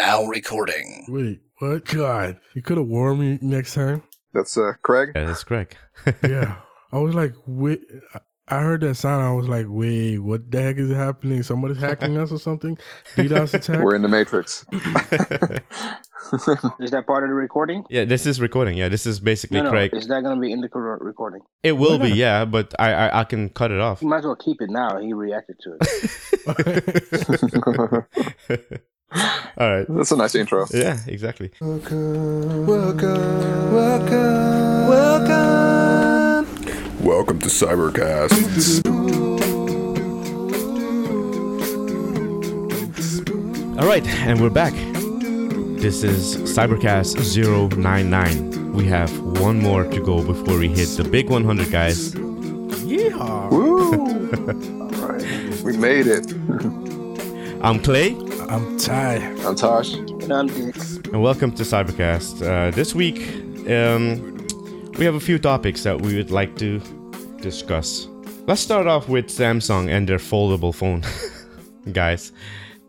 Now 0.00 0.24
recording. 0.24 1.04
Wait, 1.10 1.40
what? 1.58 1.84
God, 1.84 2.38
you 2.54 2.62
could 2.62 2.78
have 2.78 2.86
warned 2.86 3.20
me 3.20 3.38
next 3.42 3.74
time. 3.74 4.02
That's 4.32 4.56
uh, 4.56 4.72
Craig. 4.80 5.10
Yeah, 5.14 5.26
that's 5.26 5.44
Craig. 5.44 5.76
Yeah, 6.26 6.56
I 6.90 6.98
was 7.00 7.14
like, 7.14 7.34
wait. 7.46 7.82
I 8.48 8.60
heard 8.60 8.80
that 8.80 8.94
sound. 8.94 9.22
I 9.22 9.32
was 9.32 9.46
like, 9.46 9.66
wait, 9.68 10.18
what 10.18 10.50
the 10.50 10.62
heck 10.62 10.78
is 10.78 10.90
happening? 10.90 11.42
Somebody's 11.42 11.76
hacking 11.76 12.16
us 12.16 12.32
or 12.32 12.38
something? 12.38 12.78
DDoS 13.14 13.52
attack? 13.52 13.84
We're 13.84 13.94
in 13.94 14.00
the 14.00 14.08
Matrix. 14.08 14.64
Is 16.80 16.90
that 16.92 17.04
part 17.06 17.24
of 17.24 17.28
the 17.28 17.34
recording? 17.34 17.84
yeah, 17.90 18.04
this 18.04 18.24
is 18.24 18.40
recording. 18.40 18.78
Yeah, 18.78 18.88
this 18.88 19.04
is 19.04 19.20
basically 19.20 19.58
No, 19.58 19.64
no. 19.64 19.70
Craig. 19.70 19.92
Is 19.92 20.06
that 20.08 20.22
going 20.22 20.36
to 20.36 20.40
be 20.40 20.50
in 20.50 20.62
the 20.62 20.68
recording? 20.68 21.42
It 21.62 21.72
will 21.72 21.98
be, 21.98 22.10
yeah, 22.10 22.44
but 22.46 22.74
I, 22.78 22.92
I 22.92 23.20
I 23.20 23.24
can 23.24 23.50
cut 23.50 23.70
it 23.70 23.80
off. 23.80 24.00
You 24.00 24.08
might 24.08 24.18
as 24.18 24.24
well 24.24 24.36
keep 24.36 24.62
it 24.62 24.70
now. 24.70 24.98
He 24.98 25.12
reacted 25.12 25.56
to 25.60 25.76
it. 28.48 28.82
All 29.12 29.70
right. 29.70 29.86
That's 29.88 30.12
a 30.12 30.16
nice 30.16 30.34
intro. 30.34 30.66
Yeah, 30.72 30.98
exactly. 31.06 31.50
Welcome 31.60 32.66
Welcome. 32.66 33.72
Welcome. 33.74 34.88
Welcome. 34.88 36.46
Welcome 37.04 37.38
to 37.40 37.48
Cybercast. 37.48 38.86
All 43.80 43.86
right, 43.86 44.06
and 44.06 44.40
we're 44.40 44.50
back. 44.50 44.74
This 45.80 46.04
is 46.04 46.36
Cybercast 46.56 47.16
099. 47.76 48.72
We 48.74 48.84
have 48.86 49.10
one 49.40 49.58
more 49.58 49.84
to 49.84 50.00
go 50.04 50.22
before 50.22 50.58
we 50.58 50.68
hit 50.68 50.88
the 50.96 51.04
big 51.04 51.30
100, 51.30 51.70
guys. 51.70 52.14
Yeehaw. 52.14 53.50
Woo! 53.50 54.82
All 54.82 55.08
right. 55.08 55.62
We 55.62 55.76
made 55.76 56.06
it. 56.06 56.32
I'm 57.62 57.78
Clay, 57.82 58.16
I'm 58.48 58.78
Ty. 58.78 59.16
I'm 59.44 59.54
Tosh. 59.54 59.92
And 59.94 60.32
I'm 60.32 60.46
Dick. 60.46 60.74
and 61.12 61.22
welcome 61.22 61.52
to 61.52 61.62
Cybercast. 61.62 62.40
Uh, 62.42 62.70
this 62.70 62.94
week, 62.94 63.18
um, 63.70 64.38
we 64.98 65.04
have 65.04 65.14
a 65.14 65.20
few 65.20 65.38
topics 65.38 65.82
that 65.82 66.00
we 66.00 66.16
would 66.16 66.30
like 66.30 66.56
to 66.56 66.80
discuss. 67.42 68.08
Let's 68.46 68.62
start 68.62 68.86
off 68.86 69.08
with 69.08 69.26
Samsung 69.26 69.90
and 69.90 70.08
their 70.08 70.18
foldable 70.18 70.74
phone, 70.74 71.02
guys. 71.92 72.32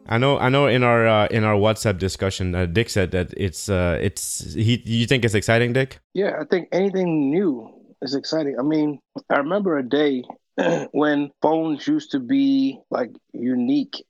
I 0.07 0.17
know, 0.17 0.37
I 0.39 0.47
know. 0.47 0.67
In 0.67 0.83
our 0.83 1.05
uh, 1.05 1.27
in 1.27 1.43
our 1.43 1.55
WhatsApp 1.55 1.97
discussion, 1.97 2.55
uh, 2.55 2.65
Dick 2.65 2.89
said 2.89 3.11
that 3.11 3.33
it's 3.35 3.67
uh, 3.69 3.99
it's 4.01 4.53
he. 4.53 4.81
You 4.85 5.05
think 5.05 5.25
it's 5.25 5.33
exciting, 5.35 5.73
Dick? 5.73 5.99
Yeah, 6.13 6.37
I 6.39 6.45
think 6.45 6.69
anything 6.71 7.29
new 7.29 7.69
is 8.01 8.15
exciting. 8.15 8.55
I 8.57 8.63
mean, 8.63 8.99
I 9.29 9.37
remember 9.37 9.77
a 9.77 9.83
day 9.83 10.23
when 10.91 11.31
phones 11.41 11.87
used 11.87 12.11
to 12.11 12.19
be 12.19 12.79
like 12.89 13.11
unique 13.33 14.03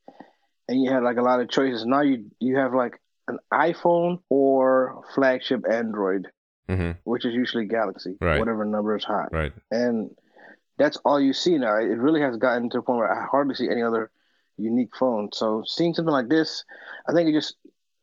and 0.71 0.81
you 0.81 0.89
had 0.89 1.03
like 1.03 1.17
a 1.17 1.21
lot 1.21 1.41
of 1.41 1.49
choices. 1.49 1.85
Now 1.85 2.01
you 2.01 2.31
you 2.39 2.55
have 2.57 2.73
like 2.73 2.99
an 3.27 3.37
iPhone 3.53 4.19
or 4.29 5.03
flagship 5.13 5.61
Android, 5.69 6.27
Mm-hmm. 6.69 6.91
which 7.03 7.25
is 7.25 7.33
usually 7.33 7.65
Galaxy, 7.65 8.15
Right. 8.21 8.39
whatever 8.39 8.63
number 8.65 8.95
is 8.95 9.03
hot. 9.03 9.29
Right. 9.33 9.51
and 9.69 10.09
that's 10.77 10.97
all 11.05 11.19
you 11.19 11.33
see 11.33 11.57
now. 11.57 11.75
It 11.75 11.99
really 11.99 12.21
has 12.21 12.37
gotten 12.37 12.69
to 12.71 12.79
a 12.79 12.81
point 12.81 12.99
where 12.99 13.11
I 13.13 13.27
hardly 13.29 13.53
see 13.55 13.69
any 13.69 13.83
other 13.83 14.09
unique 14.57 14.95
phone. 14.97 15.29
So 15.33 15.63
seeing 15.67 15.93
something 15.93 16.13
like 16.19 16.29
this, 16.29 16.63
I 17.07 17.13
think 17.13 17.29
it 17.29 17.33
just 17.33 17.55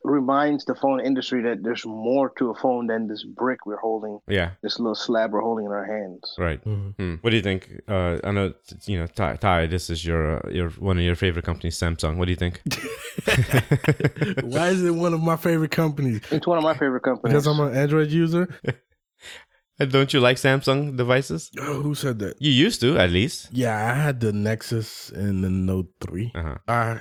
reminds 0.04 0.64
the 0.64 0.74
phone 0.74 1.00
industry 1.00 1.42
that 1.42 1.62
there's 1.62 1.84
more 1.84 2.30
to 2.38 2.50
a 2.50 2.54
phone 2.54 2.86
than 2.86 3.08
this 3.08 3.24
brick 3.24 3.66
we're 3.66 3.76
holding, 3.80 4.18
Yeah. 4.28 4.50
this 4.62 4.78
little 4.78 4.94
slab 4.94 5.32
we're 5.32 5.40
holding 5.42 5.66
in 5.66 5.72
our 5.72 5.84
hands. 5.84 6.34
Right. 6.38 6.62
Mhm. 6.64 6.94
Hmm. 6.96 7.14
What 7.20 7.30
do 7.30 7.36
you 7.36 7.42
think? 7.42 7.68
Uh, 7.88 8.18
I 8.24 8.30
know 8.30 8.52
you 8.86 8.98
know 9.00 9.06
Ty. 9.06 9.36
Ty 9.36 9.66
this 9.66 9.90
is 9.90 10.04
your 10.04 10.36
uh, 10.46 10.50
your 10.50 10.70
one 10.70 10.98
of 10.98 11.04
your 11.04 11.16
favorite 11.16 11.44
companies, 11.44 11.76
Samsung. 11.78 12.16
What 12.16 12.26
do 12.26 12.30
you 12.32 12.36
think? 12.36 12.60
Why 14.44 14.68
is 14.68 14.82
it 14.84 14.94
one 14.94 15.14
of 15.14 15.20
my 15.22 15.36
favorite 15.36 15.70
companies? 15.72 16.20
It's 16.30 16.46
one 16.46 16.58
of 16.58 16.64
my 16.64 16.74
favorite 16.74 17.02
companies. 17.02 17.32
Because 17.32 17.46
I'm 17.46 17.60
an 17.60 17.74
Android 17.76 18.10
user? 18.10 18.48
Don't 19.78 20.12
you 20.12 20.18
like 20.20 20.38
Samsung 20.38 20.96
devices? 20.96 21.50
Oh, 21.60 21.80
who 21.82 21.94
said 21.94 22.18
that? 22.18 22.34
You 22.40 22.50
used 22.50 22.80
to, 22.80 22.98
at 22.98 23.10
least. 23.10 23.48
Yeah, 23.52 23.76
I 23.92 23.94
had 23.94 24.18
the 24.18 24.32
Nexus 24.32 25.10
and 25.10 25.44
the 25.44 25.50
Note 25.50 25.86
3. 26.00 26.32
Uh 26.34 26.42
huh. 26.42 26.54
I, 26.66 27.00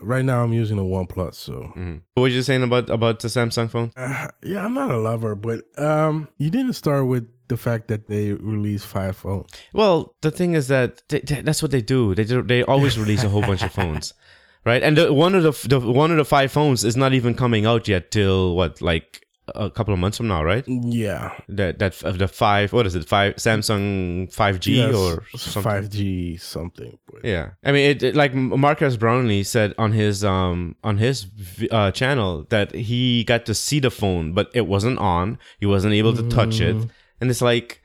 right 0.00 0.24
now, 0.24 0.42
I'm 0.42 0.52
using 0.52 0.78
a 0.78 0.82
OnePlus, 0.82 1.34
so. 1.34 1.62
hmm 1.74 1.96
What 2.14 2.22
were 2.22 2.28
you 2.28 2.42
saying 2.42 2.62
about 2.62 2.90
about 2.90 3.20
the 3.20 3.28
Samsung 3.28 3.68
phone? 3.70 3.92
Uh, 3.96 4.28
yeah, 4.42 4.64
I'm 4.64 4.74
not 4.74 4.90
a 4.90 4.98
lover, 4.98 5.34
but 5.34 5.60
um, 5.78 6.28
you 6.38 6.50
didn't 6.50 6.72
start 6.74 7.06
with 7.06 7.26
the 7.48 7.56
fact 7.56 7.88
that 7.88 8.08
they 8.08 8.32
released 8.32 8.86
five 8.86 9.16
phones. 9.16 9.50
Well, 9.72 10.14
the 10.20 10.30
thing 10.30 10.54
is 10.54 10.68
that 10.68 11.02
they, 11.08 11.20
they- 11.20 11.40
that's 11.42 11.62
what 11.62 11.70
they 11.70 11.82
do. 11.82 12.14
They 12.14 12.24
do, 12.24 12.42
they 12.42 12.62
always 12.62 12.98
release 12.98 13.24
a 13.24 13.28
whole 13.28 13.42
bunch 13.42 13.62
of 13.62 13.72
phones, 13.72 14.14
right? 14.64 14.82
And 14.82 14.96
the, 14.98 15.12
one 15.12 15.34
of 15.34 15.42
the, 15.42 15.68
the 15.68 15.80
one 15.80 16.10
of 16.10 16.16
the 16.16 16.24
five 16.24 16.52
phones 16.52 16.84
is 16.84 16.96
not 16.96 17.12
even 17.14 17.34
coming 17.34 17.64
out 17.66 17.88
yet 17.88 18.10
till 18.10 18.54
what 18.56 18.80
like 18.82 19.26
a 19.54 19.70
couple 19.70 19.92
of 19.94 20.00
months 20.00 20.16
from 20.18 20.28
now, 20.28 20.42
right? 20.44 20.64
Yeah, 20.66 21.32
That 21.48 21.78
that 21.78 22.02
of 22.02 22.18
the 22.18 22.28
five 22.28 22.72
what 22.72 22.86
is 22.86 22.94
it 22.94 23.06
five 23.08 23.36
Samsung 23.36 24.32
five 24.32 24.60
G 24.60 24.76
Yes, 24.78 24.94
or 24.94 25.24
something? 25.36 25.62
five 25.62 25.90
G 25.90 26.36
something. 26.36 26.98
Yeah, 27.24 27.50
I 27.64 27.72
mean, 27.72 27.90
it, 27.90 28.02
it 28.02 28.14
like 28.16 28.34
Marques 28.34 28.96
Brownlee 28.96 29.42
said 29.44 29.74
on 29.78 29.92
his 29.92 30.24
um 30.24 30.76
on 30.84 30.98
his 30.98 31.26
uh, 31.70 31.90
channel 31.92 32.46
that 32.50 32.74
he 32.74 33.24
got 33.24 33.46
to 33.46 33.54
see 33.54 33.80
the 33.80 33.90
phone, 33.90 34.32
but 34.32 34.50
it 34.54 34.66
wasn't 34.66 34.98
on. 34.98 35.38
He 35.60 35.66
wasn't 35.66 35.94
able 35.94 36.14
to 36.14 36.28
touch 36.28 36.60
it, 36.60 36.76
Mm. 36.76 36.90
and 37.20 37.30
it's 37.30 37.42
like, 37.42 37.80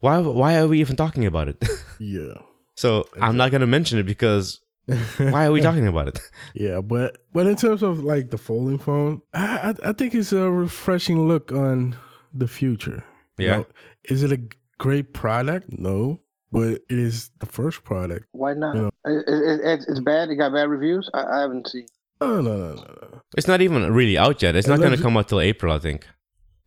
why 0.00 0.18
why 0.18 0.58
are 0.58 0.66
we 0.68 0.80
even 0.80 0.96
talking 0.96 1.24
about 1.26 1.48
it? 1.48 1.56
yeah, 1.98 2.34
so 2.76 3.08
I'm 3.20 3.36
not 3.36 3.50
gonna 3.50 3.66
mention 3.66 3.98
it 3.98 4.04
because 4.06 4.60
why 5.18 5.46
are 5.46 5.52
we 5.52 5.60
talking 5.60 5.86
about 5.86 6.08
it? 6.08 6.20
yeah, 6.54 6.80
but 6.80 7.18
but 7.32 7.46
in 7.46 7.56
terms 7.56 7.82
of 7.82 8.04
like 8.04 8.30
the 8.30 8.38
folding 8.38 8.78
phone, 8.78 9.20
I 9.34 9.74
I, 9.84 9.90
I 9.90 9.92
think 9.92 10.14
it's 10.14 10.32
a 10.32 10.50
refreshing 10.50 11.26
look 11.26 11.50
on 11.52 11.96
the 12.32 12.46
future. 12.48 13.04
You 13.38 13.46
Yeah. 13.46 13.56
know, 13.58 13.66
is 14.04 14.22
it 14.22 14.32
a 14.32 14.40
great 14.78 15.12
product? 15.12 15.66
No, 15.70 16.20
but 16.52 16.68
it 16.88 16.98
is 16.98 17.30
the 17.40 17.46
first 17.46 17.82
product. 17.84 18.26
Why 18.32 18.54
not? 18.54 18.76
Yeah. 18.76 18.90
It, 19.06 19.24
it, 19.28 19.60
it, 19.64 19.84
it's 19.88 20.00
bad. 20.00 20.30
It 20.30 20.36
got 20.36 20.52
bad 20.52 20.68
reviews. 20.68 21.10
I, 21.12 21.24
I 21.24 21.40
haven't 21.40 21.68
seen. 21.68 21.86
No, 22.20 22.40
no, 22.40 22.56
no, 22.56 22.74
no, 22.74 23.08
no. 23.12 23.20
It's 23.36 23.48
not 23.48 23.60
even 23.60 23.92
really 23.92 24.16
out 24.16 24.40
yet. 24.40 24.56
It's 24.56 24.66
It 24.66 24.70
not 24.70 24.80
gonna 24.80 24.96
come 24.96 25.16
out 25.16 25.28
till 25.28 25.40
April, 25.40 25.72
I 25.74 25.78
think. 25.78 26.06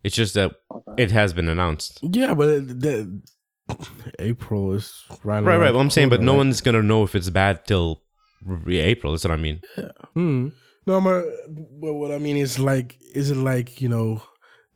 It's 0.04 0.14
just 0.14 0.34
that 0.34 0.52
Okay. 0.70 1.02
it 1.04 1.10
has 1.10 1.32
been 1.32 1.48
announced. 1.48 1.98
Yeah, 2.02 2.34
but 2.34 2.48
it, 2.48 2.80
that 2.80 3.22
April 4.18 4.72
is 4.72 4.92
right. 5.24 5.42
Right, 5.42 5.56
right. 5.56 5.72
Well, 5.72 5.80
I'm 5.80 5.90
saying, 5.90 6.08
but 6.08 6.20
no 6.22 6.34
one's 6.34 6.60
gonna 6.60 6.82
know 6.82 7.02
if 7.02 7.14
it's 7.14 7.30
bad 7.30 7.64
till 7.66 7.88
r- 7.90 8.00
April. 8.68 9.12
That's 9.12 9.24
what 9.24 9.32
I 9.32 9.36
mean. 9.36 9.60
Hmm. 10.14 10.48
No, 10.86 10.96
I'm 10.96 11.06
a, 11.06 11.22
but 11.48 11.94
what 11.94 12.10
I 12.10 12.18
mean 12.18 12.36
is 12.36 12.58
like, 12.58 12.98
is 13.14 13.30
it 13.30 13.36
like 13.36 13.80
you 13.80 13.88
know, 13.88 14.22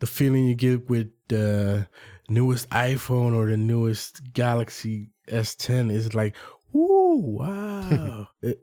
the 0.00 0.06
feeling 0.06 0.46
you 0.46 0.54
get 0.54 0.88
with 0.88 1.08
the 1.28 1.88
newest 2.28 2.68
iPhone 2.70 3.34
or 3.34 3.46
the 3.46 3.56
newest 3.56 4.32
Galaxy 4.32 5.10
S10 5.28 5.90
is 5.90 6.14
like, 6.14 6.36
ooh, 6.74 7.38
wow. 7.38 8.28
it, 8.42 8.60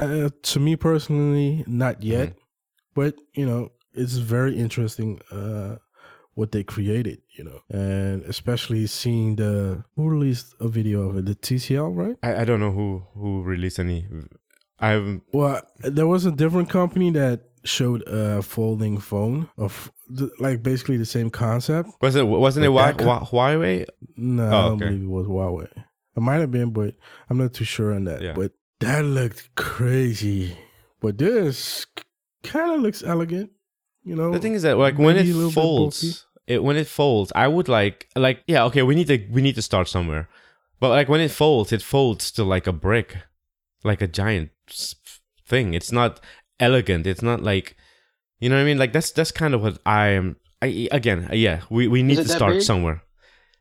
uh, 0.00 0.30
to 0.42 0.60
me 0.60 0.76
personally, 0.76 1.64
not 1.66 2.02
yet, 2.02 2.34
but 2.94 3.14
you 3.34 3.46
know, 3.46 3.70
it's 3.92 4.14
very 4.14 4.56
interesting. 4.56 5.20
Uh, 5.30 5.76
what 6.36 6.52
they 6.52 6.62
created, 6.62 7.18
you 7.36 7.42
know, 7.44 7.60
and 7.70 8.22
especially 8.24 8.86
seeing 8.86 9.36
the 9.36 9.82
who 9.96 10.08
released 10.08 10.54
a 10.60 10.68
video 10.68 11.08
of 11.08 11.16
it, 11.18 11.24
the 11.26 11.34
TCL, 11.34 11.90
right? 11.96 12.16
I, 12.22 12.42
I 12.42 12.44
don't 12.44 12.60
know 12.60 12.70
who 12.72 13.02
who 13.14 13.42
released 13.42 13.78
any. 13.80 14.06
I've 14.78 15.20
Well, 15.32 15.62
there 15.80 16.06
was 16.06 16.26
a 16.26 16.30
different 16.30 16.68
company 16.70 17.10
that 17.12 17.40
showed 17.64 18.02
a 18.06 18.42
folding 18.42 18.98
phone 18.98 19.48
of 19.56 19.90
the, 20.08 20.30
like 20.38 20.62
basically 20.62 20.98
the 20.98 21.06
same 21.06 21.30
concept. 21.30 21.88
Was 22.00 22.14
it 22.14 22.26
wasn't 22.28 22.66
it 22.66 22.70
Like 22.70 23.00
Hua- 23.00 23.20
that 23.20 23.28
Huawei? 23.30 23.86
No, 24.16 24.44
Oh, 24.44 24.46
I 24.46 24.50
don't 24.68 24.72
okay. 24.76 24.84
believe 24.90 25.02
it 25.04 25.08
was 25.08 25.26
Huawei. 25.26 25.68
It 26.16 26.20
might 26.20 26.36
have 26.40 26.50
been, 26.50 26.70
but 26.70 26.94
I'm 27.30 27.38
not 27.38 27.54
too 27.54 27.64
sure 27.64 27.92
on 27.94 28.04
that. 28.04 28.20
Yeah. 28.22 28.34
But 28.34 28.52
that 28.80 29.04
looked 29.04 29.54
crazy. 29.54 30.56
But 31.00 31.18
this 31.18 31.86
kind 32.42 32.70
of 32.72 32.80
looks 32.80 33.02
elegant, 33.02 33.50
you 34.04 34.14
know. 34.14 34.30
The 34.32 34.38
thing 34.38 34.54
is 34.54 34.62
that 34.62 34.76
like 34.78 34.98
when 34.98 35.16
it 35.16 35.26
folds, 35.52 36.25
it 36.46 36.62
when 36.62 36.76
it 36.76 36.86
folds, 36.86 37.32
I 37.34 37.48
would 37.48 37.68
like 37.68 38.08
like 38.16 38.42
yeah 38.46 38.64
okay 38.64 38.82
we 38.82 38.94
need 38.94 39.08
to 39.08 39.26
we 39.30 39.42
need 39.42 39.54
to 39.56 39.62
start 39.62 39.88
somewhere, 39.88 40.28
but 40.80 40.90
like 40.90 41.08
when 41.08 41.20
it 41.20 41.30
folds, 41.30 41.72
it 41.72 41.82
folds 41.82 42.30
to 42.32 42.44
like 42.44 42.66
a 42.66 42.72
brick, 42.72 43.16
like 43.84 44.02
a 44.02 44.06
giant 44.06 44.50
thing. 45.46 45.74
It's 45.74 45.92
not 45.92 46.20
elegant. 46.60 47.06
It's 47.06 47.22
not 47.22 47.42
like 47.42 47.76
you 48.38 48.48
know 48.48 48.56
what 48.56 48.62
I 48.62 48.64
mean. 48.64 48.78
Like 48.78 48.92
that's 48.92 49.10
that's 49.10 49.32
kind 49.32 49.54
of 49.54 49.62
what 49.62 49.78
I 49.84 50.08
am. 50.08 50.36
I 50.62 50.88
again 50.90 51.28
uh, 51.30 51.34
yeah 51.34 51.60
we 51.68 51.86
we 51.86 52.02
need 52.02 52.16
to 52.16 52.28
start 52.28 52.54
big? 52.54 52.62
somewhere. 52.62 53.02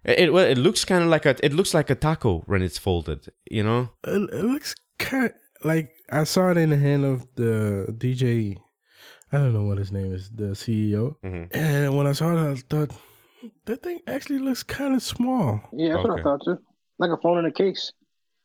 It, 0.03 0.19
it 0.19 0.33
well 0.33 0.45
it 0.45 0.57
looks 0.57 0.85
kind 0.85 1.03
of 1.03 1.09
like 1.09 1.25
a 1.25 1.35
it 1.43 1.53
looks 1.53 1.73
like 1.73 1.89
a 1.89 1.95
taco 1.95 2.43
when 2.45 2.61
it's 2.61 2.77
folded. 2.77 3.31
You 3.49 3.63
know. 3.63 3.89
it, 4.05 4.29
it 4.31 4.45
looks 4.45 4.75
kind 4.99 5.25
of, 5.25 5.31
like 5.63 5.91
I 6.11 6.23
saw 6.23 6.51
it 6.51 6.57
in 6.57 6.69
the 6.69 6.77
hand 6.77 7.03
of 7.05 7.27
the 7.35 7.87
DJ. 7.97 8.57
I 9.31 9.37
don't 9.37 9.53
know 9.53 9.63
what 9.65 9.77
his 9.77 9.91
name 9.91 10.13
is, 10.13 10.29
the 10.29 10.55
CEO. 10.55 11.15
Mhm. 11.23 11.47
And 11.55 11.97
when 11.97 12.07
I 12.07 12.13
saw 12.13 12.33
that, 12.35 12.47
I 12.47 12.55
thought 12.69 12.91
that 13.65 13.83
thing 13.83 13.99
actually 14.07 14.39
looks 14.39 14.63
kind 14.63 14.95
of 14.95 15.01
small. 15.03 15.61
Yeah, 15.73 15.93
that's 15.95 16.07
what 16.07 16.19
I 16.19 16.23
thought 16.23 16.41
too. 16.45 16.57
Like 16.99 17.11
a 17.11 17.17
phone 17.17 17.39
in 17.39 17.45
a 17.45 17.51
case. 17.51 17.91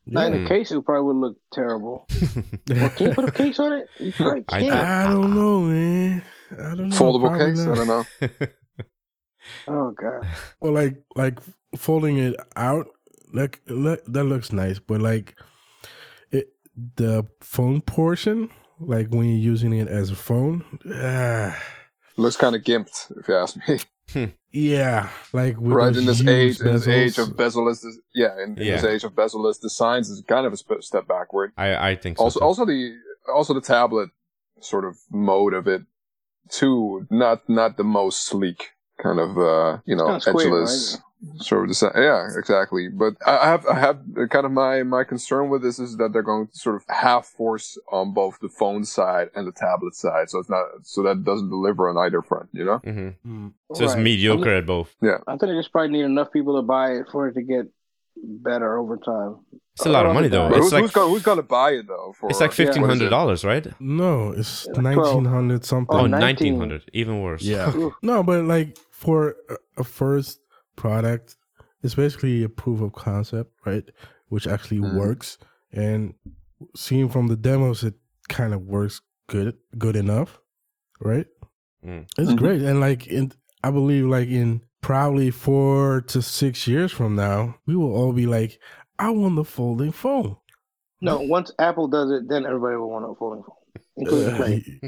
Not 0.07 0.33
in 0.33 0.45
a 0.45 0.49
case, 0.49 0.73
it 0.73 0.85
probably 0.85 1.05
would 1.13 1.17
look 1.21 1.37
terrible. 1.53 2.07
Well, 2.69 2.91
can 2.91 3.09
you 3.09 3.15
put 3.15 3.29
a 3.29 3.33
case 3.33 3.59
on 3.61 3.73
it? 3.75 3.87
You 3.99 4.13
probably 4.13 4.45
I- 4.49 4.61
can't. 4.61 4.75
I 4.75 5.07
don't 5.09 5.35
know, 5.35 5.61
man. 5.61 6.23
I 6.53 6.75
don't 6.75 6.89
know. 6.89 6.97
Foldable 6.97 7.29
probably 7.29 7.51
case? 7.53 7.61
I 7.67 7.75
don't 7.75 7.87
know. 7.87 8.05
oh 9.69 9.91
god. 9.93 10.27
Well, 10.61 10.73
like 10.73 11.03
like 11.17 11.39
folding 11.77 12.19
it 12.19 12.35
out, 12.57 12.87
like 13.33 13.61
look, 13.67 14.05
that 14.07 14.25
looks 14.25 14.53
nice, 14.53 14.79
but 14.79 15.01
like 15.01 15.37
it 16.31 16.49
the 16.97 17.27
phone 17.41 17.81
portion, 17.81 18.51
like 18.81 19.09
when 19.09 19.27
you're 19.29 19.39
using 19.53 19.73
it 19.73 19.89
as 19.89 20.11
a 20.11 20.17
phone, 20.17 20.65
ah, 20.95 21.57
Looks 22.17 22.37
kind 22.37 22.57
of 22.57 22.63
gimped, 22.63 23.13
if 23.19 23.29
you 23.29 23.37
ask 23.37 23.57
me. 23.69 24.29
yeah, 24.51 25.09
like 25.33 25.59
with 25.59 25.73
right 25.73 25.95
in 25.95 26.05
this 26.07 26.19
huge 26.19 26.29
age, 26.29 26.61
in 26.61 26.73
this 26.73 26.89
age 26.89 27.19
of 27.19 27.37
bezel-less, 27.37 27.81
des- 27.81 28.01
yeah, 28.15 28.35
in, 28.43 28.59
in 28.59 28.67
this 28.67 28.85
age 28.85 29.05
of 29.05 29.15
bezel-less 29.15 29.59
designs, 29.59 30.11
is 30.11 30.23
kind 30.27 30.47
of 30.47 30.53
a 30.53 30.83
step 30.83 31.07
backward. 31.07 31.53
I 31.57 31.91
I 31.91 31.97
think 31.97 32.19
so. 32.19 32.25
Also, 32.25 32.41
too. 32.41 32.45
also 32.45 32.65
the 32.67 32.97
also 33.33 33.55
the 33.55 33.61
tablet 33.61 34.11
sort 34.61 34.85
of 34.85 34.99
mode 35.11 35.55
of 35.55 35.67
it 35.69 35.83
too. 36.49 37.07
Not 37.11 37.49
not 37.49 37.77
the 37.77 37.85
most 37.85 38.25
sleek 38.25 38.71
kind 39.01 39.19
of 39.19 39.39
uh 39.39 39.79
you 39.87 39.97
know 39.97 40.07
kinda 40.07 40.21
square, 40.21 40.47
edgeless 40.47 40.99
sort 41.37 41.63
of 41.65 41.69
design. 41.69 41.93
Yeah, 41.97 42.29
exactly. 42.37 42.89
But 42.89 43.15
I 43.27 43.37
I 43.39 43.47
have 43.47 43.67
I 43.67 43.79
have 43.79 43.99
kind 44.31 44.47
of 44.47 44.53
my 44.53 44.83
my 44.83 45.05
concern 45.05 45.49
with 45.51 45.63
this 45.63 45.79
is 45.79 45.97
that 45.99 46.13
they're 46.13 46.23
going 46.23 46.47
to 46.49 46.57
sort 46.59 46.77
of 46.77 46.85
half 46.89 47.27
force 47.27 47.79
on 47.93 48.15
both 48.15 48.39
the 48.41 48.49
phone 48.49 48.85
side 48.85 49.29
and 49.35 49.47
the 49.47 49.53
tablet 49.53 49.95
side, 49.95 50.31
so 50.31 50.39
it's 50.39 50.51
not 50.51 50.65
so 50.83 51.03
that 51.03 51.25
doesn't 51.25 51.51
deliver 51.51 51.89
on 51.89 51.97
either 51.99 52.23
front. 52.23 52.49
You 52.53 52.65
know. 52.65 52.79
Mhm. 52.85 53.15
Mm. 53.27 53.53
So 53.75 53.85
it's 53.85 53.95
Right. 53.95 54.03
mediocre 54.03 54.51
at 54.57 54.67
both. 54.67 54.95
Yeah. 55.03 55.19
I 55.27 55.33
think 55.33 55.53
they 55.53 55.59
just 55.59 55.73
probably 55.73 55.91
need 55.93 56.05
enough 56.05 56.33
people 56.33 56.57
to 56.57 56.63
buy 56.63 56.93
it 56.93 57.07
for 57.13 57.29
it 57.29 57.35
to 57.35 57.43
get 57.43 57.67
better 58.17 58.77
over 58.79 58.97
time. 58.97 59.37
It's 59.75 59.87
a 59.87 59.89
lot 59.89 60.05
of 60.07 60.13
money 60.15 60.29
though. 60.29 60.49
But 60.49 60.59
It's 60.59 60.67
who's, 60.67 60.73
like 60.73 60.83
who's, 60.83 60.91
gonna, 60.93 61.09
who's 61.11 61.23
gonna 61.23 61.43
buy 61.43 61.71
it 61.73 61.87
though? 61.89 62.13
For 62.19 62.29
it's 62.31 62.41
like 62.41 62.53
fifteen 62.53 62.83
hundred 62.83 63.09
dollars, 63.11 63.45
right? 63.45 63.67
No, 63.81 64.33
it's 64.33 64.67
Yeah, 64.75 64.81
nineteen 64.83 65.25
hundred 65.25 65.65
something. 65.65 65.97
Oh, 65.97 66.01
Oh, 66.05 66.07
1900 66.07 66.71
19. 66.71 66.91
even 66.93 67.23
worse. 67.23 67.43
Yeah. 67.43 67.73
No, 68.03 68.23
but 68.23 68.45
like 68.45 68.77
for 68.91 69.37
a- 69.49 69.57
a 69.79 69.85
first 69.85 70.40
product, 70.81 71.37
it's 71.83 71.95
basically 71.95 72.43
a 72.43 72.49
proof 72.49 72.81
of 72.81 72.93
concept, 72.93 73.53
right? 73.67 73.85
Which 74.29 74.47
actually 74.47 74.81
Mhm. 74.81 74.95
works. 74.95 75.39
And 75.73 76.15
seeing 76.75 77.09
from 77.11 77.29
the 77.29 77.37
demos, 77.37 77.85
it 77.85 77.95
kind 78.29 78.55
of 78.55 78.63
works 78.63 79.03
good, 79.29 79.57
good 79.77 79.95
enough, 79.97 80.41
right? 81.01 81.27
Mm. 81.85 82.07
It's 82.19 82.33
Mhm. 82.33 82.37
great, 82.37 82.63
and 82.63 82.81
like 82.81 83.07
in, 83.07 83.33
I 83.63 83.71
believe 83.71 84.07
like 84.07 84.29
in 84.29 84.63
probably 84.81 85.31
four 85.31 86.01
to 86.03 86.23
six 86.23 86.67
years 86.67 86.93
from 86.93 87.15
now, 87.15 87.57
we 87.67 87.77
will 87.77 87.93
all 87.95 88.13
be 88.13 88.27
like, 88.27 88.59
I 88.99 89.11
want 89.11 89.37
the 89.37 89.45
folding 89.45 89.93
phone. 89.93 90.37
No, 91.03 91.21
once 91.21 91.53
Apple 91.59 91.89
does 91.89 92.11
it, 92.11 92.29
then 92.29 92.45
everybody 92.47 92.77
will 92.77 92.91
want 92.91 93.05
a 93.11 93.15
folding 93.15 93.43
phone, 93.43 93.83
including 93.97 94.37
Clay. 94.37 94.81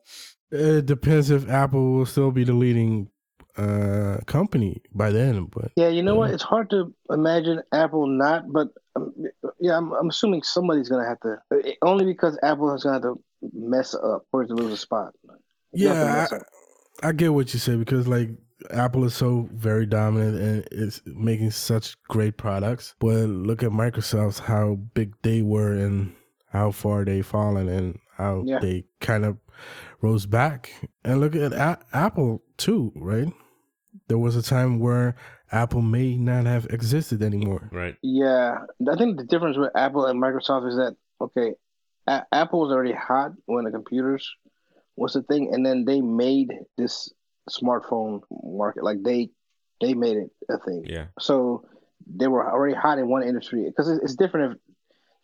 it 0.50 0.86
depends 0.86 1.30
if 1.30 1.48
Apple 1.48 1.92
will 1.92 2.06
still 2.06 2.30
be 2.30 2.44
the 2.44 2.52
leading 2.52 3.08
uh 3.56 4.18
company 4.26 4.82
by 4.92 5.10
then, 5.10 5.46
but 5.46 5.72
Yeah, 5.76 5.88
you 5.88 6.02
know 6.02 6.14
what? 6.16 6.30
It's 6.30 6.42
hard 6.42 6.70
to 6.70 6.92
imagine 7.10 7.62
Apple 7.72 8.06
not, 8.06 8.52
but 8.52 8.68
um, 8.96 9.12
yeah, 9.60 9.76
I'm, 9.76 9.92
I'm 9.92 10.08
assuming 10.08 10.42
somebody's 10.42 10.88
gonna 10.88 11.06
have 11.08 11.20
to. 11.20 11.36
eh, 11.64 11.74
Only 11.82 12.04
because 12.04 12.38
Apple 12.42 12.74
is 12.74 12.82
gonna 12.82 12.94
have 12.94 13.02
to 13.02 13.20
mess 13.52 13.94
up 13.94 14.26
for 14.30 14.42
it 14.42 14.48
to 14.48 14.54
lose 14.54 14.72
a 14.72 14.76
spot. 14.76 15.12
It's 15.72 15.82
yeah, 15.82 16.26
I. 16.30 16.38
I 17.02 17.10
get 17.12 17.34
what 17.34 17.52
you 17.52 17.58
say 17.58 17.74
because 17.76 18.06
like 18.06 18.30
Apple 18.70 19.04
is 19.04 19.14
so 19.16 19.48
very 19.52 19.84
dominant 19.84 20.38
and 20.38 20.68
it's 20.70 21.02
making 21.04 21.50
such 21.50 22.00
great 22.04 22.36
products. 22.36 22.94
But 23.00 23.26
look 23.28 23.64
at 23.64 23.70
Microsoft, 23.70 24.38
how 24.38 24.76
big 24.94 25.12
they 25.22 25.42
were 25.42 25.72
and 25.72 26.14
how 26.50 26.70
far 26.70 27.04
they've 27.04 27.26
fallen 27.26 27.68
and 27.68 27.98
how 28.16 28.44
Yeah. 28.46 28.60
they 28.60 28.84
kind 29.00 29.24
of 29.24 29.38
rose 30.00 30.24
back. 30.24 30.72
And 31.04 31.20
look 31.20 31.34
at 31.34 31.52
A- 31.52 31.80
Apple 31.92 32.42
too, 32.56 32.92
right? 32.94 33.26
There 34.08 34.18
was 34.18 34.36
a 34.36 34.42
time 34.42 34.78
where 34.80 35.16
Apple 35.50 35.82
may 35.82 36.16
not 36.16 36.46
have 36.46 36.66
existed 36.66 37.22
anymore. 37.22 37.68
Right. 37.72 37.96
Yeah, 38.02 38.58
I 38.90 38.96
think 38.96 39.16
the 39.16 39.24
difference 39.24 39.56
with 39.56 39.70
Apple 39.74 40.06
and 40.06 40.20
Microsoft 40.20 40.68
is 40.68 40.76
that 40.76 40.96
okay, 41.20 41.54
A- 42.06 42.26
Apple 42.32 42.60
was 42.60 42.72
already 42.72 42.92
hot 42.92 43.32
when 43.46 43.64
the 43.64 43.70
computers 43.70 44.28
was 44.96 45.14
the 45.14 45.22
thing, 45.22 45.52
and 45.54 45.64
then 45.64 45.84
they 45.84 46.00
made 46.00 46.52
this 46.76 47.12
smartphone 47.50 48.20
market. 48.42 48.84
Like 48.84 49.02
they 49.02 49.30
they 49.80 49.94
made 49.94 50.16
it 50.16 50.30
a 50.50 50.58
thing. 50.58 50.84
Yeah. 50.86 51.06
So 51.20 51.64
they 52.06 52.26
were 52.26 52.50
already 52.50 52.74
hot 52.74 52.98
in 52.98 53.08
one 53.08 53.22
industry 53.22 53.64
because 53.64 53.88
it's 53.88 54.16
different 54.16 54.52
if 54.52 54.58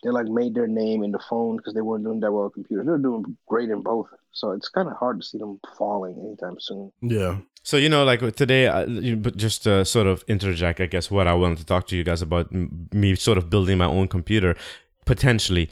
they 0.03 0.11
like 0.11 0.27
made 0.27 0.55
their 0.55 0.67
name 0.67 1.03
in 1.03 1.13
the 1.13 1.21
phone 1.29 1.57
because 1.57 1.75
they 1.75 1.83
weren't 1.83 2.05
doing 2.05 2.21
that 2.21 2.33
well 2.33 2.45
with 2.45 2.55
computers. 2.55 2.87
They're 2.87 2.99
doing 2.99 3.37
great 3.47 3.69
in 3.69 3.83
both, 3.83 4.09
so 4.33 4.53
it's 4.53 4.69
kind 4.69 4.89
of 4.89 4.97
hard 4.97 5.21
to 5.21 5.27
see 5.27 5.39
them 5.39 5.61
falling 5.77 6.19
anytime 6.19 6.57
soon. 6.59 6.93
Yeah. 7.03 7.39
So 7.63 7.77
you 7.77 7.89
know, 7.89 8.05
like 8.05 8.21
today, 8.37 8.67
uh, 8.67 8.87
you- 8.87 9.17
but 9.17 9.37
just 9.37 9.63
to 9.65 9.85
sort 9.85 10.07
of 10.07 10.25
interject, 10.29 10.81
I 10.81 10.87
guess 10.87 11.11
what 11.11 11.27
I 11.27 11.35
wanted 11.35 11.59
to 11.59 11.67
talk 11.67 11.87
to 11.89 11.97
you 11.97 12.05
guys 12.05 12.23
about 12.23 12.51
me 12.53 13.15
sort 13.17 13.39
of 13.39 13.51
building 13.51 13.79
my 13.79 13.85
own 13.87 14.09
computer, 14.09 14.57
potentially. 15.05 15.69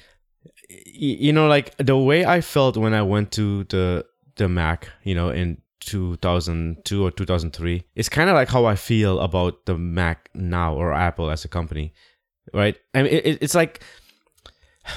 You 0.69 1.33
know, 1.33 1.49
like 1.49 1.75
the 1.79 1.97
way 1.97 2.27
I 2.27 2.41
felt 2.43 2.77
when 2.77 2.93
I 2.95 3.03
went 3.03 3.33
to 3.33 3.65
the 3.65 4.05
the 4.37 4.49
Mac, 4.49 4.89
you 5.03 5.15
know, 5.15 5.31
in 5.31 5.63
2002 5.81 7.03
or 7.05 7.11
2003, 7.11 7.85
it's 7.97 8.09
kind 8.09 8.29
of 8.29 8.35
like 8.37 8.49
how 8.51 8.67
I 8.67 8.77
feel 8.77 9.19
about 9.21 9.65
the 9.67 9.77
Mac 9.79 10.29
now 10.35 10.75
or 10.75 10.93
Apple 10.93 11.31
as 11.31 11.45
a 11.45 11.49
company, 11.49 11.93
right? 12.53 12.77
I 12.95 13.03
mean, 13.03 13.13
it- 13.13 13.39
it's 13.41 13.55
like 13.55 13.81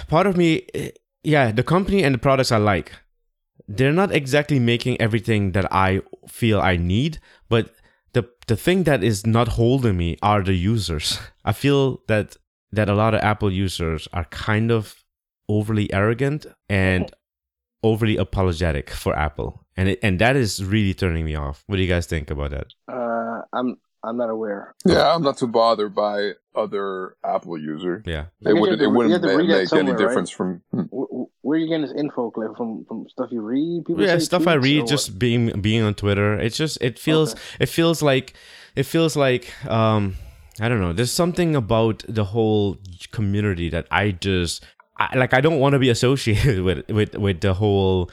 part 0.10 0.28
of 0.28 0.36
me, 0.38 0.68
eh, 0.74 0.92
yeah, 1.24 1.52
the 1.52 1.64
company 1.64 2.04
and 2.04 2.14
the 2.14 2.20
products 2.20 2.52
I 2.52 2.58
like, 2.58 2.92
they're 3.68 3.94
not 3.94 4.14
exactly 4.14 4.60
making 4.60 5.00
everything 5.00 5.52
that 5.52 5.72
I 5.72 6.02
feel 6.28 6.60
I 6.60 6.78
need, 6.78 7.20
but 7.50 7.74
the 8.14 8.30
the 8.48 8.56
thing 8.56 8.84
that 8.84 9.04
is 9.04 9.26
not 9.26 9.50
holding 9.50 9.98
me 9.98 10.18
are 10.22 10.42
the 10.44 10.54
users. 10.54 11.20
I 11.46 11.54
feel 11.54 12.02
that 12.08 12.38
that 12.72 12.90
a 12.90 12.96
lot 12.96 13.14
of 13.14 13.22
Apple 13.22 13.52
users 13.52 14.08
are 14.14 14.26
kind 14.26 14.72
of 14.72 14.96
overly 15.50 15.92
arrogant 15.94 16.46
and 16.70 17.12
overly 17.84 18.18
apologetic 18.18 18.90
for 18.90 19.16
Apple. 19.18 19.66
And 19.76 19.90
it, 19.90 20.00
and 20.04 20.20
that 20.20 20.36
is 20.36 20.64
really 20.64 20.94
turning 20.94 21.26
me 21.26 21.36
off. 21.36 21.64
What 21.68 21.78
do 21.78 21.82
you 21.82 21.88
guys 21.88 22.06
think 22.06 22.30
about 22.30 22.52
that? 22.52 22.68
Uh, 22.88 23.42
I'm 23.54 23.78
I'm 24.04 24.18
not 24.18 24.30
aware. 24.30 24.76
Yeah, 24.86 25.14
I'm 25.14 25.22
not 25.22 25.38
too 25.38 25.48
bothered 25.48 25.94
by 25.94 26.32
other 26.56 27.16
Apple 27.24 27.58
user. 27.58 28.02
Yeah. 28.06 28.26
It 28.42 28.54
wouldn't. 28.54 28.82
It 28.82 28.88
wouldn't 28.88 29.14
have 29.14 29.22
to 29.22 29.28
ma- 29.28 29.34
read 29.36 29.50
that 29.50 29.54
make 29.54 29.58
any 29.60 29.66
somewhere, 29.68 29.96
right? 29.96 30.08
difference 30.08 30.30
from. 30.32 30.62
Wh- 31.52 31.54
wh- 31.54 31.58
Where 31.58 31.58
are 31.58 31.62
you 31.62 31.68
getting 31.68 31.82
this 31.82 31.92
info, 31.94 32.32
Cliff? 32.32 32.52
From 32.58 32.86
from 32.86 33.08
stuff 33.10 33.30
you 33.32 33.42
read? 33.42 33.86
People 33.86 34.04
yeah 34.04 34.18
stuff 34.20 34.48
i 34.48 34.54
read 34.54 34.88
just 34.88 35.20
being 35.20 35.62
being 35.62 35.84
on 35.84 35.94
twitter 35.94 36.40
it's 36.40 36.58
just 36.58 36.78
it 36.82 36.98
feels 36.98 37.34
Okay. 37.34 37.42
it 37.60 37.70
feels 37.70 38.02
like 38.02 38.34
it 38.76 38.84
feels 38.84 39.16
like 39.16 39.46
um 39.68 40.16
i 40.60 40.70
don't 40.70 40.80
know 40.80 40.94
there's 40.94 41.12
something 41.12 41.56
about 41.56 42.04
the 42.08 42.24
whole 42.24 42.78
community 43.12 43.70
that 43.70 43.86
i 43.92 44.12
just 44.12 44.64
I, 44.98 45.18
like 45.18 45.34
i 45.34 45.42
don't 45.42 45.60
want 45.60 45.74
to 45.74 45.80
be 45.80 45.90
associated 45.90 46.62
with 46.68 46.88
with 46.90 47.16
with 47.16 47.42
the 47.42 47.54
whole 47.54 48.10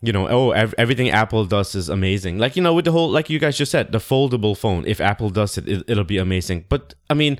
you 0.00 0.12
know 0.12 0.28
oh 0.28 0.50
ev- 0.52 0.74
everything 0.78 1.10
apple 1.10 1.44
does 1.44 1.74
is 1.74 1.88
amazing 1.88 2.38
like 2.38 2.56
you 2.56 2.62
know 2.62 2.74
with 2.74 2.84
the 2.84 2.92
whole 2.92 3.10
like 3.10 3.30
you 3.30 3.38
guys 3.38 3.56
just 3.56 3.72
said 3.72 3.92
the 3.92 3.98
foldable 3.98 4.56
phone 4.56 4.84
if 4.86 5.00
apple 5.00 5.30
does 5.30 5.58
it, 5.58 5.68
it 5.68 5.84
it'll 5.88 6.04
be 6.04 6.18
amazing 6.18 6.64
but 6.68 6.94
i 7.10 7.14
mean 7.14 7.38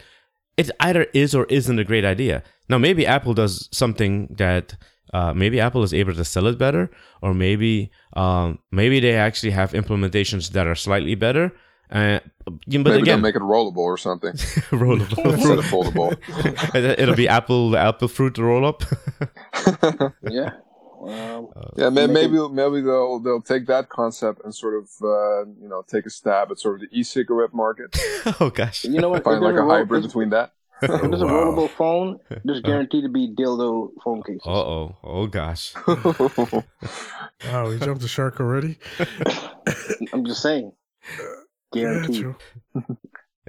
it 0.57 0.71
either 0.81 1.05
is 1.15 1.35
or 1.35 1.45
isn't 1.47 1.79
a 1.79 1.85
great 1.85 2.05
idea. 2.05 2.43
Now, 2.69 2.77
maybe 2.77 3.07
Apple 3.07 3.33
does 3.33 3.71
something 3.73 4.35
that 4.39 4.77
uh, 5.13 5.33
maybe 5.35 5.61
Apple 5.61 5.83
is 5.83 5.93
able 5.93 6.15
to 6.15 6.25
sell 6.25 6.47
it 6.47 6.59
better, 6.59 6.91
or 7.21 7.35
maybe 7.35 7.91
um, 8.15 8.59
maybe 8.71 9.01
they 9.01 9.15
actually 9.15 9.53
have 9.53 9.73
implementations 9.73 10.51
that 10.53 10.67
are 10.67 10.75
slightly 10.75 11.15
better. 11.15 11.53
Uh, 11.91 12.21
but 12.47 12.55
Maybe 12.67 13.03
again, 13.03 13.21
make 13.21 13.35
it 13.37 13.43
rollable 13.43 13.77
or 13.79 13.99
something 13.99 14.33
rollable. 14.73 15.33
instead 15.33 15.59
of 15.59 15.65
foldable. 15.67 16.17
It'll 16.99 17.15
be 17.15 17.29
Apple 17.29 17.77
Apple 17.77 18.09
fruit 18.09 18.39
roll 18.39 18.65
up. 18.67 18.83
yeah. 20.31 20.53
Um, 21.07 21.49
yeah, 21.77 21.91
may, 21.91 22.07
maybe 22.07 22.39
maybe 22.49 22.81
they'll 22.81 23.19
they'll 23.19 23.43
take 23.43 23.67
that 23.67 23.89
concept 23.89 24.41
and 24.45 24.55
sort 24.55 24.75
of 24.75 24.89
uh, 25.03 25.45
you 25.61 25.69
know 25.69 25.83
take 25.87 26.07
a 26.07 26.11
stab 26.11 26.51
at 26.53 26.61
sort 26.61 26.77
of 26.77 26.81
the 26.89 26.97
e-cigarette 26.97 27.53
market, 27.53 27.89
oh 28.41 28.51
gosh. 28.51 28.85
you 28.85 29.01
know 29.01 29.09
what? 29.09 29.25
find 29.25 29.41
like 29.43 29.55
a 29.55 29.63
roll- 29.63 29.71
hybrid 29.71 30.05
between 30.05 30.31
that. 30.31 30.53
If 31.03 31.11
there's 31.11 31.23
a 31.23 31.27
Wow. 31.27 31.33
rollable 31.55 31.71
phone, 31.71 32.19
there's 32.45 32.61
guaranteed 32.61 33.05
to 33.05 33.09
be 33.09 33.29
dildo 33.29 33.91
phone 34.05 34.23
cases. 34.23 34.43
Uh 34.47 34.51
oh. 34.51 34.97
Oh 35.05 35.27
gosh. 35.27 35.75
Wow, 37.45 37.69
we 37.71 37.79
jumped 37.79 38.03
the 38.03 38.09
shark 38.09 38.39
already. 38.41 38.79
I'm 40.13 40.25
just 40.25 40.43
saying. 40.43 40.73
Guaranteed. 41.73 42.21
true. 42.21 42.37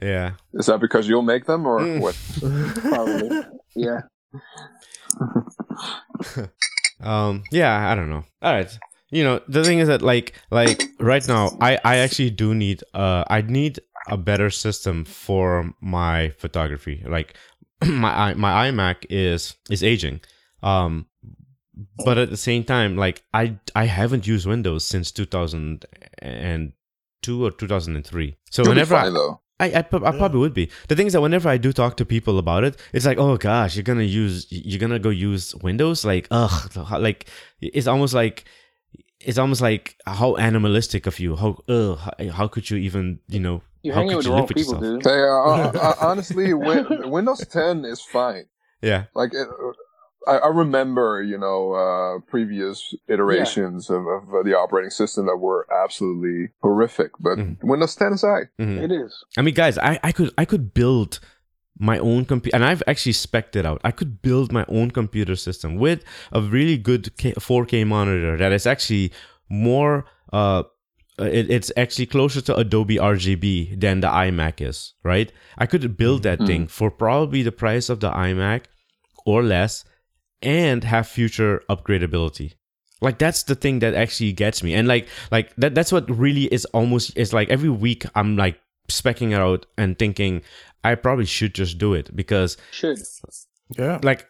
Yeah. 0.01 0.31
Is 0.55 0.65
that 0.65 0.79
because 0.81 1.07
you'll 1.07 1.21
make 1.21 1.45
them 1.45 1.65
or 1.67 1.79
Mm. 1.79 2.01
what? 2.01 2.15
Probably. 2.89 3.29
Yeah. 3.75 4.01
um 7.01 7.43
yeah 7.51 7.91
i 7.91 7.95
don't 7.95 8.09
know 8.09 8.23
all 8.41 8.53
right 8.53 8.77
you 9.11 9.23
know 9.23 9.39
the 9.47 9.63
thing 9.63 9.79
is 9.79 9.87
that 9.87 10.01
like 10.01 10.33
like 10.51 10.83
right 10.99 11.27
now 11.27 11.49
i 11.61 11.77
i 11.83 11.97
actually 11.97 12.29
do 12.29 12.55
need 12.55 12.81
uh 12.93 13.23
i 13.29 13.41
need 13.41 13.79
a 14.07 14.17
better 14.17 14.50
system 14.50 15.05
for 15.05 15.74
my 15.79 16.29
photography 16.38 17.01
like 17.07 17.36
my 17.88 18.33
my 18.33 18.69
iMac 18.69 19.05
is 19.10 19.55
is 19.69 19.83
aging. 19.83 20.22
Um, 20.62 21.07
but 22.05 22.17
at 22.17 22.29
the 22.29 22.38
same 22.38 22.63
time, 22.63 22.95
like 22.98 23.24
I 23.33 23.57
I 23.75 23.86
haven't 23.86 24.27
used 24.27 24.45
Windows 24.45 24.86
since 24.86 25.12
2002 25.12 27.45
or 27.45 27.51
2003. 27.51 28.38
So 28.50 28.62
You'll 28.62 28.65
be 28.65 28.69
whenever 28.69 28.95
I, 28.95 29.10
though. 29.10 29.41
I, 29.60 29.72
I, 29.75 29.81
prob- 29.83 30.03
I 30.03 30.17
probably 30.17 30.39
would 30.39 30.53
be. 30.53 30.69
The 30.89 30.95
thing 30.95 31.07
is 31.07 31.13
that 31.13 31.22
whenever 31.22 31.48
I 31.48 31.57
do 31.57 31.72
talk 31.72 31.95
to 31.98 32.05
people 32.05 32.39
about 32.39 32.63
it, 32.63 32.75
it's 32.91 33.05
like, 33.05 33.19
oh 33.19 33.38
gosh, 33.38 33.75
you're 33.75 33.83
gonna 33.83 34.03
use, 34.03 34.48
you're 34.50 34.79
gonna 34.79 35.00
go 35.00 35.10
use 35.10 35.55
Windows. 35.55 36.03
Like, 36.03 36.27
ugh, 36.31 36.75
like 37.00 37.27
it's 37.62 37.88
almost 37.88 38.13
like, 38.13 38.45
it's 39.22 39.38
almost 39.38 39.62
like 39.62 39.95
how 40.05 40.36
animalistic 40.38 41.05
of 41.05 41.19
you. 41.19 41.36
How, 41.36 41.60
ugh, 41.69 41.98
how, 41.98 42.12
how 42.31 42.48
could 42.48 42.69
you 42.69 42.77
even, 42.77 43.19
you 43.27 43.39
know, 43.39 43.62
You're 43.83 43.93
how 43.93 44.01
hanging 44.01 44.17
with 44.17 44.25
you 44.25 44.31
the 44.31 44.35
wrong 44.37 44.47
people, 44.47 44.73
yourself? 44.81 45.03
dude. 45.03 45.05
Hey, 45.05 45.21
uh, 45.21 45.25
uh, 45.25 45.71
uh, 46.01 46.07
honestly, 46.09 46.53
win- 46.53 47.09
Windows 47.11 47.45
10 47.47 47.85
is 47.85 48.01
fine. 48.01 48.45
Yeah, 48.81 49.05
Like, 49.13 49.33
it, 49.33 49.47
I, 50.27 50.37
I 50.37 50.47
remember, 50.47 51.21
you 51.21 51.37
know, 51.37 51.73
uh, 51.73 52.19
previous 52.29 52.93
iterations 53.09 53.89
of, 53.89 54.07
of 54.07 54.23
uh, 54.33 54.43
the 54.43 54.55
operating 54.57 54.89
system 54.89 55.25
that 55.27 55.37
were 55.37 55.67
absolutely 55.83 56.49
horrific, 56.61 57.11
but 57.19 57.37
Mhm. 57.37 57.57
Windows 57.63 57.95
10 57.95 58.13
is 58.13 58.23
I. 58.23 58.39
Mhm. 58.59 58.81
It 58.83 58.91
is. 58.91 59.23
I 59.37 59.41
mean, 59.41 59.53
guys, 59.53 59.77
I, 59.77 59.99
I 60.03 60.11
could 60.13 60.31
I 60.37 60.45
could 60.45 60.73
build 60.73 61.19
my 61.77 61.97
own 61.99 62.23
computer, 62.25 62.55
and 62.55 62.63
I've 62.63 62.83
actually 62.87 63.13
spec'd 63.13 63.55
it 63.55 63.65
out. 63.65 63.81
I 63.83 63.91
could 63.91 64.21
build 64.21 64.51
my 64.53 64.63
own 64.69 64.91
computer 64.91 65.35
system 65.35 65.75
with 65.77 66.03
a 66.31 66.39
really 66.41 66.77
good 66.77 67.15
K- 67.17 67.33
4K 67.33 67.85
monitor 67.85 68.37
that 68.37 68.51
is 68.53 68.65
actually 68.65 69.11
more. 69.49 70.05
Uh, 70.31 70.63
it, 71.20 71.50
it's 71.50 71.72
actually 71.77 72.05
closer 72.08 72.41
to 72.41 72.55
Adobe 72.55 72.98
RGB 72.98 73.79
than 73.79 74.01
the 74.01 74.08
iMac 74.08 74.67
is, 74.67 74.93
right? 75.03 75.32
I 75.58 75.65
could 75.65 75.96
build 75.98 76.24
that 76.24 76.39
Mhm. 76.39 76.48
thing 76.48 76.67
for 76.67 76.89
probably 76.89 77.43
the 77.43 77.51
price 77.51 77.89
of 77.89 78.00
the 78.00 78.10
iMac 78.12 78.63
or 79.25 79.43
less, 79.43 79.86
and 80.41 80.84
have 80.84 81.08
future 81.08 81.62
upgradability. 81.70 82.53
Like 83.01 83.17
that's 83.17 83.43
the 83.43 83.55
thing 83.55 83.79
that 83.79 83.93
actually 83.93 84.32
gets 84.34 84.63
me, 84.63 84.74
and 84.74 84.88
like 84.88 85.08
like 85.32 85.53
that 85.58 85.75
that's 85.75 85.91
what 85.91 86.10
really 86.10 86.46
is 86.46 86.65
almost 86.74 87.15
is 87.17 87.34
like 87.34 87.50
every 87.50 87.70
week 87.70 88.05
I'm 88.15 88.38
like 88.38 88.60
specking 88.89 89.32
it 89.32 89.39
out 89.39 89.65
and 89.77 89.98
thinking 90.00 90.41
I 90.84 90.96
probably 90.96 91.25
should 91.25 91.53
just 91.53 91.77
do 91.77 91.93
it 91.93 92.15
because 92.15 92.58
Should. 92.72 93.00
Yeah. 93.77 94.00
like 94.03 94.27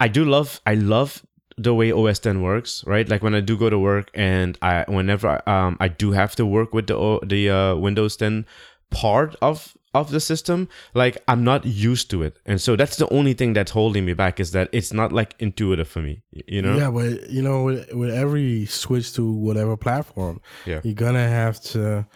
I 0.00 0.08
do 0.08 0.24
love 0.24 0.60
I 0.66 0.74
love 0.74 1.24
the 1.58 1.74
way 1.74 1.92
OS 1.92 2.18
10 2.20 2.42
works, 2.42 2.84
right? 2.86 3.08
Like 3.08 3.22
when 3.22 3.34
I 3.34 3.40
do 3.40 3.56
go 3.56 3.68
to 3.70 3.78
work 3.78 4.10
and 4.14 4.56
I 4.62 4.84
whenever 4.88 5.42
um 5.48 5.76
I 5.80 5.88
do 5.88 6.12
have 6.12 6.34
to 6.36 6.46
work 6.46 6.72
with 6.72 6.86
the 6.86 6.96
O- 6.96 7.20
the 7.26 7.50
uh, 7.50 7.74
Windows 7.76 8.16
10 8.16 8.46
part 8.90 9.36
of 9.42 9.74
of 9.94 10.10
the 10.10 10.20
system, 10.20 10.68
like 10.94 11.16
I'm 11.26 11.42
not 11.44 11.64
used 11.64 12.10
to 12.10 12.22
it. 12.22 12.36
And 12.46 12.60
so 12.60 12.76
that's 12.76 12.96
the 12.96 13.08
only 13.12 13.32
thing 13.34 13.54
that's 13.54 13.72
holding 13.72 14.04
me 14.04 14.12
back 14.14 14.38
is 14.38 14.50
that 14.52 14.68
it's 14.72 14.92
not 14.92 15.12
like 15.12 15.34
intuitive 15.38 15.88
for 15.88 16.00
me, 16.02 16.22
you 16.46 16.60
know? 16.62 16.76
Yeah, 16.76 16.90
but 16.90 17.30
you 17.30 17.42
know, 17.42 17.64
with, 17.64 17.92
with 17.94 18.10
every 18.10 18.66
switch 18.66 19.14
to 19.14 19.22
whatever 19.32 19.76
platform, 19.76 20.40
Yeah. 20.66 20.80
you're 20.84 20.94
gonna 20.94 21.26
have 21.28 21.58
to 21.72 22.06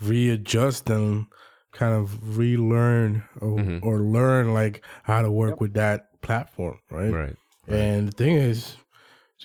readjust 0.00 0.88
and 0.90 1.26
kind 1.72 1.94
of 1.94 2.38
relearn 2.38 3.24
or, 3.40 3.58
Mhm. 3.58 3.80
or 3.82 3.98
learn 4.00 4.54
like 4.54 4.84
how 5.02 5.20
to 5.22 5.30
work 5.30 5.60
with 5.60 5.74
that 5.74 6.20
platform, 6.22 6.78
right? 6.90 7.10
Right. 7.12 7.36
And 7.68 8.08
the 8.08 8.12
thing 8.12 8.36
is, 8.36 8.76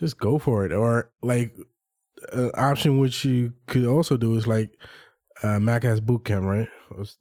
just 0.02 0.18
go 0.20 0.38
for 0.40 0.66
it. 0.66 0.74
Or 0.74 1.12
like 1.22 1.56
an 2.34 2.52
option 2.56 2.98
which 3.00 3.24
you 3.24 3.54
could 3.68 3.86
also 3.86 4.18
do 4.18 4.36
is 4.36 4.46
like 4.48 4.72
uh, 5.44 5.60
Mac 5.60 5.84
has 5.84 6.02
Bootcamp, 6.02 6.44
right? 6.46 6.70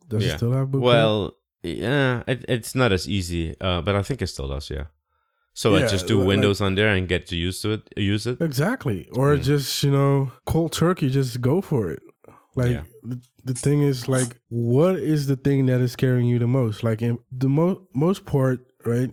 Does 0.08 0.24
Yeah. 0.26 0.32
it 0.32 0.36
still 0.38 0.52
have 0.52 0.68
Bootcamp? 0.68 0.80
Well, 0.82 1.36
yeah, 1.62 2.22
it, 2.26 2.44
it's 2.48 2.74
not 2.74 2.90
as 2.92 3.08
easy, 3.08 3.54
uh, 3.60 3.80
but 3.82 3.94
I 3.94 4.02
think 4.02 4.20
it 4.22 4.26
still 4.28 4.48
does, 4.48 4.68
yeah. 4.70 4.86
So 5.52 5.74
I 5.76 5.80
just 5.86 6.06
do 6.06 6.18
like- 6.18 6.28
Windows 6.28 6.60
on 6.60 6.74
there 6.74 6.88
and 6.88 7.06
get 7.08 7.26
to 7.28 7.36
use 7.36 7.60
to 7.62 7.72
it, 7.72 7.82
use 7.96 8.26
it. 8.26 8.40
Exactly. 8.40 9.08
Or 9.12 9.36
Mm. 9.36 9.42
just, 9.42 9.82
you 9.84 9.90
know, 9.90 10.32
cold 10.46 10.72
turkey, 10.72 11.10
just 11.10 11.40
go 11.40 11.60
for 11.60 11.90
it. 11.90 12.00
Like 12.56 12.70
Yeah. 12.70 12.82
the, 13.02 13.20
the 13.44 13.54
thing 13.54 13.82
is 13.82 14.08
like 14.08 14.40
what 14.48 14.96
is 14.96 15.26
the 15.26 15.36
thing 15.36 15.66
that 15.66 15.80
is 15.80 15.92
scaring 15.92 16.26
you 16.26 16.38
the 16.38 16.46
most? 16.46 16.82
Like 16.82 17.00
in 17.02 17.18
the 17.32 17.48
mo- 17.48 17.86
most 17.94 18.24
part, 18.26 18.60
right? 18.84 19.10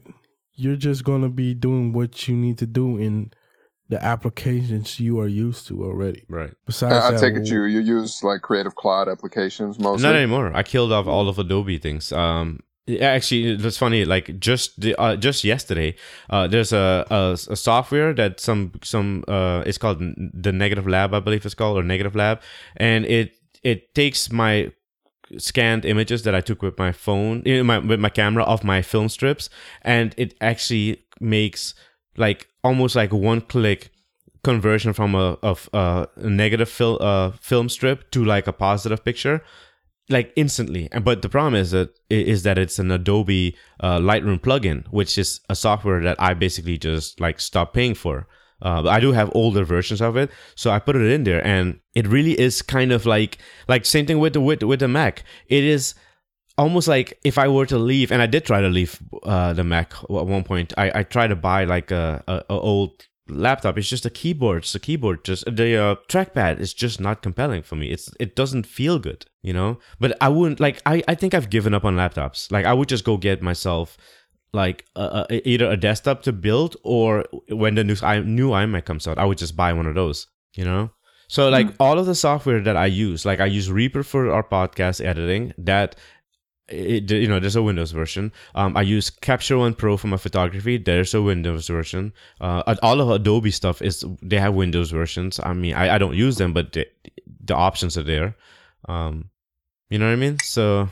You're 0.54 0.76
just 0.90 1.04
going 1.04 1.22
to 1.22 1.30
be 1.30 1.54
doing 1.54 1.94
what 1.94 2.28
you 2.28 2.36
need 2.36 2.58
to 2.60 2.66
do 2.66 2.98
in 2.98 3.32
the 3.90 4.04
applications 4.04 5.00
you 5.00 5.20
are 5.20 5.28
used 5.28 5.68
to 5.68 5.84
already. 5.84 6.24
Right. 6.28 6.54
Besides 6.66 6.94
I, 6.94 7.08
I 7.08 7.12
that, 7.12 7.20
take 7.20 7.36
it 7.36 7.48
you 7.48 7.64
you 7.64 7.80
use 7.80 8.24
like 8.24 8.42
Creative 8.42 8.76
Cloud 8.76 9.08
applications 9.08 9.80
mostly. 9.80 10.04
Not 10.04 10.16
anymore. 10.16 10.52
I 10.54 10.64
killed 10.64 10.92
off 10.92 11.08
all 11.08 11.30
of 11.30 11.40
Adobe 11.40 11.78
things. 11.78 12.12
Um, 12.12 12.60
actually, 13.02 13.56
that's 13.56 13.78
funny. 13.78 14.06
Like 14.06 14.40
just 14.40 14.80
the 14.82 14.96
uh, 15.00 15.16
just 15.16 15.44
yesterday, 15.44 15.96
uh, 16.30 16.48
there's 16.48 16.74
a, 16.74 17.06
a 17.10 17.38
a 17.52 17.56
software 17.56 18.14
that 18.14 18.40
some 18.40 18.74
some 18.84 19.24
uh, 19.28 19.64
it's 19.66 19.78
called 19.78 20.00
the 20.00 20.52
Negative 20.52 20.88
Lab, 20.88 21.14
I 21.14 21.20
believe 21.20 21.46
it's 21.46 21.56
called, 21.56 21.78
or 21.78 21.84
Negative 21.84 22.16
Lab, 22.16 22.42
and 22.76 23.06
it 23.06 23.36
it 23.64 23.94
takes 23.96 24.32
my 24.32 24.72
scanned 25.38 25.86
images 25.86 26.24
that 26.24 26.34
I 26.34 26.42
took 26.42 26.62
with 26.62 26.78
my 26.78 26.92
phone, 26.92 27.44
eh, 27.46 27.62
my, 27.62 27.80
with 27.80 28.00
my 28.00 28.10
camera 28.10 28.44
of 28.44 28.64
my 28.64 28.82
film 28.82 29.10
strips, 29.10 29.50
and 29.82 30.14
it 30.18 30.36
actually 30.40 31.04
makes 31.20 31.74
like 32.16 32.48
almost 32.68 32.96
like 32.96 33.12
one 33.12 33.42
click 33.42 33.90
conversion 34.44 34.94
from 34.94 35.16
a 35.16 35.38
of 35.52 35.70
a 35.74 36.08
negative 36.18 36.70
fil- 36.70 37.02
uh, 37.02 37.32
film 37.50 37.68
strip 37.70 38.10
to 38.12 38.24
like 38.24 38.48
a 38.48 38.54
positive 38.54 39.04
picture 39.04 39.42
like 40.10 40.32
instantly. 40.36 40.88
But 41.04 41.22
the 41.22 41.30
problem 41.30 41.56
is 41.56 41.72
that 41.72 41.90
is 42.10 42.44
that 42.44 42.58
it's 42.58 42.80
an 42.80 42.92
adobe 42.92 43.56
uh, 43.80 44.00
lightroom 44.00 44.40
plugin 44.40 44.86
which 44.90 45.18
is 45.18 45.42
a 45.50 45.56
software 45.56 46.02
that 46.08 46.18
i 46.28 46.34
basically 46.34 46.78
just 46.78 47.20
like 47.20 47.40
stopped 47.40 47.74
paying 47.74 47.96
for. 47.96 48.28
Uh, 48.62 48.82
but 48.84 48.92
i 48.98 49.00
do 49.00 49.12
have 49.12 49.30
older 49.42 49.64
versions 49.64 50.02
of 50.02 50.18
it. 50.18 50.30
So 50.56 50.72
i 50.72 50.80
put 50.80 50.96
it 50.96 51.12
in 51.16 51.24
there 51.24 51.46
and 51.46 51.80
it 52.00 52.08
really 52.08 52.36
is 52.48 52.62
kind 52.62 52.92
of 52.92 53.06
like 53.06 53.38
like 53.68 53.86
same 53.86 54.06
thing 54.06 54.20
with 54.20 54.34
the 54.34 54.42
with, 54.42 54.64
with 54.64 54.80
the 54.80 54.88
mac. 54.88 55.24
It 55.48 55.64
is 55.64 55.96
almost 56.58 56.88
like 56.88 57.20
if 57.24 57.38
I 57.38 57.48
were 57.48 57.66
to 57.68 57.78
leave, 57.78 58.12
and 58.12 58.22
I 58.22 58.26
did 58.26 58.46
try 58.46 58.62
to 58.62 58.70
leave 58.70 59.00
uh, 59.24 59.54
the 59.54 59.64
Mac 59.64 59.94
at 60.04 60.10
one 60.10 60.44
point. 60.44 60.74
I, 60.78 61.00
I 61.00 61.04
tried 61.04 61.28
to 61.28 61.36
buy 61.36 61.64
like 61.66 61.92
a, 61.92 62.24
a, 62.28 62.44
a 62.50 62.60
old 62.60 63.06
laptop. 63.30 63.78
It's 63.78 63.90
just 63.90 64.06
a 64.06 64.10
keyboard. 64.10 64.64
It's 64.64 64.76
a 64.76 64.80
keyboard. 64.80 65.24
Just 65.24 65.46
the 65.46 65.78
uh, 65.78 65.96
trackpad 66.08 66.60
is 66.60 66.74
just 66.74 67.00
not 67.00 67.22
compelling 67.22 67.64
for 67.64 67.76
me. 67.76 67.92
It's 67.92 68.10
it 68.20 68.36
doesn't 68.36 68.66
feel 68.66 69.00
good, 69.00 69.26
you 69.42 69.54
know. 69.54 69.80
But 70.00 70.18
I 70.22 70.30
wouldn't 70.30 70.60
like. 70.60 70.82
I 70.86 71.04
I 71.08 71.16
think 71.16 71.34
I've 71.34 71.50
given 71.50 71.74
up 71.74 71.86
on 71.86 71.96
laptops. 71.96 72.52
Like 72.52 72.66
I 72.66 72.74
would 72.74 72.90
just 72.90 73.04
go 73.04 73.18
get 73.18 73.42
myself 73.42 73.98
like 74.54 74.86
uh, 74.96 75.26
either 75.30 75.70
a 75.70 75.78
desktop 75.78 76.24
to 76.24 76.32
build 76.32 76.78
or 76.84 77.26
when 77.50 77.76
the 77.76 77.84
new 77.84 77.96
i 78.02 78.20
new 78.20 78.50
iMac 78.52 78.86
comes 78.86 79.08
out, 79.08 79.18
I 79.18 79.26
would 79.26 79.38
just 79.38 79.56
buy 79.56 79.74
one 79.74 79.86
of 79.86 79.96
those. 79.96 80.28
You 80.56 80.66
know. 80.66 80.92
So 81.30 81.50
like 81.50 81.68
all 81.78 82.00
of 82.00 82.06
the 82.06 82.16
software 82.16 82.62
that 82.62 82.78
I 82.78 82.86
use, 82.86 83.26
like 83.26 83.42
I 83.42 83.48
use 83.48 83.70
Reaper 83.70 84.04
for 84.04 84.32
our 84.32 84.44
podcast 84.44 85.04
editing. 85.04 85.54
That 85.58 85.98
it, 86.70 87.10
you 87.10 87.28
know, 87.28 87.40
there's 87.40 87.56
a 87.56 87.64
Windows 87.64 87.92
version. 87.92 88.32
Um, 88.56 88.76
I 88.76 88.82
use 88.82 89.10
Capture 89.10 89.58
One 89.58 89.74
Pro 89.74 89.98
for 89.98 90.08
my 90.08 90.18
photography. 90.18 90.78
There's 90.78 91.14
a 91.14 91.22
Windows 91.22 91.68
version. 91.68 92.14
Uh, 92.42 92.76
all 92.84 93.00
of 93.00 93.10
Adobe 93.10 93.52
stuff 93.52 93.82
is 93.82 94.04
they 94.22 94.40
have 94.40 94.54
Windows 94.54 94.92
versions. 94.92 95.40
I 95.42 95.54
mean, 95.54 95.74
I, 95.74 95.96
I 95.96 95.98
don't 95.98 96.16
use 96.16 96.38
them, 96.38 96.54
but 96.54 96.74
the, 96.74 96.88
the 97.44 97.56
options 97.56 97.98
are 97.98 98.04
there. 98.04 98.36
Um, 98.88 99.30
you 99.90 99.98
know 99.98 100.08
what 100.08 100.14
I 100.14 100.18
mean? 100.18 100.40
So 100.40 100.90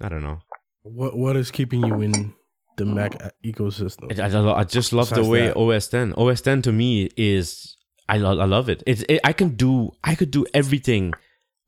I 0.00 0.08
don't 0.08 0.22
know. 0.22 0.40
what 0.82 1.16
what 1.16 1.36
is 1.36 1.50
keeping 1.50 1.84
you 1.84 2.00
in 2.00 2.34
the 2.76 2.84
Mac 2.84 3.12
ecosystem? 3.44 4.18
I, 4.18 4.26
I, 4.26 4.60
I 4.60 4.64
just 4.64 4.92
love 4.92 5.10
the 5.10 5.24
way 5.24 5.48
that. 5.48 5.56
OS 5.56 5.88
10. 5.88 6.14
OS 6.14 6.40
10 6.40 6.62
to 6.62 6.72
me 6.72 7.10
is 7.16 7.76
I 8.08 8.18
lo- 8.18 8.38
I 8.38 8.44
love 8.44 8.68
it. 8.68 8.82
It's 8.86 9.02
it, 9.08 9.20
I 9.24 9.32
can 9.32 9.56
do 9.56 9.90
I 10.04 10.14
could 10.14 10.30
do 10.30 10.46
everything 10.54 11.12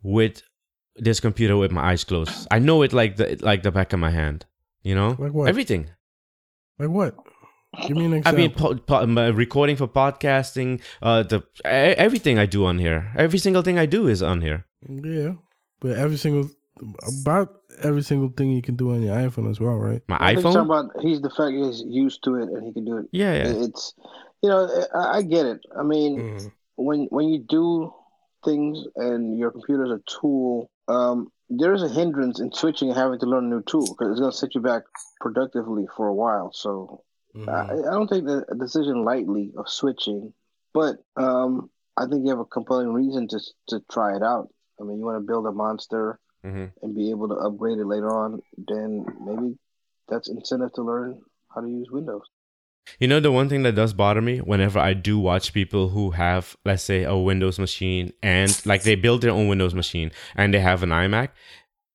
with 0.03 0.43
this 0.97 1.21
computer 1.21 1.57
with 1.57 1.71
my 1.73 1.91
eyes 1.93 2.05
closed. 2.05 2.47
I 2.51 2.59
know 2.59 2.83
it 2.83 2.93
like 2.93 3.17
the 3.17 3.37
like 3.41 3.63
the 3.63 3.71
back 3.71 3.93
of 3.93 4.01
my 4.01 4.11
hand. 4.11 4.47
You 4.83 4.95
know, 4.95 5.17
Like 5.19 5.33
what? 5.33 5.49
everything. 5.49 5.91
Like 6.79 6.89
what? 6.91 7.15
Give 7.87 7.97
me 7.97 8.07
an 8.07 8.15
example. 8.15 8.33
I 8.33 8.37
mean, 8.37 8.51
po- 8.55 8.75
po- 8.77 9.33
recording 9.33 9.77
for 9.77 9.87
podcasting, 9.87 10.81
uh, 11.03 11.23
the 11.23 11.39
e- 11.65 11.95
everything 11.97 12.39
I 12.39 12.47
do 12.47 12.65
on 12.65 12.79
here, 12.79 13.13
every 13.17 13.39
single 13.39 13.63
thing 13.63 13.79
I 13.79 13.87
do 13.87 14.09
is 14.09 14.23
on 14.23 14.41
here. 14.41 14.67
yeah, 14.89 15.35
but 15.81 15.93
every 15.97 16.17
single 16.17 16.51
about 17.23 17.61
every 17.83 18.03
single 18.03 18.31
thing 18.37 18.51
you 18.51 18.63
can 18.63 18.75
do 18.75 18.91
on 18.93 19.03
your 19.03 19.15
iPhone 19.15 19.49
as 19.51 19.61
well, 19.61 19.77
right? 19.77 20.03
My 20.09 20.17
I 20.19 20.35
iPhone. 20.35 20.65
about 20.65 20.91
he's 21.01 21.21
the 21.21 21.31
fact 21.31 21.53
he's 21.53 21.83
used 21.87 22.25
to 22.25 22.35
it 22.37 22.49
and 22.49 22.65
he 22.67 22.73
can 22.73 22.85
do 22.85 22.97
it. 22.97 23.07
yeah, 23.13 23.35
yeah. 23.35 23.65
It's 23.65 23.95
you 24.43 24.49
know 24.49 24.67
I, 24.95 25.19
I 25.19 25.23
get 25.23 25.47
it. 25.47 25.61
I 25.79 25.83
mean, 25.83 26.19
Mm-hmm. 26.19 26.49
when 26.77 27.07
when 27.11 27.29
you 27.29 27.39
do 27.39 27.93
things 28.45 28.79
and 28.97 29.39
your 29.39 29.51
computer's 29.53 29.91
a 29.91 30.01
tool, 30.21 30.71
um, 30.91 31.33
there 31.49 31.73
is 31.75 31.83
a 31.83 31.89
hindrance 31.89 32.41
in 32.41 32.53
switching 32.53 32.89
and 32.89 32.99
having 32.99 33.19
to 33.21 33.27
learn 33.27 33.47
a 33.47 33.49
new 33.49 33.63
tool 33.63 33.87
because 33.95 34.13
it's 34.13 34.21
going 34.21 34.33
to 34.33 34.37
set 34.37 34.55
you 34.55 34.61
back 34.61 34.83
productively 35.21 35.87
for 35.97 36.09
a 36.09 36.15
while. 36.15 36.53
So 36.53 37.03
Mm-hmm. 37.37 37.51
I, 37.51 37.63
I 37.89 37.93
don't 37.93 38.09
take 38.09 38.25
the 38.25 38.45
decision 38.59 39.05
lightly 39.05 39.53
of 39.57 39.69
switching, 39.69 40.33
but 40.75 40.97
um, 41.17 41.71
I 41.97 42.07
think 42.07 42.25
you 42.25 42.31
have 42.31 42.41
a 42.41 42.45
compelling 42.45 42.93
reason 42.93 43.29
to 43.29 43.41
to 43.69 43.81
try 43.91 44.17
it 44.17 44.23
out. 44.23 44.49
I 44.81 44.85
mean, 44.85 44.99
you 44.99 45.05
want 45.05 45.19
to 45.19 45.27
build 45.27 45.47
a 45.47 45.53
monster 45.53 46.19
hmm 46.43 46.67
and 46.83 46.95
be 46.95 47.11
able 47.11 47.29
to 47.29 47.35
upgrade 47.37 47.79
it 47.79 47.87
later 47.87 48.11
on, 48.11 48.41
then 48.69 49.05
maybe 49.25 49.59
that's 50.09 50.29
incentive 50.29 50.73
to 50.75 50.83
learn 50.83 51.21
how 51.55 51.61
to 51.61 51.69
use 51.69 51.89
Windows. 51.91 52.23
You 52.99 53.09
know, 53.09 53.21
the 53.21 53.33
one 53.33 53.49
thing 53.49 53.63
that 53.63 53.75
does 53.75 53.93
bother 53.93 54.21
me 54.21 54.39
whenever 54.39 54.79
I 54.79 54.95
do 54.95 55.19
watch 55.19 55.53
people 55.53 55.91
who 55.91 56.11
have, 56.11 56.57
let's 56.65 56.83
say, 56.83 57.05
a 57.05 57.17
Windows 57.17 57.59
machine 57.59 58.13
and 58.23 58.61
like 58.67 58.83
they 58.83 58.95
build 58.95 59.23
their 59.23 59.31
own 59.31 59.49
Windows 59.49 59.75
machine 59.75 60.11
and 60.35 60.53
they 60.53 60.61
have 60.61 60.83
an 60.83 60.91
iMac, 60.91 61.31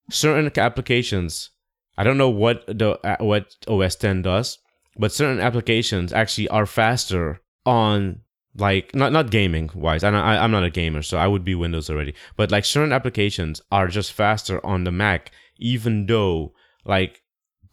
certain 0.09 0.51
applications, 0.57 1.51
I 1.97 2.03
don't 2.03 2.17
know 2.17 2.29
what 2.29 2.65
the 2.67 2.99
uh, 3.05 3.17
what 3.19 3.55
OS 3.67 3.95
10 3.95 4.21
does, 4.21 4.59
but 4.97 5.11
certain 5.11 5.39
applications 5.39 6.13
actually 6.13 6.47
are 6.49 6.65
faster 6.65 7.41
on 7.65 8.21
like 8.57 8.95
not 8.95 9.11
not 9.11 9.31
gaming 9.31 9.69
wise. 9.73 10.03
I, 10.03 10.09
I 10.11 10.43
I'm 10.43 10.51
not 10.51 10.63
a 10.63 10.69
gamer, 10.69 11.01
so 11.01 11.17
I 11.17 11.27
would 11.27 11.43
be 11.43 11.55
Windows 11.55 11.89
already. 11.89 12.13
But 12.37 12.51
like 12.51 12.65
certain 12.65 12.93
applications 12.93 13.61
are 13.71 13.87
just 13.87 14.13
faster 14.13 14.65
on 14.65 14.83
the 14.83 14.91
Mac, 14.91 15.31
even 15.57 16.05
though 16.05 16.53
like 16.85 17.21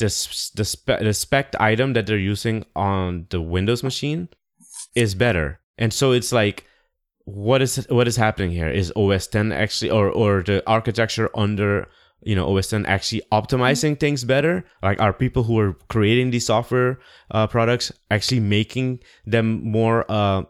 the 0.02 0.50
the, 0.54 0.64
spe- 0.64 1.00
the 1.00 1.14
spec 1.14 1.54
item 1.60 1.92
that 1.94 2.06
they're 2.06 2.18
using 2.18 2.64
on 2.76 3.26
the 3.30 3.40
Windows 3.40 3.82
machine 3.82 4.28
is 4.94 5.14
better. 5.14 5.60
And 5.78 5.92
so 5.92 6.12
it's 6.12 6.32
like 6.32 6.64
what 7.24 7.62
is 7.62 7.86
what 7.88 8.08
is 8.08 8.16
happening 8.16 8.50
here 8.50 8.68
is 8.68 8.92
OS 8.96 9.26
10 9.28 9.52
actually 9.52 9.90
or 9.90 10.10
or 10.10 10.42
the 10.42 10.62
architecture 10.66 11.30
under 11.36 11.88
you 12.22 12.34
know 12.34 12.56
OS 12.56 12.68
10 12.70 12.84
actually 12.86 13.22
optimizing 13.30 13.98
things 13.98 14.24
better 14.24 14.64
like 14.82 15.00
are 15.00 15.12
people 15.12 15.44
who 15.44 15.56
are 15.58 15.74
creating 15.88 16.32
these 16.32 16.46
software 16.46 16.98
uh, 17.30 17.46
products 17.46 17.92
actually 18.10 18.40
making 18.40 18.98
them 19.24 19.62
more 19.62 20.04
uh 20.10 20.42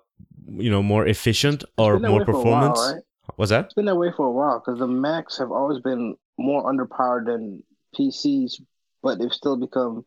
you 0.49 0.71
know 0.71 0.83
more 0.83 1.07
efficient 1.07 1.63
or 1.77 1.99
more 1.99 2.13
while, 2.13 2.25
performance 2.25 2.81
right? 2.81 3.03
was 3.37 3.51
that 3.51 3.67
It's 3.67 3.75
been 3.75 3.85
that 3.85 3.97
way 3.97 4.11
for 4.17 4.27
a 4.27 4.33
while 4.33 4.59
because 4.61 4.79
the 4.79 4.87
Macs 4.87 5.39
have 5.39 5.53
always 5.53 5.81
been 5.81 6.17
more 6.39 6.65
underpowered 6.65 7.27
than 7.27 7.63
PCs, 7.95 8.61
but 9.03 9.19
they've 9.19 9.33
still 9.33 9.57
become 9.57 10.05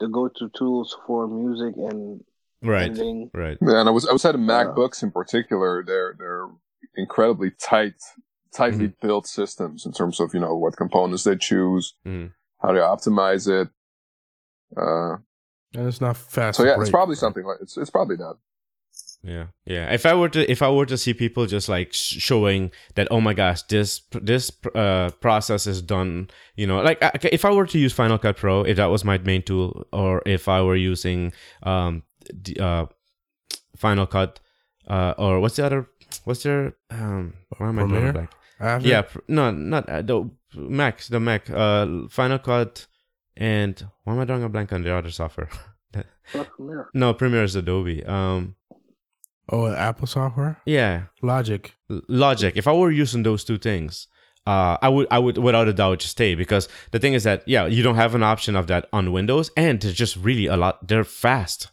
the 0.00 0.08
go-to 0.08 0.50
tools 0.56 0.96
for 1.06 1.28
music 1.28 1.74
and 1.76 2.24
right 2.62 2.90
editing. 2.90 3.30
right 3.34 3.58
Yeah, 3.60 3.80
and 3.80 3.88
I 3.88 3.92
was 3.92 4.06
I 4.08 4.12
was 4.12 4.24
at 4.24 4.34
Uh, 4.34 4.38
MacBooks 4.38 5.02
in 5.02 5.10
particular. 5.12 5.84
They're 5.86 6.14
they're 6.18 6.48
incredibly 6.96 7.50
tight, 7.52 7.94
tightly 8.52 8.88
Mm-hmm. 8.88 9.06
built 9.06 9.26
systems 9.26 9.86
in 9.86 9.92
terms 9.92 10.20
of 10.20 10.34
you 10.34 10.40
know 10.40 10.56
what 10.56 10.76
components 10.76 11.24
they 11.24 11.36
choose, 11.36 11.94
Mhm. 12.06 12.32
how 12.60 12.72
they 12.72 12.80
optimize 12.80 13.48
it. 13.48 13.68
Uh, 14.76 15.16
And 15.74 15.86
it's 15.88 16.00
not 16.00 16.16
fast. 16.16 16.56
so 16.56 16.64
to 16.64 16.68
yeah, 16.68 16.74
it's 16.74 16.84
break. 16.84 16.92
probably 16.92 17.14
something 17.16 17.44
like 17.44 17.58
it's 17.60 17.76
it's 17.76 17.90
probably 17.90 18.16
that. 18.16 18.36
Yeah, 19.24 19.46
yeah. 19.66 19.92
If 19.92 20.04
I 20.04 20.14
were 20.14 20.28
to, 20.30 20.50
if 20.50 20.62
I 20.62 20.70
were 20.70 20.86
to 20.86 20.98
see 20.98 21.14
people 21.14 21.46
just 21.46 21.68
like 21.68 21.92
sh- 21.92 22.18
showing 22.18 22.72
that, 22.96 23.06
oh 23.10 23.20
my 23.20 23.34
gosh, 23.34 23.62
this 23.62 24.02
this 24.10 24.50
uh, 24.74 25.10
process 25.20 25.66
is 25.66 25.80
done. 25.80 26.28
You 26.56 26.66
know, 26.66 26.82
like 26.82 27.00
I- 27.02 27.12
if 27.30 27.44
I 27.44 27.52
were 27.52 27.66
to 27.66 27.78
use 27.78 27.92
Final 27.92 28.18
Cut 28.18 28.36
Pro, 28.36 28.62
if 28.62 28.76
that 28.78 28.86
was 28.90 29.04
my 29.04 29.18
main 29.18 29.42
tool, 29.42 29.86
or 29.92 30.22
if 30.26 30.48
I 30.48 30.60
were 30.62 30.74
using 30.74 31.32
um, 31.62 32.02
the, 32.32 32.58
uh, 32.58 32.86
Final 33.76 34.06
Cut, 34.06 34.40
uh, 34.88 35.14
or 35.16 35.38
what's 35.40 35.54
the 35.56 35.66
other? 35.66 35.86
What's 36.24 36.42
their 36.42 36.74
um? 36.90 37.34
Why 37.58 37.68
am 37.68 37.78
I 37.78 37.82
drawing 37.82 37.92
a 37.92 37.94
Premiere? 37.94 38.12
blank? 38.12 38.30
After? 38.58 38.88
Yeah, 38.88 39.02
pr- 39.02 39.20
no, 39.28 39.50
not 39.52 39.88
uh, 39.88 40.02
the 40.02 40.30
Mac, 40.56 41.00
the 41.04 41.20
Mac, 41.20 41.48
uh, 41.48 42.08
Final 42.10 42.38
Cut, 42.40 42.86
and 43.36 43.86
why 44.02 44.14
am 44.14 44.18
I 44.20 44.24
drawing 44.24 44.42
a 44.42 44.48
blank 44.48 44.72
on 44.72 44.82
the 44.82 44.92
other 44.94 45.10
software? 45.10 45.48
But 46.32 46.48
no, 46.94 47.12
Premiere 47.14 47.44
is 47.44 47.54
Adobe. 47.56 48.02
Um, 48.06 48.54
Oh, 49.48 49.66
Apple 49.72 50.06
software, 50.06 50.60
yeah, 50.64 51.04
Logic. 51.20 51.74
logic. 52.08 52.56
If 52.56 52.66
i 52.68 52.72
were 52.72 52.90
using 52.90 53.22
those 53.24 53.44
two 53.44 53.58
things 53.58 54.06
uh, 54.46 54.76
i 54.82 54.88
would 54.88 55.06
i 55.10 55.18
would 55.18 55.38
without 55.38 55.68
a 55.68 55.72
doubt 55.72 56.00
just 56.00 56.12
stay 56.12 56.34
because 56.34 56.68
the 56.90 56.98
thing 56.98 57.14
is 57.14 57.22
that 57.24 57.42
yeah 57.46 57.66
you 57.66 57.82
don't 57.82 57.94
have 57.96 58.14
an 58.14 58.22
option 58.22 58.56
of 58.56 58.66
that 58.66 58.88
on 58.92 59.12
windows 59.12 59.50
and 59.56 59.80
they're 59.80 59.92
just 59.92 60.16
really 60.16 60.46
a 60.46 60.56
lot 60.56 60.86
they're 60.88 61.04
fast. 61.04 61.68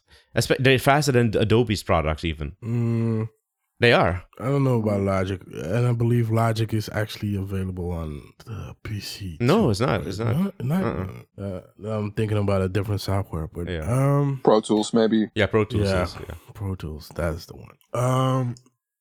They're 0.60 0.78
faster 0.80 1.12
than 1.12 1.36
adobe's 1.36 1.82
products 1.84 2.24
even. 2.24 2.56
Mm, 2.64 3.30
they 3.79 3.93
are 3.93 4.24
I 4.39 4.45
don't 4.45 4.63
know 4.63 4.79
about 4.81 5.01
Logic, 5.01 5.41
and 5.53 5.88
I 5.88 5.91
believe 5.93 6.29
Logic 6.31 6.74
is 6.74 6.89
actually 6.93 7.36
available 7.36 7.91
on 7.91 8.21
the 8.45 8.75
PC. 8.83 9.37
No, 9.42 9.63
too. 9.63 9.70
it's 9.72 9.79
not. 9.79 10.07
It's 10.07 10.20
not. 10.20 10.63
Not- 10.63 10.83
Uh-uh. 10.83 11.44
uh, 11.85 11.89
I'm 11.89 12.11
thinking 12.11 12.37
about 12.37 12.61
a 12.61 12.70
different 12.70 13.01
software, 13.01 13.48
but 13.48 13.68
Yeah. 13.70 13.85
um, 13.92 14.42
Pro 14.44 14.61
Tools 14.61 14.94
maybe. 14.94 15.29
yeah 15.35 15.48
pro 15.48 15.65
tools 15.65 15.89
Yeah. 15.89 16.03
is, 16.03 16.15
yeah. 16.15 16.35
Pro 16.53 16.75
Tools, 16.75 17.09
that's 17.15 17.46
the 17.46 17.55
one. 17.55 17.75
Um, 17.94 18.55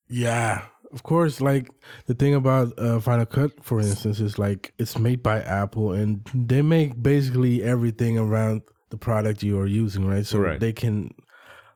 yeah, 0.09 0.63
of 0.91 1.03
course. 1.03 1.39
Like 1.41 1.69
the 2.07 2.13
thing 2.13 2.33
about 2.35 2.77
uh, 2.79 2.99
Final 2.99 3.25
Cut, 3.25 3.51
for 3.63 3.79
instance, 3.79 4.19
is 4.19 4.39
like 4.39 4.73
it's 4.77 4.97
made 4.97 5.21
by 5.23 5.41
Apple, 5.41 5.91
and 5.93 6.21
they 6.33 6.61
make 6.61 7.01
basically 7.01 7.63
everything 7.63 8.17
around 8.17 8.61
the 8.89 8.97
product 8.97 9.43
you 9.43 9.59
are 9.59 9.67
using, 9.67 10.05
right? 10.07 10.25
So 10.25 10.39
Right. 10.39 10.59
they 10.59 10.73
can 10.73 11.13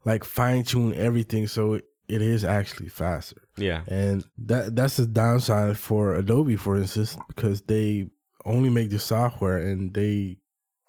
like 0.05 0.23
fine 0.23 0.63
tune 0.63 0.93
everything, 0.95 1.47
so 1.47 1.79
it, 2.15 2.21
is 2.21 2.43
actually 2.45 2.89
faster. 2.89 3.41
yeah 3.58 3.82
And 3.88 4.23
that 4.47 4.76
that's 4.76 4.97
the 4.97 5.06
downside 5.08 5.78
for 5.78 6.15
Adobe, 6.15 6.56
for 6.56 6.76
instance, 6.78 7.17
because 7.28 7.62
they 7.63 8.10
only 8.45 8.69
make 8.69 8.89
the 8.89 8.99
software 8.99 9.58
and 9.58 9.93
they 9.93 10.38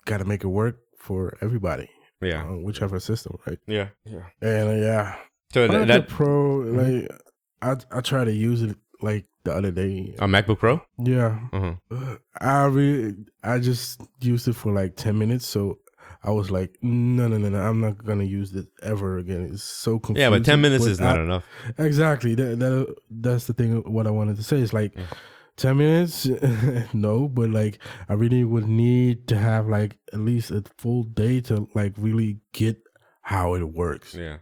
got 0.07 0.19
to 0.19 0.25
make 0.25 0.43
it 0.45 0.49
work 0.49 0.77
for 0.99 1.37
everybody, 1.41 1.89
yeah 2.21 2.43
on 2.45 2.63
whichever 2.65 2.99
system, 3.01 3.39
right? 3.47 3.59
yeah 3.67 3.89
yeah 4.05 4.27
And 4.41 4.69
uh, 4.71 4.87
yeah, 4.87 5.17
so 5.53 5.69
that, 5.69 5.87
that 5.89 6.09
Pro, 6.09 6.59
like 6.81 7.09
I 7.63 7.77
I 7.97 8.01
tried 8.01 8.25
to 8.27 8.33
use 8.33 8.63
it 8.63 8.77
like 9.01 9.25
the 9.45 9.53
other 9.55 9.71
day. 9.71 10.15
a 10.19 10.27
macbook 10.27 10.59
pro 10.59 10.81
yeah. 10.99 11.39
Uh, 11.53 12.17
I 12.41 12.65
really 12.65 13.15
I 13.43 13.59
just 13.59 14.01
used 14.21 14.49
it 14.49 14.57
for 14.57 14.73
like 14.73 14.97
ten 14.97 15.19
minutes, 15.19 15.47
so. 15.47 15.79
I 16.27 16.31
was 16.31 16.51
like, 16.51 16.79
no, 16.83 17.29
no, 17.29 17.37
no, 17.37 17.49
no! 17.51 17.59
I'm 17.61 17.81
not 17.81 18.03
gonna 18.05 18.25
use 18.25 18.51
this 18.51 18.67
ever 18.83 19.19
again. 19.19 19.43
It's 19.53 19.63
so 19.63 19.99
confusing. 19.99 20.23
yeah 20.23 20.31
but 20.31 20.45
10 20.45 20.61
minutes 20.61 20.85
But 20.85 20.91
is 20.93 21.01
not 21.01 21.19
I- 21.19 21.23
enough 21.23 21.45
Exactly. 21.79 22.35
That, 22.35 22.59
that 22.61 22.95
that's 23.11 23.47
the 23.47 23.53
thing. 23.53 23.83
What 23.93 24.07
I 24.07 24.11
wanted 24.11 24.37
to 24.37 24.43
say 24.43 24.59
is 24.61 24.73
like, 24.73 24.97
Yeah. 24.97 25.05
ten 25.57 25.77
minutes, 25.77 26.27
no, 26.95 27.29
but 27.29 27.51
like 27.51 27.79
I 28.09 28.15
really 28.15 28.43
would 28.45 28.67
need 28.67 29.29
to 29.29 29.37
have 29.37 29.69
like 29.69 29.97
at 30.13 30.19
least 30.21 30.51
a 30.51 30.65
full 30.79 31.03
day 31.05 31.41
to 31.43 31.69
like 31.75 31.93
really 31.99 32.41
get 32.53 32.77
how 33.23 33.55
it 33.55 33.63
works, 33.73 34.15
yeah 34.15 34.39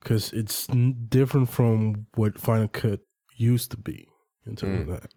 because 0.00 0.32
it's 0.32 0.70
n- 0.70 1.06
different 1.08 1.48
from 1.50 2.06
what 2.14 2.38
Final 2.38 2.68
Cut 2.68 3.00
used 3.36 3.70
to 3.72 3.76
be 3.76 4.06
in 4.46 4.54
terms 4.54 4.78
Mm. 4.78 4.82
of 4.82 4.88
that. 5.00 5.10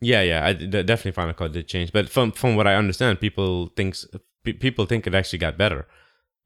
Yeah, 0.00 0.22
yeah, 0.22 0.44
I 0.46 0.52
definitely 0.52 1.12
Final 1.12 1.34
Cut 1.34 1.52
did 1.52 1.68
change, 1.68 1.92
but 1.92 2.08
from 2.08 2.32
from 2.32 2.56
what 2.56 2.66
I 2.66 2.74
understand, 2.74 3.20
people 3.20 3.68
thinks 3.76 4.04
pe- 4.44 4.52
people 4.52 4.86
think 4.86 5.06
it 5.06 5.14
actually 5.14 5.40
got 5.40 5.58
better. 5.58 5.86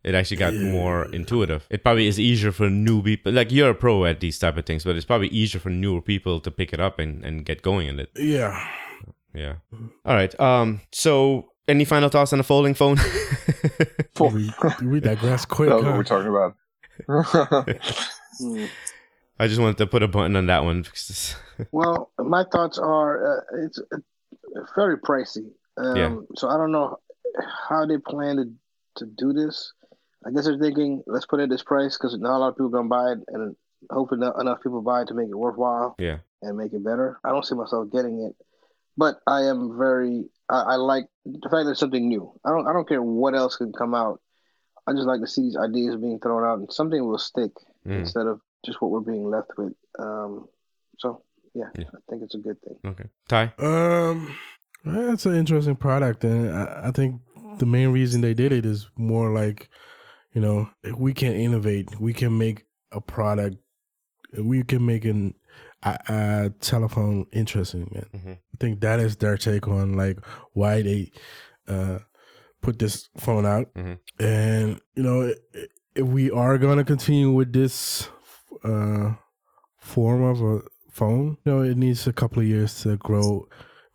It 0.05 0.15
actually 0.15 0.37
got 0.37 0.55
more 0.55 1.07
intuitive. 1.13 1.67
It 1.71 1.83
probably 1.83 2.07
is 2.07 2.21
easier 2.21 2.53
for 2.53 2.71
new 2.71 3.03
people. 3.03 3.33
Like 3.33 3.51
you're 3.51 3.71
a 3.71 3.75
pro 3.75 4.05
at 4.05 4.21
these 4.21 4.39
type 4.39 4.57
of 4.57 4.65
things, 4.65 4.85
but 4.85 4.95
it's 4.97 5.05
probably 5.05 5.27
easier 5.29 5.61
for 5.61 5.71
newer 5.71 6.01
people 6.01 6.39
to 6.41 6.51
pick 6.51 6.73
it 6.73 6.81
up 6.81 6.99
and, 7.01 7.25
and 7.25 7.45
get 7.45 7.63
going 7.63 7.89
in 7.89 7.99
it. 7.99 8.11
Yeah. 8.15 8.65
Yeah. 9.35 9.57
All 10.07 10.15
right. 10.15 10.39
Um. 10.41 10.81
So, 10.93 11.51
any 11.67 11.85
final 11.85 12.09
thoughts 12.09 12.33
on 12.33 12.39
the 12.39 12.45
folding 12.45 12.75
phone? 12.75 12.97
We, 14.21 14.53
we 14.83 15.01
digress 15.01 15.45
quick. 15.45 15.69
That's 15.69 15.83
what 15.83 15.93
huh? 15.93 15.97
we're 15.97 16.03
talking 16.03 16.29
about. 16.29 16.57
I 19.39 19.47
just 19.47 19.61
wanted 19.61 19.79
to 19.79 19.87
put 19.87 20.03
a 20.03 20.09
button 20.09 20.35
on 20.35 20.47
that 20.47 20.65
one. 20.65 20.85
Well, 21.71 22.11
my 22.19 22.45
thoughts 22.51 22.79
are 22.79 23.39
uh, 23.39 23.41
it's 23.65 23.79
uh, 23.79 23.99
very 24.75 24.99
pricey. 24.99 25.53
Um, 25.77 25.97
Yeah. 25.97 26.17
So 26.35 26.49
I 26.49 26.57
don't 26.57 26.73
know 26.73 26.97
how 27.69 27.87
they 27.87 27.99
plan 27.99 28.37
to, 28.37 28.53
to 28.97 29.07
do 29.07 29.33
this. 29.33 29.73
I 30.27 30.31
guess 30.31 30.45
they're 30.47 30.59
thinking, 30.59 31.03
let's 31.07 31.27
put 31.27 31.41
it 31.41 31.45
at 31.45 31.49
this 31.51 31.63
price 31.63 31.97
because 31.97 32.17
not 32.19 32.37
a 32.37 32.39
lot 32.39 32.49
of 32.49 32.55
people 32.57 32.71
going 32.71 32.87
to 32.87 32.89
buy 32.89 33.13
it, 33.13 33.19
and 33.29 33.57
hopefully 33.91 34.21
that 34.21 34.35
enough 34.41 34.63
people 34.63 34.83
buy 34.83 35.03
it 35.03 35.09
to 35.09 35.15
make 35.15 35.29
it 35.29 35.35
worthwhile 35.39 35.95
yeah. 35.99 36.19
and 36.43 36.57
make 36.57 36.73
it 36.73 36.85
better. 36.85 37.21
I 37.25 37.31
don't 37.31 37.47
see 37.47 37.55
myself 37.55 37.93
getting 37.93 38.21
it, 38.23 38.35
but 38.97 39.21
I 39.27 39.43
am 39.43 39.79
very. 39.79 40.25
I, 40.49 40.61
I 40.61 40.75
like 40.77 41.07
the 41.25 41.49
fact 41.49 41.65
that 41.67 41.71
it's 41.73 41.81
something 41.81 42.09
new. 42.09 42.33
I 42.45 42.51
don't. 42.51 42.67
I 42.67 42.73
don't 42.73 42.89
care 42.89 43.03
what 43.03 43.35
else 43.35 43.57
can 43.57 43.73
come 43.73 43.95
out. 43.95 44.21
I 44.87 44.93
just 44.93 45.07
like 45.07 45.21
to 45.21 45.27
see 45.27 45.43
these 45.43 45.57
ideas 45.57 45.97
being 45.97 46.19
thrown 46.19 46.45
out 46.45 46.59
and 46.59 46.73
something 46.73 47.05
will 47.07 47.19
stick 47.19 47.53
Mm. 47.87 48.01
instead 48.01 48.27
of 48.27 48.41
just 48.67 48.83
what 48.83 48.91
we're 48.91 49.01
being 49.01 49.25
left 49.25 49.53
with. 49.57 49.73
Um, 49.99 50.49
so 50.99 51.23
yeah, 51.55 51.67
Yeah. 51.79 51.85
I 51.95 51.99
think 52.11 52.23
it's 52.23 52.35
a 52.35 52.39
good 52.39 52.61
thing. 52.61 52.77
Okay. 52.85 53.05
Ty. 53.29 53.53
Um, 53.59 54.37
it's 54.85 55.27
an 55.27 55.35
interesting 55.35 55.77
product, 55.77 56.25
and 56.25 56.51
I, 56.55 56.89
I 56.89 56.91
think 56.91 57.21
the 57.59 57.67
main 57.67 57.89
reason 57.91 58.21
they 58.21 58.35
did 58.35 58.53
it 58.53 58.65
is 58.65 58.89
more 58.97 59.31
like, 59.33 59.69
you 60.33 60.41
know, 60.41 60.71
if 60.83 60.97
we 60.97 61.13
can 61.13 61.33
innovate. 61.33 61.99
We 62.01 62.13
can 62.13 62.37
make 62.39 62.67
a 62.93 63.01
product. 63.01 63.57
We 64.39 64.63
can 64.63 64.85
make 64.87 65.05
an 65.05 65.35
a, 65.83 65.99
a 66.09 66.51
telephone 66.61 67.27
interesting. 67.33 67.91
And 67.95 68.23
Mhm. 68.23 68.33
I 68.33 68.57
think 68.61 68.81
that 68.81 69.01
is 69.01 69.17
their 69.17 69.37
take 69.37 69.67
on 69.69 69.95
like 69.95 70.19
why 70.53 70.83
they 70.83 71.13
uh 71.67 71.99
put 72.61 72.79
this 72.79 73.09
phone 73.17 73.47
out. 73.47 73.73
Mhm. 73.75 73.99
And 74.21 74.81
you 74.95 75.03
know, 75.03 75.33
if 75.95 76.07
we 76.07 76.31
are 76.31 76.59
gonna 76.59 76.85
continue 76.85 77.31
with 77.33 77.53
this 77.53 78.09
uh 78.65 79.15
form 79.79 80.23
of 80.23 80.41
a 80.43 80.61
phone, 80.91 81.39
you 81.45 81.53
know, 81.53 81.63
it 81.63 81.77
needs 81.77 82.07
a 82.07 82.13
couple 82.13 82.41
of 82.43 82.49
years 82.49 82.81
to 82.83 82.97
grow 82.99 83.49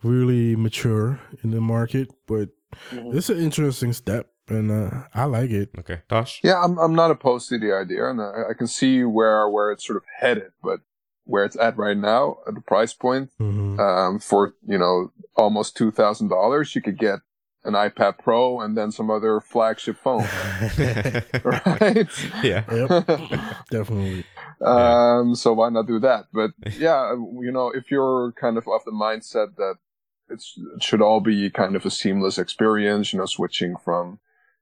really 0.04 0.56
mature 0.56 1.20
in 1.44 1.52
the 1.52 1.62
market. 1.62 2.10
But 2.28 2.50
Mhm. 2.92 3.16
it's 3.16 3.30
an 3.30 3.40
interesting 3.40 3.94
step. 3.94 4.28
and 4.50 4.70
uh, 4.72 5.04
I 5.16 5.24
like 5.24 5.52
it. 5.52 5.70
Okay, 5.80 6.02
Tosh. 6.10 6.42
Yeah, 6.44 6.62
I'm 6.62 6.78
I'm 6.78 6.94
not 6.96 7.12
opposed 7.12 7.48
to 7.50 7.58
the 7.58 7.72
idea, 7.72 8.10
and 8.10 8.20
I, 8.22 8.52
I 8.52 8.54
can 8.58 8.68
see 8.68 9.04
where 9.06 9.48
where 9.48 9.72
it's 9.72 9.86
sort 9.88 9.96
of 9.98 10.04
headed, 10.20 10.52
but 10.62 10.82
where 11.24 11.46
it's 11.46 11.56
at 11.56 11.78
right 11.78 11.96
now 11.96 12.38
at 12.46 12.54
the 12.54 12.60
price 12.62 12.94
point, 12.94 13.30
hmm 13.40 13.80
um, 13.80 14.20
for 14.20 14.54
you 14.68 14.78
know 14.78 15.12
almost 15.38 15.78
two 15.78 15.92
thousand 15.92 16.28
dollars, 16.28 16.76
you 16.76 16.82
could 16.82 16.98
get 17.00 17.20
an 17.64 17.74
iPad 17.74 18.20
Pro 18.20 18.60
and 18.60 18.76
then 18.78 18.92
some 18.92 19.10
other 19.10 19.40
flagship 19.40 19.96
phone, 20.04 20.28
right? 21.44 22.08
yeah. 22.44 22.64
yep, 22.68 22.90
definitely. 23.72 24.26
Um, 24.60 25.36
so 25.36 25.54
why 25.54 25.70
not 25.70 25.88
do 25.88 26.00
that? 26.00 26.26
But 26.34 26.52
yeah, 26.78 27.12
you 27.42 27.52
know, 27.52 27.70
if 27.74 27.92
you're 27.92 28.34
kind 28.34 28.58
of 28.58 28.68
of 28.68 28.82
the 28.86 28.92
mindset 28.92 29.56
that 29.56 29.76
it's, 29.76 29.83
it 30.34 30.82
should 30.82 31.02
all 31.02 31.20
be 31.20 31.50
kind 31.50 31.76
of 31.76 31.86
a 31.86 31.92
seamless 31.92 32.38
experience, 32.38 33.14
you 33.14 33.20
know, 33.20 33.26
switching 33.26 33.76
from, 33.84 34.20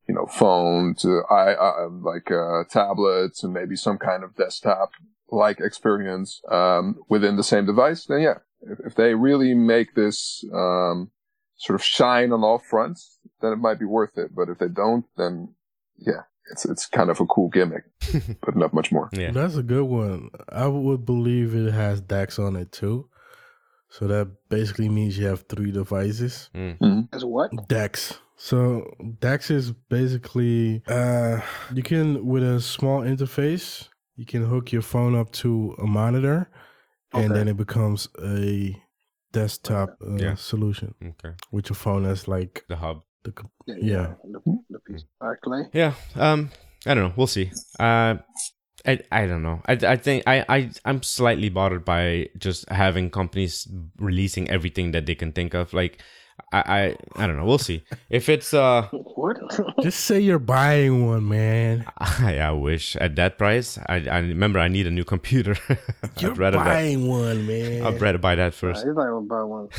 you 0.08 0.16
know, 0.16 0.26
phone 0.26 0.96
to 0.96 1.22
i 1.30 1.54
uh, 1.54 1.90
like 1.90 2.32
uh, 2.32 2.64
tablets 2.70 3.44
and 3.44 3.54
maybe 3.54 3.76
some 3.76 3.98
kind 3.98 4.24
of 4.24 4.36
desktop 4.36 4.92
like 5.32 5.60
experience 5.60 6.42
um, 6.52 6.98
within 7.10 7.38
the 7.38 7.44
same 7.44 7.66
device, 7.66 8.06
then 8.06 8.22
yeah, 8.22 8.40
if, 8.62 8.80
if 8.88 8.96
they 8.96 9.16
really 9.16 9.54
make 9.54 9.96
this 9.96 10.44
um, 10.54 11.10
sort 11.56 11.80
of 11.80 11.84
shine 11.84 12.32
on 12.32 12.44
all 12.44 12.60
fronts, 12.60 13.20
then 13.42 13.54
it 13.54 13.58
might 13.58 13.80
be 13.80 13.86
worth 13.86 14.18
it. 14.18 14.36
But 14.36 14.50
if 14.50 14.60
they 14.60 14.68
don't, 14.68 15.06
then 15.18 15.56
yeah, 15.98 16.24
it's 16.52 16.66
it's 16.66 16.86
kind 16.86 17.10
of 17.10 17.20
a 17.20 17.26
cool 17.26 17.50
gimmick, 17.50 17.84
but 18.42 18.56
not 18.56 18.74
much 18.74 18.92
more. 18.92 19.10
Yeah. 19.14 19.32
That's 19.32 19.56
a 19.56 19.64
good 19.64 19.86
one. 19.86 20.30
I 20.50 20.68
would 20.68 21.06
believe 21.06 21.56
it 21.56 21.72
has 21.72 22.02
DeX 22.02 22.38
on 22.38 22.56
it 22.56 22.72
too. 22.72 23.08
So 23.92 24.08
that 24.08 24.28
basically 24.50 24.88
means 24.90 25.18
you 25.18 25.28
have 25.28 25.44
three 25.50 25.72
devices. 25.72 26.50
Mm. 26.56 27.10
As 27.14 27.24
what? 27.26 27.52
DeX. 27.68 28.20
So 28.38 28.86
DeX 29.20 29.52
is 29.52 29.72
basically 29.90 30.82
uh 30.88 31.42
you 31.74 31.84
can 31.84 32.26
with 32.26 32.42
a 32.44 32.60
small 32.62 33.02
interface, 33.02 33.90
you 34.16 34.26
can 34.26 34.44
hook 34.46 34.72
your 34.72 34.82
phone 34.82 35.14
up 35.16 35.30
to 35.44 35.76
a 35.78 35.86
monitor 35.86 36.50
and 37.14 37.36
then 37.36 37.48
it 37.50 37.58
becomes 37.58 38.08
a 38.24 38.76
desktop 39.34 39.90
uh, 40.02 40.16
Yeah. 40.16 40.36
solution 40.36 40.96
Okay. 41.04 41.36
with 41.52 41.70
your 41.70 41.76
phone 41.76 42.06
as 42.06 42.28
like 42.28 42.64
The 42.70 42.78
hub. 42.78 43.02
the 43.24 43.34
Yeah. 43.68 43.76
Yeah. 43.82 44.14
The, 44.24 44.40
the 44.70 44.80
piece. 44.80 45.04
All 45.20 45.28
right, 45.30 45.42
Clay. 45.42 45.64
Yeah. 45.74 45.94
Um. 46.16 46.50
I 46.88 46.94
don't 46.96 47.04
know. 47.10 47.14
We'll 47.18 47.28
see. 47.28 47.52
Uh. 47.80 48.16
I, 48.86 49.00
I 49.12 49.26
don't 49.28 49.44
know. 49.44 49.62
I, 49.66 49.74
I 49.74 49.96
think 49.96 50.24
I, 50.28 50.46
I 50.50 50.70
I'm 50.86 51.04
slightly 51.04 51.50
bothered 51.50 51.86
by 51.86 52.30
just 52.38 52.68
having 52.70 53.10
companies 53.10 53.68
releasing 53.98 54.50
everything 54.50 54.92
that 54.92 55.06
they 55.06 55.16
can 55.16 55.32
think 55.32 55.54
of. 55.54 55.74
Like 55.74 56.02
I 56.52 56.60
I, 57.16 57.24
I 57.24 57.28
don't 57.28 57.38
know. 57.38 57.46
We'll 57.46 57.58
see. 57.60 57.84
If 58.10 58.30
it's 58.30 58.54
uh 58.54 58.88
What? 58.92 59.38
Just 59.84 60.02
say 60.06 60.20
you're 60.20 60.40
buying 60.40 61.06
one, 61.06 61.28
man. 61.30 61.86
I, 61.98 62.40
I 62.40 62.52
wish 62.52 62.96
at 62.96 63.16
that 63.16 63.38
price. 63.38 63.78
I, 63.88 64.06
I 64.10 64.20
remember 64.20 64.60
I 64.60 64.68
need 64.68 64.88
a 64.88 64.92
new 64.92 65.04
computer. 65.06 65.56
You're 66.20 66.32
I'd 66.32 66.38
rather 66.38 66.58
buy, 66.58 66.66
buying 66.66 67.08
one, 67.08 67.46
man. 67.48 67.86
I'd 67.86 68.02
rather 68.02 68.18
buy 68.18 68.36
that 68.36 68.54
He's 68.54 68.60
first. 68.60 68.86
not 68.86 68.96
gonna 68.96 69.22
buy 69.22 69.44
one. 69.44 69.70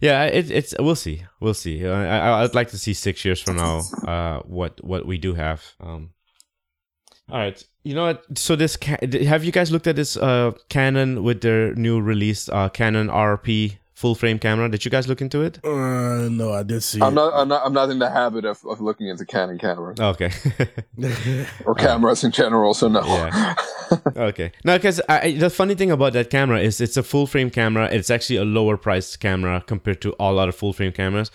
Yeah, 0.00 0.24
it, 0.24 0.50
it's 0.50 0.74
we'll 0.78 0.94
see, 0.96 1.24
we'll 1.40 1.54
see. 1.54 1.86
Uh, 1.86 1.92
I, 1.94 2.42
I'd 2.42 2.54
like 2.54 2.68
to 2.70 2.78
see 2.78 2.92
six 2.92 3.24
years 3.24 3.40
from 3.40 3.56
now, 3.56 3.80
uh, 4.06 4.40
what 4.40 4.82
what 4.84 5.06
we 5.06 5.16
do 5.18 5.34
have. 5.34 5.62
Um, 5.80 6.10
all 7.30 7.38
right, 7.38 7.62
you 7.82 7.94
know 7.94 8.04
what? 8.06 8.38
So 8.38 8.56
this 8.56 8.76
ca- 8.76 8.98
have 9.24 9.44
you 9.44 9.52
guys 9.52 9.70
looked 9.70 9.86
at 9.86 9.96
this 9.96 10.16
uh 10.16 10.52
Canon 10.68 11.22
with 11.22 11.40
their 11.40 11.74
new 11.74 12.00
release, 12.00 12.48
uh, 12.48 12.68
Canon 12.68 13.08
RP 13.08 13.78
full 13.96 14.14
frame 14.14 14.38
camera? 14.38 14.68
Did 14.70 14.84
you 14.84 14.90
guys 14.90 15.08
look 15.08 15.20
into 15.22 15.40
it? 15.40 15.58
Uh, 15.64 16.28
no, 16.28 16.52
I 16.52 16.62
did 16.62 16.82
see 16.82 17.00
I'm 17.00 17.12
it. 17.12 17.16
not, 17.16 17.32
I'm 17.34 17.48
not, 17.48 17.62
I'm 17.66 17.72
not 17.72 17.88
in 17.90 17.98
the 17.98 18.10
habit 18.10 18.44
of, 18.44 18.62
of 18.66 18.80
looking 18.80 19.08
into 19.08 19.24
Canon 19.24 19.58
cameras 19.58 19.98
Oh, 19.98 20.10
Okay. 20.10 20.30
or 21.64 21.74
cameras 21.74 22.22
in 22.22 22.30
general. 22.30 22.74
So 22.74 22.88
no. 22.88 23.02
Yeah. 23.04 23.54
okay. 24.16 24.52
No, 24.64 24.76
because 24.76 25.00
the 25.08 25.50
funny 25.50 25.74
thing 25.74 25.90
about 25.90 26.12
that 26.12 26.28
camera 26.30 26.60
is 26.60 26.80
it's 26.80 26.96
a 26.98 27.02
full 27.02 27.26
frame 27.26 27.50
camera. 27.50 27.86
It's 27.90 28.10
actually 28.10 28.36
a 28.36 28.44
lower 28.44 28.76
priced 28.76 29.18
camera 29.20 29.62
compared 29.66 30.00
to 30.02 30.12
all 30.14 30.38
other 30.38 30.52
full 30.52 30.72
frame 30.74 30.92
cameras. 30.92 31.30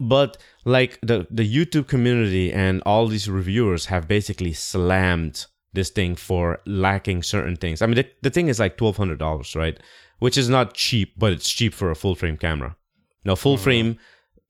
But 0.00 0.36
like 0.64 0.98
the 1.02 1.26
the 1.30 1.44
YouTube 1.56 1.86
community 1.86 2.52
and 2.52 2.82
all 2.86 3.06
these 3.08 3.28
reviewers 3.30 3.86
have 3.86 4.08
basically 4.08 4.52
slammed 4.54 5.46
this 5.72 5.90
thing 5.90 6.16
for 6.16 6.60
lacking 6.66 7.22
certain 7.22 7.56
things. 7.56 7.82
I 7.82 7.86
mean, 7.86 7.96
the, 7.96 8.06
the 8.22 8.30
thing 8.30 8.48
is 8.48 8.58
like 8.58 8.76
twelve 8.78 8.96
hundred 8.96 9.18
dollars, 9.18 9.54
right? 9.54 9.78
Which 10.18 10.38
is 10.38 10.48
not 10.48 10.74
cheap, 10.74 11.14
but 11.18 11.32
it's 11.32 11.50
cheap 11.50 11.74
for 11.74 11.90
a 11.90 11.96
full 11.96 12.14
frame 12.14 12.36
camera. 12.36 12.76
Now, 13.24 13.34
full 13.34 13.58
frame 13.58 13.98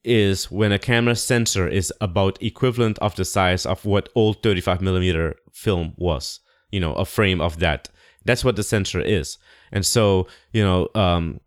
is 0.04 0.50
when 0.50 0.70
a 0.70 0.78
camera 0.78 1.16
sensor 1.16 1.66
is 1.66 1.92
about 2.00 2.40
equivalent 2.40 2.98
of 3.00 3.16
the 3.16 3.24
size 3.24 3.66
of 3.66 3.84
what 3.84 4.08
old 4.14 4.42
35 4.42 4.80
millimeter 4.80 5.34
film 5.52 5.94
was 5.96 6.40
you 6.70 6.80
know 6.80 6.94
a 6.94 7.04
frame 7.04 7.40
of 7.40 7.58
that. 7.60 7.88
That's 8.24 8.44
what 8.44 8.56
the 8.56 8.62
sensor 8.62 9.00
is. 9.00 9.38
And 9.72 9.86
so 9.86 10.26
you 10.52 10.62
know 10.62 10.88
um 10.94 11.40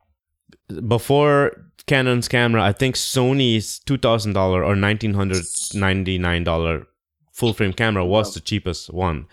before 0.88 1.51
canon's 1.88 2.27
camera 2.27 2.63
i 2.63 2.71
think 2.71 2.95
sony's 2.95 3.82
$2000 3.88 4.36
or 4.38 4.75
$1999 4.75 6.86
full 7.32 7.53
frame 7.53 7.73
camera 7.73 8.05
was 8.05 8.36
the 8.36 8.39
cheapest 8.39 8.93
one. 8.93 9.25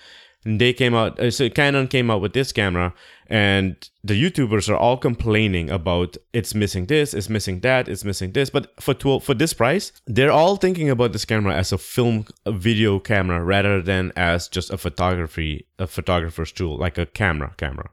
And 0.45 0.59
they 0.61 0.73
came 0.73 0.95
out 0.95 1.21
uh, 1.21 1.31
so 1.31 1.51
canon 1.51 1.89
came 1.89 2.11
out 2.11 2.23
with 2.23 2.33
this 2.33 2.53
camera 2.53 2.95
and 3.29 3.91
the 4.05 4.15
youtubers 4.15 4.69
are 4.69 4.77
all 4.77 4.97
complaining 4.97 5.69
about 5.71 6.17
it's 6.33 6.55
missing 6.55 6.87
this 6.87 7.13
it's 7.15 7.29
missing 7.29 7.61
that 7.61 7.89
it's 7.89 8.05
missing 8.05 8.33
this 8.33 8.51
but 8.51 8.73
for 8.81 8.95
12 8.95 9.25
for 9.25 9.35
this 9.35 9.53
price 9.53 9.93
they're 10.07 10.31
all 10.31 10.57
thinking 10.57 10.89
about 10.91 11.13
this 11.13 11.25
camera 11.25 11.55
as 11.55 11.73
a 11.73 11.79
film 11.79 12.25
a 12.45 12.53
video 12.53 12.99
camera 12.99 13.43
rather 13.43 13.83
than 13.83 14.13
as 14.17 14.49
just 14.49 14.71
a 14.71 14.79
photography 14.79 15.67
a 15.79 15.87
photographer's 15.87 16.53
tool 16.53 16.77
like 16.79 16.99
a 16.99 17.07
camera 17.07 17.53
camera 17.57 17.91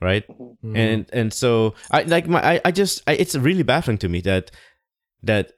right 0.00 0.24
Mhm. 0.28 0.76
and 0.76 1.06
and 1.12 1.32
so 1.32 1.74
i 1.90 2.02
like 2.02 2.28
my 2.28 2.40
i, 2.46 2.60
I 2.64 2.70
just 2.70 3.02
I, 3.06 3.12
it's 3.14 3.34
really 3.34 3.62
baffling 3.62 3.98
to 3.98 4.08
me 4.08 4.20
that 4.22 4.50
that 5.22 5.52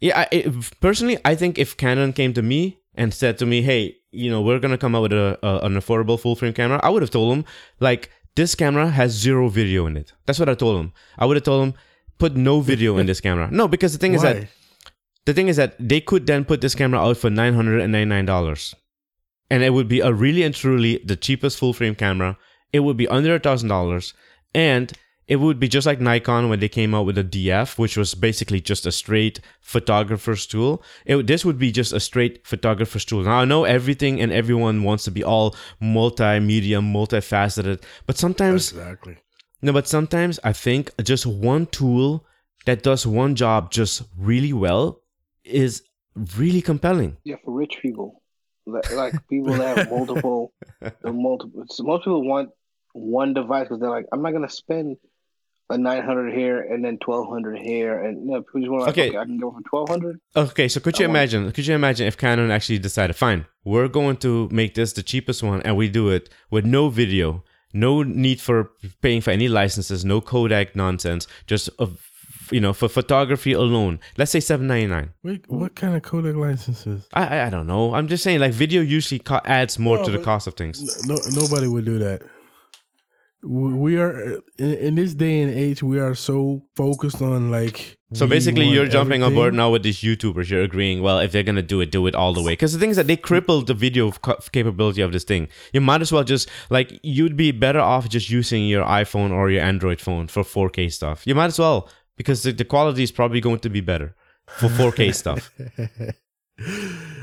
yeah 0.00 0.20
I, 0.20 0.28
it, 0.32 0.80
personally 0.80 1.18
i 1.24 1.34
think 1.34 1.58
if 1.58 1.76
canon 1.76 2.12
came 2.12 2.32
to 2.34 2.42
me 2.42 2.80
and 2.94 3.14
said 3.14 3.38
to 3.38 3.46
me 3.46 3.62
hey 3.62 3.96
you 4.10 4.28
know 4.30 4.42
we're 4.42 4.58
gonna 4.58 4.76
come 4.76 4.94
out 4.96 5.02
with 5.02 5.12
a, 5.12 5.38
a 5.42 5.58
an 5.66 5.74
affordable 5.74 6.18
full 6.20 6.34
frame 6.36 6.52
camera 6.52 6.80
i 6.82 6.88
would 6.90 7.00
have 7.02 7.10
told 7.10 7.30
them 7.32 7.44
like 7.78 8.10
this 8.34 8.54
camera 8.54 8.88
has 8.88 9.12
zero 9.12 9.48
video 9.48 9.86
in 9.86 9.96
it. 9.96 10.12
That's 10.26 10.38
what 10.38 10.48
i 10.48 10.54
told 10.54 10.80
him. 10.80 10.92
I 11.18 11.26
would 11.26 11.36
have 11.36 11.44
told 11.44 11.66
him 11.66 11.74
put 12.18 12.36
no 12.36 12.60
video 12.60 12.98
in 12.98 13.06
this 13.06 13.20
camera. 13.20 13.48
No 13.50 13.68
because 13.68 13.92
the 13.92 13.98
thing 13.98 14.14
is 14.14 14.22
that 14.22 14.48
the 15.26 15.34
thing 15.34 15.48
is 15.48 15.56
that 15.56 15.76
they 15.78 16.00
could 16.00 16.26
then 16.26 16.44
put 16.44 16.60
this 16.60 16.74
camera 16.74 17.00
out 17.00 17.16
for 17.16 17.30
nine 17.30 17.54
hundred 17.54 17.80
and 17.80 17.92
ninety 17.92 18.08
nine 18.08 18.26
dollars, 18.26 18.74
and 19.50 19.62
it 19.62 19.70
would 19.70 19.88
be 19.88 20.00
a 20.00 20.12
really 20.12 20.42
and 20.42 20.54
truly 20.54 20.98
the 21.04 21.16
cheapest 21.16 21.58
full 21.58 21.72
frame 21.72 21.94
camera. 21.94 22.36
It 22.72 22.80
would 22.80 22.96
be 22.96 23.08
under 23.08 23.34
a 23.34 23.38
thousand 23.38 23.68
dollars, 23.68 24.14
and 24.54 24.92
it 25.30 25.36
would 25.36 25.60
be 25.60 25.68
just 25.68 25.86
like 25.86 26.00
Nikon 26.00 26.48
when 26.50 26.58
they 26.60 26.68
came 26.68 26.92
out 26.96 27.06
with 27.06 27.14
the 27.14 27.22
DF, 27.34 27.78
which 27.78 27.96
was 27.96 28.14
basically 28.14 28.60
just 28.60 28.84
a 28.84 28.90
straight 28.90 29.40
photographer's 29.60 30.44
tool. 30.52 30.82
It, 31.06 31.26
this 31.28 31.44
would 31.44 31.58
be 31.66 31.70
just 31.70 31.92
a 31.92 32.00
straight 32.00 32.44
photographer's 32.46 33.04
tool. 33.04 33.22
Now 33.22 33.38
I 33.42 33.44
know 33.44 33.62
everything 33.64 34.20
and 34.20 34.32
everyone 34.32 34.82
wants 34.82 35.04
to 35.04 35.12
be 35.12 35.22
all 35.22 35.54
multimedia, 35.80 36.78
multifaceted, 36.82 37.82
but 38.06 38.18
sometimes 38.18 38.72
Exactly. 38.72 39.16
no, 39.62 39.72
but 39.72 39.86
sometimes 39.86 40.40
I 40.42 40.52
think 40.52 40.90
just 41.12 41.26
one 41.26 41.66
tool 41.66 42.26
that 42.66 42.82
does 42.82 43.06
one 43.06 43.34
job 43.36 43.70
just 43.70 44.02
really 44.18 44.52
well 44.52 45.00
is 45.44 45.82
really 46.36 46.60
compelling. 46.60 47.16
Yeah, 47.24 47.36
for 47.44 47.52
rich 47.56 47.76
people, 47.80 48.22
like, 48.66 48.92
like 48.94 49.14
people 49.28 49.54
that 49.54 49.78
have 49.78 49.90
multiple, 49.96 50.52
the 50.80 51.12
multiple. 51.12 51.64
So 51.68 51.84
most 51.84 52.00
people 52.00 52.26
want 52.26 52.50
one 52.92 53.32
device 53.34 53.64
because 53.66 53.80
they're 53.80 53.96
like, 53.98 54.06
I'm 54.12 54.22
not 54.22 54.32
gonna 54.32 54.50
spend 54.50 54.96
a 55.70 55.78
900 55.78 56.34
here 56.34 56.60
and 56.60 56.84
then 56.84 56.98
1200 57.04 57.58
here, 57.58 58.02
and 58.04 58.24
you 58.26 58.32
know, 58.32 58.42
people 58.42 58.60
just 58.60 58.70
want 58.70 58.82
like, 58.82 58.90
Okay. 58.90 59.08
okay. 59.10 59.18
I 59.18 59.24
can 59.24 59.38
go 59.38 59.50
for 59.50 59.60
1200. 59.70 60.20
Okay, 60.36 60.68
so 60.68 60.80
could 60.80 60.98
you 60.98 61.04
I 61.04 61.08
want- 61.08 61.16
imagine? 61.16 61.52
Could 61.52 61.66
you 61.66 61.74
imagine 61.74 62.06
if 62.06 62.16
Canon 62.18 62.50
actually 62.50 62.78
decided, 62.78 63.16
fine, 63.16 63.46
we're 63.64 63.88
going 63.88 64.16
to 64.18 64.48
make 64.50 64.74
this 64.74 64.92
the 64.92 65.02
cheapest 65.02 65.42
one, 65.42 65.62
and 65.62 65.76
we 65.76 65.88
do 65.88 66.08
it 66.10 66.28
with 66.50 66.64
no 66.64 66.88
video, 66.88 67.44
no 67.72 68.02
need 68.02 68.40
for 68.40 68.70
paying 69.02 69.20
for 69.20 69.30
any 69.30 69.48
licenses, 69.48 70.04
no 70.04 70.20
codec 70.20 70.74
nonsense, 70.74 71.26
just 71.46 71.70
a, 71.78 71.88
you 72.50 72.58
know 72.60 72.72
for 72.72 72.88
photography 72.88 73.52
alone. 73.52 74.00
Let's 74.18 74.32
say 74.32 74.40
seven 74.40 74.66
ninety 74.66 74.88
nine. 74.88 75.10
Wait, 75.22 75.44
what 75.48 75.76
kind 75.76 75.94
of 75.94 76.02
codec 76.02 76.34
licenses? 76.36 77.06
I, 77.14 77.24
I 77.36 77.46
I 77.46 77.50
don't 77.50 77.68
know. 77.68 77.94
I'm 77.94 78.08
just 78.08 78.24
saying 78.24 78.40
like 78.40 78.52
video 78.52 78.80
usually 78.82 79.20
co- 79.20 79.40
adds 79.44 79.78
more 79.78 79.98
No, 79.98 80.04
to 80.06 80.10
the 80.10 80.18
cost 80.18 80.48
of 80.48 80.54
things. 80.54 80.76
No, 81.06 81.16
nobody 81.40 81.68
would 81.68 81.84
do 81.84 81.98
that. 82.00 82.22
We 83.42 83.98
are 83.98 84.40
in, 84.58 84.96
this 84.96 85.14
day 85.14 85.40
and 85.40 85.50
age. 85.50 85.82
We 85.82 85.98
are 85.98 86.14
so 86.14 86.62
focused 86.76 87.22
on 87.22 87.50
like. 87.50 87.96
So 88.12 88.26
basically, 88.26 88.68
you're 88.68 88.88
jumping 88.88 89.22
on 89.22 89.34
board 89.34 89.54
now 89.54 89.70
with 89.70 89.82
these 89.82 89.98
YouTubers. 89.98 90.50
You're 90.50 90.62
agreeing, 90.62 91.00
well, 91.00 91.20
if 91.20 91.32
they're 91.32 91.42
gonna 91.42 91.62
do 91.62 91.80
it, 91.80 91.90
do 91.90 92.06
it 92.06 92.14
all 92.14 92.34
the 92.34 92.42
way. 92.42 92.52
Because 92.52 92.72
the 92.72 92.78
thing 92.78 92.90
is 92.90 92.96
that 92.96 93.06
they 93.06 93.16
crippled 93.16 93.66
the 93.66 93.74
video 93.74 94.10
capability 94.52 95.00
of 95.00 95.12
this 95.12 95.24
thing. 95.24 95.48
You 95.72 95.80
might 95.80 96.02
as 96.02 96.12
well 96.12 96.24
just 96.24 96.50
like 96.68 96.98
you'd 97.02 97.36
be 97.36 97.50
better 97.52 97.80
off 97.80 98.08
just 98.08 98.28
using 98.28 98.66
your 98.66 98.84
iPhone 98.84 99.30
or 99.30 99.50
your 99.50 99.62
Android 99.62 100.00
phone 100.00 100.28
for 100.28 100.42
4K 100.42 100.92
stuff. 100.92 101.26
You 101.26 101.34
might 101.34 101.46
as 101.46 101.58
well 101.58 101.88
because 102.16 102.42
the, 102.42 102.52
the 102.52 102.64
quality 102.64 103.02
is 103.02 103.12
probably 103.12 103.40
going 103.40 103.60
to 103.60 103.70
be 103.70 103.80
better 103.80 104.14
for 104.58 104.68
4K 104.68 105.14
stuff. 105.22 105.50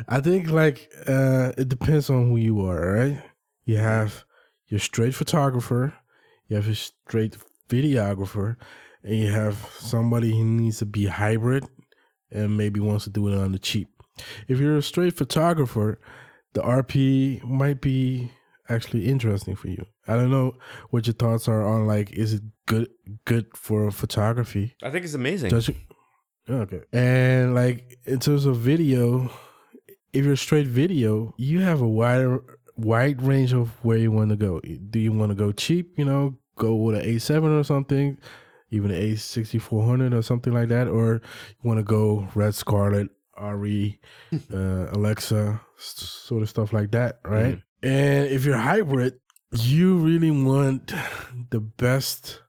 I 0.07 0.19
think 0.21 0.49
like 0.49 0.89
uh 1.05 1.51
it 1.57 1.69
depends 1.69 2.09
on 2.09 2.29
who 2.29 2.37
you 2.37 2.65
are, 2.65 2.93
right? 2.93 3.21
You 3.65 3.77
have 3.77 4.23
your 4.67 4.79
straight 4.79 5.15
photographer, 5.15 5.93
you 6.47 6.55
have 6.55 6.67
a 6.67 6.75
straight 6.75 7.37
videographer, 7.69 8.55
and 9.03 9.15
you 9.15 9.31
have 9.31 9.55
somebody 9.79 10.31
who 10.31 10.43
needs 10.43 10.79
to 10.79 10.85
be 10.85 11.05
hybrid 11.05 11.65
and 12.31 12.57
maybe 12.57 12.79
wants 12.79 13.05
to 13.05 13.09
do 13.09 13.27
it 13.29 13.37
on 13.37 13.51
the 13.51 13.59
cheap. 13.59 13.89
If 14.47 14.59
you're 14.59 14.77
a 14.77 14.81
straight 14.81 15.15
photographer, 15.15 15.99
the 16.53 16.61
RP 16.61 17.43
might 17.43 17.81
be 17.81 18.31
actually 18.69 19.05
interesting 19.07 19.55
for 19.55 19.69
you. 19.69 19.85
I 20.07 20.15
don't 20.15 20.31
know 20.31 20.55
what 20.89 21.07
your 21.07 21.13
thoughts 21.13 21.47
are 21.47 21.61
on 21.65 21.87
like 21.87 22.11
is 22.11 22.33
it 22.33 22.41
good 22.65 22.89
good 23.25 23.45
for 23.55 23.91
photography? 23.91 24.75
I 24.83 24.89
think 24.89 25.05
it's 25.05 25.13
amazing. 25.13 25.49
Does 25.51 25.69
it- 25.69 25.75
Okay. 26.49 26.81
And 26.93 27.53
like 27.55 27.97
in 28.05 28.19
terms 28.19 28.45
of 28.45 28.55
video, 28.57 29.29
if 30.13 30.25
you're 30.25 30.37
straight 30.37 30.67
video, 30.67 31.33
you 31.37 31.59
have 31.59 31.81
a 31.81 31.87
wider 31.87 32.41
wide 32.77 33.21
range 33.21 33.53
of 33.53 33.71
where 33.83 33.97
you 33.97 34.11
want 34.11 34.29
to 34.29 34.35
go. 34.35 34.59
Do 34.61 34.99
you 34.99 35.11
want 35.11 35.31
to 35.31 35.35
go 35.35 35.51
cheap, 35.51 35.97
you 35.97 36.05
know, 36.05 36.37
go 36.57 36.75
with 36.75 36.95
an 36.95 37.03
A7 37.03 37.59
or 37.59 37.63
something, 37.63 38.17
even 38.71 38.91
an 38.91 39.01
A6400 39.01 40.13
or 40.17 40.21
something 40.21 40.53
like 40.53 40.69
that, 40.69 40.87
or 40.87 41.13
you 41.13 41.69
want 41.69 41.79
to 41.79 41.83
go 41.83 42.27
Red 42.35 42.55
Scarlet, 42.55 43.09
RE, 43.41 43.99
uh, 44.53 44.87
Alexa, 44.91 45.61
sort 45.77 46.43
of 46.43 46.49
stuff 46.49 46.73
like 46.73 46.91
that, 46.91 47.19
right? 47.23 47.59
And 47.83 48.27
if 48.27 48.45
you're 48.45 48.57
hybrid, 48.57 49.19
you 49.51 49.97
really 49.97 50.31
want 50.31 50.93
the 51.51 51.59
best 51.59 52.41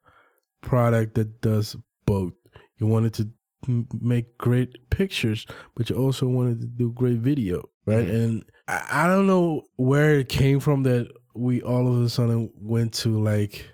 product 0.62 1.14
that 1.14 1.40
does 1.40 1.76
both. 2.06 2.32
You 2.78 2.86
want 2.86 3.06
it 3.06 3.14
to 3.14 3.28
make 3.66 4.38
great 4.38 4.90
pictures, 4.90 5.46
but 5.76 5.90
you 5.90 5.96
also 5.96 6.26
wanted 6.26 6.60
to 6.60 6.66
do 6.66 6.92
great 6.92 7.18
video, 7.18 7.68
right? 7.86 8.06
Mhm. 8.06 8.14
And 8.24 8.44
I, 8.68 9.04
I 9.04 9.06
don't 9.06 9.26
know 9.26 9.62
where 9.76 10.18
it 10.20 10.28
came 10.28 10.60
from 10.60 10.82
that 10.84 11.08
we 11.34 11.62
all 11.62 11.86
of 11.92 12.02
a 12.02 12.08
sudden 12.08 12.50
went 12.60 12.92
to 12.94 13.20
like, 13.20 13.68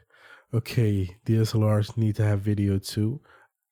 okay, 0.52 1.16
DSLRs 1.26 1.96
need 1.96 2.16
to 2.16 2.24
have 2.24 2.40
video 2.40 2.78
too. 2.78 3.20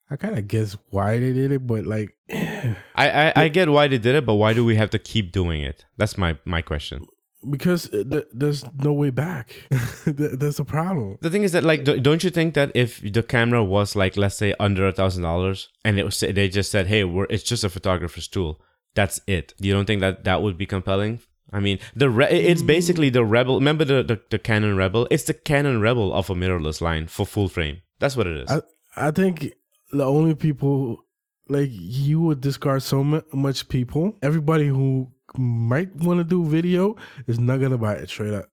I 0.09 0.15
kind 0.15 0.37
of 0.37 0.47
guess 0.47 0.77
why 0.89 1.17
they 1.19 1.33
did 1.33 1.51
it, 1.51 1.65
but 1.65 1.85
like, 1.85 2.15
I, 2.29 2.75
I, 2.95 3.33
I 3.35 3.47
get 3.47 3.69
why 3.69 3.87
they 3.87 3.97
did 3.97 4.15
it, 4.15 4.25
but 4.25 4.35
why 4.35 4.53
do 4.53 4.63
we 4.63 4.75
have 4.75 4.89
to 4.91 4.99
keep 4.99 5.31
doing 5.31 5.61
it? 5.61 5.85
That's 5.97 6.17
my, 6.17 6.37
my 6.45 6.61
question. 6.61 7.05
Because 7.49 7.87
uh, 7.93 8.03
th- 8.09 8.27
there's 8.33 8.63
no 8.81 8.93
way 8.93 9.09
back. 9.09 9.55
Th- 10.05 10.31
That's 10.39 10.59
a 10.59 10.65
problem. 10.65 11.17
The 11.21 11.29
thing 11.29 11.43
is 11.43 11.51
that, 11.51 11.63
like, 11.63 11.83
do- 11.83 11.99
don't 11.99 12.23
you 12.23 12.29
think 12.29 12.53
that 12.55 12.71
if 12.75 13.01
the 13.01 13.23
camera 13.23 13.63
was 13.63 13.95
like, 13.95 14.17
let's 14.17 14.35
say, 14.35 14.53
under 14.59 14.87
a 14.87 14.91
thousand 14.91 15.23
dollars, 15.23 15.69
and 15.85 15.99
it 15.99 16.03
was 16.05 16.19
they 16.19 16.49
just 16.49 16.71
said, 16.71 16.87
"Hey, 16.87 17.03
we're 17.03 17.27
it's 17.29 17.43
just 17.43 17.63
a 17.63 17.69
photographer's 17.69 18.27
tool," 18.27 18.61
that's 18.95 19.19
it. 19.27 19.53
You 19.59 19.73
don't 19.73 19.85
think 19.85 20.01
that 20.01 20.23
that 20.23 20.41
would 20.41 20.57
be 20.57 20.65
compelling? 20.65 21.19
I 21.51 21.59
mean, 21.59 21.77
the 21.95 22.09
re- 22.09 22.29
it's 22.31 22.63
basically 22.63 23.09
the 23.09 23.23
Rebel. 23.23 23.55
Remember 23.59 23.85
the, 23.85 24.01
the 24.03 24.19
the 24.29 24.39
Canon 24.39 24.75
Rebel? 24.75 25.07
It's 25.11 25.23
the 25.25 25.33
Canon 25.35 25.81
Rebel 25.81 26.11
of 26.13 26.29
a 26.29 26.35
mirrorless 26.35 26.81
line 26.81 27.07
for 27.07 27.25
full 27.25 27.47
frame. 27.49 27.81
That's 27.99 28.17
what 28.17 28.25
it 28.27 28.37
is. 28.37 28.49
I, 28.51 28.61
I 29.07 29.11
think 29.11 29.53
the 29.91 30.03
only 30.05 30.33
people 30.33 30.97
like 31.49 31.69
you 31.71 32.21
would 32.21 32.41
discard 32.41 32.81
so 32.81 33.03
mu- 33.03 33.21
much 33.33 33.69
people. 33.69 34.17
Everybody 34.23 34.67
who 34.67 35.11
might 35.37 35.93
want 35.95 36.19
to 36.19 36.23
do 36.23 36.45
video 36.45 36.95
is 37.27 37.39
not 37.39 37.59
gonna 37.59 37.77
buy 37.77 37.93
it 37.93 38.09
straight 38.09 38.33
up, 38.33 38.49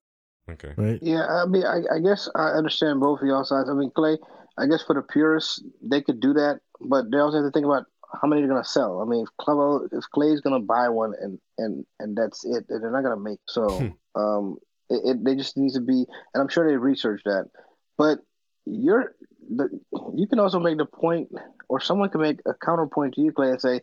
okay. 0.51 0.73
right? 0.77 0.99
Yeah, 1.03 1.27
I 1.27 1.47
mean, 1.47 1.65
I, 1.65 1.83
I 1.95 1.99
guess 2.01 2.29
I 2.35 2.51
understand 2.51 3.01
both 3.01 3.21
of 3.21 3.27
y'all 3.27 3.45
sides. 3.45 3.69
I 3.69 3.75
mean, 3.75 3.91
Clay, 3.91 4.19
I 4.59 4.67
guess 4.67 4.83
for 4.83 4.95
the 4.95 5.03
purists, 5.03 5.63
they 5.83 6.01
could 6.01 6.21
do 6.21 6.33
that, 6.35 6.61
but 6.81 7.11
they 7.11 7.19
also 7.19 7.39
have 7.39 7.47
to 7.47 7.51
think 7.53 7.67
about 7.67 7.85
how 8.21 8.29
many 8.29 8.43
they're 8.43 8.51
gonna 8.51 8.65
sell. 8.65 9.01
I 9.01 9.05
mean, 9.05 9.23
if 9.23 9.29
Clay, 9.39 9.89
if 9.93 10.05
Clay's 10.13 10.41
gonna 10.41 10.61
buy 10.61 10.89
one 10.89 11.15
and 11.21 11.39
and 11.59 11.85
and 11.99 12.17
that's 12.17 12.45
it, 12.45 12.67
they're 12.69 12.91
not 12.91 13.03
gonna 13.03 13.21
make. 13.21 13.41
So, 13.47 13.93
um, 14.15 14.57
it, 14.89 15.03
it 15.05 15.25
they 15.25 15.35
just 15.35 15.57
needs 15.57 15.75
to 15.75 15.81
be, 15.81 16.05
and 16.35 16.43
I'm 16.43 16.49
sure 16.49 16.69
they 16.69 16.77
researched 16.77 17.25
that. 17.25 17.49
But 17.97 18.19
you're 18.67 19.15
the 19.55 19.69
you 20.17 20.27
can 20.27 20.39
also 20.39 20.61
make 20.61 20.79
the 20.79 20.87
point, 20.87 21.29
or 21.69 21.81
someone 21.81 22.11
can 22.11 22.21
make 22.21 22.41
a 22.47 22.55
counterpoint 22.55 23.15
to 23.15 23.21
you, 23.21 23.33
Clay, 23.33 23.51
and 23.51 23.61
say. 23.61 23.81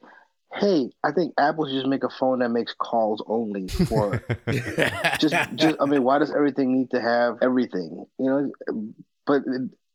Hey, 0.53 0.89
I 1.03 1.11
think 1.11 1.33
Apple 1.37 1.65
should 1.67 1.75
just 1.75 1.87
make 1.87 2.03
a 2.03 2.09
phone 2.09 2.39
that 2.39 2.49
makes 2.49 2.73
calls 2.79 3.23
only 3.27 3.67
for 3.67 4.23
just 5.19 5.35
just 5.55 5.75
I 5.79 5.85
mean, 5.85 6.03
why 6.03 6.19
does 6.19 6.31
everything 6.31 6.73
need 6.77 6.89
to 6.91 7.01
have 7.01 7.37
everything? 7.41 8.05
You 8.17 8.25
know, 8.25 8.51
but 9.25 9.43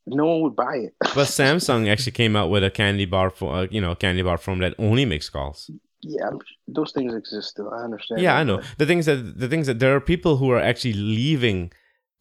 no 0.07 0.27
one 0.27 0.43
would 0.43 0.57
buy 0.57 0.77
it. 0.77 0.95
but 1.01 1.27
Samsung 1.39 1.89
actually 1.91 2.13
came 2.13 2.37
out 2.37 2.51
with 2.51 2.63
a 2.65 2.71
candy 2.71 3.07
bar 3.07 3.31
for 3.31 3.55
uh, 3.55 3.67
you 3.71 3.81
know 3.81 3.95
candy 3.95 4.23
bar 4.23 4.39
phone 4.39 4.59
that 4.61 4.75
only 4.79 5.05
makes 5.05 5.29
calls. 5.31 5.71
yeah, 6.03 6.29
I'm, 6.29 6.39
those 6.69 6.93
things 6.93 7.15
exist 7.15 7.49
still. 7.51 7.71
I 7.73 7.85
understand. 7.85 8.21
Yeah, 8.21 8.37
I 8.37 8.45
know. 8.45 8.61
The 8.79 8.87
things 8.87 9.07
that 9.07 9.39
the 9.39 9.49
things 9.49 9.67
that 9.67 9.79
there 9.79 9.95
are 9.97 10.01
people 10.01 10.37
who 10.37 10.51
are 10.51 10.61
actually 10.61 10.95
leaving 10.95 11.73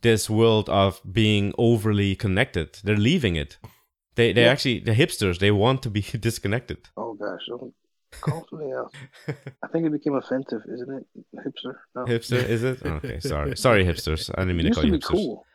this 0.01 0.29
world 0.29 0.67
of 0.69 1.01
being 1.11 1.53
overly 1.57 2.15
connected. 2.15 2.79
They're 2.83 2.95
leaving 3.11 3.35
it. 3.35 3.57
They 4.15 4.31
they 4.33 4.43
Yeah. 4.45 4.51
actually 4.51 4.79
the 4.79 4.93
hipsters 4.93 5.39
they 5.39 5.51
want 5.51 5.83
to 5.83 5.89
be 5.89 6.01
disconnected. 6.27 6.89
Oh 6.95 7.13
gosh, 7.13 7.41
don't 7.47 7.73
call 8.19 8.45
something 8.49 8.71
else. 8.71 8.91
I 9.63 9.67
think 9.71 9.85
it 9.85 9.91
became 9.91 10.15
offensive, 10.15 10.61
isn't 10.71 10.91
it, 10.91 11.05
hipster? 11.35 11.75
No. 11.95 12.05
Hipster 12.05 12.43
is 12.47 12.63
it? 12.63 12.85
Okay, 12.85 13.19
sorry, 13.19 13.55
sorry, 13.65 13.85
hipsters. 13.85 14.29
I 14.37 14.41
didn't 14.41 14.57
mean 14.57 14.65
It 14.67 14.69
to 14.69 14.75
call 14.75 14.83
to 14.83 14.87
you 14.87 14.93
be 14.93 14.99
hipsters. 14.99 15.07
cool. 15.07 15.45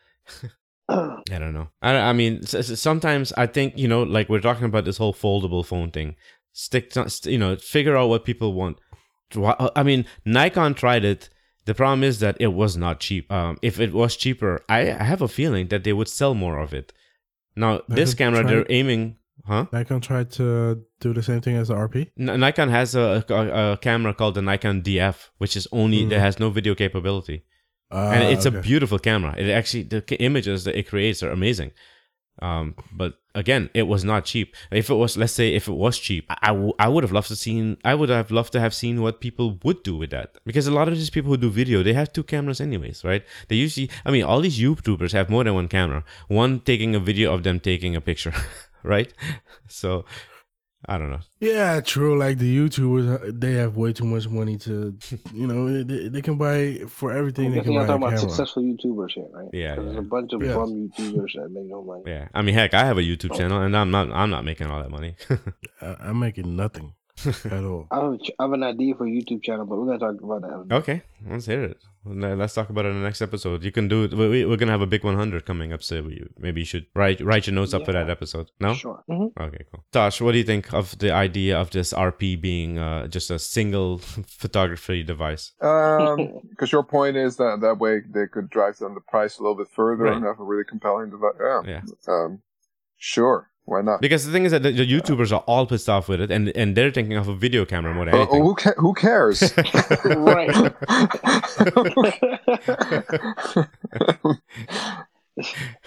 I 0.88 1.38
don't 1.38 1.52
know. 1.52 1.68
I, 1.82 1.96
I 1.96 2.12
mean, 2.12 2.40
s- 2.44 2.54
s- 2.54 2.80
sometimes 2.80 3.32
I 3.36 3.46
think 3.46 3.76
you 3.76 3.88
know, 3.88 4.02
like 4.04 4.28
we're 4.28 4.40
talking 4.40 4.64
about 4.64 4.84
this 4.84 4.98
whole 4.98 5.12
foldable 5.14 5.64
phone 5.66 5.90
thing. 5.90 6.14
Stick, 6.52 6.90
to, 6.90 7.10
you 7.30 7.36
know, 7.38 7.56
figure 7.56 7.96
out 7.96 8.08
what 8.08 8.24
people 8.24 8.54
want. 8.54 8.78
I 9.74 9.82
mean, 9.82 10.06
Nikon 10.24 10.74
tried 10.74 11.04
it. 11.04 11.28
The 11.66 11.74
problem 11.74 12.04
is 12.04 12.20
that 12.20 12.36
it 12.38 12.48
was 12.54 12.76
not 12.76 13.00
cheap. 13.00 13.30
Um, 13.30 13.58
if 13.60 13.80
it 13.80 13.92
was 13.92 14.16
cheaper, 14.16 14.62
I, 14.68 14.90
I 14.92 15.02
have 15.02 15.20
a 15.20 15.26
feeling 15.28 15.66
that 15.68 15.82
they 15.84 15.92
would 15.92 16.08
sell 16.08 16.32
more 16.32 16.58
of 16.60 16.72
it. 16.72 16.92
Now, 17.56 17.82
this 17.88 18.14
camera, 18.14 18.42
tried 18.42 18.50
they're 18.52 18.66
aiming, 18.70 19.16
huh? 19.44 19.66
Nikon 19.72 20.00
tried 20.00 20.30
to 20.32 20.82
do 21.00 21.12
the 21.12 21.22
same 21.22 21.40
thing 21.40 21.56
as 21.56 21.68
the 21.68 21.74
RP. 21.74 22.10
N- 22.18 22.40
Nikon 22.40 22.68
has 22.70 22.94
a, 22.94 23.24
a, 23.28 23.72
a 23.72 23.76
camera 23.76 24.14
called 24.14 24.34
the 24.34 24.42
Nikon 24.42 24.82
DF, 24.82 25.28
which 25.38 25.56
is 25.56 25.66
only 25.72 26.04
Mm. 26.04 26.10
that 26.10 26.20
has 26.20 26.38
no 26.38 26.50
video 26.50 26.74
capability. 26.74 27.44
Uh, 27.90 28.10
and 28.14 28.24
it's 28.24 28.44
a 28.46 28.50
beautiful 28.50 28.98
camera. 28.98 29.34
It 29.38 29.48
actually 29.50 29.84
the 29.84 30.02
images 30.20 30.64
that 30.64 30.76
it 30.76 30.88
creates 30.88 31.22
are 31.22 31.30
amazing. 31.30 31.70
Um, 32.42 32.74
but 32.92 33.14
again, 33.34 33.70
it 33.72 33.84
was 33.84 34.04
not 34.04 34.26
cheap. 34.26 34.54
If 34.70 34.90
it 34.90 34.94
was, 34.94 35.16
let's 35.16 35.32
say, 35.32 35.54
if 35.54 35.68
it 35.68 35.72
was 35.72 35.98
cheap, 35.98 36.26
I, 36.28 36.36
I, 36.42 36.46
w- 36.48 36.74
I 36.78 36.86
would 36.88 37.02
have 37.02 37.12
loved 37.12 37.28
to 37.28 37.36
seen. 37.36 37.78
I 37.82 37.94
would 37.94 38.10
have 38.10 38.30
loved 38.30 38.52
to 38.52 38.60
have 38.60 38.74
seen 38.74 39.00
what 39.00 39.22
people 39.22 39.58
would 39.64 39.82
do 39.82 39.96
with 39.96 40.10
that. 40.10 40.36
Because 40.44 40.66
a 40.66 40.70
lot 40.72 40.86
of 40.88 40.94
these 40.96 41.08
people 41.08 41.30
who 41.30 41.38
do 41.38 41.48
video, 41.48 41.82
they 41.82 41.94
have 41.94 42.12
two 42.12 42.22
cameras 42.24 42.60
anyways, 42.60 43.04
right? 43.04 43.24
They 43.48 43.56
usually, 43.56 43.88
I 44.04 44.10
mean, 44.10 44.24
all 44.24 44.42
these 44.42 44.58
YouTubers 44.58 45.12
have 45.12 45.30
more 45.30 45.44
than 45.44 45.54
one 45.54 45.68
camera. 45.68 46.04
One 46.28 46.60
taking 46.60 46.94
a 46.94 47.00
video 47.00 47.32
of 47.32 47.42
them 47.42 47.58
taking 47.58 47.96
a 47.96 48.02
picture, 48.02 48.34
right? 48.86 49.12
So, 49.68 50.04
I 50.88 50.96
don't 50.98 51.10
know. 51.10 51.18
Yeah, 51.40 51.80
true. 51.80 52.16
Like 52.16 52.38
the 52.38 52.56
YouTubers, 52.56 53.28
uh, 53.28 53.32
they 53.34 53.54
have 53.54 53.76
way 53.76 53.92
too 53.92 54.04
much 54.04 54.28
money 54.28 54.56
to, 54.58 54.96
you 55.34 55.46
know, 55.48 55.82
they, 55.82 56.08
they 56.08 56.22
can 56.22 56.36
buy 56.38 56.82
for 56.86 57.12
everything. 57.12 57.50
They 57.50 57.62
can 57.62 57.72
guessing 57.72 57.74
buy 57.74 57.80
y'all 57.80 57.84
a 57.84 57.86
talking 57.88 58.02
about 58.02 58.10
camera. 58.20 58.28
successful 58.30 58.62
YouTubers 58.62 59.10
here, 59.12 59.26
right? 59.32 59.48
Yeah, 59.52 59.74
'Cause 59.74 59.84
yeah. 59.86 59.90
There's 59.92 60.06
a 60.06 60.08
bunch 60.08 60.32
of 60.32 60.42
Yeah. 60.42 60.54
bum 60.54 60.70
YouTubers 60.70 61.32
that 61.34 61.48
make 61.50 61.64
no 61.66 61.82
money. 61.82 62.02
Yeah, 62.06 62.28
I 62.32 62.42
mean, 62.42 62.54
heck, 62.54 62.74
I 62.74 62.84
have 62.84 62.98
a 62.98 63.02
YouTube 63.02 63.34
channel, 63.34 63.60
and 63.60 63.76
I'm 63.76 63.90
not, 63.90 64.12
I'm 64.12 64.30
not 64.30 64.44
making 64.44 64.68
all 64.68 64.80
that 64.80 64.90
money. 64.90 65.16
I, 65.82 65.96
I'm 66.00 66.20
making 66.20 66.54
nothing 66.54 66.94
at 67.46 67.64
all. 67.64 67.86
I 67.90 67.96
have, 68.02 68.12
a 68.12 68.18
ch- 68.18 68.30
I 68.38 68.42
have 68.44 68.52
an 68.52 68.62
idea 68.62 68.94
for 68.94 69.06
a 69.06 69.10
YouTube 69.10 69.42
channel, 69.42 69.64
but 69.66 69.76
we're 69.78 69.86
gonna 69.86 69.98
talk 69.98 70.22
about 70.22 70.42
that. 70.68 70.74
Okay, 70.76 71.02
let's 71.26 71.46
hear 71.46 71.64
it. 71.64 71.78
Let's 72.08 72.54
talk 72.54 72.70
about 72.70 72.84
it 72.84 72.90
in 72.90 72.94
the 73.00 73.02
next 73.02 73.20
episode. 73.20 73.64
You 73.64 73.72
can 73.72 73.88
do 73.88 74.04
it. 74.04 74.12
We, 74.14 74.28
we- 74.28 74.44
we're 74.44 74.56
gonna 74.56 74.70
have 74.72 74.82
a 74.82 74.86
big 74.86 75.02
100 75.02 75.44
coming 75.46 75.72
up, 75.72 75.82
so 75.82 76.02
we, 76.02 76.24
maybe 76.38 76.60
you 76.60 76.64
should 76.66 76.86
write 76.94 77.20
write 77.20 77.46
your 77.46 77.54
notes 77.54 77.74
up 77.74 77.84
for 77.84 77.92
that 77.92 78.10
episode. 78.10 78.50
No? 78.60 78.74
Sure. 78.74 79.02
hmm 79.08 79.26
Okay, 79.40 79.64
cool. 79.72 79.84
Tosh, 79.92 80.20
what 80.20 80.32
do 80.32 80.38
you 80.38 80.44
think 80.44 80.72
of 80.72 80.96
the 80.98 81.10
idea 81.12 81.58
of 81.58 81.70
this 81.70 81.92
RP 81.92 82.40
being 82.40 82.78
uh, 82.78 83.06
just 83.08 83.30
a 83.30 83.38
single 83.38 83.98
photography 84.26 85.02
device? 85.02 85.52
Um, 85.60 86.40
because 86.50 86.70
your 86.70 86.84
point 86.84 87.16
is 87.16 87.36
that 87.36 87.58
that 87.62 87.78
way 87.78 88.00
they 88.08 88.26
could 88.32 88.50
drive 88.50 88.78
down 88.78 88.94
the 88.94 89.00
price 89.00 89.38
a 89.38 89.42
little 89.42 89.56
bit 89.56 89.68
further 89.74 90.04
Right. 90.04 90.16
and 90.16 90.24
have 90.24 90.38
a 90.38 90.44
really 90.44 90.64
compelling 90.64 91.10
device. 91.10 91.32
Yeah. 91.40 91.62
Yeah. 91.66 91.80
Um, 92.06 92.42
sure. 92.98 93.50
Why 93.66 93.82
not? 93.82 94.00
Because 94.00 94.24
the 94.24 94.32
thing 94.32 94.44
is 94.44 94.52
that 94.52 94.62
the, 94.62 94.70
the 94.70 94.86
YouTubers 94.86 95.32
are 95.32 95.42
all 95.46 95.66
pissed 95.66 95.88
off 95.88 96.08
with 96.08 96.20
it, 96.20 96.30
and 96.30 96.48
and 96.56 96.76
they're 96.76 96.90
thinking 96.92 97.16
of 97.16 97.26
a 97.28 97.34
video 97.34 97.64
camera 97.64 97.92
more 97.94 98.04
than 98.06 98.14
Uh, 98.14 98.18
anything. 98.22 98.42
who, 98.42 98.54
ca- 98.54 98.74
who 98.78 98.94
cares? 98.94 99.42
Right. 100.04 100.72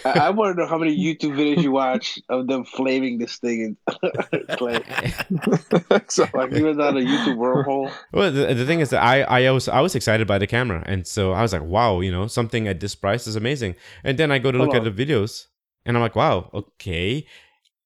I, 0.06 0.12
I 0.28 0.30
want 0.30 0.56
to 0.56 0.62
know 0.62 0.68
how 0.70 0.78
many 0.78 0.96
YouTube 0.96 1.34
videos 1.36 1.64
you 1.64 1.72
watch 1.72 2.20
of 2.30 2.46
them 2.46 2.64
flaming 2.66 3.18
this 3.18 3.38
thing 3.38 3.76
in 3.90 3.98
Clay. 4.58 4.76
exactly. 5.92 6.40
Like 6.40 6.52
you 6.54 6.66
were 6.66 6.76
down 6.76 6.98
a 6.98 7.00
YouTube 7.00 7.38
wormhole. 7.38 7.92
Well, 8.14 8.32
the, 8.32 8.54
the 8.54 8.66
thing 8.66 8.80
is 8.80 8.92
that 8.92 9.02
I, 9.02 9.24
I 9.24 9.50
was 9.52 9.68
I 9.68 9.82
was 9.82 9.96
excited 9.96 10.28
by 10.28 10.38
the 10.38 10.46
camera, 10.46 10.84
and 10.86 11.08
so 11.08 11.32
I 11.32 11.42
was 11.42 11.52
like, 11.52 11.64
wow, 11.64 12.00
you 12.02 12.12
know, 12.12 12.28
something 12.28 12.68
at 12.68 12.80
this 12.80 12.94
price 12.94 13.26
is 13.26 13.36
amazing. 13.36 13.76
And 14.04 14.20
then 14.20 14.32
I 14.32 14.38
go 14.38 14.52
to 14.52 14.58
look 14.58 14.74
Hold 14.74 14.86
at 14.86 14.96
the 14.96 15.06
videos, 15.06 15.48
and 15.84 15.98
I'm 15.98 16.04
like, 16.04 16.16
wow, 16.16 16.52
okay. 16.54 17.26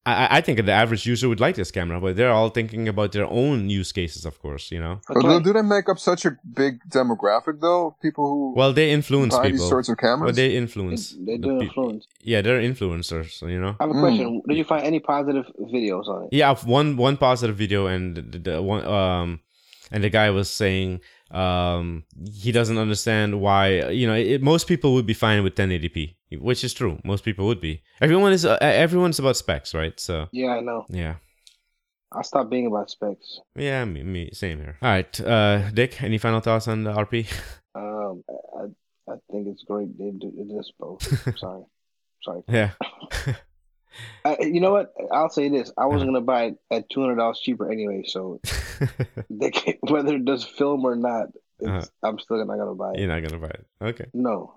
I, 0.05 0.37
I 0.37 0.41
think 0.41 0.65
the 0.65 0.71
average 0.71 1.05
user 1.05 1.29
would 1.29 1.39
like 1.39 1.55
this 1.55 1.71
camera, 1.71 2.01
but 2.01 2.17
they're 2.17 2.31
all 2.31 2.49
thinking 2.49 2.89
about 2.89 3.13
their 3.13 3.25
own 3.25 3.69
use 3.69 3.91
cases, 3.93 4.25
of 4.25 4.41
course. 4.41 4.69
You 4.71 4.79
know. 4.81 4.99
Okay. 5.09 5.21
do, 5.21 5.39
do 5.41 5.53
they 5.53 5.61
make 5.61 5.87
up 5.87 5.97
such 5.97 6.25
a 6.25 6.37
big 6.53 6.79
demographic 6.89 7.61
though? 7.61 7.95
People 8.01 8.27
who 8.27 8.53
Well, 8.55 8.73
they 8.73 8.91
influence 8.91 9.33
buy 9.35 9.43
people. 9.43 9.59
these 9.59 9.69
sorts 9.69 9.87
of 9.89 9.97
cameras. 9.97 10.27
Well, 10.27 10.33
they 10.35 10.55
influence. 10.57 11.11
They, 11.11 11.23
they 11.25 11.37
the 11.37 11.47
do 11.47 11.59
pe- 11.59 11.65
influence. 11.67 12.07
Yeah, 12.21 12.41
they're 12.41 12.59
influencers. 12.61 13.41
You 13.49 13.59
know. 13.61 13.75
I 13.79 13.83
have 13.83 13.91
a 13.91 13.93
Mm. 13.93 14.01
question. 14.01 14.41
Did 14.47 14.57
you 14.57 14.65
find 14.65 14.83
any 14.85 14.99
positive 14.99 15.45
videos 15.59 16.07
on 16.07 16.23
it? 16.23 16.29
Yeah, 16.33 16.53
one 16.65 16.97
one 16.97 17.15
positive 17.17 17.55
video, 17.55 17.87
and 17.87 18.15
the, 18.17 18.39
the 18.39 18.61
one 18.61 18.85
um, 18.85 19.39
and 19.91 20.03
the 20.03 20.09
guy 20.09 20.29
was 20.31 20.49
saying 20.49 20.99
um 21.33 22.03
he 22.31 22.51
doesn't 22.51 22.77
understand 22.77 23.41
why 23.41 23.89
you 23.89 24.05
know 24.07 24.13
it, 24.15 24.41
most 24.41 24.67
people 24.67 24.93
would 24.93 25.05
be 25.07 25.13
fine 25.15 25.43
with 25.43 25.55
1080p, 25.55 26.15
which 26.39 26.63
is 26.63 26.73
true. 26.73 26.99
Most 27.03 27.23
people 27.25 27.45
would 27.47 27.59
be. 27.59 27.81
Everyone 28.01 28.31
is 28.33 28.45
uh, 28.45 28.57
everyone's 28.61 29.19
about 29.19 29.35
specs, 29.37 29.73
right? 29.73 29.99
So 29.99 30.27
Yeah, 30.31 30.49
I 30.57 30.59
know. 30.61 30.85
yeah, 30.89 31.15
I 32.11 32.21
stopped 32.21 32.49
being 32.51 32.67
about 32.67 32.89
specs. 32.91 33.39
yeah, 33.55 33.83
me, 33.85 34.03
me 34.03 34.29
same 34.33 34.59
here. 34.59 34.77
All 34.81 34.89
right, 34.89 35.21
uh, 35.21 35.71
Dick, 35.71 36.01
any 36.03 36.17
final 36.19 36.39
thoughts 36.39 36.67
on 36.67 36.83
the 36.83 36.93
RP? 36.93 37.25
Um, 37.75 38.23
I 38.29 39.11
I 39.11 39.15
think 39.31 39.47
it's 39.47 39.63
great. 39.63 39.97
They 39.97 40.11
do 40.11 40.31
it 40.37 40.53
is 40.59 40.71
both. 40.79 41.01
Sorry, 41.39 41.63
sorry. 42.21 42.41
yeah, 42.47 42.71
I, 44.25 44.37
you 44.41 44.59
know 44.59 44.71
what? 44.71 44.93
I'll 45.11 45.29
say 45.29 45.49
this. 45.49 45.71
I 45.77 45.85
wasn't 45.85 46.09
gonna 46.09 46.21
buy 46.21 46.43
it 46.45 46.55
at 46.71 46.89
two 46.89 47.01
hundred 47.01 47.15
dollars 47.15 47.39
cheaper 47.41 47.71
anyway. 47.71 48.03
So 48.05 48.39
they 49.29 49.51
whether 49.81 50.15
it 50.15 50.25
does 50.25 50.43
film 50.43 50.85
or 50.85 50.95
not, 50.95 51.27
it's, 51.59 51.69
Uh-huh. 51.69 51.85
I'm 52.07 52.19
still 52.19 52.37
not 52.45 52.57
gonna 52.57 52.75
buy 52.75 52.93
it. 52.93 52.99
you're 52.99 53.07
not 53.07 53.21
gonna 53.23 53.39
buy 53.41 53.49
it. 53.53 53.65
Okay, 53.81 54.05
No, 54.13 54.53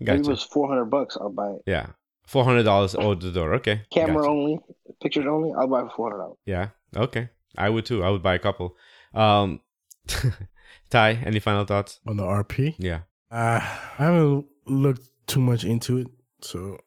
if 0.00 0.08
it 0.08 0.26
was 0.26 0.42
four 0.42 0.68
hundred 0.68 0.86
bucks. 0.86 1.16
I'll 1.20 1.30
buy 1.30 1.50
it. 1.52 1.62
Yeah, 1.66 1.86
four 2.26 2.44
hundred 2.44 2.64
dollars 2.64 2.94
out 2.94 3.20
the 3.20 3.30
door. 3.30 3.54
Okay, 3.54 3.82
Camera 3.90 4.16
gotcha. 4.22 4.30
only, 4.30 4.58
pictures 5.02 5.26
only. 5.28 5.52
I'll 5.56 5.68
buy 5.68 5.80
it 5.80 5.88
for 5.90 5.96
four 5.96 6.10
hundred 6.10 6.22
dollars. 6.22 6.38
Yeah. 6.46 6.68
Okay. 6.96 7.28
I 7.58 7.68
would 7.68 7.84
too. 7.86 8.02
I 8.02 8.10
would 8.10 8.22
buy 8.22 8.34
a 8.34 8.38
couple. 8.38 8.76
Um, 9.14 9.60
Ty, 10.90 11.12
any 11.24 11.38
final 11.40 11.64
thoughts? 11.64 12.00
on 12.06 12.16
the 12.16 12.22
RP. 12.24 12.74
Yeah. 12.78 13.00
Uh, 13.30 13.60
I 13.98 14.04
haven't 14.04 14.46
looked 14.66 15.08
too 15.26 15.40
much 15.40 15.64
into 15.64 15.98
it, 15.98 16.06
so 16.40 16.78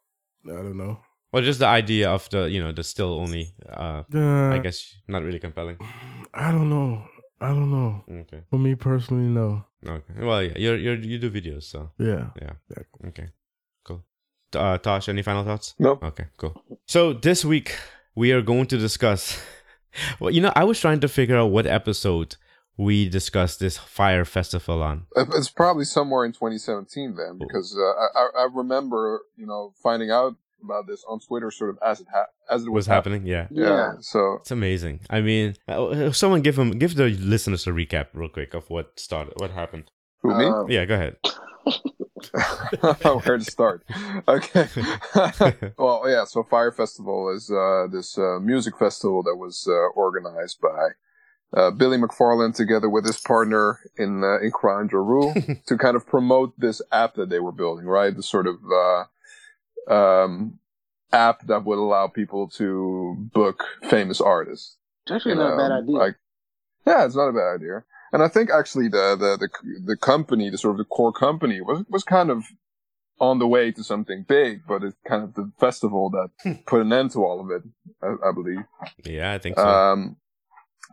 I 0.45 0.49
don't 0.62 0.77
know. 0.77 0.99
Well, 1.36 1.43
just 1.43 1.60
the 1.60 1.67
idea 1.67 2.10
of 2.10 2.30
the, 2.30 2.50
you 2.50 2.63
know, 2.63 2.71
the 2.71 2.82
still 2.84 3.19
only, 3.19 3.52
uh, 3.69 4.04
Uh, 4.13 4.52
I 4.56 4.60
guess 4.60 4.95
not 5.06 5.21
really 5.21 5.39
compelling. 5.39 5.76
I 6.34 6.50
don't 6.54 6.69
know. 6.69 7.04
I 7.41 7.50
don't 7.50 7.69
know. 7.69 8.06
Okay. 8.21 8.43
For 8.50 8.58
me 8.58 8.76
personally, 8.76 9.28
no. 9.28 9.65
Okay. 9.86 10.13
Well, 10.26 10.41
yeah, 10.41 10.54
you're, 10.58 10.78
you're, 10.78 10.95
you 10.95 11.19
do 11.19 11.30
videos, 11.30 11.63
so 11.63 11.91
Yeah. 12.00 12.30
yeah. 12.41 12.54
Exactly. 12.69 13.10
Okay. 13.10 13.28
Cool. 13.84 14.02
T- 14.52 14.60
Uh, 14.60 14.78
Tosh, 14.78 15.10
any 15.10 15.24
final 15.24 15.43
thoughts? 15.43 15.76
No. 15.78 16.00
Okay, 16.02 16.28
cool. 16.38 16.54
So 16.88 17.12
this 17.12 17.43
week 17.43 17.76
we 18.15 18.32
are 18.32 18.41
going 18.41 18.67
to 18.67 18.78
discuss. 18.78 19.38
Well, 20.19 20.32
you 20.32 20.41
know, 20.41 20.52
I 20.56 20.63
was 20.65 20.80
trying 20.80 21.00
to 21.02 21.08
figure 21.08 21.38
out 21.38 21.52
what 21.52 21.65
episode 21.65 22.36
we 22.78 23.10
discussed 23.10 23.60
this 23.60 23.78
Fyre 23.78 24.26
festival 24.26 24.84
on. 24.84 25.06
It's 25.15 25.50
probably 25.50 25.86
somewhere 25.86 26.26
in 26.26 26.32
2017 26.34 27.15
then, 27.15 27.38
because 27.39 27.76
uh, 27.78 27.82
I, 28.04 28.08
I 28.21 28.26
I 28.43 28.48
remember 28.54 29.21
you 29.38 29.45
know 29.45 29.74
finding 29.82 30.12
out 30.12 30.36
about 30.63 30.88
this 30.88 31.04
on 31.08 31.20
Twitter 31.20 31.52
sort 31.52 31.70
of 31.72 31.78
as 31.86 32.02
it 32.02 32.08
ha- 32.13 32.28
as 32.50 32.63
it 32.63 32.70
was, 32.70 32.88
Was 32.88 32.88
happening? 32.88 33.26
Yeah. 33.26 33.48
Yeah. 33.52 33.94
So 34.00 34.38
It's 34.41 34.52
amazing. 34.52 35.02
I 35.10 35.22
mean, 35.22 35.56
uh, 35.68 36.12
someone 36.12 36.41
give 36.41 36.56
them 36.56 36.72
give 36.72 36.96
the 36.96 37.10
listeners 37.10 37.68
a 37.68 37.72
recap 37.72 38.08
real 38.13 38.30
quick 38.30 38.54
of 38.54 38.70
what 38.70 39.00
started, 39.00 39.34
what 39.38 39.52
happened. 39.52 39.91
who 40.22 40.38
me? 40.38 40.46
Um, 40.46 40.70
Yeah, 40.70 40.86
go 40.86 40.96
ahead. 40.96 41.18
Where 43.26 43.38
to 43.38 43.44
start? 43.44 43.84
Okay. 44.28 44.68
well, 45.78 46.04
yeah. 46.08 46.24
So 46.26 46.44
Fyre 46.44 46.72
Festival 46.72 47.30
is 47.36 47.50
uh, 47.52 47.88
this 47.91 48.18
uh, 48.18 48.39
music 48.39 48.78
festival 48.78 49.24
that 49.24 49.36
was 49.36 49.68
uh, 49.70 49.74
organized 49.96 50.60
by 50.62 51.60
uh, 51.60 51.72
Billy 51.72 51.98
McFarland 51.98 52.56
together 52.56 52.89
with 52.89 53.06
his 53.06 53.20
partner 53.20 53.80
in 53.98 54.24
uh, 54.24 54.39
in 54.39 54.52
crime, 54.52 54.89
Ja 54.91 55.00
Rule, 55.00 55.34
to 55.68 55.78
kind 55.78 55.96
of 55.96 56.06
promote 56.08 56.54
this 56.60 56.82
app 56.91 57.15
that 57.15 57.30
they 57.30 57.39
were 57.39 57.52
building. 57.52 57.86
Right, 57.86 58.15
the 58.15 58.24
sort 58.24 58.48
of 58.48 58.56
uh, 58.56 59.04
um, 59.89 60.60
app 61.12 61.45
that 61.48 61.65
would 61.65 61.78
allow 61.78 62.08
people 62.08 62.50
to 62.50 63.15
book 63.34 63.63
famous 63.89 64.21
artists. 64.21 64.78
It's 65.06 65.12
actually 65.12 65.34
you 65.34 65.39
not 65.39 65.54
a 65.54 65.58
bad 65.58 65.71
idea. 65.71 65.95
Like, 65.95 66.15
yeah, 66.86 67.06
it's 67.06 67.15
not 67.15 67.30
a 67.30 67.34
bad 67.34 67.56
idea. 67.56 67.84
And 68.12 68.24
I 68.24 68.28
think 68.28 68.50
actually 68.50 68.88
the, 68.88 69.15
the, 69.19 69.38
the, 69.38 69.50
the 69.86 69.98
company, 69.98 70.50
the 70.50 70.58
sort 70.58 70.71
of 70.71 70.78
the 70.78 70.86
core 70.86 71.12
company 71.12 71.62
was, 71.62 71.84
was 71.89 72.04
kind 72.04 72.30
of 72.30 72.43
on 73.19 73.39
the 73.39 73.48
way 73.48 73.71
to 73.71 73.84
something 73.84 74.26
big, 74.28 74.62
but 74.67 74.84
it's 74.84 74.95
kind 75.08 75.24
of 75.24 75.34
the 75.36 75.52
festival 75.60 76.10
that 76.12 76.65
put 76.65 76.82
an 76.82 76.91
end 76.91 77.12
to 77.12 77.24
all 77.24 77.39
of 77.39 77.50
it, 77.50 77.63
I, 78.02 78.30
I 78.30 78.32
believe. 78.32 78.60
Yeah, 79.04 79.34
I 79.34 79.38
think 79.38 79.58
so. 79.58 79.67
Um, 79.67 80.17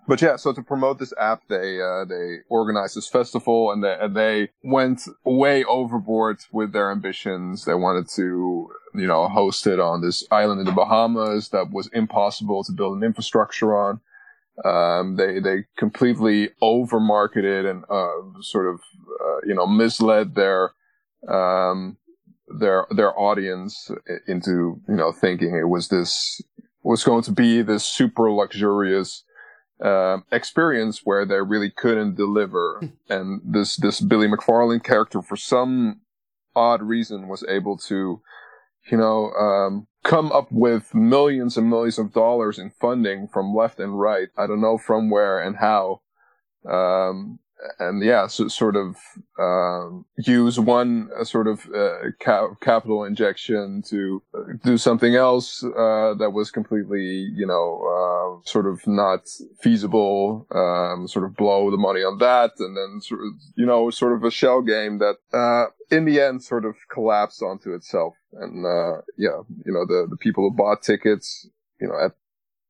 but 0.07 0.21
yeah, 0.21 0.37
so 0.37 0.53
to 0.53 0.63
promote 0.63 0.99
this 0.99 1.13
app, 1.19 1.43
they 1.49 1.81
uh, 1.81 2.05
they 2.05 2.39
organized 2.49 2.97
this 2.97 3.09
festival, 3.09 3.71
and 3.71 3.85
they, 3.85 3.97
and 4.01 4.17
they 4.17 4.49
went 4.65 5.03
way 5.25 5.65
overboard 5.65 6.39
with 6.51 6.73
their 6.73 6.91
ambitions. 6.91 7.65
They 7.65 7.75
wanted 7.75 8.09
to, 8.17 8.69
you 8.95 9.07
know, 9.07 9.29
host 9.29 9.67
it 9.67 9.79
on 9.79 10.03
this 10.03 10.27
island 10.31 10.61
in 10.61 10.67
the 10.67 10.73
Bahamas 10.73 11.51
that 11.51 11.71
was 11.71 11.89
impossible 11.93 12.65
to 12.65 12.73
build 12.73 12.97
an 12.97 13.05
infrastructure 13.05 13.77
on. 13.77 14.01
Um, 14.65 15.17
they 15.17 15.39
they 15.39 15.65
completely 15.79 16.51
over 16.61 17.01
marketed 17.01 17.65
and 17.65 17.85
uh, 17.89 18.41
sort 18.41 18.69
of 18.69 18.81
uh, 19.21 19.47
you 19.47 19.55
know 19.55 19.67
misled 19.67 20.35
their 20.35 20.73
um, 21.29 21.97
their 22.49 22.87
their 22.91 23.19
audience 23.19 23.91
into 24.27 24.81
you 24.89 24.97
know 24.97 25.13
thinking 25.13 25.57
it 25.57 25.69
was 25.69 25.89
this 25.89 26.43
was 26.83 27.05
going 27.05 27.23
to 27.23 27.33
be 27.33 27.63
this 27.63 27.85
super 27.85 28.31
luxurious 28.31 29.25
um, 29.83 30.25
experience 30.31 31.01
where 31.05 31.27
they 31.27 31.41
really 31.41 31.71
couldn't 31.71 32.15
deliver, 32.15 32.81
and 33.09 33.41
this 33.45 33.77
this 33.77 34.01
Billy 34.01 34.29
McFarland 34.29 34.85
character, 34.85 35.23
for 35.23 35.37
some 35.37 36.01
odd 36.55 36.83
reason, 36.83 37.29
was 37.29 37.45
able 37.49 37.77
to, 37.79 38.21
you 38.91 38.97
know, 38.97 39.31
um, 39.33 39.87
come 40.03 40.33
up 40.33 40.49
with 40.51 40.95
millions 40.95 41.57
and 41.57 41.69
millions 41.69 41.99
of 41.99 42.13
dollars 42.13 42.59
in 42.59 42.71
funding 42.81 43.29
from 43.29 43.55
left 43.55 43.81
and 43.81 43.99
right. 43.99 44.29
I 44.37 44.47
don't 44.47 44.61
know 44.61 44.79
from 44.79 45.11
where 45.11 45.41
and 45.41 45.57
how. 45.57 46.01
Um, 46.69 47.41
and 47.79 48.03
yeah, 48.03 48.27
so 48.27 48.49
sort 48.49 48.77
of 48.77 48.97
um, 49.39 50.05
use 50.19 50.59
one 50.59 51.09
uh, 51.19 51.25
sort 51.25 51.47
of 51.47 51.67
uh, 51.75 52.11
ca- 52.21 52.55
capital 52.61 53.05
injection 53.05 53.83
to 53.89 54.23
uh, 54.35 54.39
do 54.65 54.79
something 54.79 55.15
else 55.15 55.63
uh, 55.65 56.15
that 56.15 56.33
was 56.33 56.51
completely, 56.51 57.29
you 57.35 57.47
know, 57.47 58.41
uh, 58.43 58.49
sort 58.49 58.67
of 58.67 58.87
not 58.87 59.29
feasible. 59.61 60.47
Um, 60.55 61.09
sort 61.09 61.25
of 61.25 61.37
blow 61.37 61.71
the 61.71 61.77
money 61.77 62.01
on 62.01 62.19
that, 62.19 62.53
and 62.59 62.77
then 62.77 63.01
sort 63.01 63.21
of, 63.21 63.33
you 63.57 63.67
know, 63.67 63.91
sort 63.91 64.15
of 64.15 64.25
a 64.25 64.31
shell 64.31 64.63
game 64.63 64.99
that, 64.99 65.17
uh, 65.33 65.67
in 65.95 66.05
the 66.05 66.21
end, 66.21 66.43
sort 66.43 66.65
of 66.65 66.75
collapsed 66.93 67.43
onto 67.43 67.75
itself. 67.75 68.15
And 68.33 68.65
uh, 68.65 69.03
yeah, 69.17 69.41
you 69.65 69.73
know, 69.73 69.87
the 69.87 70.07
the 70.09 70.17
people 70.17 70.45
who 70.49 70.57
bought 70.57 70.83
tickets, 70.83 71.49
you 71.81 71.89
know, 71.89 71.99
at 72.05 72.13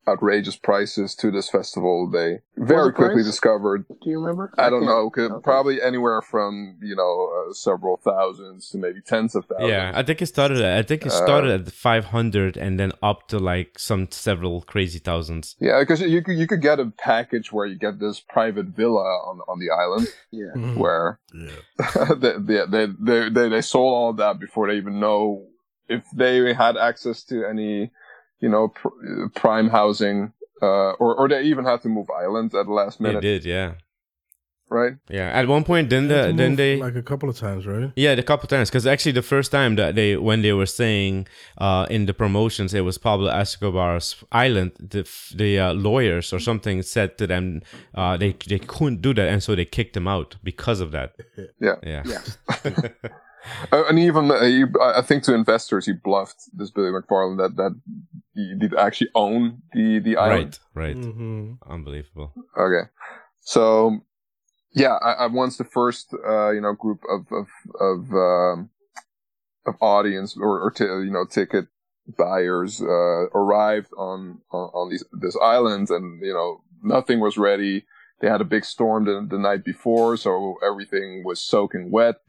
outrageous 0.08 0.56
prices 0.56 1.14
to 1.14 1.30
this 1.30 1.48
festival, 1.48 2.10
they 2.10 2.40
very 2.56 2.88
the 2.88 2.92
quickly 2.92 3.14
price? 3.22 3.26
discovered 3.26 3.84
Do 4.02 4.10
you 4.10 4.18
remember? 4.20 4.52
I 4.58 4.68
don't 4.68 4.84
know. 4.84 5.10
Could, 5.10 5.30
okay. 5.30 5.42
Probably 5.42 5.80
anywhere 5.80 6.20
from 6.22 6.76
you 6.82 6.96
know 6.96 7.30
uh, 7.50 7.52
several 7.52 7.96
thousands 7.98 8.68
to 8.70 8.78
maybe 8.78 9.00
tens 9.00 9.34
of 9.36 9.44
thousands. 9.46 9.70
yeah, 9.70 9.92
I 9.94 10.02
think 10.02 10.20
it 10.20 10.26
started. 10.26 10.60
At, 10.60 10.78
I 10.78 10.82
think 10.82 11.06
it 11.06 11.12
started 11.12 11.50
at 11.68 11.72
five 11.72 12.06
hundred 12.06 12.56
and 12.56 12.80
then 12.80 12.92
up 13.02 13.28
to 13.28 13.38
like 13.38 13.78
some 13.78 14.08
several 14.10 14.62
crazy 14.62 14.98
thousands. 14.98 15.54
yeah, 15.60 15.78
because 15.80 16.00
you 16.00 16.22
could 16.22 16.36
you 16.36 16.46
could 16.46 16.62
get 16.62 16.80
a 16.80 16.86
package 16.98 17.52
where 17.52 17.66
you 17.66 17.76
get 17.78 18.00
this 18.00 18.18
private 18.20 18.66
villa 18.66 19.02
on 19.28 19.40
on 19.48 19.58
the 19.60 19.70
island 19.70 20.08
Yeah. 20.32 20.46
Mhm. 20.56 20.76
where 20.76 21.20
Yeah. 21.32 22.14
they, 22.14 22.32
they, 22.38 22.66
they 22.66 22.86
they 22.98 23.28
they 23.30 23.48
they 23.48 23.60
sold 23.60 23.92
all 23.94 24.10
of 24.10 24.16
that 24.16 24.40
before 24.40 24.68
they 24.68 24.76
even 24.76 24.98
know 24.98 25.46
if 25.88 26.04
they 26.14 26.54
had 26.54 26.76
access 26.76 27.22
to 27.24 27.44
any 27.44 27.90
you 28.42 28.48
know 28.48 28.68
pr- 28.68 28.88
prime 29.34 29.68
housing. 29.70 30.32
Uh, 30.60 30.92
or, 31.00 31.16
or 31.16 31.28
they 31.28 31.42
even 31.42 31.64
had 31.64 31.82
to 31.82 31.88
move 31.88 32.08
islands 32.08 32.54
at 32.54 32.66
the 32.66 32.72
last 32.72 33.00
minute. 33.00 33.20
They 33.20 33.38
did, 33.38 33.44
yeah, 33.44 33.72
right? 34.72 34.94
yeah. 35.08 35.28
At 35.28 35.48
one 35.48 35.64
point, 35.64 35.90
then 35.90 36.08
Had 36.08 36.10
the 36.10 36.26
to 36.28 36.32
then 36.36 36.56
they 36.56 36.76
like 36.76 36.94
a 36.94 37.02
couple 37.02 37.28
of 37.28 37.36
times, 37.36 37.66
right? 37.66 37.92
Yeah, 37.96 38.12
a 38.12 38.22
couple 38.22 38.44
of 38.44 38.50
times. 38.50 38.70
Because 38.70 38.86
actually, 38.86 39.12
the 39.12 39.22
first 39.22 39.50
time 39.50 39.76
that 39.76 39.94
they, 39.94 40.16
when 40.16 40.42
they 40.42 40.52
were 40.52 40.66
saying 40.66 41.26
uh, 41.58 41.86
in 41.90 42.06
the 42.06 42.14
promotions, 42.14 42.74
it 42.74 42.82
was 42.82 42.98
Pablo 42.98 43.28
Escobar's 43.28 44.16
island. 44.30 44.72
The 44.78 45.02
the 45.34 45.58
uh, 45.58 45.72
lawyers 45.74 46.32
or 46.32 46.38
something 46.38 46.82
said 46.82 47.18
to 47.18 47.26
them 47.26 47.62
uh, 47.94 48.16
they 48.16 48.36
they 48.48 48.58
couldn't 48.58 49.02
do 49.02 49.14
that, 49.14 49.28
and 49.28 49.42
so 49.42 49.54
they 49.54 49.64
kicked 49.64 49.96
him 49.96 50.08
out 50.08 50.36
because 50.42 50.80
of 50.80 50.92
that. 50.92 51.14
Yeah. 51.60 51.76
yeah, 51.82 52.02
Yeah. 52.04 52.20
Uh, 53.72 53.84
and 53.88 53.98
even 53.98 54.30
uh, 54.30 54.42
he, 54.42 54.64
I 54.80 54.98
I 54.98 55.02
think 55.02 55.22
to 55.24 55.34
investors, 55.34 55.86
he 55.86 55.92
bluffed 55.92 56.42
this 56.52 56.70
Billy 56.70 56.90
McFarland 56.90 57.38
that 57.38 57.56
that 57.56 57.80
he 58.34 58.54
did 58.58 58.74
actually 58.74 59.10
own 59.14 59.62
the 59.72 59.98
the 59.98 60.16
island. 60.16 60.58
right, 60.74 60.96
right. 60.96 61.04
hmm 61.04 61.52
Unbelievable. 61.68 62.32
Okay, 62.56 62.88
so 63.40 64.00
yeah, 64.74 64.94
I, 65.02 65.12
I 65.12 65.26
once 65.26 65.56
the 65.56 65.64
first 65.64 66.14
uh, 66.14 66.50
you 66.50 66.60
know 66.60 66.72
group 66.72 67.00
of 67.08 67.26
of 67.32 67.46
of 67.80 68.12
um, 68.12 68.70
of 69.66 69.74
audience 69.80 70.36
or, 70.36 70.60
or 70.60 70.70
t- 70.70 70.84
you 70.84 71.10
know 71.10 71.24
ticket 71.24 71.66
buyers 72.18 72.80
uh, 72.80 73.28
arrived 73.34 73.92
on, 73.96 74.40
on 74.50 74.70
on 74.74 74.90
these 74.90 75.04
this 75.12 75.36
island, 75.42 75.90
and 75.90 76.20
you 76.22 76.32
know 76.32 76.62
nothing 76.82 77.20
was 77.20 77.36
ready. 77.36 77.84
They 78.22 78.28
had 78.28 78.40
a 78.40 78.44
big 78.44 78.64
storm 78.64 79.04
the, 79.04 79.26
the 79.28 79.36
night 79.38 79.64
before, 79.64 80.16
so 80.16 80.54
everything 80.64 81.24
was 81.24 81.42
soaking 81.42 81.90
wet. 81.90 82.16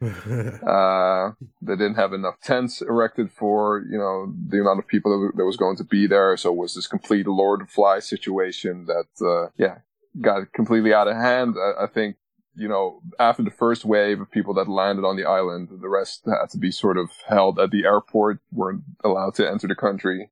Uh, 0.64 1.32
they 1.62 1.76
didn't 1.76 1.94
have 1.94 2.12
enough 2.12 2.34
tents 2.42 2.82
erected 2.82 3.30
for 3.30 3.84
you 3.90 3.96
know 3.96 4.34
the 4.48 4.60
amount 4.60 4.80
of 4.80 4.86
people 4.86 5.10
that, 5.12 5.36
that 5.36 5.44
was 5.44 5.56
going 5.56 5.76
to 5.76 5.84
be 5.84 6.06
there. 6.06 6.36
So 6.36 6.50
it 6.52 6.56
was 6.56 6.74
this 6.74 6.86
complete 6.86 7.26
Lord 7.26 7.62
of 7.62 7.70
Fly 7.70 8.00
situation 8.00 8.86
that 8.86 9.06
uh, 9.24 9.50
yeah 9.56 9.78
got 10.20 10.52
completely 10.52 10.92
out 10.92 11.08
of 11.08 11.16
hand. 11.16 11.54
I, 11.58 11.84
I 11.84 11.86
think 11.86 12.16
you 12.56 12.68
know, 12.68 13.00
after 13.18 13.42
the 13.42 13.50
first 13.50 13.84
wave 13.84 14.20
of 14.20 14.30
people 14.30 14.54
that 14.54 14.68
landed 14.68 15.04
on 15.04 15.16
the 15.16 15.24
island, 15.24 15.68
the 15.70 15.88
rest 15.88 16.24
had 16.26 16.50
to 16.50 16.58
be 16.58 16.70
sort 16.70 16.96
of 16.96 17.10
held 17.26 17.58
at 17.58 17.70
the 17.70 17.84
airport, 17.84 18.38
weren't 18.52 18.82
allowed 19.02 19.34
to 19.34 19.48
enter 19.48 19.66
the 19.66 19.74
country, 19.74 20.30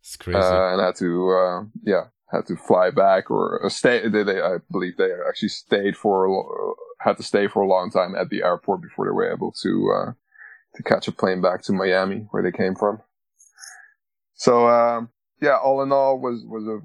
It's 0.00 0.16
crazy. 0.16 0.38
uh, 0.38 0.72
and 0.72 0.80
had 0.80 0.94
to, 0.96 1.30
uh, 1.30 1.64
yeah, 1.82 2.04
had 2.32 2.46
to 2.46 2.56
fly 2.56 2.90
back 2.90 3.30
or 3.30 3.64
uh, 3.64 3.68
stay. 3.68 4.08
They, 4.08 4.22
they, 4.22 4.40
I 4.40 4.56
believe 4.70 4.96
they 4.96 5.10
actually 5.28 5.50
stayed 5.50 5.96
for, 5.96 6.26
a 6.26 7.04
had 7.04 7.16
to 7.18 7.22
stay 7.22 7.46
for 7.48 7.62
a 7.62 7.68
long 7.68 7.90
time 7.90 8.14
at 8.16 8.30
the 8.30 8.42
airport 8.42 8.82
before 8.82 9.04
they 9.06 9.12
were 9.12 9.32
able 9.32 9.52
to, 9.62 9.92
uh, 9.94 10.12
to 10.74 10.82
catch 10.82 11.06
a 11.08 11.12
plane 11.12 11.40
back 11.40 11.62
to 11.62 11.72
Miami, 11.72 12.26
where 12.30 12.42
they 12.42 12.52
came 12.56 12.74
from. 12.74 13.00
So, 14.34 14.68
um, 14.68 15.10
yeah, 15.40 15.56
all 15.56 15.82
in 15.82 15.92
all, 15.92 16.18
was 16.18 16.44
was 16.46 16.66
a 16.66 16.80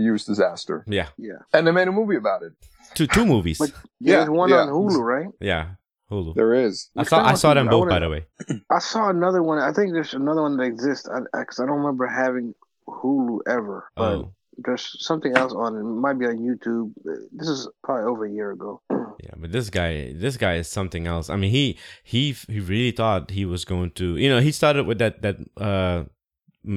huge 0.00 0.24
disaster, 0.24 0.84
yeah, 0.88 1.08
Yeah. 1.16 1.38
and 1.52 1.66
they 1.66 1.70
made 1.72 1.88
a 1.88 1.92
movie 1.92 2.16
about 2.16 2.42
it. 2.42 2.52
two 2.94 3.06
two 3.06 3.26
movies. 3.26 3.58
But 3.58 3.72
Yeah, 4.00 4.18
there's 4.18 4.30
one 4.30 4.50
yeah. 4.50 4.62
on 4.62 4.68
Hulu, 4.68 5.00
right? 5.00 5.28
yeah, 5.40 5.70
Hulu. 6.10 6.34
There 6.34 6.54
is. 6.54 6.90
I 6.96 7.00
Which 7.00 7.08
saw 7.08 7.24
I 7.24 7.34
saw 7.34 7.54
them 7.54 7.66
both, 7.68 7.80
wanna- 7.88 7.90
by 7.90 7.98
the 8.00 8.08
way. 8.08 8.26
I 8.70 8.78
saw 8.78 9.10
another 9.10 9.42
one. 9.42 9.58
I 9.58 9.72
think 9.72 9.92
there's 9.92 10.14
another 10.14 10.42
one 10.42 10.56
that 10.56 10.64
exists. 10.64 11.08
I, 11.08 11.18
I, 11.38 11.44
cause 11.44 11.60
I 11.60 11.66
don't 11.66 11.78
remember 11.78 12.06
having 12.06 12.54
Hulu 12.88 13.40
ever. 13.48 13.90
But 13.96 14.02
Oh, 14.14 14.34
there's 14.58 14.96
something 15.04 15.36
else 15.36 15.52
on 15.52 15.76
it. 15.76 15.80
It 15.80 15.84
might 15.84 16.18
be 16.18 16.26
on 16.26 16.38
YouTube. 16.38 16.92
This 17.32 17.48
is 17.48 17.68
probably 17.82 18.04
over 18.04 18.26
a 18.26 18.30
year 18.30 18.50
ago. 18.52 18.82
yeah, 18.90 19.34
but 19.36 19.52
this 19.52 19.70
guy, 19.70 20.12
this 20.12 20.36
guy 20.36 20.54
is 20.56 20.68
something 20.68 21.06
else. 21.06 21.30
I 21.30 21.36
mean, 21.36 21.50
he 21.50 21.78
he 22.02 22.32
he 22.48 22.60
really 22.60 22.90
thought 22.90 23.30
he 23.30 23.44
was 23.44 23.64
going 23.64 23.92
to. 23.92 24.16
You 24.16 24.28
know, 24.28 24.40
he 24.40 24.52
started 24.52 24.86
with 24.86 24.98
that 24.98 25.22
that 25.22 25.36
uh, 25.56 26.04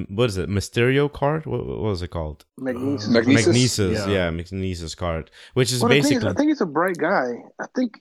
what 0.10 0.30
is 0.30 0.38
it, 0.38 0.50
Mysterio 0.50 1.12
card? 1.12 1.46
What, 1.46 1.66
what 1.66 1.80
was 1.80 2.02
it 2.02 2.10
called? 2.10 2.46
Magnises. 2.60 3.10
Mag- 3.10 3.26
Magnises? 3.26 3.48
Magnises, 3.48 3.94
Yeah. 3.94 4.08
yeah, 4.08 4.30
Magnises 4.32 4.96
card, 4.96 5.32
which 5.54 5.72
is 5.72 5.82
Well, 5.82 5.90
the 5.90 5.96
thing 5.96 6.04
is, 6.04 6.10
basically 6.10 6.30
I 6.30 6.34
think 6.34 6.50
he's 6.50 6.62
a 6.62 6.66
bright 6.66 6.98
guy. 6.98 7.34
I 7.60 7.66
think 7.76 8.00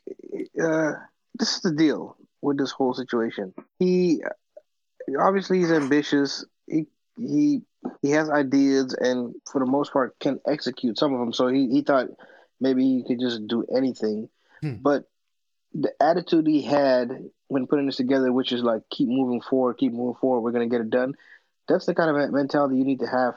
uh, 0.62 0.92
this 1.38 1.56
is 1.56 1.62
the 1.62 1.72
deal 1.72 2.16
with 2.42 2.58
this 2.58 2.70
whole 2.70 2.94
situation. 2.94 3.52
He 3.78 4.22
obviously 5.18 5.58
he's 5.58 5.72
ambitious. 5.72 6.44
He 6.66 6.86
he 7.18 7.62
he 8.02 8.10
has 8.10 8.28
ideas, 8.30 8.94
and 8.94 9.34
for 9.50 9.58
the 9.60 9.66
most 9.70 9.92
part, 9.92 10.18
can 10.18 10.40
execute 10.46 10.98
some 10.98 11.12
of 11.14 11.20
them. 11.20 11.32
So 11.32 11.48
he 11.48 11.68
he 11.68 11.82
thought 11.82 12.08
maybe 12.60 12.84
he 12.84 13.04
could 13.06 13.20
just 13.20 13.46
do 13.46 13.64
anything, 13.74 14.28
Hmm. 14.62 14.74
but 14.82 15.04
the 15.72 15.92
attitude 16.02 16.46
he 16.46 16.62
had 16.62 17.30
when 17.48 17.66
putting 17.66 17.86
this 17.86 17.96
together, 17.96 18.32
which 18.32 18.52
is 18.52 18.62
like 18.62 18.82
keep 18.90 19.08
moving 19.08 19.40
forward, 19.40 19.78
keep 19.78 19.92
moving 19.92 20.18
forward, 20.20 20.40
we're 20.40 20.52
gonna 20.52 20.66
get 20.68 20.80
it 20.80 20.90
done. 20.90 21.14
That's 21.68 21.86
the 21.86 21.94
kind 21.94 22.10
of 22.10 22.32
mentality 22.32 22.76
you 22.76 22.84
need 22.84 23.00
to 23.00 23.06
have 23.06 23.34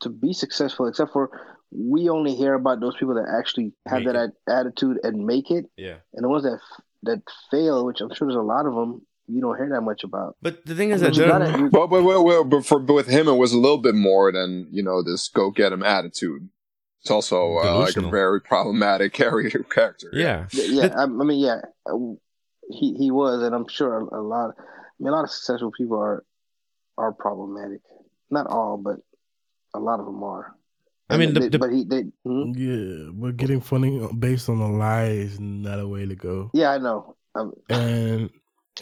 to 0.00 0.08
be 0.08 0.32
successful. 0.32 0.86
Except 0.88 1.12
for 1.12 1.30
we 1.72 2.08
only 2.08 2.34
hear 2.34 2.54
about 2.54 2.80
those 2.80 2.96
people 2.96 3.14
that 3.14 3.28
actually 3.38 3.72
have 3.86 4.02
Make 4.02 4.12
that 4.14 4.16
a- 4.48 4.50
attitude 4.52 4.98
and 5.04 5.24
make 5.24 5.50
it, 5.50 5.66
yeah. 5.76 5.98
and 6.14 6.24
the 6.24 6.28
ones 6.28 6.42
that 6.44 6.58
that 7.04 7.22
fail, 7.50 7.86
which 7.86 8.00
I'm 8.00 8.12
sure 8.12 8.26
there's 8.28 8.36
a 8.36 8.42
lot 8.42 8.66
of 8.66 8.74
them, 8.74 9.06
you 9.30 9.40
don't 9.40 9.56
hear 9.56 9.68
that 9.70 9.80
much 9.82 10.02
about. 10.04 10.36
But 10.42 10.64
the 10.66 10.74
thing 10.74 10.90
is 10.90 11.00
But 11.02 11.14
that 11.14 11.28
gotta, 11.28 11.58
you- 11.58 11.70
But, 11.70 11.86
but, 11.88 12.02
but, 12.02 12.22
but, 12.24 12.44
but 12.44 12.66
for 12.66 12.78
but 12.78 12.94
with 12.94 13.06
him, 13.08 13.28
it 13.28 13.34
was 13.34 13.52
a 13.52 13.58
little 13.58 13.78
bit 13.78 13.94
more 13.94 14.30
than 14.32 14.68
you 14.70 14.82
know 14.82 15.02
this 15.02 15.28
go 15.28 15.50
get 15.50 15.72
him 15.72 15.82
attitude. 15.82 16.48
It's 17.02 17.10
also 17.10 17.58
uh, 17.58 17.78
like 17.78 17.96
a 17.96 18.02
very 18.10 18.40
problematic 18.42 19.12
character. 19.20 19.62
character. 19.64 20.10
yeah, 20.12 20.46
yeah, 20.52 20.94
I, 20.96 21.04
I 21.04 21.06
mean, 21.06 21.38
yeah, 21.40 21.60
uh, 21.86 21.96
he 22.68 22.94
he 22.94 23.10
was, 23.10 23.42
and 23.42 23.54
I'm 23.54 23.68
sure 23.68 24.00
a, 24.00 24.20
a 24.20 24.22
lot. 24.22 24.54
I 24.58 24.62
mean, 24.98 25.08
a 25.08 25.16
lot 25.16 25.24
of 25.24 25.30
successful 25.30 25.70
people 25.72 25.98
are 25.98 26.24
are 26.98 27.12
problematic. 27.12 27.80
Not 28.30 28.46
all, 28.48 28.76
but 28.76 28.96
a 29.74 29.78
lot 29.80 29.98
of 30.00 30.06
them 30.06 30.22
are. 30.22 30.54
I 31.08 31.16
mean, 31.16 31.32
the- 31.34 31.40
they- 31.40 31.48
the- 31.48 31.58
but 31.58 31.72
he, 31.72 31.84
they, 31.84 32.02
hmm? 32.24 32.52
Yeah, 32.54 33.10
but 33.14 33.36
getting 33.36 33.60
funny 33.60 34.06
based 34.18 34.48
on 34.48 34.58
a 34.60 34.70
lie 34.70 35.06
is 35.24 35.40
not 35.40 35.80
a 35.80 35.88
way 35.88 36.04
to 36.06 36.14
go. 36.14 36.50
yeah, 36.52 36.70
I 36.70 36.78
know. 36.78 37.16
Um, 37.34 37.52
And 37.70 38.30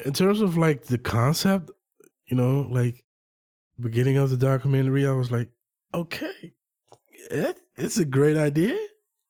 in 0.05 0.12
terms 0.12 0.40
of 0.40 0.57
like 0.57 0.84
the 0.84 0.99
concept, 0.99 1.70
you 2.26 2.36
know, 2.36 2.66
like 2.70 3.05
beginning 3.80 4.16
of 4.16 4.30
the 4.30 4.36
documentary, 4.36 5.07
I 5.07 5.12
was 5.12 5.30
like, 5.30 5.49
okay, 5.94 6.53
it, 7.30 7.61
it's 7.76 7.99
a 7.99 8.05
great 8.05 8.36
idea. 8.36 8.78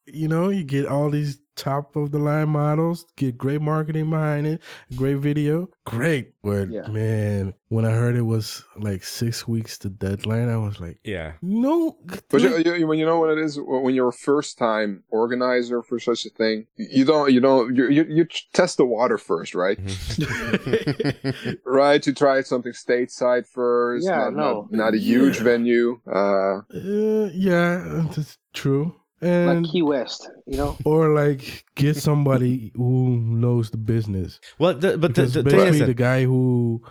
You 0.06 0.28
know, 0.28 0.48
you 0.48 0.64
get 0.64 0.86
all 0.86 1.10
these 1.10 1.38
top 1.58 1.96
of 1.96 2.12
the 2.12 2.18
line 2.18 2.48
models, 2.48 3.04
get 3.16 3.36
great 3.36 3.60
marketing 3.60 4.08
behind 4.10 4.46
it, 4.46 4.62
great 4.96 5.18
video, 5.18 5.68
great. 5.84 6.32
But 6.42 6.70
Yeah. 6.70 6.86
man, 6.88 7.52
when 7.68 7.84
I 7.84 7.90
heard 7.90 8.16
it 8.16 8.22
was 8.22 8.64
like 8.78 9.02
six 9.04 9.46
weeks 9.46 9.76
to 9.80 9.88
deadline, 9.90 10.48
I 10.48 10.56
was 10.56 10.80
like, 10.80 10.98
yeah. 11.04 11.32
no. 11.42 11.98
But 12.30 12.40
you, 12.42 12.56
you, 12.64 12.74
you- 12.74 12.86
when 12.86 12.98
you 12.98 13.04
know 13.04 13.18
what 13.18 13.30
it 13.30 13.38
is, 13.38 13.58
when 13.60 13.94
you're 13.94 14.08
a 14.08 14.12
first 14.12 14.56
time 14.56 15.02
organizer 15.10 15.82
for 15.82 15.98
such 15.98 16.24
a 16.24 16.30
thing, 16.30 16.66
you 16.76 17.04
don't, 17.04 17.32
you 17.32 17.40
don't, 17.40 17.74
you, 17.76 17.88
you, 17.90 18.04
you 18.08 18.26
test 18.54 18.76
the 18.78 18.86
water 18.86 19.18
first, 19.18 19.54
right? 19.54 19.78
Mhm. 19.84 21.58
Right, 21.64 22.02
to 22.02 22.12
try 22.12 22.40
something 22.42 22.72
stateside 22.72 23.46
first, 23.46 24.06
Yeah, 24.06 24.16
not, 24.30 24.34
no. 24.34 24.52
not, 24.70 24.72
not 24.72 24.94
a 24.94 24.98
huge 24.98 25.36
Yeah. 25.38 25.42
venue. 25.44 26.00
Uh, 26.06 26.60
Uh, 26.74 27.30
yeah, 27.34 28.02
that's 28.14 28.38
true. 28.54 28.94
Like 29.20 29.64
Key 29.64 29.82
West, 29.82 30.30
you 30.46 30.56
know. 30.56 30.76
or 30.84 31.08
like 31.14 31.64
get 31.74 31.96
somebody 31.96 32.72
who 32.76 33.18
knows 33.18 33.70
the 33.70 33.76
business. 33.76 34.40
well, 34.58 34.74
the, 34.74 34.96
but 34.98 35.14
the, 35.14 35.26
the 35.26 35.42
basically, 35.42 35.86
the 35.86 35.94
guy 35.94 36.24
who 36.24 36.82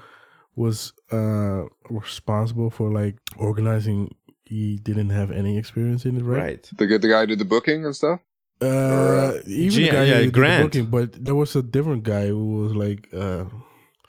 was 0.55 0.93
uh 1.11 1.63
responsible 1.89 2.69
for 2.69 2.91
like 2.91 3.15
organizing, 3.38 4.15
he 4.43 4.78
didn't 4.78 5.09
have 5.09 5.32
any 5.32 5.57
experience 5.57 6.05
in 6.05 6.17
it, 6.17 6.23
right? 6.23 6.41
right. 6.41 6.71
the, 6.78 6.86
the 6.97 7.07
guy 7.07 7.21
who 7.21 7.28
did 7.28 7.39
the 7.39 7.45
booking 7.45 7.86
and 7.86 7.95
stuff. 7.95 8.19
Uh, 8.59 9.34
even 9.45 9.69
G- 9.69 9.86
the 9.86 9.91
guy 9.91 10.03
yeah, 10.03 10.15
who 10.15 10.32
did 10.32 10.34
the 10.34 10.63
booking, 10.63 10.86
but 10.88 11.23
there 11.23 11.36
was 11.36 11.55
a 11.55 11.61
different 11.61 12.03
guy 12.03 12.28
who 12.28 12.63
was 12.63 12.73
like, 12.73 13.07
uh, 13.13 13.45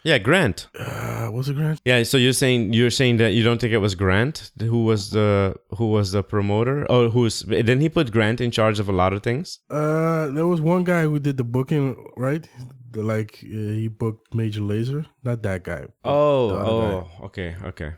Yeah, 0.09 0.19
Grant. 0.29 0.59
uh 0.79 1.29
was 1.37 1.49
it 1.51 1.57
Grant? 1.57 1.81
Yeah, 1.85 2.03
so 2.03 2.17
you're 2.17 2.39
saying 2.45 2.73
you're 2.73 2.97
saying 3.01 3.19
that 3.19 3.33
you 3.37 3.43
don't 3.43 3.61
think 3.61 3.73
it 3.79 3.83
was 3.87 3.95
Grant 3.95 4.51
who 4.73 4.85
was 4.91 5.11
the 5.11 5.55
who 5.77 5.87
was 5.97 6.13
the 6.13 6.23
promoter? 6.23 6.87
Oh, 6.89 7.11
who's 7.11 7.41
then 7.69 7.81
he 7.81 7.89
put 7.89 8.11
Grant 8.11 8.41
in 8.41 8.51
charge 8.51 8.79
of 8.81 8.89
a 8.89 8.97
lot 9.03 9.13
of 9.13 9.23
things? 9.23 9.61
Uh, 9.69 10.29
there 10.37 10.47
was 10.47 10.61
one 10.61 10.85
guy 10.85 11.03
who 11.03 11.19
did 11.19 11.37
the 11.37 11.45
booking, 11.45 11.87
right? 12.17 12.49
The, 12.93 13.03
like 13.03 13.33
uh, 13.45 13.73
he 13.81 13.89
booked 13.89 14.35
Major 14.35 14.63
Lazer, 14.63 15.05
not 15.23 15.43
that 15.43 15.63
guy. 15.63 15.83
Oh, 16.05 16.51
oh, 16.71 17.01
guy. 17.01 17.27
okay, 17.27 17.57
okay. 17.71 17.91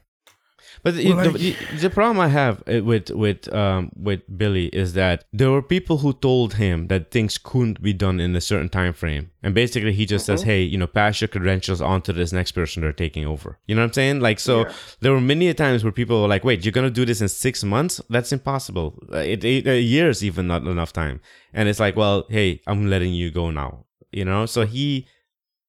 But 0.83 0.95
the, 0.95 1.13
Well, 1.13 1.25
the, 1.25 1.31
like- 1.31 1.41
the, 1.41 1.77
the 1.77 1.91
problem 1.91 2.19
I 2.21 2.29
have 2.29 2.63
uh, 2.67 2.83
with 2.85 3.11
with 3.11 3.53
um 3.55 3.91
with 3.97 4.21
Billy 4.37 4.67
is 4.69 4.93
that 4.95 5.25
there 5.33 5.51
were 5.51 5.63
people 5.63 5.99
who 5.99 6.13
told 6.13 6.55
him 6.55 6.87
that 6.89 7.11
things 7.11 7.39
couldn't 7.39 7.83
be 7.83 7.93
done 7.93 8.21
in 8.21 8.35
a 8.37 8.41
certain 8.41 8.69
time 8.69 8.93
frame, 8.93 9.31
and 9.43 9.55
basically 9.55 9.93
he 9.93 10.07
just 10.07 10.27
says, 10.27 10.43
Mhm. 10.43 10.47
"Hey, 10.47 10.63
you 10.63 10.79
know, 10.79 10.87
pass 10.87 11.21
your 11.21 11.29
credentials 11.29 11.81
on 11.81 12.03
to 12.03 12.13
this 12.13 12.33
next 12.33 12.53
person 12.53 12.83
they're 12.83 12.93
taking 12.93 13.25
over." 13.27 13.59
You 13.67 13.75
know 13.75 13.83
what 13.83 13.89
I'm 13.89 13.93
saying? 13.93 14.21
Like, 14.21 14.39
so 14.41 14.55
Yeah. 14.61 14.73
there 15.01 15.13
were 15.13 15.21
many 15.21 15.53
times 15.55 15.83
where 15.85 15.93
people 15.93 16.21
were 16.23 16.29
like, 16.29 16.45
"Wait, 16.45 16.65
you're 16.65 16.73
gonna 16.79 16.91
do 17.01 17.05
this 17.05 17.21
in 17.21 17.29
six 17.29 17.63
months? 17.65 18.01
That's 18.09 18.33
impossible. 18.33 18.89
Uh, 19.13 19.19
It, 19.19 19.45
it 19.45 19.67
a 19.67 19.81
year's 19.81 20.23
even 20.25 20.47
not 20.47 20.63
enough 20.67 20.93
time." 20.93 21.21
And 21.53 21.69
it's 21.69 21.81
like, 21.81 21.97
"Well, 21.97 22.25
hey, 22.31 22.61
I'm 22.67 22.89
letting 22.89 23.13
you 23.15 23.31
go 23.31 23.51
now." 23.51 23.87
You 24.13 24.25
know, 24.25 24.47
so 24.47 24.67
he 24.67 25.07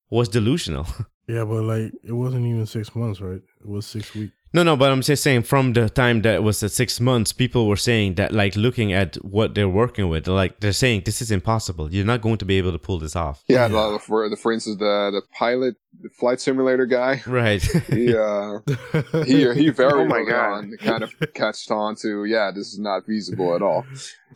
was 0.09 0.29
delusional. 0.29 0.85
Yeah, 1.27 1.45
but 1.45 1.61
like 1.63 1.93
it 2.03 2.11
wasn't 2.11 2.45
even 2.45 2.65
six 2.65 2.93
months, 2.93 3.21
right? 3.21 3.39
It 3.61 3.67
was 3.67 3.85
six 3.85 4.13
weeks. 4.15 4.33
No, 4.53 4.63
no, 4.63 4.75
but 4.75 4.91
I'm 4.91 5.01
just 5.01 5.23
saying 5.23 5.43
from 5.43 5.71
the 5.73 5.89
time 5.89 6.23
that 6.23 6.35
it 6.35 6.43
was 6.43 6.61
at 6.61 6.71
six 6.71 6.99
months, 6.99 7.31
people 7.31 7.67
were 7.69 7.77
saying 7.77 8.15
that, 8.15 8.33
like, 8.33 8.57
looking 8.57 8.91
at 8.91 9.15
what 9.23 9.55
they're 9.55 9.69
working 9.69 10.09
with, 10.09 10.27
like, 10.27 10.59
they're 10.59 10.73
saying 10.73 11.03
this 11.05 11.21
is 11.21 11.31
impossible. 11.31 11.93
You're 11.93 12.05
not 12.05 12.21
going 12.21 12.37
to 12.39 12.45
be 12.45 12.57
able 12.57 12.73
to 12.73 12.77
pull 12.79 12.99
this 12.99 13.15
off. 13.15 13.43
Yeah, 13.47 13.67
Yeah. 13.67 13.91
the- 13.91 13.99
for 13.99 14.27
the 14.27 14.35
for 14.35 14.51
instance, 14.51 14.77
the 14.77 15.09
the 15.13 15.21
pilot, 15.37 15.75
the 16.01 16.09
flight 16.09 16.41
simulator 16.41 16.85
guy. 16.85 17.21
Right. 17.27 17.61
He 17.87 18.13
uh, 18.13 18.59
he 19.25 19.53
he 19.53 19.69
very 19.69 20.01
Oh 20.01 20.05
my 20.05 20.23
God. 20.27 20.65
kind 20.79 21.03
of 21.03 21.13
catched 21.33 21.71
on 21.71 21.95
to 22.01 22.25
yeah, 22.25 22.51
this 22.53 22.67
is 22.73 22.79
not 22.79 23.05
feasible 23.05 23.55
at 23.55 23.61
all. 23.61 23.85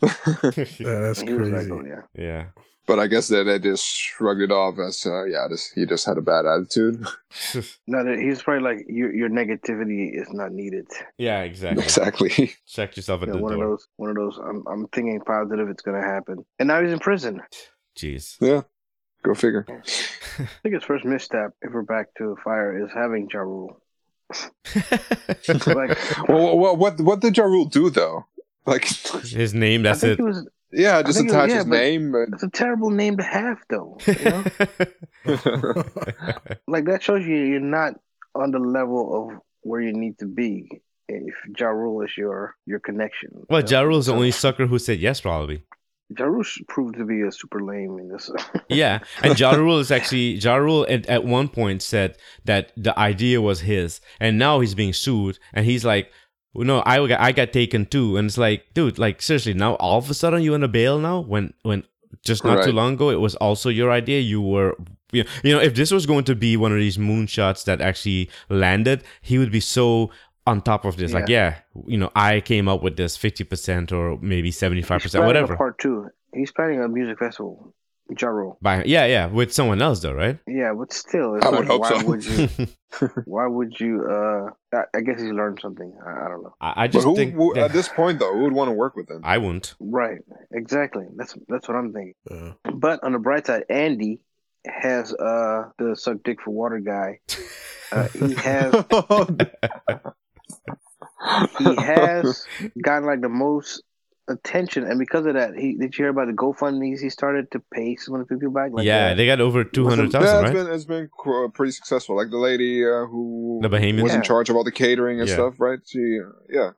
Yeah, 0.78 1.00
that's 1.00 1.20
He 1.20 1.32
was 1.34 1.48
like, 1.50 1.68
crazy. 1.68 1.72
oh, 1.72 1.82
yeah. 1.84 2.02
yeah. 2.14 2.44
But 2.86 3.00
I 3.00 3.08
guess 3.08 3.26
that 3.28 3.44
they 3.44 3.58
just 3.58 3.84
shrugged 3.84 4.40
it 4.42 4.52
off 4.52 4.78
as 4.78 5.04
uh, 5.04 5.24
yeah, 5.24 5.48
this 5.50 5.70
he 5.72 5.86
just 5.86 6.06
had 6.06 6.18
a 6.18 6.22
bad 6.22 6.46
attitude. 6.46 7.04
No, 7.88 8.02
that- 8.04 8.18
he's 8.18 8.42
probably 8.42 8.62
like 8.62 8.86
your 8.88 9.12
your 9.14 9.28
negativity 9.28 10.14
is 10.14 10.32
not 10.32 10.52
needed. 10.52 10.86
yeah, 11.18 11.42
exactly. 11.42 11.82
exactly. 11.84 12.54
Check 12.66 12.96
yourself 12.96 13.22
at 13.22 13.28
You 13.28 13.34
the 13.34 13.38
know, 13.40 13.44
one 13.44 13.52
of 13.54 13.58
those, 13.60 13.88
one 13.96 14.10
of 14.10 14.16
those. 14.16 14.38
I'm, 14.38 14.64
I'm 14.66 14.86
thinking 14.88 15.20
positive. 15.20 15.68
It's 15.68 15.82
gonna 15.82 16.00
happen. 16.02 16.44
And 16.58 16.68
now 16.68 16.80
he's 16.82 16.92
in 16.92 16.98
prison. 17.00 17.42
Jeez. 17.98 18.36
Yeah, 18.40 18.62
go 19.22 19.34
figure. 19.34 19.66
I 19.68 20.46
think 20.62 20.74
his 20.74 20.84
first 20.84 21.04
misstep, 21.04 21.52
if 21.62 21.72
we're 21.72 21.82
back 21.82 22.08
to 22.18 22.36
Fyre, 22.44 22.84
is 22.84 22.90
having 22.92 23.28
Ja 23.32 23.40
Rule. 23.40 23.80
Like, 25.66 25.98
Well, 26.28 26.58
what 26.58 26.78
what 26.78 27.00
what 27.00 27.20
did 27.20 27.36
Ja 27.36 27.44
Rule 27.44 27.64
do 27.66 27.90
though? 27.90 28.26
Like, 28.66 28.84
His 28.84 29.54
name, 29.54 29.80
I 29.82 29.90
that's 29.90 30.00
think 30.00 30.18
it. 30.18 30.22
it 30.22 30.26
was. 30.26 30.48
Yeah, 30.72 31.02
just 31.02 31.20
attach 31.20 31.50
yeah, 31.50 31.56
his 31.56 31.66
name. 31.66 32.12
But... 32.12 32.34
It's 32.34 32.42
a 32.42 32.50
terrible 32.50 32.90
name 32.90 33.16
to 33.16 33.22
have, 33.22 33.58
though. 33.68 33.98
You 34.06 34.14
know, 34.24 34.44
like 36.66 36.84
that 36.86 37.00
shows 37.02 37.24
you 37.26 37.36
you're 37.36 37.60
not 37.60 37.94
on 38.34 38.50
the 38.50 38.58
level 38.58 39.30
of 39.30 39.40
where 39.62 39.80
you 39.80 39.92
need 39.92 40.18
to 40.18 40.26
be 40.26 40.68
if 41.08 41.34
Ja 41.58 41.68
Rule 41.68 42.02
is 42.02 42.16
your 42.16 42.56
your 42.66 42.80
connection. 42.80 43.30
well, 43.48 43.60
you 43.60 43.64
know? 43.64 43.70
Ja 43.70 43.80
Rule's 43.82 44.06
the 44.06 44.12
only 44.12 44.30
sucker 44.30 44.66
who 44.66 44.78
said 44.78 44.98
yes, 44.98 45.20
probably. 45.20 45.62
Ja 46.16 46.26
Rule 46.26 46.44
proved 46.68 46.96
to 46.96 47.04
be 47.04 47.22
a 47.22 47.32
super 47.32 47.60
lame 47.60 47.98
in 47.98 48.08
this. 48.08 48.30
Yeah, 48.68 49.00
and 49.22 49.38
Ja 49.38 49.52
Rule 49.52 49.78
is 49.78 49.90
actually 49.90 50.32
Ja 50.32 50.56
Rule 50.56 50.86
at, 50.88 51.06
at 51.06 51.24
one 51.24 51.48
point 51.48 51.82
said 51.82 52.16
that 52.44 52.72
the 52.76 52.96
idea 52.98 53.40
was 53.40 53.60
his, 53.60 54.00
and 54.20 54.38
now 54.38 54.60
he's 54.60 54.74
being 54.74 54.92
sued, 54.92 55.38
and 55.52 55.64
he's 55.64 55.84
like, 55.84 56.10
well, 56.25 56.25
"No, 56.64 56.82
I 56.86 57.06
got 57.06 57.20
I 57.20 57.32
got 57.32 57.52
taken 57.52 57.86
too," 57.86 58.16
and 58.16 58.26
it's 58.26 58.38
like, 58.38 58.72
dude, 58.74 58.98
like 58.98 59.22
seriously, 59.22 59.54
now 59.54 59.74
all 59.74 59.98
of 59.98 60.10
a 60.10 60.14
sudden 60.14 60.42
you 60.42 60.54
in 60.54 60.62
a 60.62 60.68
bail 60.68 60.98
now 60.98 61.20
when 61.20 61.54
when 61.62 61.84
just 62.24 62.44
not 62.44 62.64
too 62.64 62.72
long 62.72 62.94
ago 62.94 63.10
it 63.10 63.20
was 63.20 63.34
also 63.36 63.68
your 63.68 63.90
idea. 63.90 64.20
You 64.20 64.40
were. 64.40 64.76
You 65.12 65.22
know, 65.22 65.30
you 65.44 65.54
know, 65.54 65.60
if 65.60 65.76
this 65.76 65.92
was 65.92 66.04
going 66.04 66.24
to 66.24 66.34
be 66.34 66.56
one 66.56 66.72
of 66.72 66.78
these 66.78 66.98
moonshots 66.98 67.64
that 67.66 67.80
actually 67.80 68.28
landed, 68.48 69.04
he 69.22 69.38
would 69.38 69.52
be 69.52 69.60
so 69.60 70.10
on 70.46 70.60
top 70.60 70.84
of 70.84 70.96
this. 70.96 71.12
Like, 71.12 71.28
yeah, 71.28 71.58
you 71.86 71.96
know, 71.96 72.10
I 72.16 72.40
came 72.40 72.68
up 72.68 72.82
with 72.82 72.96
this 72.96 73.16
fifty 73.16 73.44
percent 73.44 73.92
or 73.92 74.18
maybe 74.20 74.50
seventy 74.50 74.82
five 74.82 75.02
percent, 75.02 75.22
planning 75.22 75.24
a 75.24 75.42
whatever. 75.42 75.56
Part 75.56 75.78
two. 75.78 76.10
He's 76.34 76.50
planning 76.50 76.82
a 76.82 76.88
music 76.88 77.20
festival. 77.20 77.72
Ja 78.20 78.28
Rule. 78.28 78.56
By 78.62 78.84
yeah, 78.84 79.06
yeah, 79.06 79.26
with 79.26 79.52
someone 79.52 79.82
else 79.82 80.00
though, 80.00 80.12
right? 80.12 80.38
Yeah, 80.46 80.72
but 80.78 80.92
still, 80.92 81.34
it's 81.36 81.44
I 81.44 81.48
like, 81.50 81.58
would 81.60 81.68
hope 81.68 81.80
why 81.82 82.00
so. 82.00 82.06
would 82.06 82.24
you? 82.24 82.48
why 83.24 83.46
would 83.46 83.80
you? 83.80 84.06
Uh, 84.08 84.50
I, 84.72 84.98
I 84.98 85.00
guess 85.00 85.20
he's 85.20 85.32
learned 85.32 85.58
something. 85.60 85.92
I, 86.06 86.10
I 86.10 86.28
don't 86.28 86.42
know. 86.44 86.54
I, 86.60 86.84
I 86.84 86.86
But 86.86 86.92
just 86.92 87.04
who, 87.06 87.16
think 87.16 87.34
who- 87.34 87.54
that- 87.54 87.64
at 87.64 87.72
this 87.72 87.88
point 87.88 88.20
though, 88.20 88.32
who 88.32 88.44
would 88.44 88.52
want 88.52 88.68
to 88.68 88.72
work 88.72 88.94
with 88.96 89.10
him? 89.10 89.22
I 89.24 89.38
wouldn't. 89.38 89.74
Right. 89.80 90.20
Exactly. 90.52 91.06
That's 91.16 91.36
that's 91.48 91.66
what 91.68 91.76
I'm 91.76 91.92
thinking. 91.92 92.14
Uh, 92.30 92.52
But 92.72 93.02
on 93.02 93.12
the 93.12 93.18
bright 93.18 93.46
side, 93.46 93.64
Andy 93.68 94.20
has 94.66 95.12
uh 95.14 95.70
the 95.78 95.96
suck 95.96 96.18
dick 96.24 96.40
for 96.42 96.50
water 96.52 96.78
guy. 96.78 97.20
Uh, 97.92 98.08
he 98.08 98.34
has 98.34 98.72
he 101.58 101.74
has 101.76 102.46
gotten 102.82 103.06
like 103.06 103.20
the 103.20 103.28
most 103.28 103.82
attention, 104.28 104.84
and 104.84 104.98
because 104.98 105.26
of 105.26 105.34
that, 105.34 105.54
he 105.56 105.76
did 105.76 105.96
you 105.96 106.04
hear 106.04 106.08
about 106.10 106.26
the 106.26 106.32
GoFundmes 106.32 107.00
he 107.00 107.10
started 107.10 107.50
to 107.52 107.60
pay 107.72 107.96
some 107.96 108.14
of 108.14 108.26
the 108.26 108.34
people 108.36 108.52
back? 108.52 108.70
Like 108.72 108.84
yeah, 108.84 109.08
uh, 109.08 109.14
they 109.14 109.26
got 109.26 109.40
over 109.40 109.64
two 109.64 109.88
hundred 109.88 110.12
yeah, 110.12 110.20
it's 110.20 110.42
right? 110.42 110.52
been 110.52 110.66
it's 110.68 110.84
been 110.84 111.08
pretty 111.54 111.72
successful. 111.72 112.16
Like 112.16 112.30
the 112.30 112.38
lady 112.38 112.84
uh, 112.84 113.06
who 113.06 113.60
The 113.62 113.68
Bahamian? 113.68 114.02
was 114.02 114.14
in 114.14 114.22
charge 114.22 114.50
of 114.50 114.56
all 114.56 114.64
the 114.64 114.72
catering 114.72 115.20
and 115.20 115.28
Yeah. 115.28 115.34
stuff, 115.34 115.54
right? 115.60 115.78
She, 115.86 116.18
uh, 116.24 116.30
yeah, 116.50 116.70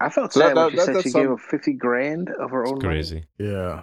I 0.00 0.08
felt 0.10 0.32
So 0.32 0.40
sad 0.40 0.56
that- 0.56 0.66
when 0.66 0.76
that- 0.76 0.82
she 0.82 0.86
that- 0.86 0.94
said 0.96 1.02
she 1.02 1.08
some- 1.10 1.22
gave 1.22 1.30
him 1.30 1.38
fifty 1.38 1.72
grand 1.72 2.30
of 2.30 2.50
her 2.50 2.62
It's 2.62 2.72
own 2.72 2.78
money. 2.78 2.88
crazy. 2.88 3.24
yeah. 3.38 3.82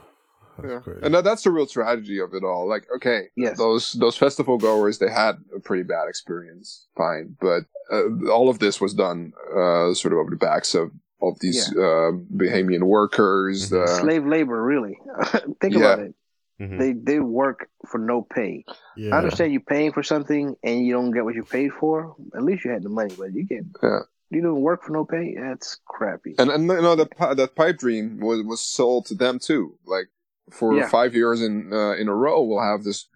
That's 0.58 0.72
yeah. 0.72 0.80
crazy. 0.80 1.00
and 1.04 1.14
that, 1.14 1.26
that's 1.26 1.43
the 1.43 1.52
real 1.52 1.66
tragedy 1.68 2.18
of 2.22 2.34
it 2.34 2.46
all. 2.46 2.66
Like, 2.70 2.86
okay, 2.96 3.24
Yes. 3.36 3.58
those 3.58 3.91
those 3.91 4.16
festival 4.16 4.58
goers 4.58 5.00
they 5.00 5.10
had 5.10 5.36
a 5.54 5.60
pretty 5.60 5.84
bad 5.84 6.08
experience, 6.08 6.88
fine, 6.96 7.36
but 7.41 7.64
uh, 7.91 8.32
all 8.32 8.48
of 8.48 8.60
this 8.60 8.80
was 8.80 8.93
done 8.93 9.34
uh, 9.54 9.93
sort 9.93 10.14
of 10.14 10.20
over 10.20 10.30
the 10.30 10.38
backs 10.38 10.74
of 10.74 10.91
of 11.22 11.39
these 11.39 11.70
uh, 11.76 12.11
Bahamian 12.36 12.84
workers. 12.84 13.72
Mhm. 13.72 13.84
Uh, 13.84 13.88
Slave 14.01 14.26
labor, 14.26 14.61
really. 14.63 14.97
Think 15.61 15.74
Yeah. 15.76 15.80
about 15.80 15.99
it. 15.99 16.13
Mhm. 16.61 16.80
They 16.80 16.91
they 16.93 17.20
work 17.20 17.70
for 17.89 17.97
no 17.97 18.22
pay. 18.22 18.63
yeah. 18.95 19.13
I 19.13 19.18
understand 19.20 19.51
you're 19.51 19.61
paying 19.61 19.91
for 19.91 20.03
something 20.03 20.55
and 20.63 20.86
you 20.86 20.93
don't 20.93 21.11
get 21.11 21.26
what 21.26 21.36
you 21.36 21.43
paid 21.43 21.72
for. 21.74 22.16
At 22.36 22.43
least 22.43 22.63
you 22.63 22.72
had 22.72 22.84
the 22.84 22.89
money, 22.89 23.13
but 23.18 23.34
you 23.34 23.43
get 23.45 23.63
Yeah. 23.84 23.99
you 24.30 24.41
don't 24.41 24.61
work 24.61 24.84
for 24.84 24.93
no 24.93 25.03
pay. 25.05 25.36
That's 25.36 25.78
crappy. 25.86 26.36
and 26.39 26.49
and 26.49 26.63
you 26.68 26.82
know 26.82 26.95
that 26.95 27.09
that 27.38 27.55
pipe 27.55 27.78
dream 27.78 28.20
was 28.22 28.41
was 28.43 28.61
sold 28.61 29.05
to 29.07 29.16
them 29.16 29.38
too. 29.39 29.78
Like 29.86 30.07
for 30.51 30.74
Yeah. 30.76 30.88
five 30.88 31.13
years 31.13 31.41
in 31.41 31.74
uh, 31.74 31.93
in 32.01 32.07
a 32.07 32.16
row, 32.16 32.41
we'll 32.43 32.61
have 32.72 32.84
this 32.84 33.07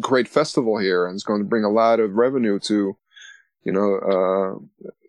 great 0.00 0.26
festival 0.28 0.76
here, 0.78 1.06
and 1.06 1.14
it's 1.14 1.24
going 1.30 1.40
to 1.42 1.48
bring 1.48 1.64
a 1.64 1.70
lot 1.82 2.00
of 2.00 2.14
revenue 2.14 2.58
to 2.70 2.96
you 3.62 3.72
know 3.72 3.88
uh, 4.12 4.52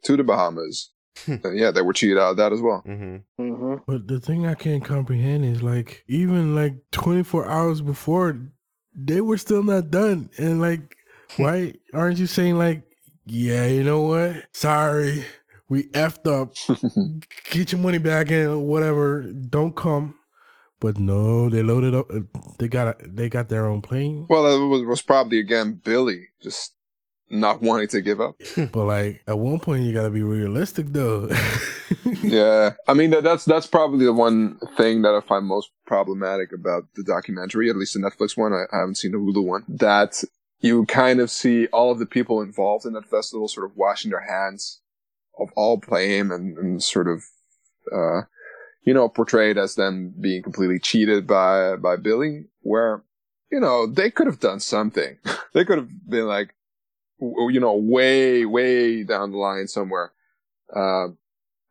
to 0.04 0.16
the 0.18 0.24
Bahamas. 0.24 0.92
And 1.28 1.58
yeah, 1.58 1.72
they 1.72 1.82
were 1.82 1.94
cheated 1.94 2.18
out 2.18 2.32
of 2.32 2.38
that 2.38 2.54
as 2.54 2.62
well. 2.62 2.84
Mhm. 2.88 3.24
hmm 3.38 3.76
But 3.88 4.08
the 4.08 4.20
thing 4.20 4.46
I 4.46 4.54
can't 4.56 4.84
comprehend 4.84 5.46
is 5.46 5.62
like 5.62 6.04
even 6.08 6.56
like 6.56 6.76
24 6.92 7.48
hours 7.48 7.82
before 7.82 8.38
they 8.96 9.22
were 9.22 9.38
still 9.38 9.64
not 9.64 9.92
done. 9.92 10.30
And 10.38 10.62
like 10.62 10.96
why 11.38 11.74
aren't 11.94 12.18
you 12.20 12.28
saying 12.28 12.58
like, 12.58 12.84
yeah, 13.26 13.68
you 13.68 13.84
know 13.84 14.02
what? 14.02 14.46
Sorry. 14.54 15.24
We 15.70 15.84
effed 15.90 16.26
up. 16.26 16.54
Get 17.52 17.72
your 17.72 17.80
money 17.82 18.00
back 18.00 18.32
and 18.32 18.66
whatever. 18.68 19.22
Don't 19.22 19.76
come. 19.76 20.16
But 20.80 20.98
no, 20.98 21.50
they 21.50 21.62
loaded 21.62 21.94
up. 21.94 22.10
uh, 22.10 22.22
They 22.58 22.68
got 22.70 22.88
a, 22.88 23.08
they 23.08 23.30
got 23.30 23.50
their 23.50 23.68
own 23.68 23.82
plane. 23.84 24.26
Well, 24.30 24.44
that 24.44 24.66
was, 24.66 24.84
was 24.84 25.02
probably 25.04 25.38
again 25.40 25.80
Billy 25.84 26.30
just 26.42 26.74
not 27.30 27.62
wanting 27.62 27.88
to 27.90 28.02
give 28.02 28.20
up. 28.22 28.36
But 28.72 28.86
like 28.86 29.24
at 29.28 29.38
one 29.38 29.60
point, 29.60 29.84
you 29.84 29.94
gotta 29.94 30.10
be 30.10 30.24
realistic 30.24 30.88
though. 30.90 31.30
yeah, 32.22 32.74
I 32.88 32.94
mean 32.94 33.12
that, 33.12 33.24
that's 33.24 33.46
that's 33.46 33.68
probably 33.68 34.06
the 34.06 34.14
one 34.14 34.60
thing 34.78 35.02
that 35.04 35.14
I 35.14 35.22
find 35.22 35.46
most 35.46 35.72
problematic 35.86 36.52
about 36.54 36.86
the 36.96 37.04
documentary, 37.04 37.70
at 37.70 37.76
least 37.76 37.94
the 37.94 38.00
Netflix 38.00 38.38
one. 38.38 38.54
I, 38.54 38.64
I 38.72 38.80
haven't 38.80 38.96
seen 38.96 39.12
the 39.12 39.18
Hulu 39.18 39.44
one. 39.44 39.64
That 39.68 40.24
you 40.60 40.86
kind 40.86 41.20
of 41.20 41.32
see 41.32 41.68
all 41.68 41.92
of 41.92 42.00
the 42.00 42.06
people 42.06 42.42
involved 42.42 42.86
in 42.86 42.94
that 42.94 43.10
festival 43.10 43.48
sort 43.48 43.70
of 43.70 43.78
washing 43.78 44.12
their 44.12 44.28
hands 44.28 44.82
of 45.40 45.50
all 45.56 45.78
blame 45.78 46.32
and, 46.32 46.58
and 46.58 46.84
sort 46.84 47.08
of, 47.08 47.24
uh, 47.94 48.22
you 48.84 48.94
know, 48.94 49.08
portrayed 49.08 49.58
as 49.58 49.76
them 49.76 50.14
being 50.20 50.44
completely 50.44 50.80
cheated 50.80 51.26
by 51.26 51.76
by 51.76 51.96
Billy. 51.96 52.46
Where 52.62 53.04
you 53.52 53.60
know 53.60 53.88
they 53.88 54.12
could 54.12 54.28
have 54.28 54.40
done 54.40 54.60
something. 54.60 55.18
they 55.54 55.66
could 55.66 55.78
have 55.78 56.10
been 56.10 56.28
like, 56.28 56.54
you 57.22 57.60
know, 57.60 57.76
way 57.76 58.46
way 58.46 59.04
down 59.04 59.32
the 59.32 59.38
line 59.38 59.68
somewhere. 59.68 60.12
Uh, 60.76 61.08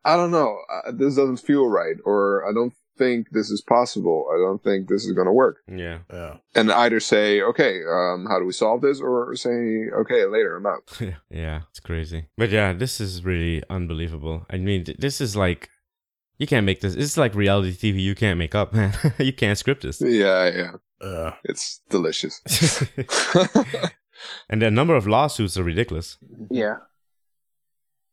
I 0.05 0.15
don't 0.15 0.31
know. 0.31 0.57
Uh, 0.71 0.91
this 0.91 1.15
doesn't 1.15 1.37
feel 1.37 1.67
right, 1.67 1.97
or 2.05 2.47
I 2.49 2.53
don't 2.53 2.73
think 2.97 3.29
this 3.31 3.49
is 3.49 3.61
possible. 3.61 4.27
I 4.33 4.37
don't 4.37 4.61
think 4.63 4.87
this 4.89 5.05
is 5.05 5.13
going 5.13 5.27
to 5.27 5.31
work. 5.33 5.57
Yeah. 5.67 5.99
yeah. 6.11 6.37
And 6.55 6.71
either 6.71 6.99
say, 6.99 7.41
okay, 7.41 7.79
um, 7.89 8.25
how 8.29 8.39
do 8.39 8.45
we 8.45 8.51
solve 8.51 8.81
this, 8.81 8.99
or 9.01 9.35
say, 9.35 9.87
okay, 10.01 10.25
later, 10.25 10.57
I'm 10.57 10.65
out. 10.65 10.97
yeah, 11.29 11.61
it's 11.69 11.79
crazy. 11.79 12.27
But 12.37 12.49
yeah, 12.49 12.73
this 12.73 12.99
is 12.99 13.23
really 13.23 13.63
unbelievable. 13.69 14.45
I 14.49 14.57
mean, 14.57 14.83
th- 14.85 14.97
this 14.97 15.21
is 15.21 15.35
like 15.35 15.69
you 16.37 16.47
can't 16.47 16.65
make 16.65 16.79
this. 16.81 16.95
It's 16.95 17.17
like 17.17 17.35
reality 17.35 17.71
TV. 17.75 18.01
You 18.01 18.15
can't 18.15 18.39
make 18.39 18.55
up, 18.55 18.73
man. 18.77 18.93
you 19.17 19.33
can't 19.33 19.57
script 19.57 19.83
this. 19.83 20.01
Yeah, 20.01 20.49
yeah, 20.49 20.71
Uh, 21.05 21.31
it's 21.43 21.81
delicious. 21.89 22.41
and 24.49 24.61
the 24.61 24.71
number 24.71 24.95
of 24.95 25.07
lawsuits 25.07 25.57
are 25.57 25.63
ridiculous. 25.63 26.17
Yeah. 26.51 26.77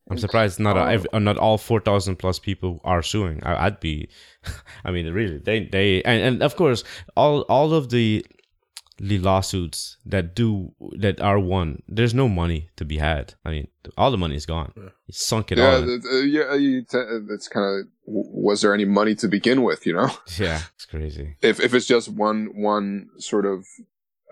I'm 0.08 0.18
surprised 0.18 0.60
not 0.60 0.76
ev- 0.76 1.06
not 1.12 1.36
all 1.36 1.58
four 1.58 1.80
thousand 1.80 2.16
plus 2.16 2.38
people 2.38 2.80
are 2.84 3.02
suing. 3.02 3.42
I, 3.42 3.66
I'd 3.66 3.80
be, 3.80 4.08
I 4.84 4.92
mean, 4.92 5.12
really, 5.12 5.38
they 5.38 5.64
they 5.66 6.00
and, 6.04 6.22
and 6.22 6.42
of 6.44 6.54
course 6.54 6.84
all 7.16 7.40
all 7.48 7.74
of 7.74 7.90
the 7.90 8.24
the 8.98 9.18
lawsuits 9.18 9.96
that 10.06 10.34
do 10.36 10.72
that 10.96 11.20
are 11.20 11.40
won. 11.40 11.82
There's 11.88 12.14
no 12.14 12.28
money 12.28 12.70
to 12.76 12.84
be 12.84 12.98
had. 12.98 13.34
I 13.44 13.50
mean, 13.50 13.68
all 13.98 14.12
the 14.12 14.16
money 14.16 14.36
is 14.36 14.46
gone. 14.46 14.72
Yeah. 14.76 14.82
You 15.08 15.12
sunk 15.12 15.50
it 15.50 15.58
yeah, 15.58 15.70
all. 15.74 15.82
in. 15.82 15.88
it- 15.90 16.04
uh, 16.10 16.18
yeah. 16.18 16.54
You 16.54 16.82
t- 16.82 16.98
it's 17.30 17.48
kind 17.48 17.66
of. 17.80 17.86
Was 18.06 18.62
there 18.62 18.72
any 18.72 18.84
money 18.84 19.16
to 19.16 19.26
begin 19.26 19.64
with? 19.64 19.84
You 19.86 19.94
know, 19.94 20.10
Yeah, 20.38 20.60
it's 20.76 20.86
crazy. 20.86 21.34
if 21.42 21.58
if 21.58 21.74
it's 21.74 21.86
just 21.86 22.08
one 22.08 22.50
one 22.54 23.08
sort 23.18 23.44
of 23.44 23.66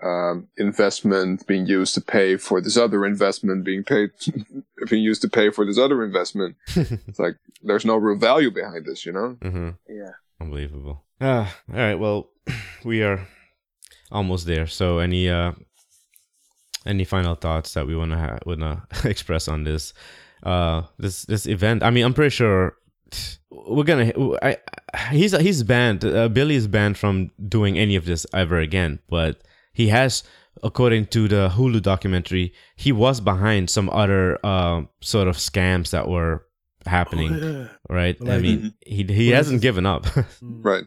um, 0.03 0.47
investment 0.57 1.47
being 1.47 1.65
used 1.65 1.93
to 1.95 2.01
pay 2.01 2.37
for 2.37 2.61
this 2.61 2.77
other 2.77 3.05
investment 3.05 3.63
being 3.63 3.83
paid 3.83 4.11
being 4.89 5.03
used 5.03 5.21
to 5.21 5.29
pay 5.29 5.49
for 5.49 5.65
this 5.65 5.77
other 5.77 6.03
investment, 6.03 6.55
it's 6.75 7.19
like 7.19 7.35
there's 7.63 7.85
no 7.85 7.95
real 7.95 8.17
value 8.17 8.51
behind 8.51 8.85
this. 8.85 9.05
You 9.05 9.13
know. 9.13 9.37
Mm-hmm. 9.41 9.69
Yeah. 9.89 10.11
Unbelievable. 10.39 11.03
Ah, 11.21 11.55
all 11.69 11.79
right. 11.79 11.95
Well, 11.95 12.29
we 12.83 13.03
are 13.03 13.25
almost 14.11 14.45
there. 14.45 14.67
So, 14.67 14.99
any 14.99 15.29
uh, 15.29 15.53
any 16.85 17.03
final 17.03 17.35
thoughts 17.35 17.73
that 17.73 17.87
we 17.87 17.95
wanna 17.95 18.17
ha- 18.17 18.39
wanna 18.45 18.87
express 19.05 19.47
on 19.47 19.63
this 19.63 19.93
uh 20.43 20.83
this 20.97 21.23
this 21.23 21.47
event? 21.47 21.83
I 21.83 21.89
mean, 21.89 22.05
I'm 22.05 22.13
pretty 22.13 22.31
sure 22.31 22.75
we're 23.49 23.83
gonna. 23.83 24.11
I, 24.41 24.57
he's 25.11 25.37
he's 25.37 25.63
banned. 25.63 26.03
Uh, 26.03 26.27
Billy 26.27 26.55
is 26.55 26.67
banned 26.67 26.97
from 26.97 27.31
doing 27.47 27.77
any 27.77 27.95
of 27.95 28.05
this 28.05 28.25
ever 28.33 28.59
again. 28.59 28.99
But 29.09 29.41
he 29.75 29.89
has, 29.89 30.23
according 30.63 31.07
to 31.07 31.27
the 31.27 31.49
Hulu 31.49 31.81
documentary, 31.81 32.53
he 32.75 32.91
was 32.91 33.19
behind 33.19 33.69
some 33.69 33.89
other 33.89 34.39
uh, 34.43 34.83
sort 35.01 35.27
of 35.27 35.35
scams 35.35 35.91
that 35.91 36.07
were 36.07 36.45
happening. 36.85 37.33
oh, 37.33 37.37
yeah. 37.37 37.67
Right? 37.89 38.17
I 38.27 38.39
mean, 38.39 38.73
he 38.85 39.03
he 39.03 39.29
hasn't 39.29 39.61
given 39.61 39.85
up. 39.85 40.07
Right. 40.41 40.85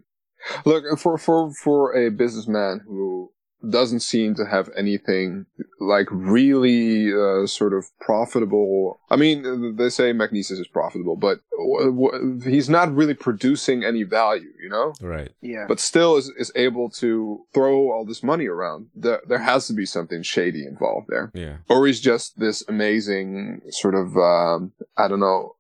Look 0.65 0.85
for 0.99 1.19
for 1.19 1.53
for 1.63 1.95
a 1.95 2.11
businessman 2.11 2.81
who 2.87 3.31
doesn't 3.69 4.01
seem 4.01 4.35
to 4.37 4.45
have 4.47 4.71
anything 4.77 5.47
like 5.81 6.07
really 6.11 7.13
uh, 7.13 7.47
sort 7.47 7.73
of 7.75 7.87
profitable. 8.01 9.01
I 9.11 9.17
mean, 9.17 9.77
they 9.77 9.89
say 9.89 10.13
Magnises 10.13 10.61
is 10.61 10.69
profitable, 10.69 11.17
but 11.17 11.41
w- 11.59 11.91
w- 11.91 12.41
he's 12.41 12.69
not 12.69 12.95
really 12.95 13.15
producing 13.15 13.85
any 13.85 14.03
value, 14.05 14.53
you 14.63 14.69
know. 14.69 14.93
Right. 15.01 15.31
Yeah. 15.41 15.65
But 15.67 15.81
still 15.81 16.17
is, 16.17 16.29
is 16.39 16.53
able 16.55 16.91
to 16.91 17.45
throw 17.53 17.91
all 17.91 18.05
this 18.05 18.23
money 18.23 18.47
around. 18.47 18.89
There, 18.95 19.21
there 19.29 19.39
has 19.39 19.67
to 19.69 19.73
be 19.73 19.87
something 19.87 20.23
shady 20.23 20.65
involved 20.65 21.09
there, 21.09 21.31
Yeah. 21.35 21.57
or 21.69 21.87
he's 21.87 22.01
just 22.01 22.39
this 22.39 22.63
amazing 22.69 23.63
sort 23.71 23.95
of 23.95 24.17
um, 24.17 24.73
I 24.97 25.09
don't 25.09 25.21
know 25.21 25.55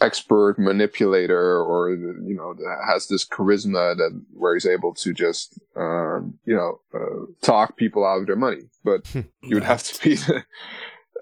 expert 0.00 0.58
manipulator 0.58 1.60
or 1.60 1.90
you 1.90 2.34
know 2.36 2.54
has 2.86 3.08
this 3.08 3.24
charisma 3.26 3.96
that 3.96 4.12
where 4.32 4.54
he's 4.54 4.66
able 4.66 4.94
to 4.94 5.12
just 5.12 5.58
um, 5.76 6.38
you 6.44 6.54
know 6.54 6.80
uh, 6.94 7.26
talk 7.40 7.76
people 7.76 8.04
out 8.06 8.20
of 8.20 8.26
their 8.26 8.36
money 8.36 8.62
but 8.84 9.02
you 9.42 9.56
would 9.56 9.64
have 9.64 9.82
to 9.82 9.94
be 10.02 10.16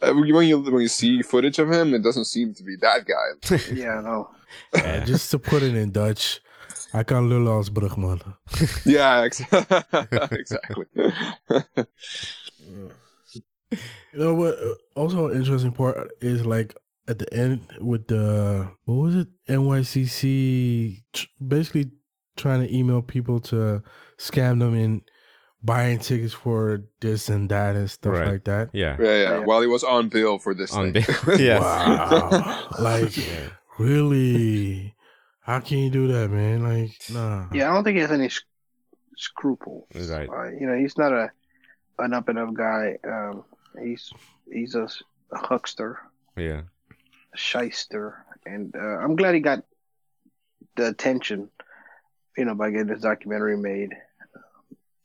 uh, 0.03 0.12
when 0.12 0.26
you 0.26 0.35
when 0.61 0.83
you 0.83 0.89
see 0.89 1.22
footage 1.22 1.59
of 1.59 1.70
him 1.72 1.95
it 1.95 2.03
doesn't 2.03 2.26
seem 2.26 2.53
to 2.55 2.62
be 2.62 2.76
that 2.76 3.07
guy 3.07 3.57
yeah, 3.72 4.01
no. 4.03 4.29
Yeah, 4.74 5.05
just 5.05 5.31
to 5.31 5.39
put 5.39 5.62
it 5.62 5.74
in 5.74 5.91
Dutch, 5.93 6.41
I 6.93 7.03
kan 7.05 7.29
lullen 7.29 7.49
als 7.49 7.70
brugman. 7.70 8.20
yeah 8.85 9.24
ex- 9.24 9.43
exactly 10.33 10.87
You 14.12 14.18
know 14.24 14.35
what? 14.35 14.55
uh, 14.59 14.74
Also, 14.97 15.29
an 15.29 15.37
interesting 15.37 15.72
part 15.72 16.11
is 16.20 16.47
like 16.47 16.74
at 17.09 17.19
the 17.19 17.33
end 17.35 17.67
with 17.81 18.07
the 18.09 18.71
what 18.85 18.95
was 18.95 19.15
it? 19.17 19.29
NYCC 19.49 21.03
basically 21.47 21.91
trying 22.37 22.61
to 22.67 22.75
email 22.77 23.03
people 23.03 23.41
to 23.41 23.83
scam 24.19 24.61
them 24.61 24.75
in 24.75 25.03
buying 25.63 25.99
tickets 25.99 26.33
for 26.33 26.85
this 27.01 27.29
and 27.29 27.49
that 27.51 27.75
and 27.75 27.91
stuff 27.91 28.13
Right. 28.13 28.29
like 28.29 28.45
that. 28.45 28.71
Yeah. 28.73 28.97
yeah, 29.01 29.07
yeah 29.07 29.23
Yeah. 29.23 29.39
while 29.41 29.61
he 29.61 29.67
was 29.67 29.83
on 29.83 30.09
bill 30.09 30.39
for 30.39 30.55
this 30.55 30.73
On 30.75 30.93
thing. 30.93 31.03
the- 31.03 31.37
yes. 31.43 31.61
Wow. 31.63 32.69
like 32.81 33.13
really? 33.79 34.95
How 35.41 35.61
can 35.61 35.79
you 35.79 35.91
do 35.91 36.09
that, 36.09 36.31
man? 36.31 36.63
Like, 36.63 36.93
nah. 37.11 37.47
Yeah, 37.53 37.71
I 37.71 37.75
don't 37.75 37.83
think 37.85 37.97
he 37.97 38.03
has 38.03 38.13
any 38.13 38.27
s- 38.27 38.43
scruples. 39.17 39.87
Right. 39.95 40.29
Uh, 40.29 40.51
you 40.51 40.67
know, 40.67 40.77
he's 40.77 40.99
not 40.99 41.13
a 41.13 41.31
an 41.99 42.13
up 42.15 42.29
and 42.29 42.39
up 42.39 42.53
guy. 42.55 42.97
Um, 43.05 43.45
he's 43.83 44.13
he's 44.53 44.75
a 44.75 44.87
huckster, 45.33 45.99
Yeah. 46.37 46.63
A 47.39 47.70
shyster, 47.70 48.24
and 48.47 48.74
uh, 48.76 48.99
I'm 49.03 49.16
glad 49.16 49.34
he 49.34 49.41
got 49.41 49.64
the 50.76 50.89
attention. 50.89 51.51
You 52.36 52.45
know, 52.45 52.55
by 52.55 52.70
getting 52.70 52.86
this 52.86 53.03
documentary 53.03 53.57
made. 53.57 53.91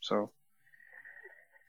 So 0.01 0.29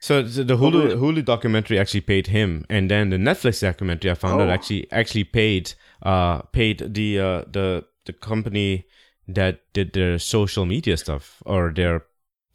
So 0.00 0.22
the 0.22 0.44
the 0.44 0.56
Hulu 0.56 0.96
Hulu 0.98 1.24
documentary 1.24 1.78
actually 1.78 2.02
paid 2.02 2.26
him, 2.26 2.64
and 2.68 2.90
then 2.90 3.10
the 3.10 3.16
Netflix 3.16 3.60
documentary 3.60 4.10
I 4.10 4.14
found 4.14 4.40
out 4.40 4.48
Oh. 4.48 4.52
actually 4.52 4.90
actually 4.92 5.24
paid 5.24 5.72
uh 6.02 6.42
paid 6.52 6.94
the 6.94 7.18
uh 7.18 7.44
the 7.50 7.86
the 8.04 8.12
company 8.12 8.86
that 9.28 9.60
did 9.72 9.92
their 9.94 10.18
social 10.18 10.66
media 10.66 10.96
stuff 10.96 11.42
or 11.46 11.72
their 11.72 12.04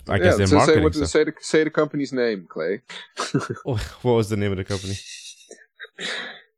I 0.07 0.19
guess 0.19 0.37
their 0.37 0.47
so 0.47 0.51
say, 0.51 0.57
marketing 0.57 0.83
what, 0.83 0.95
stuff. 0.95 1.09
say, 1.09 1.23
the, 1.23 1.33
say 1.39 1.63
the 1.63 1.71
company's 1.71 2.13
name 2.13 2.45
clay 2.47 2.81
what 3.63 4.03
was 4.03 4.29
the 4.29 4.37
name 4.37 4.51
of 4.51 4.57
the 4.57 4.63
company? 4.65 4.93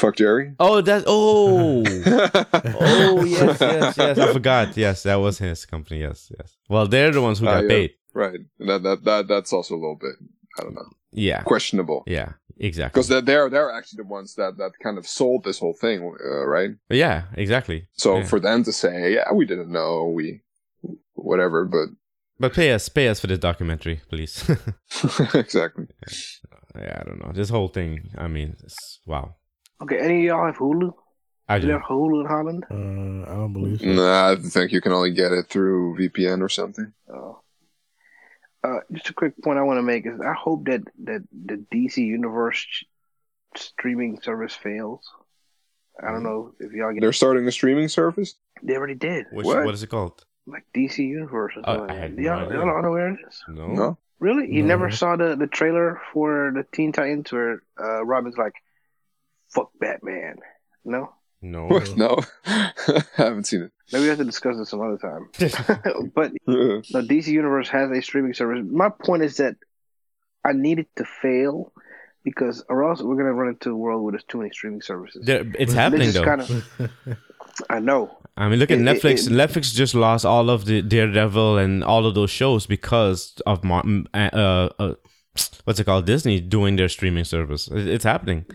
FuckJerry 0.00 0.54
Oh, 0.58 0.80
that 0.80 1.04
oh 1.06 1.82
oh 2.80 3.24
yes 3.24 3.60
yes 3.60 3.96
yes 3.98 4.18
I 4.18 4.32
forgot. 4.32 4.76
Yes, 4.76 5.02
that 5.04 5.16
was 5.16 5.38
his 5.38 5.64
company. 5.66 6.00
Yes 6.00 6.32
yes. 6.38 6.56
Well, 6.68 6.86
they're 6.86 7.10
the 7.12 7.22
ones 7.22 7.38
who 7.40 7.46
Ah, 7.46 7.54
got 7.56 7.62
yeah. 7.64 7.68
paid. 7.76 7.90
right 8.14 8.40
that, 8.68 8.80
that 8.86 8.98
that 9.04 9.28
that's 9.28 9.52
also 9.52 9.74
a 9.74 9.80
little 9.84 10.00
bit 10.06 10.16
i 10.58 10.62
don't 10.64 10.74
know 10.74 10.90
Yeah 11.12 11.42
questionable 11.52 12.00
yeah 12.06 12.30
exactly. 12.58 12.90
because 12.92 13.08
they're, 13.10 13.20
they're 13.28 13.48
they're 13.52 13.72
actually 13.78 14.02
the 14.02 14.08
ones 14.18 14.34
that 14.40 14.52
that 14.60 14.72
kind 14.82 14.98
of 14.98 15.06
sold 15.06 15.40
this 15.44 15.58
whole 15.62 15.76
thing 15.84 15.98
uh, 16.02 16.44
right 16.56 16.70
Yeah 17.04 17.18
exactly. 17.44 17.78
so 18.04 18.10
Yeah. 18.18 18.24
for 18.30 18.40
them 18.40 18.64
to 18.68 18.72
say 18.72 18.94
yeah 19.16 19.28
we 19.38 19.44
didn't 19.46 19.70
know 19.78 19.92
we 20.18 20.24
whatever 21.14 21.58
but 21.76 21.88
But 22.42 22.52
pay 22.60 22.68
us 22.76 22.88
pay 22.88 23.06
us 23.12 23.20
for 23.20 23.28
this 23.28 23.38
documentary, 23.50 23.96
please. 24.12 24.34
exactly 25.44 25.86
yeah, 26.84 26.96
I 27.00 27.04
don't 27.06 27.20
know. 27.22 27.32
This 27.34 27.50
whole 27.50 27.68
thing. 27.68 27.90
I 28.16 28.28
mean, 28.28 28.48
it's, 28.64 29.00
wow. 29.04 29.26
Okay, 29.82 29.98
any 29.98 30.18
of 30.20 30.24
y'all 30.24 30.46
have 30.46 30.56
Hulu? 30.56 30.92
I 31.48 31.58
Do 31.58 31.62
do. 31.62 31.66
you 31.68 31.72
have 31.74 31.82
Hulu 31.82 32.20
in 32.20 32.26
Holland? 32.26 32.64
Uh, 32.70 33.30
I 33.30 33.34
don't 33.34 33.52
believe 33.52 33.80
so. 33.80 33.86
nah, 33.86 34.30
i 34.32 34.36
think 34.36 34.70
you 34.72 34.80
can 34.80 34.92
only 34.92 35.10
get 35.12 35.32
it 35.32 35.46
through 35.48 35.96
vpn 35.98 36.42
or 36.42 36.48
something 36.48 36.92
Oh. 37.12 37.40
Uh, 38.62 38.80
just 38.92 39.08
a 39.08 39.14
quick 39.14 39.32
point 39.42 39.58
I 39.58 39.62
want 39.62 39.78
to 39.78 39.82
make 39.82 40.04
is 40.06 40.20
I 40.20 40.34
hope 40.34 40.66
that 40.66 40.82
that 41.04 41.22
the 41.32 41.56
DC 41.72 41.96
Universe 41.96 42.66
streaming 43.56 44.20
service 44.22 44.54
fails. 44.54 45.00
I 46.02 46.10
don't 46.12 46.22
know 46.22 46.52
if 46.60 46.70
y'all 46.72 46.92
get. 46.92 47.00
they're 47.00 47.12
starting 47.12 47.46
a 47.48 47.52
streaming 47.52 47.88
service 47.88 48.34
They 48.62 48.76
already 48.76 48.94
did. 48.94 49.26
Which, 49.32 49.46
What? 49.46 49.64
what 49.64 49.74
is 49.74 49.82
it 49.82 49.88
called? 49.88 50.24
Like 50.46 50.64
DC 50.76 50.98
Universe. 50.98 51.54
Or 51.56 51.62
Oh, 51.64 51.76
something. 51.78 51.96
I 51.96 51.98
had 52.00 52.16
no 52.16 52.22
y'all, 52.22 52.44
idea. 52.46 52.58
y'all 52.58 52.66
don't 52.66 52.82
know 52.82 52.90
where 52.90 53.08
it 53.14 53.18
is. 53.26 53.42
No. 53.48 53.66
no 53.68 53.98
Really? 54.18 54.52
You 54.52 54.62
No. 54.62 54.68
never 54.68 54.90
saw 54.90 55.16
the, 55.16 55.36
the 55.36 55.46
trailer 55.46 56.00
for 56.12 56.52
the 56.54 56.64
Teen 56.76 56.92
Titans 56.92 57.32
where 57.32 57.62
uh, 57.82 58.04
Robin's 58.04 58.36
like, 58.36 58.52
"Fuck 59.50 59.70
Batman." 59.80 60.36
No. 60.84 61.12
No. 61.42 61.68
no 61.96 62.18
i 62.46 63.02
haven't 63.16 63.44
seen 63.44 63.62
it 63.62 63.72
Maybe 63.92 64.02
we 64.02 64.08
have 64.08 64.18
to 64.18 64.24
discuss 64.24 64.56
this 64.56 64.68
some 64.68 64.80
other 64.82 64.98
time. 64.98 65.30
but 66.14 66.32
the 66.46 67.06
DC 67.08 67.26
Universe 67.28 67.68
has 67.70 67.90
a 67.90 68.00
streaming 68.00 68.34
service. 68.34 68.64
My 68.70 68.88
point 68.88 69.24
is 69.24 69.38
that 69.38 69.56
I 70.44 70.52
need 70.52 70.78
it 70.78 70.86
to 70.96 71.04
fail 71.04 71.72
because, 72.22 72.64
or 72.68 72.88
else 72.88 73.02
we're 73.02 73.16
gonna 73.16 73.32
run 73.32 73.48
into 73.48 73.70
a 73.72 73.76
world 73.76 74.02
where 74.04 74.12
there's 74.12 74.22
too 74.24 74.38
many 74.38 74.50
streaming 74.50 74.80
services. 74.82 75.24
There, 75.26 75.44
it's 75.58 75.72
happening 75.72 76.12
though. 76.12 76.24
kind 76.24 76.40
of, 76.42 76.68
I 77.68 77.80
know. 77.80 78.16
I 78.36 78.48
mean, 78.48 78.58
look 78.60 78.70
at 78.70 78.78
it- 78.78 78.86
it- 78.86 79.02
Netflix. 79.02 79.26
it- 79.26 79.32
Netflix 79.32 79.74
just 79.74 79.94
lost 79.94 80.24
all 80.24 80.50
of 80.50 80.66
the 80.66 80.82
Daredevil 80.82 81.58
and 81.58 81.82
all 81.82 82.06
of 82.06 82.14
those 82.14 82.30
shows 82.30 82.66
because 82.66 83.40
of 83.44 83.64
Mar- 83.64 83.84
uh, 84.14 84.18
uh, 84.32 84.68
uh, 84.78 84.94
what's 85.64 85.80
it 85.80 85.84
called? 85.84 86.06
Disney 86.06 86.40
doing 86.40 86.76
their 86.76 86.88
streaming 86.88 87.24
service. 87.24 87.66
It- 87.68 87.88
It's 87.88 88.04
happening. 88.04 88.46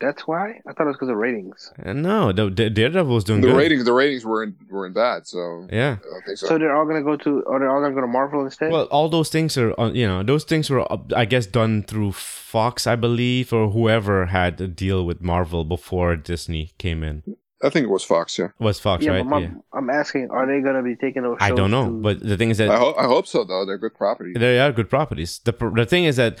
That's 0.00 0.26
why 0.26 0.60
I 0.66 0.72
thought 0.72 0.84
it 0.84 0.86
was 0.86 0.96
because 0.96 1.10
of 1.10 1.16
ratings. 1.16 1.72
Uh, 1.84 1.92
no, 1.92 2.32
the, 2.32 2.48
the 2.48 2.70
Daredevil 2.70 3.14
was 3.14 3.24
doing 3.24 3.42
the 3.42 3.48
good. 3.48 3.56
ratings 3.56 3.84
the 3.84 3.92
ratings 3.92 4.24
weren't 4.24 4.54
weren't 4.70 4.94
bad 4.94 5.26
so 5.26 5.68
Yeah. 5.70 5.96
i 6.00 6.04
don't 6.10 6.24
think 6.24 6.38
so, 6.38 6.46
So 6.46 6.58
they're 6.58 6.74
all 6.74 6.86
gonna 6.86 7.02
go 7.02 7.16
to, 7.16 7.42
or 7.42 7.58
they're 7.58 7.70
all 7.70 7.82
gonna 7.82 7.94
go 7.94 8.00
to 8.00 8.06
Marvel 8.06 8.42
instead. 8.44 8.72
Well, 8.72 8.84
all 8.90 9.08
those 9.10 9.28
things 9.28 9.58
are, 9.58 9.78
uh, 9.78 9.90
you 9.92 10.06
know, 10.06 10.22
those 10.22 10.44
things 10.44 10.70
were, 10.70 10.90
uh, 10.90 10.98
I 11.14 11.24
guess, 11.26 11.46
done 11.46 11.82
through 11.82 12.12
Fox, 12.12 12.86
I 12.86 12.96
believe, 12.96 13.52
or 13.52 13.70
whoever 13.70 14.26
had 14.26 14.60
a 14.60 14.66
deal 14.68 15.04
with 15.04 15.20
Marvel 15.20 15.64
before 15.64 16.16
Disney 16.16 16.72
came 16.78 17.02
in. 17.04 17.22
I 17.62 17.68
think 17.68 17.84
it 17.84 17.90
was 17.90 18.04
fox 18.04 18.38
yeah 18.38 18.46
It 18.46 18.64
was 18.70 18.78
Fox, 18.80 19.04
yeah, 19.04 19.12
right? 19.12 19.24
but 19.24 19.30
my, 19.30 19.38
yeah. 19.40 19.50
I'm 19.72 19.90
asking, 19.90 20.30
are 20.30 20.46
they 20.46 20.60
gonna 20.66 20.82
be 20.82 20.96
taking 20.96 21.22
those? 21.22 21.36
I 21.40 21.50
don't 21.50 21.70
know, 21.70 21.86
to- 21.86 22.02
but 22.06 22.20
the 22.20 22.36
thing 22.36 22.50
is 22.50 22.58
that 22.58 22.70
I, 22.70 22.78
ho- 22.78 22.94
I 22.98 23.04
hope 23.14 23.26
so 23.26 23.44
though 23.44 23.64
they're 23.66 23.78
good 23.86 23.94
properties 23.94 24.36
They 24.38 24.58
are 24.58 24.72
good 24.72 24.88
properties. 24.96 25.40
The 25.44 25.52
pr- 25.52 25.74
the 25.80 25.86
thing 25.92 26.04
is 26.04 26.16
that 26.16 26.38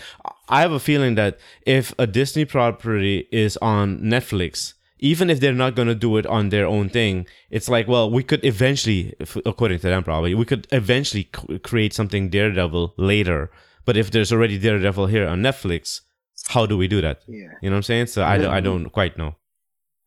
I 0.48 0.60
have 0.64 0.72
a 0.72 0.80
feeling 0.80 1.14
that 1.16 1.38
if 1.66 1.94
a 1.98 2.06
Disney 2.06 2.44
property 2.44 3.28
is 3.30 3.56
on 3.74 4.00
Netflix, 4.00 4.74
even 4.98 5.30
if 5.30 5.40
they're 5.40 5.52
not 5.64 5.74
going 5.76 5.88
to 5.88 5.94
do 5.94 6.16
it 6.20 6.26
on 6.26 6.48
their 6.50 6.66
own 6.66 6.88
thing, 6.88 7.26
it's 7.50 7.68
like, 7.68 7.86
well, 7.88 8.10
we 8.10 8.22
could 8.22 8.44
eventually, 8.44 9.14
if, 9.18 9.36
according 9.46 9.78
to 9.80 9.88
them 9.88 10.02
probably, 10.04 10.34
we 10.34 10.44
could 10.44 10.66
eventually 10.72 11.28
c- 11.36 11.58
create 11.60 11.92
something 11.94 12.28
Daredevil 12.30 12.94
later. 12.98 13.50
But 13.86 13.96
if 13.96 14.10
there's 14.10 14.32
already 14.32 14.58
Daredevil 14.58 15.06
here 15.06 15.26
on 15.26 15.40
Netflix, 15.40 16.00
how 16.48 16.66
do 16.66 16.76
we 16.76 16.86
do 16.88 17.00
that? 17.00 17.22
yeah, 17.28 17.48
You 17.62 17.70
know 17.70 17.76
what 17.76 17.78
I'm 17.78 17.82
saying? 17.92 18.06
So 18.08 18.24
I, 18.24 18.36
don't, 18.38 18.52
I 18.52 18.60
don't 18.60 18.90
quite 18.90 19.16
know. 19.16 19.36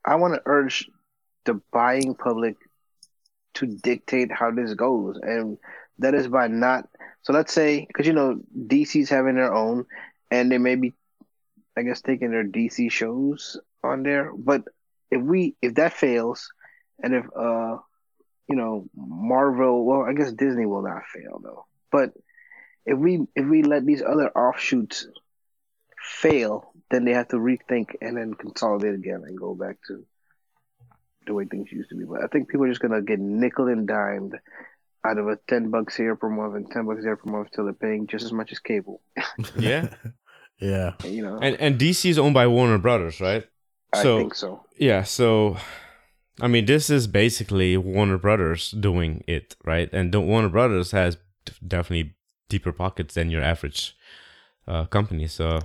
I 0.05 0.16
want 0.16 0.34
to 0.36 0.41
urge 0.45 0.89
the 1.45 1.59
buying 1.71 2.15
public 2.15 2.55
to 3.55 3.67
dictate 3.67 4.31
how 4.31 4.51
this 4.51 4.73
goes, 4.73 5.19
and 5.21 5.57
that 5.99 6.13
is 6.15 6.27
by 6.27 6.47
not. 6.47 6.87
So 7.21 7.33
let's 7.33 7.53
say, 7.53 7.85
because 7.87 8.07
you 8.07 8.13
know 8.13 8.39
DC's 8.57 9.09
having 9.09 9.35
their 9.35 9.53
own, 9.53 9.85
and 10.31 10.51
they 10.51 10.57
may 10.57 10.75
be, 10.75 10.93
I 11.77 11.83
guess, 11.83 12.01
taking 12.01 12.31
their 12.31 12.45
DC 12.45 12.91
shows 12.91 13.59
on 13.83 14.03
there. 14.03 14.31
But 14.35 14.63
if 15.11 15.21
we, 15.21 15.55
if 15.61 15.75
that 15.75 15.93
fails, 15.93 16.51
and 17.01 17.13
if 17.13 17.25
uh, 17.37 17.77
you 18.47 18.55
know, 18.55 18.87
Marvel, 18.95 19.85
well, 19.85 20.01
I 20.01 20.13
guess 20.13 20.31
Disney 20.31 20.65
will 20.65 20.83
not 20.83 21.03
fail 21.13 21.39
though. 21.43 21.65
But 21.91 22.13
if 22.85 22.97
we 22.97 23.21
if 23.35 23.45
we 23.47 23.63
let 23.63 23.85
these 23.85 24.01
other 24.01 24.29
offshoots 24.29 25.07
fail, 25.99 26.73
then 26.91 27.05
they 27.05 27.13
have 27.13 27.29
to 27.29 27.37
rethink 27.37 27.95
and 28.01 28.17
then 28.17 28.33
consolidate 28.33 28.95
again 28.95 29.23
and 29.25 29.37
go 29.37 29.55
back 29.55 29.77
to 29.87 30.05
the 31.26 31.34
way 31.34 31.45
things 31.45 31.71
used 31.71 31.89
to 31.89 31.95
be. 31.95 32.05
But 32.05 32.24
I 32.24 32.28
think 32.28 32.49
people 32.49 32.65
are 32.65 32.69
just 32.69 32.82
gonna 32.82 33.01
get 33.01 33.19
nickel 33.19 33.67
and 33.67 33.88
dimed 33.88 34.36
out 35.05 35.17
of 35.17 35.28
a 35.28 35.38
ten 35.49 35.69
bucks 35.69 35.95
here 35.95 36.15
per 36.15 36.30
month 36.30 36.55
and 36.55 36.69
ten 36.71 36.86
bucks 36.86 37.03
there 37.03 37.15
per 37.17 37.30
month 37.30 37.49
till 37.51 37.65
they're 37.65 37.74
paying 37.74 38.07
just 38.07 38.26
as 38.26 38.32
much 38.34 38.51
as 38.51 38.59
cable. 38.59 39.01
Yeah. 39.57 39.89
yeah. 40.59 40.93
You 41.03 41.24
know, 41.24 41.39
And 41.41 41.55
and 41.59 41.80
DC 41.80 42.09
is 42.09 42.17
owned 42.19 42.34
by 42.34 42.47
Warner 42.47 42.78
Brothers, 42.78 43.19
right? 43.19 43.45
I 43.93 44.01
so- 44.03 44.17
think 44.17 44.36
so. 44.36 44.65
Yeah, 44.78 45.03
so 45.03 45.57
I 46.41 46.47
mean, 46.47 46.65
this 46.65 46.89
is 46.89 47.05
basically 47.07 47.78
Warner 47.78 48.17
Brothers 48.17 48.71
doing 48.71 49.24
it, 49.28 49.55
right? 49.63 49.89
And 49.93 50.11
the 50.11 50.19
Warner 50.19 50.49
Brothers 50.49 50.91
has 50.91 51.17
d- 51.45 51.53
definitely 51.67 52.15
deeper 52.49 52.71
pockets 52.71 53.13
than 53.13 53.30
your 53.30 53.43
average 53.43 53.95
uh, 54.67 54.86
company. 54.86 55.28
So, 55.28 55.59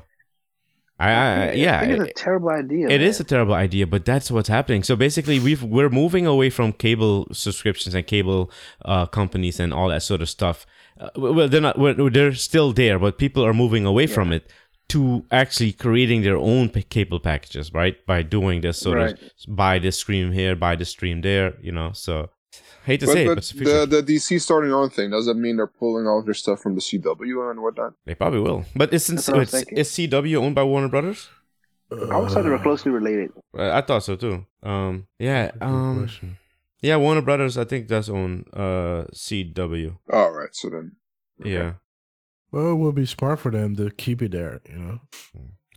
I, 0.98 1.10
I 1.10 1.46
I 1.48 1.52
yeah, 1.52 1.80
think 1.80 1.92
it's 2.00 2.10
a 2.10 2.14
terrible 2.24 2.50
idea. 2.50 2.88
it 2.88 3.00
is 3.00 3.20
a 3.20 3.24
terrible 3.24 3.54
idea, 3.54 3.86
but 3.86 4.04
that's 4.04 4.30
what's 4.30 4.48
happening. 4.48 4.82
So 4.82 4.96
basically, 4.96 5.38
we've 5.38 5.62
we're 5.62 5.90
moving 5.90 6.26
away 6.26 6.50
from 6.50 6.72
cable 6.72 7.28
subscriptions 7.32 7.94
and 7.94 8.04
cable 8.06 8.50
uh, 8.84 9.06
companies 9.06 9.60
and 9.60 9.72
all 9.72 9.88
that 9.90 10.02
sort 10.02 10.22
of 10.22 10.28
stuff. 10.28 10.66
Uh, 10.98 11.10
well, 11.16 11.48
they're 11.48 11.60
not. 11.60 11.76
They're 12.12 12.34
still 12.34 12.72
there, 12.72 12.98
but 12.98 13.16
people 13.18 13.44
are 13.44 13.54
moving 13.54 13.86
away 13.86 14.06
from 14.08 14.32
it 14.32 14.50
to 14.88 15.24
actually 15.30 15.72
creating 15.72 16.22
their 16.22 16.36
own 16.36 16.70
cable 16.70 17.20
packages, 17.20 17.72
right? 17.74 18.04
By 18.06 18.22
doing 18.22 18.62
this 18.62 18.78
sort 18.78 18.96
Right. 18.96 19.12
of 19.12 19.20
buy 19.56 19.78
this 19.78 19.98
stream 19.98 20.32
here, 20.32 20.56
buy 20.56 20.74
this 20.76 20.88
stream 20.88 21.20
there. 21.20 21.54
You 21.62 21.70
know, 21.72 21.92
so 21.92 22.30
hate 22.88 23.00
to 23.00 23.06
But, 23.06 23.12
say 23.12 23.22
it, 23.24 23.28
but 23.28 23.34
but 23.36 23.64
the 23.64 23.86
the, 23.86 24.02
the 24.02 24.14
DC 24.14 24.40
starting 24.40 24.72
on 24.72 24.90
thing 24.90 25.10
does 25.10 25.26
that 25.26 25.34
mean 25.34 25.56
they're 25.58 25.66
pulling 25.66 26.06
all 26.06 26.22
their 26.22 26.34
stuff 26.34 26.60
from 26.60 26.74
the 26.74 26.80
CW 26.80 27.50
and 27.50 27.62
whatnot? 27.62 27.92
they 28.06 28.14
probably 28.14 28.40
will. 28.40 28.64
But 28.74 28.92
isn't 28.92 29.16
That's 29.16 29.28
what 29.28 29.36
I 29.36 29.40
was 29.40 29.54
it's, 29.54 29.72
is 29.72 29.88
CW 29.90 30.36
owned 30.36 30.54
by 30.54 30.64
Warner 30.64 30.88
Brothers? 30.88 31.28
I 31.92 32.14
always 32.14 32.32
thought 32.32 32.42
they 32.42 32.50
were 32.50 32.58
closely 32.58 32.90
related. 32.90 33.30
Uh, 33.56 33.70
I 33.72 33.80
thought 33.80 34.04
so 34.04 34.16
too. 34.16 34.46
Um, 34.62 35.06
yeah. 35.18 35.52
Um, 35.60 36.08
yeah. 36.80 36.96
Warner 36.96 37.22
Brothers, 37.22 37.56
I 37.56 37.64
think 37.64 37.86
does 37.86 38.08
own 38.10 38.44
uh 38.52 39.04
CW. 39.14 39.96
All 40.12 40.30
right, 40.32 40.52
so 40.52 40.70
then 40.70 40.96
Yeah. 41.42 41.74
Well, 42.50 42.72
it 42.72 42.76
would 42.76 42.94
be 42.94 43.06
smart 43.06 43.40
for 43.40 43.50
them 43.50 43.76
to 43.76 43.90
keep 43.90 44.22
it 44.22 44.32
there. 44.32 44.60
You 44.68 44.78
know. 44.78 45.00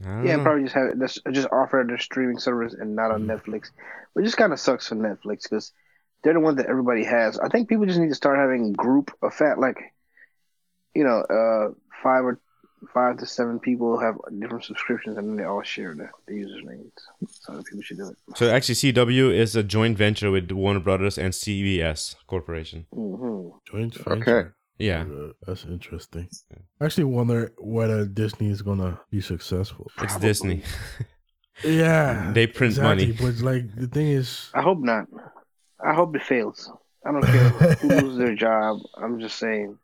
Yeah, 0.04 0.38
know. 0.38 0.44
probably 0.44 0.64
just 0.64 0.76
have 0.76 0.88
it 0.88 1.00
just, 1.00 1.20
just 1.32 1.48
offer 1.52 1.84
their 1.86 2.00
streaming 2.00 2.40
service 2.40 2.74
and 2.74 2.96
not 2.96 3.12
on 3.12 3.28
Netflix, 3.28 3.72
which 4.14 4.26
just 4.26 4.38
kind 4.38 4.54
of 4.54 4.60
sucks 4.60 4.88
for 4.88 4.96
Netflix 4.96 5.44
because 5.44 5.74
they're 6.24 6.34
the 6.34 6.40
one 6.40 6.56
that 6.56 6.68
everybody 6.68 7.04
has. 7.04 7.40
I 7.40 7.48
think 7.50 7.70
people 7.70 7.86
just 7.86 8.00
need 8.00 8.10
to 8.10 8.16
start 8.16 8.38
having 8.38 8.74
group 8.74 9.12
effect, 9.22 9.58
like, 9.60 9.78
you 10.96 11.04
know, 11.04 11.20
uh, 11.22 11.74
five 12.04 12.24
or 12.26 12.40
five 12.94 13.18
to 13.18 13.26
seven 13.26 13.60
people 13.60 14.00
have 14.00 14.16
different 14.40 14.64
subscriptions 14.64 15.18
and 15.18 15.30
then 15.30 15.36
they 15.38 15.44
all 15.44 15.62
share 15.62 15.94
the, 15.96 16.10
the 16.28 16.34
usernames. 16.34 16.92
So 17.30 17.62
people 17.64 17.82
should 17.84 17.98
do 17.98 18.10
it. 18.10 18.18
So 18.36 18.50
actually, 18.50 18.76
CW 18.76 19.34
is 19.34 19.56
a 19.56 19.64
joint 19.64 19.98
venture 19.98 20.32
with 20.32 20.52
Warner 20.52 20.80
Brothers 20.80 21.18
and 21.18 21.34
CBS 21.34 22.16
Corporation. 22.28 22.86
hmm 22.94 23.50
Joint 23.72 23.98
Okay. 24.08 24.50
Yeah, 24.80 25.04
Uh, 25.04 25.34
that's 25.46 25.66
interesting. 25.66 26.28
I 26.80 26.86
actually 26.86 27.04
wonder 27.04 27.52
whether 27.60 28.04
Disney 28.06 28.50
is 28.50 28.64
gonna 28.64 29.00
be 29.12 29.22
successful. 29.22 29.92
it's 30.02 30.18
Disney. 30.18 30.64
Yeah, 31.64 32.32
They 32.34 32.48
print 32.48 32.82
money. 32.82 33.12
But 33.12 33.36
like 33.42 33.76
the 33.76 33.88
thing 33.88 34.08
is, 34.08 34.50
I 34.56 34.62
hope 34.64 34.80
not. 34.80 35.06
I 35.86 35.94
hope 35.94 36.16
it 36.16 36.24
fails. 36.24 36.72
I 37.06 37.12
don't 37.12 37.24
care 37.24 37.50
who 37.50 37.88
loses 38.02 38.18
their 38.18 38.36
job. 38.36 38.80
I'm 38.98 39.20
just 39.20 39.38
saying. 39.38 39.78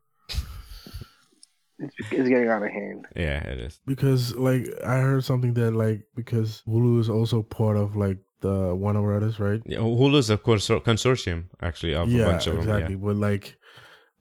It's, 1.79 1.95
it's 1.99 2.29
getting 2.29 2.49
out 2.49 2.63
of 2.63 2.71
hand. 2.71 3.05
yeah, 3.15 3.37
it 3.43 3.59
is. 3.59 3.79
because 3.85 4.35
like 4.35 4.65
I 4.83 4.97
heard 4.97 5.23
something 5.23 5.53
that 5.55 5.71
like 5.75 6.05
because 6.15 6.63
Hulu 6.67 6.99
is 6.99 7.09
also 7.09 7.43
part 7.43 7.77
of 7.77 7.95
like 7.95 8.17
the 8.41 8.73
Warner 8.73 9.01
Brothers, 9.01 9.39
right? 9.39 9.61
Yeah, 9.65 9.79
Hulu 9.79 10.17
is 10.17 10.29
a 10.31 10.37
consor- 10.37 10.79
consortium 10.79 11.45
actually 11.61 11.93
of 11.93 12.07
a 12.07 12.11
yeah, 12.11 12.25
bunch 12.25 12.47
of 12.47 12.57
exactly. 12.57 12.95
them. 12.95 13.03
But 13.03 13.17
like 13.17 13.57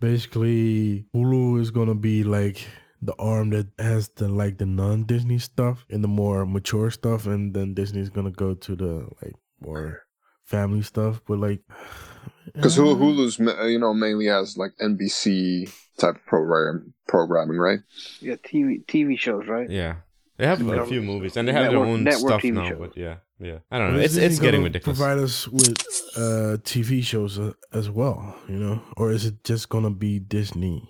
basically, 0.00 1.06
Hulu 1.14 1.60
is 1.60 1.70
gonna 1.70 1.94
be 1.94 2.24
like 2.24 2.66
the 3.00 3.14
arm 3.18 3.50
that 3.50 3.68
has 3.78 4.08
the 4.16 4.28
like 4.28 4.58
the 4.58 4.66
non 4.66 5.04
Disney 5.04 5.38
stuff 5.38 5.86
and 5.88 6.04
the 6.04 6.08
more 6.08 6.44
mature 6.44 6.90
stuff, 6.90 7.26
and 7.26 7.54
then 7.54 7.72
Disney's 7.72 8.10
gonna 8.10 8.30
go 8.30 8.52
to 8.54 8.76
the 8.76 9.08
like 9.22 9.34
more 9.60 10.02
family 10.46 10.82
stuff. 10.82 11.20
But 11.28 11.38
like, 11.38 11.60
because 12.54 12.78
uh, 12.78 12.82
Hulu's 12.82 13.38
ma- 13.38 13.64
you 13.64 13.78
know 13.78 13.92
mainly 13.92 14.26
has 14.26 14.56
like 14.56 14.72
NBC 14.80 15.70
type 15.98 16.16
of 16.16 16.24
program 16.26 16.94
programming, 17.06 17.58
right? 17.58 17.80
Yeah, 18.20 18.36
TV 18.36 18.84
TV 18.86 19.18
shows, 19.18 19.46
right? 19.46 19.68
Yeah, 19.68 19.96
they 20.38 20.46
have 20.46 20.60
a 20.66 20.86
few 20.86 21.02
movies 21.02 21.36
and 21.36 21.46
they 21.46 21.52
have 21.52 21.64
network- 21.70 21.84
their 21.86 21.92
own 21.94 22.04
network 22.04 22.30
stuff 22.30 22.42
TV 22.42 22.54
now. 22.54 22.68
shows. 22.68 22.78
But 22.78 22.96
yeah, 22.96 23.16
yeah, 23.38 23.58
I 23.70 23.78
don't 23.78 23.88
know. 23.92 23.96
But 23.98 24.04
It's 24.04 24.16
it's 24.16 24.38
getting 24.38 24.62
ridiculous. 24.62 24.98
Provide 24.98 25.18
us 25.18 25.48
with 25.48 25.78
uh, 26.16 26.56
TV 26.64 27.02
shows 27.02 27.38
uh, 27.38 27.52
as 27.72 27.90
well, 27.90 28.34
you 28.48 28.56
know, 28.56 28.80
or 28.96 29.10
is 29.10 29.26
it 29.26 29.44
just 29.44 29.68
gonna 29.68 29.90
be 29.90 30.18
Disney 30.18 30.88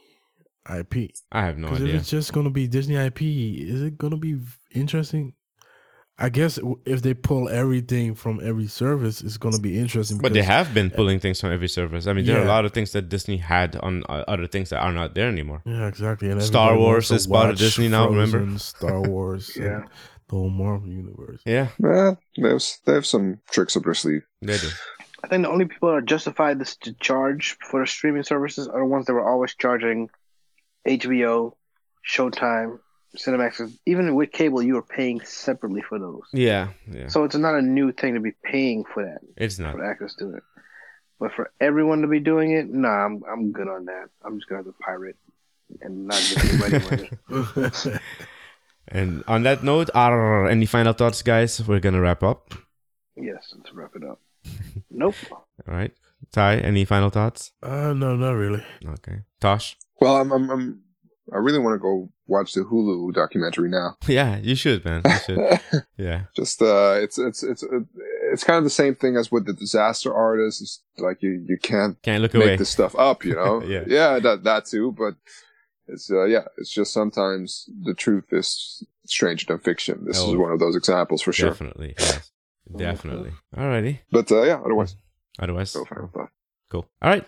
IP? 0.69 1.13
I 1.33 1.43
have 1.47 1.59
no 1.59 1.69
Because 1.69 1.83
if 1.85 1.95
it's 1.95 2.11
just 2.11 2.33
gonna 2.33 2.51
be 2.51 2.67
Disney 2.69 2.97
IP, 2.97 3.23
is 3.23 3.83
it 3.83 3.97
gonna 3.99 4.17
be 4.17 4.39
interesting? 4.73 5.33
I 6.19 6.31
guess 6.31 6.59
if 6.87 7.03
they 7.03 7.13
pull 7.13 7.49
everything 7.51 8.15
from 8.15 8.41
every 8.43 8.69
service, 8.69 9.21
it's 9.21 9.37
gonna 9.37 9.59
be 9.59 9.79
interesting. 9.79 10.17
But 10.19 10.33
they 10.33 10.43
have 10.43 10.73
been 10.73 10.91
pulling 10.91 11.21
things 11.21 11.41
from 11.41 11.53
every 11.53 11.69
service. 11.69 12.07
I 12.07 12.15
mean, 12.15 12.25
there 12.25 12.39
are 12.41 12.45
a 12.45 12.49
lot 12.49 12.65
of 12.65 12.73
things 12.73 12.93
that 12.93 13.11
Disney 13.11 13.37
had 13.37 13.77
on 13.77 14.03
uh, 14.09 14.25
other 14.27 14.47
things 14.47 14.71
that 14.71 14.79
are 14.81 14.93
not 14.93 15.15
there 15.15 15.29
anymore. 15.29 15.61
yeah, 15.67 15.87
exactly. 15.87 16.31
And 16.31 16.43
Star 16.43 16.79
Wars 16.79 17.11
is 17.11 17.27
part 17.27 17.51
of 17.51 17.53
watch 17.53 17.59
Disney 17.59 17.89
now, 17.89 18.09
remember? 18.09 18.59
Star 18.59 19.01
Wars, 19.11 19.55
Yeah. 19.57 19.65
yeah, 19.65 19.81
the 20.29 20.37
whole 20.37 20.49
Marvel 20.49 20.89
universe. 20.89 21.43
Yeah, 21.45 21.69
Yeah, 21.79 22.15
they 22.41 22.49
have 22.49 22.63
they 22.87 22.95
have 22.95 23.05
some 23.07 23.41
tricks 23.51 23.77
up 23.77 23.85
their 23.85 23.93
sleeve. 23.95 24.23
they 24.41 24.57
do. 24.57 24.69
I 25.23 25.29
think 25.29 25.43
the 25.45 25.51
only 25.51 25.67
people 25.67 25.89
that 25.91 25.97
are 25.97 26.01
justified 26.01 26.59
this 26.61 26.77
to 26.77 26.95
charge 26.95 27.57
for 27.69 27.81
the 27.81 27.87
streaming 27.87 28.23
services 28.23 28.69
are 28.69 28.81
the 28.81 28.87
ones 28.87 29.05
that 29.07 29.13
were 29.15 29.29
always 29.29 29.55
charging 29.55 30.09
HBO, 30.87 31.53
Showtime, 32.09 32.79
Cinemax. 33.17 33.77
Even 33.87 34.15
with 34.15 34.33
cable, 34.33 34.63
you 34.63 34.77
are 34.79 34.83
paying 34.83 35.21
separately 35.23 35.83
for 35.83 35.99
those. 35.99 36.23
Yeah, 36.33 36.69
yeah. 36.91 37.09
So 37.09 37.25
it's 37.25 37.37
not 37.37 37.55
a 37.55 37.63
new 37.63 37.93
thing 37.93 38.15
to 38.15 38.21
be 38.21 38.33
paying 38.45 38.85
for 38.85 39.05
that, 39.05 39.19
It's 39.37 39.59
not. 39.59 39.75
for 39.75 39.85
access 39.85 40.15
to 40.17 40.35
it. 40.37 40.43
But 41.19 41.33
for 41.33 41.51
everyone 41.61 42.03
to 42.03 42.09
be 42.09 42.21
doing 42.21 42.53
it, 42.53 42.69
nah, 42.71 43.05
I'm 43.07 43.23
I'm 43.31 43.53
good 43.53 43.69
on 43.69 43.87
that. 43.87 44.09
I'm 44.25 44.39
just 44.39 44.49
gonna 44.49 44.59
have 44.65 44.67
to 44.67 44.75
pirate 44.81 45.17
and 45.81 46.07
not 46.07 46.23
give 46.29 46.63
anybody 46.63 47.11
money. 47.31 47.99
And 48.89 49.25
on 49.27 49.43
that 49.43 49.65
note, 49.65 49.91
are 49.95 50.47
any 50.49 50.65
final 50.67 50.93
thoughts, 50.93 51.21
guys? 51.23 51.61
We're 51.67 51.81
gonna 51.81 52.01
wrap 52.01 52.23
up. 52.23 52.55
Yes, 53.17 53.53
let's 53.57 53.73
wrap 53.75 53.91
it 53.97 54.05
up. 54.05 54.21
Nope. 54.91 55.17
All 55.33 55.45
right, 55.67 55.93
Ty. 56.33 56.59
Any 56.59 56.85
final 56.85 57.11
thoughts? 57.11 57.51
uh, 57.63 57.93
no, 57.93 58.15
not 58.17 58.33
really. 58.33 58.65
Okay, 58.87 59.23
Tosh. 59.41 59.77
Well, 60.01 60.17
I'm, 60.17 60.31
I'm, 60.33 60.51
I'm 60.51 60.81
I 61.33 61.39
really 61.39 61.59
want 61.59 61.75
to 61.75 61.79
go 61.79 62.09
watch 62.27 62.53
the 62.55 62.61
Hulu 62.63 63.13
documentary 63.15 63.69
now. 63.69 63.97
Yeah, 64.07 64.39
you 64.39 64.55
should, 64.55 64.85
man. 64.85 65.03
You 65.05 65.19
should. 65.27 65.61
Yeah, 65.99 66.25
Just 66.37 66.61
uh, 66.63 66.95
it's 66.99 67.19
it's 67.19 67.43
it's 67.43 67.65
it's 68.33 68.45
kind 68.45 68.59
of 68.59 68.65
the 68.65 68.71
same 68.71 68.95
thing 68.95 69.17
as 69.17 69.33
with 69.33 69.47
the 69.47 69.53
disaster 69.55 70.15
artist. 70.15 70.61
It's 70.63 70.81
like 70.99 71.23
you 71.23 71.45
you 71.49 71.59
can't 71.59 72.01
can't 72.03 72.23
look 72.23 72.35
make 72.35 72.43
away. 72.45 72.57
this 72.57 72.71
stuff 72.71 72.95
up, 72.97 73.25
you 73.25 73.35
know. 73.35 73.63
Yeah. 73.67 73.85
yeah, 73.87 74.19
that 74.21 74.45
that 74.45 74.67
too. 74.67 74.93
But 74.93 75.15
it's 75.89 76.11
uh, 76.11 76.25
yeah, 76.25 76.45
it's 76.59 76.71
just 76.71 76.93
sometimes 76.93 77.69
the 77.85 77.95
truth 77.95 78.25
is 78.33 78.85
stranger 79.07 79.47
than 79.49 79.59
fiction. 79.59 80.05
This 80.05 80.21
Oh. 80.21 80.31
is 80.33 80.37
one 80.37 80.53
of 80.53 80.59
those 80.61 80.77
examples 80.77 81.23
for 81.23 81.33
sure. 81.33 81.51
Definitely, 81.51 81.95
yes, 81.99 82.31
definitely. 82.77 83.33
Alrighty. 83.57 84.01
But 84.13 84.31
uh, 84.31 84.43
yeah, 84.43 84.61
otherwise, 84.65 84.97
Otherwise, 85.39 85.73
go 85.73 85.85
cool. 86.71 86.87
All 87.03 87.11
right. 87.11 87.25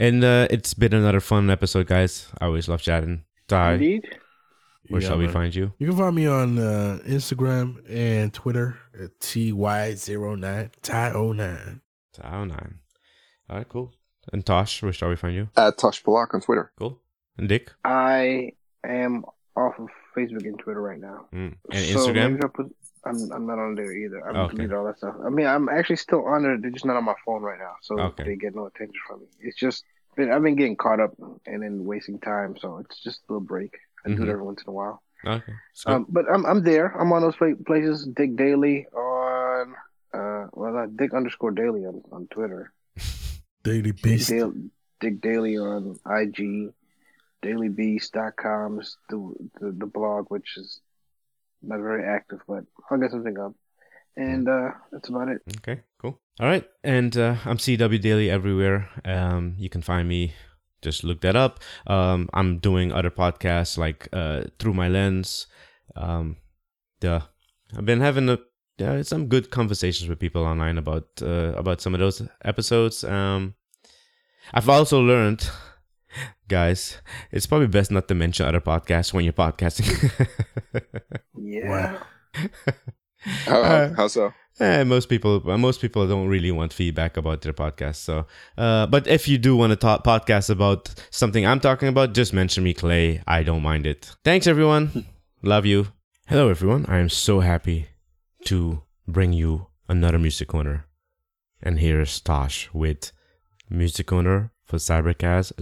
And 0.00 0.24
uh, 0.24 0.48
it's 0.50 0.74
been 0.74 0.94
another 0.94 1.20
fun 1.20 1.50
episode, 1.50 1.86
guys. 1.86 2.28
I 2.40 2.46
always 2.46 2.68
love 2.68 2.82
chatting. 2.82 3.24
Ty, 3.48 3.74
Indeed. 3.74 4.08
where 4.88 5.00
Yeah, 5.02 5.08
shall 5.08 5.18
we 5.18 5.28
find 5.28 5.54
you? 5.54 5.72
You 5.78 5.88
can 5.88 5.96
find 5.96 6.16
me 6.16 6.26
on 6.26 6.58
uh, 6.58 6.98
Instagram 7.06 7.82
and 7.88 8.32
Twitter 8.32 8.78
at 8.98 9.18
ty09 9.20 10.70
ty09. 10.82 11.80
Ty 12.12 12.44
09. 12.44 12.78
All 13.50 13.56
right, 13.56 13.68
cool. 13.68 13.92
And 14.32 14.44
Tosh, 14.46 14.82
where 14.82 14.92
shall 14.92 15.08
we 15.08 15.16
find 15.16 15.34
you? 15.34 15.48
At 15.56 15.78
Tosh 15.78 16.02
Palak 16.02 16.32
on 16.34 16.40
Twitter. 16.40 16.72
Cool. 16.78 17.00
And 17.38 17.48
Dick 17.48 17.72
I 17.84 18.52
am 18.86 19.24
off 19.56 19.74
of 19.78 19.88
Facebook 20.16 20.44
and 20.44 20.58
Twitter 20.58 20.80
right 20.80 21.00
now. 21.00 21.26
mm. 21.34 21.54
and 21.70 21.86
So 21.98 22.08
Instagram. 22.08 22.32
maybe 22.32 22.42
I'll 22.42 22.48
put, 22.50 22.74
I'm, 23.04 23.32
I'm 23.32 23.46
not 23.46 23.58
on 23.58 23.74
there 23.74 23.92
either. 23.92 24.20
I'm 24.28 24.36
Okay. 24.36 24.54
deleted 24.54 24.74
all 24.74 24.84
that 24.84 24.98
stuff. 24.98 25.16
I 25.24 25.28
mean, 25.28 25.46
I'm 25.46 25.68
actually 25.68 25.96
still 25.96 26.24
on 26.26 26.42
there. 26.44 26.56
They're 26.56 26.70
just 26.70 26.84
not 26.86 26.96
on 26.96 27.04
my 27.04 27.14
phone 27.26 27.42
right 27.42 27.58
now, 27.58 27.74
so 27.82 27.98
Okay. 28.00 28.24
they 28.24 28.36
get 28.36 28.54
no 28.54 28.66
attention 28.66 29.00
from 29.06 29.20
me. 29.20 29.26
It's 29.40 29.56
just 29.56 29.84
been, 30.16 30.30
I've 30.30 30.42
been 30.42 30.56
getting 30.56 30.76
caught 30.76 31.00
up 31.00 31.12
and 31.46 31.62
then 31.62 31.84
wasting 31.84 32.18
time, 32.20 32.56
so 32.58 32.78
it's 32.78 33.02
just 33.02 33.20
a 33.28 33.32
little 33.32 33.46
break. 33.46 33.76
I 34.04 34.08
do 34.10 34.16
Mhm. 34.16 34.22
it 34.28 34.28
every 34.30 34.42
once 34.44 34.62
in 34.62 34.70
a 34.70 34.72
while. 34.72 35.02
Okay. 35.24 35.52
Um, 35.86 36.06
but 36.08 36.26
I'm 36.32 36.44
I'm 36.44 36.62
there. 36.64 36.88
I'm 37.00 37.12
on 37.12 37.22
those 37.22 37.36
places. 37.64 38.06
Dick 38.06 38.34
Daily 38.36 38.86
on 38.88 39.74
uh 40.12 40.48
well 40.52 40.72
not 40.72 40.96
Dick 40.96 41.14
underscore 41.14 41.52
Daily 41.52 41.86
on, 41.86 42.02
on 42.10 42.26
Twitter. 42.28 42.72
Daily 43.62 43.92
Dick, 43.92 44.02
Beast. 44.02 44.28
Dale, 44.30 44.52
Dick 45.00 45.20
Daily 45.20 45.56
on 45.58 45.98
IG. 46.06 46.72
DailyBeast.com 47.42 48.80
is 48.80 48.96
the, 49.08 49.34
the 49.60 49.72
the 49.72 49.86
blog, 49.86 50.26
which 50.30 50.56
is 50.56 50.80
not 51.62 51.80
very 51.80 52.04
active, 52.04 52.40
but 52.46 52.64
I'll 52.90 52.98
get 52.98 53.10
something 53.10 53.38
up. 53.38 53.54
And 54.16 54.48
uh 54.48 54.70
that's 54.90 55.08
about 55.08 55.28
it. 55.28 55.40
okay, 55.58 55.80
cool. 55.98 56.20
All 56.40 56.46
right. 56.46 56.64
And 56.82 57.16
uh, 57.16 57.36
I'm 57.44 57.58
CW 57.58 58.00
Daily 58.00 58.30
everywhere. 58.30 58.88
Um, 59.04 59.54
you 59.58 59.68
can 59.68 59.82
find 59.82 60.08
me. 60.08 60.34
Just 60.80 61.04
look 61.04 61.20
that 61.20 61.36
up. 61.36 61.60
Um, 61.86 62.28
I'm 62.34 62.58
doing 62.58 62.90
other 62.90 63.10
podcasts 63.10 63.78
like 63.78 64.08
uh, 64.12 64.44
Through 64.58 64.74
My 64.74 64.88
Lens. 64.88 65.46
Um, 65.94 66.36
the 67.00 67.22
I've 67.76 67.84
been 67.84 68.00
having 68.00 68.28
a 68.28 68.38
yeah, 68.78 69.02
some 69.02 69.28
good 69.28 69.50
conversations 69.50 70.08
with 70.08 70.18
people 70.18 70.44
online 70.44 70.78
about 70.78 71.06
uh, 71.22 71.52
about 71.56 71.80
some 71.80 71.94
of 71.94 72.00
those 72.00 72.22
episodes. 72.44 73.04
Um, 73.04 73.54
I've 74.52 74.68
also 74.68 75.00
learned 75.00 75.48
Guys, 76.48 76.98
it's 77.30 77.46
probably 77.46 77.66
best 77.68 77.90
not 77.90 78.08
to 78.08 78.14
mention 78.14 78.46
other 78.46 78.60
podcasts 78.60 79.12
when 79.12 79.24
you're 79.24 79.32
podcasting. 79.32 80.10
Yeah. 81.38 81.98
How, 83.46 83.62
Uh, 83.62 83.88
how, 83.88 83.94
how 83.94 84.08
so? 84.08 84.32
Eh, 84.58 84.82
most 84.82 85.08
people, 85.08 85.40
most 85.56 85.80
people 85.80 86.06
don't 86.08 86.26
really 86.28 86.50
want 86.50 86.72
feedback 86.72 87.16
about 87.16 87.40
their 87.42 87.52
podcast. 87.52 87.96
So, 87.96 88.26
uh, 88.58 88.86
but 88.86 89.06
if 89.06 89.28
you 89.28 89.38
do 89.38 89.56
want 89.56 89.70
to 89.70 89.76
talk 89.76 90.02
podcast 90.04 90.50
about 90.50 90.92
something 91.10 91.46
I'm 91.46 91.60
talking 91.60 91.88
about, 91.88 92.14
just 92.14 92.32
mention 92.32 92.64
me, 92.64 92.74
Clay. 92.74 93.22
I 93.26 93.44
don't 93.44 93.62
mind 93.62 93.86
it. 93.86 94.10
Thanks, 94.24 94.46
everyone. 94.48 95.06
Love 95.42 95.66
you. 95.66 95.88
Hello, 96.26 96.48
everyone. 96.48 96.84
I 96.88 96.98
am 96.98 97.08
so 97.08 97.40
happy 97.40 97.86
to 98.46 98.82
bring 99.06 99.32
you 99.32 99.68
another 99.88 100.18
music 100.18 100.48
corner. 100.48 100.86
And 101.62 101.78
here's 101.78 102.20
Tosh 102.20 102.68
with 102.72 103.12
music 103.70 104.06
corner 104.08 104.50
for 104.72 104.78
Cybercast 104.78 105.52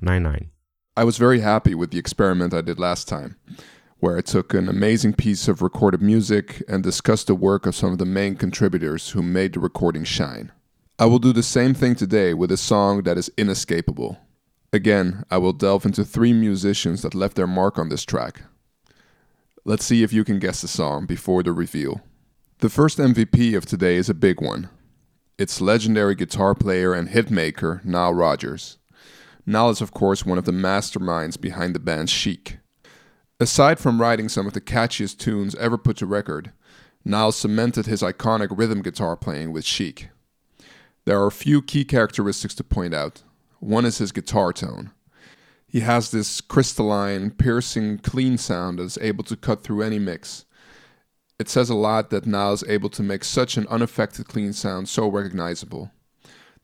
099. 0.00 0.50
I 0.96 1.04
was 1.04 1.18
very 1.18 1.40
happy 1.40 1.74
with 1.74 1.90
the 1.90 1.98
experiment 1.98 2.54
I 2.54 2.62
did 2.62 2.80
last 2.80 3.06
time, 3.06 3.36
where 3.98 4.16
I 4.16 4.22
took 4.22 4.54
an 4.54 4.66
amazing 4.66 5.12
piece 5.12 5.46
of 5.46 5.60
recorded 5.60 6.00
music 6.00 6.62
and 6.66 6.82
discussed 6.82 7.26
the 7.26 7.34
work 7.34 7.66
of 7.66 7.74
some 7.74 7.92
of 7.92 7.98
the 7.98 8.06
main 8.06 8.34
contributors 8.34 9.10
who 9.10 9.22
made 9.22 9.52
the 9.52 9.60
recording 9.60 10.04
shine. 10.04 10.52
I 10.98 11.04
will 11.04 11.18
do 11.18 11.34
the 11.34 11.42
same 11.42 11.74
thing 11.74 11.96
today 11.96 12.32
with 12.32 12.50
a 12.50 12.56
song 12.56 13.02
that 13.02 13.18
is 13.18 13.30
inescapable. 13.36 14.16
Again, 14.72 15.24
I 15.30 15.36
will 15.36 15.52
delve 15.52 15.84
into 15.84 16.02
three 16.02 16.32
musicians 16.32 17.02
that 17.02 17.14
left 17.14 17.36
their 17.36 17.46
mark 17.46 17.78
on 17.78 17.90
this 17.90 18.06
track. 18.06 18.40
Let's 19.66 19.84
see 19.84 20.02
if 20.02 20.14
you 20.14 20.24
can 20.24 20.38
guess 20.38 20.62
the 20.62 20.68
song 20.68 21.04
before 21.04 21.42
the 21.42 21.52
reveal. 21.52 22.00
The 22.60 22.70
first 22.70 22.96
MVP 22.96 23.54
of 23.54 23.66
today 23.66 23.96
is 23.96 24.08
a 24.08 24.14
big 24.14 24.40
one. 24.40 24.70
It's 25.38 25.60
legendary 25.60 26.14
guitar 26.14 26.54
player 26.54 26.94
and 26.94 27.10
hitmaker 27.10 27.84
Nile 27.84 28.14
Rodgers. 28.14 28.78
Nile 29.44 29.68
is, 29.68 29.82
of 29.82 29.92
course, 29.92 30.24
one 30.24 30.38
of 30.38 30.46
the 30.46 30.52
masterminds 30.52 31.38
behind 31.38 31.74
the 31.74 31.78
band 31.78 32.08
Chic. 32.08 32.56
Aside 33.38 33.78
from 33.78 34.00
writing 34.00 34.30
some 34.30 34.46
of 34.46 34.54
the 34.54 34.62
catchiest 34.62 35.18
tunes 35.18 35.54
ever 35.56 35.76
put 35.76 35.98
to 35.98 36.06
record, 36.06 36.52
Nile 37.04 37.32
cemented 37.32 37.84
his 37.84 38.00
iconic 38.00 38.48
rhythm 38.56 38.80
guitar 38.80 39.14
playing 39.14 39.52
with 39.52 39.66
Chic. 39.66 40.08
There 41.04 41.20
are 41.20 41.26
a 41.26 41.32
few 41.32 41.60
key 41.60 41.84
characteristics 41.84 42.54
to 42.54 42.64
point 42.64 42.94
out. 42.94 43.22
One 43.60 43.84
is 43.84 43.98
his 43.98 44.12
guitar 44.12 44.54
tone. 44.54 44.92
He 45.68 45.80
has 45.80 46.10
this 46.10 46.40
crystalline, 46.40 47.32
piercing, 47.32 47.98
clean 47.98 48.38
sound 48.38 48.78
that 48.78 48.84
is 48.84 48.98
able 49.02 49.24
to 49.24 49.36
cut 49.36 49.62
through 49.62 49.82
any 49.82 49.98
mix. 49.98 50.45
It 51.38 51.50
says 51.50 51.68
a 51.68 51.74
lot 51.74 52.08
that 52.10 52.24
Nile 52.24 52.54
is 52.54 52.64
able 52.66 52.88
to 52.90 53.02
make 53.02 53.22
such 53.22 53.58
an 53.58 53.66
unaffected 53.68 54.26
clean 54.26 54.54
sound 54.54 54.88
so 54.88 55.06
recognizable. 55.06 55.90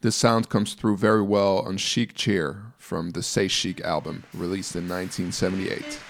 This 0.01 0.16
sound 0.16 0.49
comes 0.49 0.73
through 0.73 0.97
very 0.97 1.20
well 1.20 1.59
on 1.59 1.77
Chic 1.77 2.14
Cheer 2.14 2.73
from 2.79 3.11
the 3.11 3.23
C'est 3.23 3.49
Chic 3.49 3.83
album, 3.83 4.25
released 4.33 4.75
in 4.75 4.89
1978. 4.89 6.01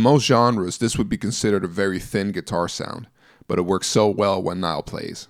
In 0.00 0.04
most 0.04 0.24
genres, 0.24 0.78
this 0.78 0.96
would 0.96 1.10
be 1.10 1.18
considered 1.18 1.62
a 1.62 1.68
very 1.68 1.98
thin 1.98 2.32
guitar 2.32 2.68
sound, 2.68 3.06
but 3.46 3.58
it 3.58 3.66
works 3.66 3.86
so 3.86 4.08
well 4.08 4.42
when 4.42 4.58
Nile 4.58 4.82
plays. 4.82 5.28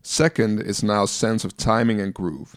Second 0.00 0.60
is 0.62 0.84
Nile's 0.84 1.10
sense 1.10 1.44
of 1.44 1.56
timing 1.56 2.00
and 2.00 2.14
groove. 2.14 2.54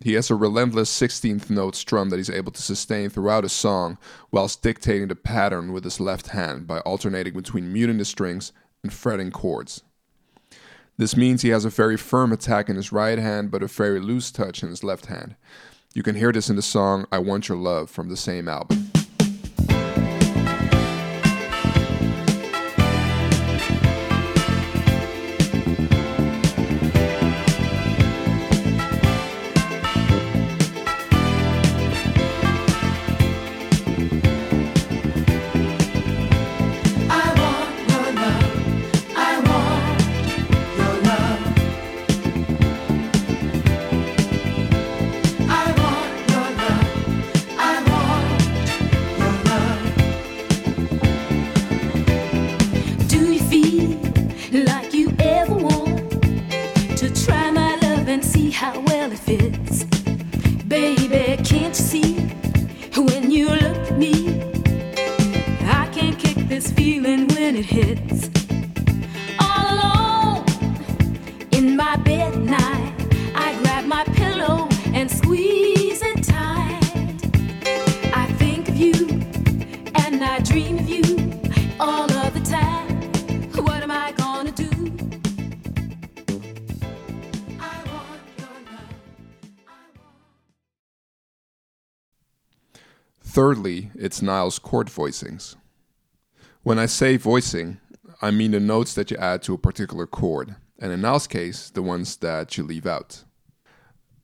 He 0.00 0.12
has 0.12 0.30
a 0.30 0.36
relentless 0.36 0.96
16th 0.96 1.50
note 1.50 1.74
strum 1.74 2.10
that 2.10 2.18
he's 2.18 2.30
able 2.30 2.52
to 2.52 2.62
sustain 2.62 3.10
throughout 3.10 3.44
a 3.44 3.48
song 3.48 3.98
whilst 4.30 4.62
dictating 4.62 5.08
the 5.08 5.16
pattern 5.16 5.72
with 5.72 5.82
his 5.82 5.98
left 5.98 6.28
hand 6.28 6.68
by 6.68 6.78
alternating 6.82 7.34
between 7.34 7.72
muting 7.72 7.98
the 7.98 8.04
strings 8.04 8.52
and 8.84 8.92
fretting 8.92 9.32
chords. 9.32 9.82
This 10.96 11.16
means 11.16 11.42
he 11.42 11.48
has 11.48 11.64
a 11.64 11.68
very 11.68 11.96
firm 11.96 12.30
attack 12.30 12.68
in 12.68 12.76
his 12.76 12.92
right 12.92 13.18
hand 13.18 13.50
but 13.50 13.64
a 13.64 13.66
very 13.66 13.98
loose 13.98 14.30
touch 14.30 14.62
in 14.62 14.68
his 14.68 14.84
left 14.84 15.06
hand. 15.06 15.34
You 15.94 16.04
can 16.04 16.14
hear 16.14 16.30
this 16.30 16.48
in 16.48 16.54
the 16.54 16.62
song 16.62 17.06
I 17.10 17.18
Want 17.18 17.48
Your 17.48 17.58
Love 17.58 17.90
from 17.90 18.08
the 18.08 18.16
same 18.16 18.46
album. 18.46 18.85
Thirdly, 93.36 93.90
it's 93.94 94.22
Nile's 94.22 94.58
chord 94.58 94.86
voicings. 94.86 95.56
When 96.62 96.78
I 96.78 96.86
say 96.86 97.18
voicing, 97.18 97.78
I 98.22 98.30
mean 98.30 98.52
the 98.52 98.60
notes 98.60 98.94
that 98.94 99.10
you 99.10 99.18
add 99.18 99.42
to 99.42 99.52
a 99.52 99.58
particular 99.58 100.06
chord, 100.06 100.56
and 100.78 100.90
in 100.90 101.02
Nile's 101.02 101.26
case, 101.26 101.68
the 101.68 101.82
ones 101.82 102.16
that 102.16 102.56
you 102.56 102.64
leave 102.64 102.86
out. 102.86 103.24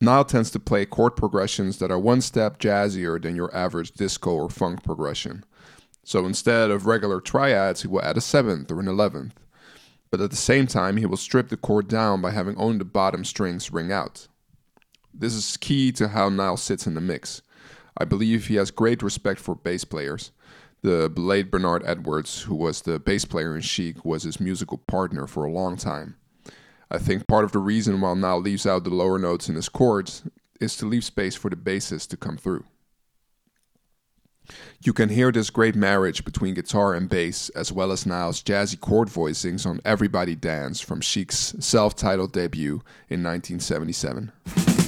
Nile 0.01 0.25
tends 0.25 0.51
to 0.53 0.59
play 0.59 0.87
chord 0.87 1.15
progressions 1.15 1.79
that 1.79 1.91
are 1.91 1.99
one 1.99 2.23
step 2.23 2.59
jazzier 2.59 3.21
than 3.21 3.37
your 3.37 3.55
average 3.55 3.93
disco 3.93 4.31
or 4.31 4.49
funk 4.49 4.83
progression. 4.83 5.45
So 6.05 6.25
instead 6.25 6.71
of 6.71 6.87
regular 6.87 7.21
triads, 7.21 7.83
he 7.83 7.89
will 7.89 8.01
add 8.01 8.17
a 8.17 8.23
seventh 8.23 8.71
or 8.71 8.81
an 8.81 8.89
eleventh. 8.89 9.39
But 10.11 10.23
at 10.23 10.31
the 10.31 10.37
same 10.37 10.67
time, 10.67 10.97
he 10.97 11.05
will 11.05 11.19
strip 11.19 11.51
the 11.51 11.59
chord 11.59 11.87
down 11.87 12.23
by 12.23 12.31
having 12.31 12.57
only 12.57 12.79
the 12.79 12.87
bottom 12.87 13.27
strings 13.27 13.75
ring 13.75 13.93
out. 13.93 14.27
This 15.13 15.35
is 15.35 15.59
key 15.59 15.93
to 15.93 16.09
how 16.09 16.31
Nile 16.31 16.57
sits 16.57 16.87
in 16.87 16.95
the 16.95 17.03
mix. 17.03 17.43
I 17.97 18.05
believe 18.05 18.47
he 18.47 18.57
has 18.57 18.71
great 18.71 19.03
respect 19.03 19.41
for 19.41 19.55
bass 19.55 19.85
players. 19.85 20.33
The 20.83 21.09
late 21.17 21.51
Bernard 21.51 21.83
Edwards, 21.87 22.43
who 22.43 22.57
was 22.57 22.83
the 22.83 22.99
bass 22.99 23.25
player 23.25 23.55
in 23.55 23.63
Chic, 23.63 24.05
was 24.05 24.25
his 24.25 24.41
musical 24.41 24.79
partner 24.79 25.27
for 25.27 25.45
a 25.45 25.53
long 25.53 25.77
time. 25.77 26.17
I 26.91 26.99
think 26.99 27.27
part 27.27 27.45
of 27.45 27.53
the 27.53 27.59
reason 27.59 28.01
why 28.01 28.15
Nile 28.15 28.41
leaves 28.41 28.67
out 28.67 28.85
the 28.85 28.91
lower 28.91 29.19
notes 29.19 29.49
in 29.49 29.55
his 29.55 29.69
chords 29.69 30.25
is 30.61 30.77
to 30.77 30.87
leave 30.87 31.05
space 31.05 31.35
for 31.35 31.51
the 31.51 31.57
basses 31.57 32.07
to 32.09 32.17
come 32.17 32.37
through. 32.37 32.65
You 34.83 34.93
can 34.93 35.09
hear 35.09 35.31
this 35.31 35.51
great 35.51 35.77
marriage 35.77 36.25
between 36.25 36.55
guitar 36.55 36.95
and 36.95 37.09
bass, 37.09 37.49
as 37.51 37.71
well 37.71 37.93
as 37.93 38.05
Niles' 38.05 38.43
jazzy 38.43 38.79
chord 38.79 39.09
voicings 39.09 39.65
on 39.65 39.81
Everybody 39.85 40.35
Dance 40.35 40.81
from 40.81 41.01
Chic's 41.01 41.55
self 41.61 41.95
titled 41.95 42.33
debut 42.33 42.83
in 43.09 43.23
1977. 43.23 44.82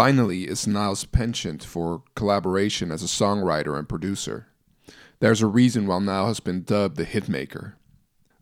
Finally 0.00 0.44
is 0.44 0.66
Nile's 0.66 1.04
penchant 1.04 1.62
for 1.62 2.02
collaboration 2.14 2.90
as 2.90 3.02
a 3.02 3.06
songwriter 3.06 3.78
and 3.78 3.86
producer. 3.86 4.46
There's 5.18 5.42
a 5.42 5.46
reason 5.46 5.86
why 5.86 5.98
Nile 5.98 6.28
has 6.28 6.40
been 6.40 6.62
dubbed 6.62 6.96
the 6.96 7.04
hitmaker. 7.04 7.74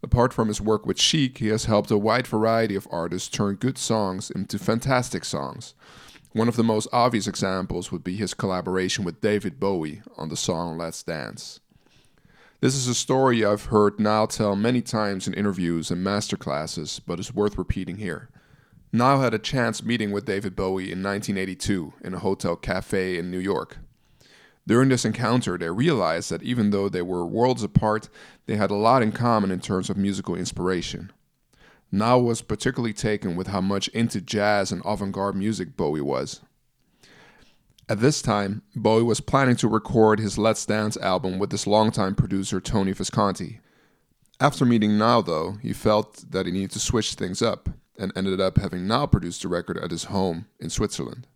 Apart 0.00 0.32
from 0.32 0.46
his 0.46 0.60
work 0.60 0.86
with 0.86 1.00
Chic, 1.00 1.38
he 1.38 1.48
has 1.48 1.64
helped 1.64 1.90
a 1.90 1.98
wide 1.98 2.28
variety 2.28 2.76
of 2.76 2.86
artists 2.92 3.28
turn 3.28 3.56
good 3.56 3.76
songs 3.76 4.30
into 4.30 4.56
fantastic 4.56 5.24
songs. 5.24 5.74
One 6.30 6.46
of 6.46 6.54
the 6.54 6.62
most 6.62 6.86
obvious 6.92 7.26
examples 7.26 7.90
would 7.90 8.04
be 8.04 8.14
his 8.14 8.34
collaboration 8.34 9.04
with 9.04 9.20
David 9.20 9.58
Bowie 9.58 10.02
on 10.16 10.28
the 10.28 10.36
song 10.36 10.78
Let's 10.78 11.02
Dance. 11.02 11.58
This 12.60 12.76
is 12.76 12.86
a 12.86 12.94
story 12.94 13.44
I've 13.44 13.64
heard 13.64 13.98
Niles 13.98 14.36
tell 14.36 14.54
many 14.54 14.80
times 14.80 15.26
in 15.26 15.34
interviews 15.34 15.90
and 15.90 16.06
masterclasses, 16.06 17.00
but 17.04 17.18
is 17.18 17.34
worth 17.34 17.58
repeating 17.58 17.96
here. 17.96 18.28
Nile 18.90 19.20
had 19.20 19.34
a 19.34 19.38
chance 19.38 19.82
meeting 19.82 20.12
with 20.12 20.24
David 20.24 20.56
Bowie 20.56 20.90
in 20.90 21.02
1982 21.02 21.92
in 22.02 22.14
a 22.14 22.18
hotel 22.18 22.56
cafe 22.56 23.18
in 23.18 23.30
New 23.30 23.38
York. 23.38 23.76
During 24.66 24.88
this 24.88 25.04
encounter, 25.04 25.58
they 25.58 25.70
realized 25.70 26.30
that 26.30 26.42
even 26.42 26.70
though 26.70 26.88
they 26.88 27.02
were 27.02 27.26
worlds 27.26 27.62
apart, 27.62 28.08
they 28.46 28.56
had 28.56 28.70
a 28.70 28.76
lot 28.76 29.02
in 29.02 29.12
common 29.12 29.50
in 29.50 29.60
terms 29.60 29.90
of 29.90 29.98
musical 29.98 30.34
inspiration. 30.34 31.12
Nile 31.92 32.22
was 32.22 32.42
particularly 32.42 32.94
taken 32.94 33.36
with 33.36 33.48
how 33.48 33.60
much 33.60 33.88
into 33.88 34.20
jazz 34.20 34.72
and 34.72 34.82
avant 34.84 35.12
garde 35.12 35.36
music 35.36 35.76
Bowie 35.76 36.00
was. 36.00 36.40
At 37.90 38.00
this 38.00 38.20
time, 38.20 38.62
Bowie 38.74 39.02
was 39.02 39.20
planning 39.20 39.56
to 39.56 39.68
record 39.68 40.18
his 40.18 40.36
Let's 40.36 40.64
Dance 40.66 40.96
album 40.98 41.38
with 41.38 41.50
his 41.50 41.66
longtime 41.66 42.14
producer 42.14 42.60
Tony 42.60 42.92
Visconti. 42.92 43.60
After 44.40 44.64
meeting 44.66 44.98
Nile, 44.98 45.22
though, 45.22 45.52
he 45.62 45.72
felt 45.72 46.30
that 46.30 46.46
he 46.46 46.52
needed 46.52 46.72
to 46.72 46.78
switch 46.78 47.14
things 47.14 47.40
up 47.42 47.70
and 47.98 48.12
ended 48.16 48.40
up 48.40 48.58
having 48.58 48.86
Nile 48.86 49.08
produced 49.08 49.42
the 49.42 49.48
record 49.48 49.78
at 49.78 49.90
his 49.90 50.04
home 50.04 50.46
in 50.60 50.70
Switzerland. 50.70 51.26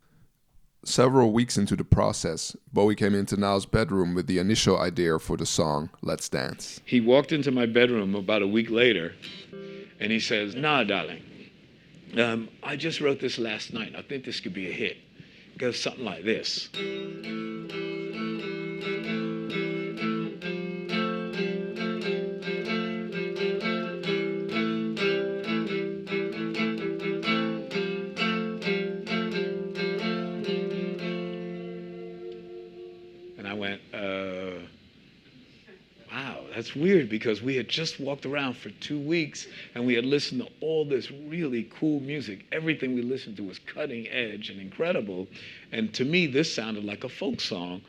Several 0.84 1.32
weeks 1.32 1.56
into 1.56 1.76
the 1.76 1.84
process, 1.84 2.56
Bowie 2.72 2.96
came 2.96 3.14
into 3.14 3.36
Nile's 3.36 3.66
bedroom 3.66 4.14
with 4.14 4.26
the 4.26 4.38
initial 4.38 4.78
idea 4.78 5.18
for 5.20 5.36
the 5.36 5.46
song 5.46 5.90
Let's 6.02 6.28
Dance. 6.28 6.80
He 6.84 7.00
walked 7.00 7.30
into 7.30 7.52
my 7.52 7.66
bedroom 7.66 8.16
about 8.16 8.42
a 8.42 8.48
week 8.48 8.68
later 8.68 9.14
and 10.00 10.10
he 10.10 10.18
says, 10.18 10.56
Nah, 10.56 10.82
darling, 10.82 11.22
um, 12.18 12.48
I 12.64 12.74
just 12.74 13.00
wrote 13.00 13.20
this 13.20 13.38
last 13.38 13.72
night. 13.72 13.94
I 13.96 14.02
think 14.02 14.24
this 14.24 14.40
could 14.40 14.54
be 14.54 14.68
a 14.68 14.72
hit. 14.72 14.96
It 15.54 15.58
goes 15.58 15.80
something 15.80 16.04
like 16.04 16.24
this. 16.24 16.68
That's 36.62 36.76
weird 36.76 37.08
because 37.08 37.42
we 37.42 37.56
had 37.56 37.68
just 37.68 37.98
walked 37.98 38.24
around 38.24 38.56
for 38.56 38.70
two 38.78 39.00
weeks 39.00 39.48
and 39.74 39.84
we 39.84 39.94
had 39.94 40.04
listened 40.04 40.40
to 40.40 40.48
all 40.60 40.84
this 40.84 41.10
really 41.10 41.68
cool 41.76 41.98
music. 41.98 42.46
Everything 42.52 42.94
we 42.94 43.02
listened 43.02 43.36
to 43.38 43.42
was 43.42 43.58
cutting 43.58 44.06
edge 44.06 44.48
and 44.48 44.60
incredible. 44.60 45.26
And 45.72 45.92
to 45.94 46.04
me, 46.04 46.28
this 46.28 46.54
sounded 46.54 46.84
like 46.84 47.02
a 47.02 47.08
folk 47.08 47.40
song. 47.40 47.82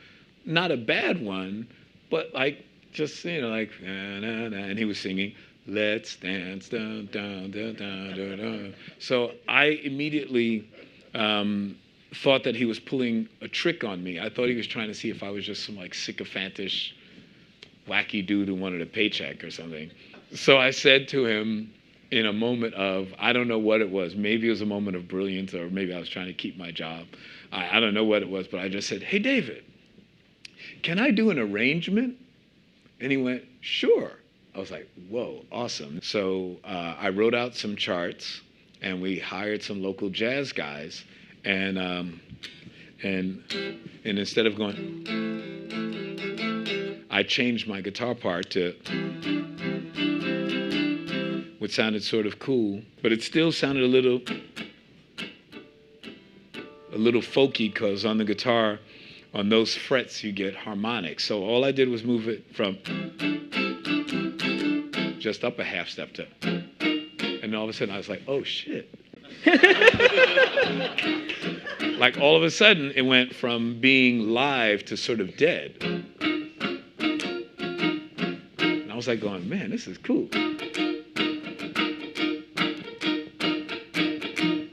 Not 0.44 0.72
a 0.72 0.76
bad 0.76 1.24
one, 1.24 1.68
but 2.10 2.34
like 2.34 2.64
just, 2.92 3.24
you 3.24 3.42
know, 3.42 3.50
like, 3.50 3.70
nah, 3.80 4.18
nah, 4.18 4.48
nah. 4.48 4.56
and 4.56 4.76
he 4.76 4.84
was 4.84 4.98
singing, 4.98 5.36
Let's 5.68 6.16
dance, 6.16 6.68
dun, 6.68 7.08
dun, 7.12 7.52
dun, 7.52 7.76
dun, 7.76 8.16
dun, 8.16 8.38
dun. 8.38 8.74
So 8.98 9.34
I 9.46 9.66
immediately 9.84 10.68
um, 11.14 11.76
thought 12.12 12.42
that 12.42 12.56
he 12.56 12.64
was 12.64 12.80
pulling 12.80 13.28
a 13.40 13.46
trick 13.46 13.84
on 13.84 14.02
me. 14.02 14.18
I 14.18 14.30
thought 14.30 14.48
he 14.48 14.56
was 14.56 14.66
trying 14.66 14.88
to 14.88 14.94
see 14.94 15.10
if 15.10 15.22
I 15.22 15.30
was 15.30 15.46
just 15.46 15.64
some 15.64 15.76
like 15.76 15.94
sycophantish 15.94 16.92
wacky 17.88 18.24
dude 18.24 18.48
who 18.48 18.54
wanted 18.54 18.80
a 18.80 18.86
paycheck 18.86 19.44
or 19.44 19.50
something. 19.50 19.90
So 20.34 20.58
I 20.58 20.70
said 20.70 21.08
to 21.08 21.26
him 21.26 21.72
in 22.10 22.26
a 22.26 22.32
moment 22.32 22.74
of, 22.74 23.08
I 23.18 23.32
don't 23.32 23.48
know 23.48 23.58
what 23.58 23.80
it 23.80 23.90
was. 23.90 24.14
Maybe 24.14 24.46
it 24.46 24.50
was 24.50 24.60
a 24.60 24.66
moment 24.66 24.96
of 24.96 25.08
brilliance 25.08 25.54
or 25.54 25.68
maybe 25.68 25.94
I 25.94 25.98
was 25.98 26.08
trying 26.08 26.26
to 26.26 26.32
keep 26.32 26.56
my 26.56 26.70
job. 26.70 27.06
I, 27.52 27.76
I 27.76 27.80
don't 27.80 27.94
know 27.94 28.04
what 28.04 28.22
it 28.22 28.28
was, 28.28 28.46
but 28.46 28.60
I 28.60 28.68
just 28.68 28.88
said, 28.88 29.02
Hey, 29.02 29.18
David, 29.18 29.64
can 30.82 30.98
I 30.98 31.10
do 31.10 31.30
an 31.30 31.38
arrangement? 31.38 32.16
And 33.00 33.10
he 33.10 33.18
went, 33.18 33.42
Sure. 33.60 34.12
I 34.54 34.58
was 34.58 34.70
like, 34.70 34.88
Whoa, 35.08 35.44
awesome. 35.50 36.00
So 36.02 36.56
uh, 36.64 36.96
I 36.98 37.08
wrote 37.10 37.34
out 37.34 37.54
some 37.54 37.76
charts 37.76 38.42
and 38.80 39.00
we 39.00 39.18
hired 39.18 39.62
some 39.62 39.82
local 39.82 40.10
jazz 40.10 40.52
guys. 40.52 41.04
And, 41.44 41.78
um, 41.78 42.20
and, 43.02 43.42
and 44.04 44.18
instead 44.18 44.46
of 44.46 44.56
going, 44.56 45.04
I 47.14 47.22
changed 47.22 47.66
my 47.68 47.80
guitar 47.80 48.16
part 48.16 48.50
to 48.50 48.72
what 51.60 51.70
sounded 51.70 52.02
sort 52.02 52.26
of 52.26 52.40
cool, 52.40 52.82
but 53.02 53.12
it 53.12 53.22
still 53.22 53.52
sounded 53.52 53.84
a 53.84 53.86
little 53.86 54.20
a 56.92 56.98
little 56.98 57.20
folky 57.20 57.72
because 57.72 58.04
on 58.04 58.18
the 58.18 58.24
guitar, 58.24 58.80
on 59.32 59.48
those 59.48 59.76
frets 59.76 60.24
you 60.24 60.32
get 60.32 60.56
harmonics. 60.56 61.24
So 61.24 61.44
all 61.44 61.64
I 61.64 61.70
did 61.70 61.88
was 61.88 62.02
move 62.02 62.26
it 62.26 62.52
from 62.52 62.78
just 65.20 65.44
up 65.44 65.60
a 65.60 65.64
half 65.64 65.88
step 65.88 66.14
to, 66.14 66.26
and 67.44 67.54
all 67.54 67.62
of 67.62 67.70
a 67.70 67.74
sudden 67.74 67.94
I 67.94 67.98
was 67.98 68.08
like, 68.08 68.22
oh 68.26 68.42
shit. 68.42 68.92
like 71.96 72.18
all 72.18 72.36
of 72.36 72.42
a 72.42 72.50
sudden 72.50 72.90
it 72.96 73.02
went 73.02 73.36
from 73.36 73.78
being 73.78 74.30
live 74.30 74.84
to 74.86 74.96
sort 74.96 75.20
of 75.20 75.36
dead 75.36 76.04
was 79.06 79.08
like 79.08 79.20
going, 79.20 79.46
man, 79.46 79.70
this 79.70 79.86
is 79.86 79.98
cool. 79.98 80.28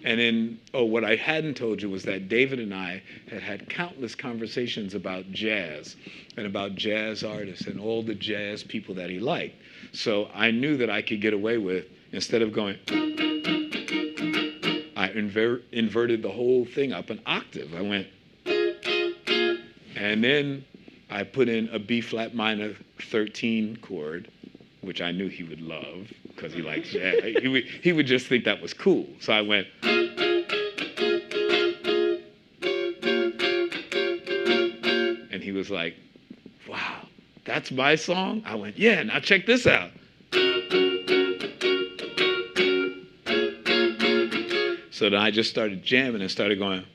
And 0.04 0.20
then, 0.20 0.60
oh, 0.74 0.86
what 0.86 1.04
I 1.04 1.16
hadn't 1.16 1.56
told 1.56 1.82
you 1.82 1.90
was 1.90 2.04
that 2.04 2.30
David 2.30 2.60
and 2.60 2.74
I 2.74 3.04
had 3.30 3.42
had 3.42 3.70
countless 3.70 4.16
conversations 4.16 4.94
about 4.94 5.30
jazz 5.32 5.98
and 6.38 6.46
about 6.46 6.76
jazz 6.76 7.26
artists 7.26 7.68
and 7.68 7.78
all 7.80 8.04
the 8.04 8.16
jazz 8.16 8.64
people 8.64 8.96
that 8.96 9.10
he 9.10 9.20
liked. 9.20 9.56
So 9.92 10.30
I 10.34 10.52
knew 10.52 10.78
that 10.78 10.90
I 10.90 11.02
could 11.02 11.20
get 11.20 11.34
away 11.34 11.58
with, 11.58 11.88
instead 12.14 12.42
of 12.42 12.54
going, 12.54 12.78
I 14.96 15.10
inver- 15.10 15.62
inverted 15.74 16.22
the 16.22 16.32
whole 16.32 16.64
thing 16.66 16.94
up 16.94 17.10
an 17.10 17.22
octave. 17.26 17.74
I 17.76 17.82
went, 17.82 18.08
and 19.96 20.24
then 20.24 20.64
I 21.12 21.24
put 21.24 21.50
in 21.50 21.68
a 21.70 21.80
B 21.80 22.00
flat 22.00 22.34
minor 22.34 22.74
13 23.02 23.78
chord, 23.82 24.30
which 24.80 25.02
I 25.02 25.12
knew 25.12 25.28
he 25.28 25.44
would 25.44 25.62
love 25.62 26.10
because 26.28 26.54
he 26.54 26.62
likes 26.62 26.90
jazz. 26.90 27.22
he, 27.42 27.50
would, 27.50 27.66
he 27.66 27.92
would 27.92 28.08
just 28.08 28.28
think 28.28 28.46
that 28.46 28.62
was 28.62 28.74
cool. 28.74 29.06
So 29.20 29.34
I 29.34 29.42
went. 29.42 29.68
And 35.32 35.44
he 35.44 35.52
was 35.52 35.70
like, 35.70 35.98
wow, 36.70 37.02
that's 37.44 37.72
my 37.72 37.96
song? 37.96 38.42
I 38.46 38.56
went, 38.56 38.80
yeah, 38.80 39.04
now 39.04 39.20
check 39.20 39.46
this 39.46 39.68
out. 39.68 39.92
So 44.92 45.10
then 45.10 45.20
I 45.20 45.32
just 45.32 45.50
started 45.50 45.84
jamming 45.84 46.22
and 46.22 46.32
started 46.32 46.58
going. 46.58 46.86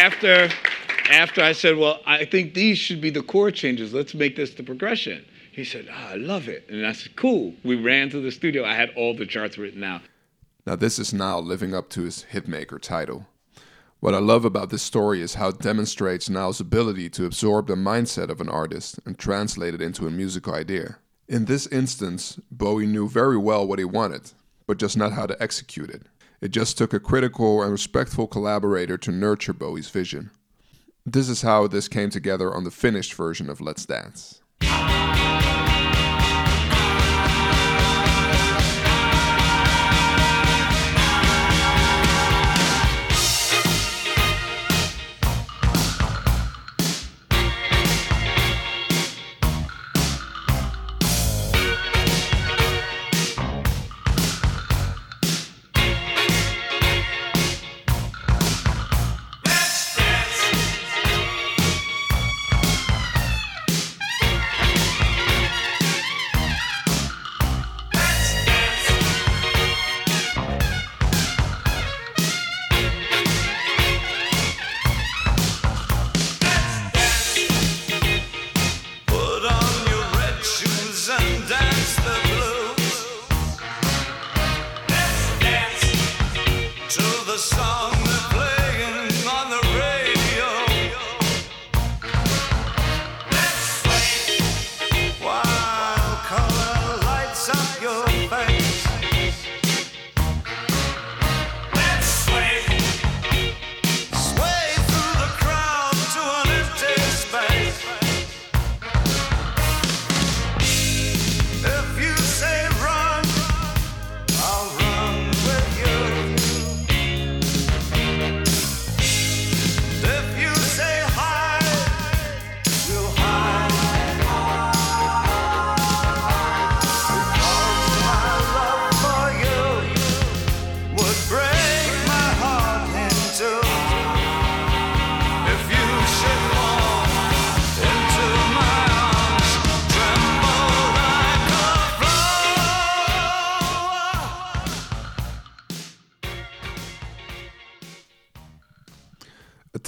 After 0.00 0.48
after 1.10 1.42
I 1.42 1.52
said, 1.52 1.76
well, 1.76 2.00
I 2.06 2.24
think 2.24 2.54
these 2.54 2.78
should 2.78 3.00
be 3.00 3.10
the 3.10 3.22
chord 3.22 3.54
changes. 3.54 3.92
Let's 3.92 4.14
make 4.14 4.36
this 4.36 4.54
the 4.54 4.62
progression. 4.62 5.24
He 5.52 5.64
said, 5.64 5.88
oh, 5.90 6.12
I 6.12 6.14
love 6.14 6.48
it. 6.48 6.66
And 6.70 6.86
I 6.86 6.92
said, 6.92 7.16
cool. 7.16 7.52
We 7.64 7.74
ran 7.74 8.10
to 8.10 8.20
the 8.20 8.30
studio. 8.30 8.64
I 8.64 8.74
had 8.74 8.90
all 8.96 9.14
the 9.14 9.26
charts 9.26 9.58
written 9.58 9.82
out. 9.82 10.02
Now, 10.66 10.76
this 10.76 10.98
is 10.98 11.12
now 11.12 11.40
living 11.40 11.74
up 11.74 11.88
to 11.90 12.02
his 12.02 12.26
hitmaker 12.32 12.80
title. 12.80 13.26
What 13.98 14.14
I 14.14 14.18
love 14.18 14.44
about 14.44 14.70
this 14.70 14.82
story 14.82 15.20
is 15.20 15.34
how 15.34 15.48
it 15.48 15.58
demonstrates 15.58 16.30
Nile's 16.30 16.60
ability 16.60 17.10
to 17.10 17.26
absorb 17.26 17.66
the 17.66 17.74
mindset 17.74 18.30
of 18.30 18.40
an 18.40 18.48
artist 18.48 19.00
and 19.04 19.18
translate 19.18 19.74
it 19.74 19.82
into 19.82 20.06
a 20.06 20.10
musical 20.10 20.54
idea. 20.54 20.98
In 21.28 21.46
this 21.46 21.66
instance, 21.66 22.38
Bowie 22.50 22.86
knew 22.86 23.08
very 23.08 23.36
well 23.36 23.66
what 23.66 23.78
he 23.78 23.84
wanted, 23.84 24.30
but 24.66 24.78
just 24.78 24.96
not 24.96 25.12
how 25.12 25.26
to 25.26 25.42
execute 25.42 25.90
it. 25.90 26.02
It 26.40 26.52
just 26.52 26.78
took 26.78 26.94
a 26.94 27.00
critical 27.00 27.62
and 27.62 27.70
respectful 27.70 28.26
collaborator 28.26 28.96
to 28.98 29.10
nurture 29.10 29.52
Bowie's 29.52 29.90
vision. 29.90 30.30
This 31.04 31.28
is 31.28 31.42
how 31.42 31.66
this 31.66 31.86
came 31.86 32.08
together 32.08 32.54
on 32.54 32.64
the 32.64 32.70
finished 32.70 33.12
version 33.12 33.50
of 33.50 33.60
Let's 33.60 33.84
Dance. 33.84 34.40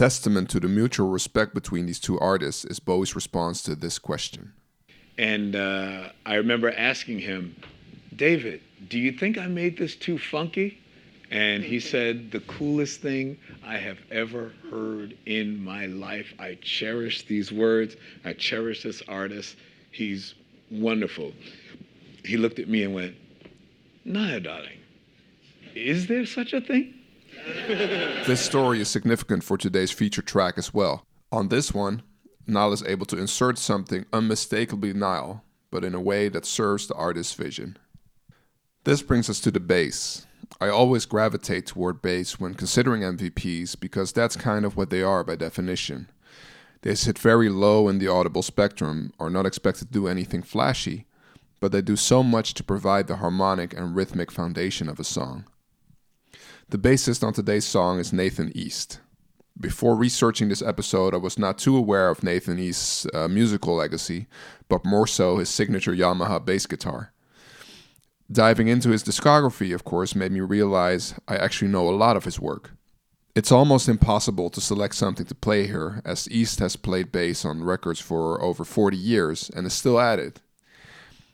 Testament 0.02 0.50
to 0.50 0.58
the 0.58 0.66
mutual 0.66 1.08
respect 1.08 1.54
between 1.54 1.86
these 1.86 2.00
two 2.00 2.18
artists 2.18 2.64
is 2.64 2.80
Bowie's 2.80 3.14
response 3.14 3.62
to 3.62 3.76
this 3.76 4.00
question. 4.00 4.52
And 5.16 5.54
uh, 5.54 6.08
I 6.26 6.34
remember 6.34 6.72
asking 6.72 7.20
him, 7.20 7.54
David, 8.16 8.62
do 8.88 8.98
you 8.98 9.12
think 9.12 9.38
I 9.38 9.46
made 9.46 9.78
this 9.78 9.94
too 9.94 10.18
funky? 10.18 10.80
And 11.30 11.62
he 11.62 11.78
said, 11.78 12.32
the 12.32 12.40
coolest 12.40 13.00
thing 13.00 13.38
I 13.64 13.76
have 13.76 13.98
ever 14.10 14.52
heard 14.72 15.16
in 15.26 15.62
my 15.62 15.86
life. 15.86 16.34
I 16.36 16.58
cherish 16.62 17.24
these 17.28 17.52
words. 17.52 17.94
I 18.24 18.32
cherish 18.32 18.82
this 18.82 19.04
artist. 19.06 19.54
He's 19.92 20.34
wonderful. 20.68 21.32
He 22.24 22.36
looked 22.36 22.58
at 22.58 22.68
me 22.68 22.82
and 22.82 22.92
went, 22.92 23.14
Naya, 24.04 24.40
darling, 24.40 24.80
is 25.76 26.08
there 26.08 26.26
such 26.26 26.52
a 26.54 26.60
thing? 26.60 26.92
This 28.26 28.40
story 28.40 28.80
is 28.80 28.88
significant 28.88 29.42
for 29.42 29.58
today's 29.58 29.90
feature 29.90 30.22
track 30.22 30.54
as 30.56 30.72
well. 30.72 31.04
On 31.32 31.48
this 31.48 31.74
one, 31.74 32.02
Nile 32.46 32.72
is 32.72 32.82
able 32.84 33.06
to 33.06 33.18
insert 33.18 33.58
something 33.58 34.04
unmistakably 34.12 34.92
Nile, 34.92 35.42
but 35.70 35.84
in 35.84 35.94
a 35.94 36.00
way 36.00 36.28
that 36.28 36.46
serves 36.46 36.86
the 36.86 36.94
artist's 36.94 37.34
vision. 37.34 37.78
This 38.84 39.02
brings 39.02 39.28
us 39.30 39.40
to 39.40 39.50
the 39.50 39.60
bass. 39.60 40.26
I 40.60 40.68
always 40.68 41.06
gravitate 41.06 41.66
toward 41.66 42.02
bass 42.02 42.38
when 42.38 42.54
considering 42.54 43.02
MVPs 43.02 43.78
because 43.78 44.12
that's 44.12 44.36
kind 44.36 44.64
of 44.64 44.76
what 44.76 44.90
they 44.90 45.02
are 45.02 45.24
by 45.24 45.36
definition. 45.36 46.10
They 46.82 46.94
sit 46.94 47.18
very 47.18 47.48
low 47.48 47.88
in 47.88 47.98
the 47.98 48.08
audible 48.08 48.42
spectrum, 48.42 49.12
are 49.18 49.30
not 49.30 49.46
expected 49.46 49.86
to 49.86 49.92
do 49.92 50.08
anything 50.08 50.42
flashy, 50.42 51.06
but 51.60 51.72
they 51.72 51.80
do 51.80 51.96
so 51.96 52.22
much 52.22 52.54
to 52.54 52.64
provide 52.64 53.06
the 53.06 53.16
harmonic 53.16 53.72
and 53.72 53.94
rhythmic 53.94 54.30
foundation 54.30 54.88
of 54.88 54.98
a 54.98 55.04
song. 55.04 55.44
The 56.72 56.78
bassist 56.78 57.22
on 57.22 57.34
today's 57.34 57.66
song 57.66 57.98
is 57.98 58.14
Nathan 58.14 58.50
East. 58.54 58.98
Before 59.60 59.94
researching 59.94 60.48
this 60.48 60.62
episode, 60.62 61.12
I 61.12 61.18
was 61.18 61.38
not 61.38 61.58
too 61.58 61.76
aware 61.76 62.08
of 62.08 62.22
Nathan 62.22 62.58
East's 62.58 63.06
uh, 63.12 63.28
musical 63.28 63.74
legacy, 63.74 64.26
but 64.70 64.82
more 64.82 65.06
so 65.06 65.36
his 65.36 65.50
signature 65.50 65.92
Yamaha 65.92 66.42
bass 66.42 66.64
guitar. 66.64 67.12
Diving 68.30 68.68
into 68.68 68.88
his 68.88 69.04
discography, 69.04 69.74
of 69.74 69.84
course, 69.84 70.14
made 70.14 70.32
me 70.32 70.40
realize 70.40 71.14
I 71.28 71.36
actually 71.36 71.68
know 71.68 71.90
a 71.90 71.92
lot 71.92 72.16
of 72.16 72.24
his 72.24 72.40
work. 72.40 72.70
It's 73.34 73.52
almost 73.52 73.86
impossible 73.86 74.48
to 74.48 74.60
select 74.62 74.94
something 74.94 75.26
to 75.26 75.34
play 75.34 75.66
here, 75.66 76.00
as 76.06 76.26
East 76.30 76.58
has 76.60 76.76
played 76.76 77.12
bass 77.12 77.44
on 77.44 77.62
records 77.62 78.00
for 78.00 78.40
over 78.40 78.64
40 78.64 78.96
years 78.96 79.50
and 79.54 79.66
is 79.66 79.74
still 79.74 80.00
at 80.00 80.18
it. 80.18 80.40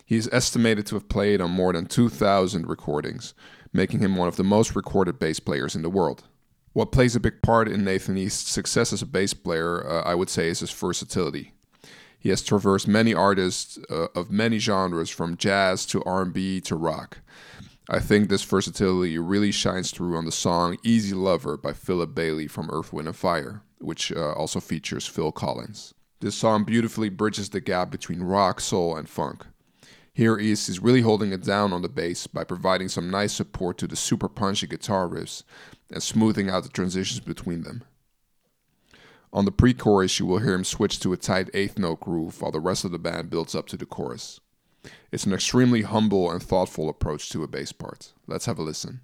He 0.05 0.17
is 0.17 0.29
estimated 0.33 0.87
to 0.87 0.97
have 0.97 1.09
played 1.09 1.41
on 1.41 1.53
more 1.53 1.75
than 1.75 1.87
2,000 1.87 2.67
recordings, 2.67 3.35
making 3.73 4.01
him 4.01 4.17
one 4.17 4.29
of 4.29 4.37
the 4.37 4.45
most 4.45 4.75
recorded 4.75 5.19
bass 5.19 5.41
players 5.41 5.75
in 5.75 5.83
the 5.83 5.91
world. 5.91 6.25
What 6.73 6.93
plays 6.93 7.17
a 7.17 7.21
big 7.21 7.43
part 7.43 7.69
in 7.69 7.85
Nathan 7.85 8.17
East's 8.17 8.51
success 8.51 8.93
as 8.93 9.03
a 9.03 9.07
bass 9.07 9.35
player, 9.35 9.87
uh, 9.87 10.03
I 10.03 10.15
would 10.15 10.31
say, 10.31 10.49
is 10.49 10.61
his 10.61 10.71
versatility. 10.71 11.53
He 12.19 12.31
has 12.31 12.43
traversed 12.43 12.89
many 12.89 13.15
artists 13.15 13.79
uh, 13.91 14.09
of 14.15 14.31
many 14.31 14.59
genres, 14.59 15.11
from 15.11 15.37
jazz 15.37 15.87
to 15.87 16.03
R&B 16.05 16.61
to 16.63 16.77
rock. 16.77 17.19
I 17.89 18.01
think 18.01 18.29
this 18.29 18.45
versatility 18.45 19.19
really 19.19 19.51
shines 19.51 19.93
through 19.93 20.17
on 20.17 20.25
the 20.25 20.33
song 20.33 20.77
Easy 20.83 21.15
Lover 21.15 21.57
by 21.57 21.73
Philip 21.73 22.15
Bailey 22.15 22.47
from 22.47 22.69
Earth, 22.71 22.93
Wind, 22.93 23.17
Fire, 23.17 23.63
which 23.79 24.13
uh, 24.13 24.33
also 24.33 24.61
features 24.61 25.07
Phil 25.07 25.33
Collins. 25.33 25.95
This 26.21 26.35
song 26.35 26.65
beautifully 26.65 27.09
bridges 27.09 27.51
the 27.51 27.61
gap 27.61 27.91
between 27.91 28.23
rock, 28.23 28.61
soul, 28.61 28.97
and 28.97 29.09
funk. 29.09 29.47
Here 30.19 30.37
East 30.37 30.69
is 30.69 30.83
really 30.83 31.03
holding 31.03 31.33
it 31.33 31.45
down 31.45 31.73
on 31.73 31.83
the 31.83 31.89
bass 31.89 32.27
by 32.27 32.43
providing 32.43 32.89
some 32.89 33.09
nice 33.09 33.33
support 33.33 33.79
to 33.79 33.87
the 33.87 33.95
super 33.95 34.29
punchy 34.29 34.67
guitar 34.67 35.07
riffs 35.07 35.45
and 35.93 36.03
smoothing 36.03 36.51
out 36.51 36.65
the 36.65 36.71
transitions 36.71 37.21
between 37.21 37.63
them. 37.63 37.85
On 39.33 39.45
the 39.45 39.53
pre 39.53 39.73
chorus, 39.73 40.19
you 40.19 40.27
will 40.27 40.41
hear 40.41 40.55
him 40.55 40.65
switch 40.65 40.99
to 40.99 41.13
a 41.13 41.17
tight 41.17 41.51
eighth 41.55 41.79
note 41.79 42.01
groove 42.01 42.43
while 42.43 42.51
the 42.51 42.59
rest 42.59 42.85
of 42.85 42.91
the 42.91 42.99
band 42.99 43.31
builds 43.31 43.55
up 43.55 43.69
to 43.69 43.77
the 43.77 43.87
chorus. 43.87 44.41
It's 45.13 45.25
an 45.25 45.33
extremely 45.33 45.83
humble 45.83 46.33
and 46.33 46.43
thoughtful 46.43 46.89
approach 46.89 47.31
to 47.31 47.45
a 47.45 47.47
bass 47.47 47.71
part. 47.71 48.13
Let's 48.27 48.47
have 48.47 48.59
a 48.59 48.63
listen. 48.63 49.03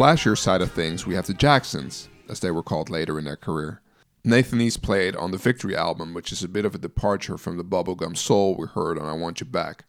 Flashier 0.00 0.38
side 0.38 0.62
of 0.62 0.72
things, 0.72 1.06
we 1.06 1.14
have 1.14 1.26
the 1.26 1.34
Jacksons, 1.34 2.08
as 2.26 2.40
they 2.40 2.50
were 2.50 2.62
called 2.62 2.88
later 2.88 3.18
in 3.18 3.26
their 3.26 3.36
career. 3.36 3.82
Nathan 4.24 4.58
East 4.58 4.80
played 4.80 5.14
on 5.14 5.30
the 5.30 5.36
Victory 5.36 5.76
album, 5.76 6.14
which 6.14 6.32
is 6.32 6.42
a 6.42 6.48
bit 6.48 6.64
of 6.64 6.74
a 6.74 6.78
departure 6.78 7.36
from 7.36 7.58
the 7.58 7.64
bubblegum 7.64 8.16
soul 8.16 8.56
we 8.56 8.66
heard 8.66 8.98
on 8.98 9.06
I 9.06 9.12
Want 9.12 9.40
You 9.40 9.46
Back. 9.46 9.84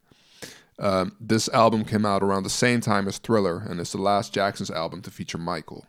Um, 0.78 1.16
this 1.22 1.48
album 1.54 1.86
came 1.86 2.06
out 2.06 2.24
around 2.24 2.44
the 2.44 2.50
same 2.50 2.82
time 2.82 3.08
as 3.08 3.20
Thriller 3.20 3.60
and 3.60 3.80
is 3.80 3.94
the 3.94 4.02
last 4.02 4.34
Jacksons 4.34 4.70
album 4.70 5.02
to 5.04 5.12
feature 5.12 5.38
Michael. 5.38 5.86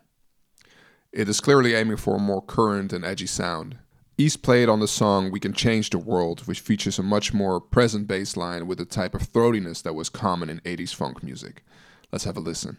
It 1.10 1.28
is 1.28 1.40
clearly 1.40 1.74
aiming 1.74 1.96
for 1.96 2.14
a 2.14 2.20
more 2.20 2.42
current 2.42 2.92
and 2.92 3.04
edgy 3.04 3.26
sound. 3.26 3.78
East 4.16 4.40
played 4.40 4.68
on 4.68 4.78
the 4.78 4.86
song 4.86 5.32
We 5.32 5.40
Can 5.40 5.52
Change 5.52 5.90
the 5.90 5.98
World, 5.98 6.46
which 6.46 6.60
features 6.60 6.96
a 6.96 7.02
much 7.02 7.34
more 7.34 7.60
present 7.60 8.06
bass 8.06 8.36
line 8.36 8.68
with 8.68 8.78
a 8.78 8.84
type 8.84 9.16
of 9.16 9.32
throatiness 9.32 9.82
that 9.82 9.96
was 9.96 10.08
common 10.08 10.48
in 10.48 10.60
80s 10.60 10.94
funk 10.94 11.24
music. 11.24 11.64
Let's 12.12 12.22
have 12.22 12.36
a 12.36 12.40
listen. 12.40 12.78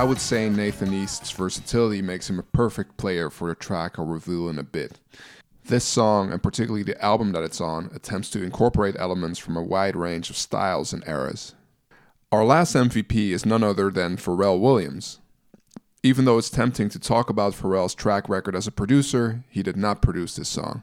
I 0.00 0.04
would 0.04 0.18
say 0.18 0.48
Nathan 0.48 0.94
East's 0.94 1.30
versatility 1.30 2.00
makes 2.00 2.30
him 2.30 2.38
a 2.38 2.42
perfect 2.42 2.96
player 2.96 3.28
for 3.28 3.50
the 3.50 3.54
track 3.54 3.98
I'll 3.98 4.06
reveal 4.06 4.48
in 4.48 4.58
a 4.58 4.62
bit. 4.62 4.98
This 5.66 5.84
song, 5.84 6.32
and 6.32 6.42
particularly 6.42 6.82
the 6.82 6.98
album 7.04 7.32
that 7.32 7.42
it's 7.42 7.60
on, 7.60 7.90
attempts 7.94 8.30
to 8.30 8.42
incorporate 8.42 8.96
elements 8.98 9.38
from 9.38 9.58
a 9.58 9.62
wide 9.62 9.96
range 9.96 10.30
of 10.30 10.38
styles 10.38 10.94
and 10.94 11.06
eras. 11.06 11.54
Our 12.32 12.46
last 12.46 12.74
MVP 12.74 13.32
is 13.32 13.44
none 13.44 13.62
other 13.62 13.90
than 13.90 14.16
Pharrell 14.16 14.58
Williams. 14.58 15.18
Even 16.02 16.24
though 16.24 16.38
it's 16.38 16.48
tempting 16.48 16.88
to 16.88 16.98
talk 16.98 17.28
about 17.28 17.52
Pharrell's 17.52 17.94
track 17.94 18.26
record 18.26 18.56
as 18.56 18.66
a 18.66 18.72
producer, 18.72 19.44
he 19.50 19.62
did 19.62 19.76
not 19.76 20.00
produce 20.00 20.34
this 20.34 20.48
song. 20.48 20.82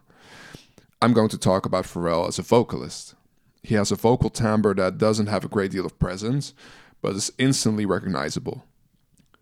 I'm 1.01 1.13
going 1.13 1.29
to 1.29 1.39
talk 1.39 1.65
about 1.65 1.85
Pharrell 1.85 2.27
as 2.27 2.37
a 2.37 2.43
vocalist. 2.43 3.15
He 3.63 3.73
has 3.73 3.91
a 3.91 3.95
vocal 3.95 4.29
timbre 4.29 4.75
that 4.75 4.99
doesn't 4.99 5.25
have 5.25 5.43
a 5.43 5.49
great 5.49 5.71
deal 5.71 5.87
of 5.87 5.97
presence, 5.97 6.53
but 7.01 7.15
is 7.15 7.31
instantly 7.39 7.87
recognizable. 7.87 8.63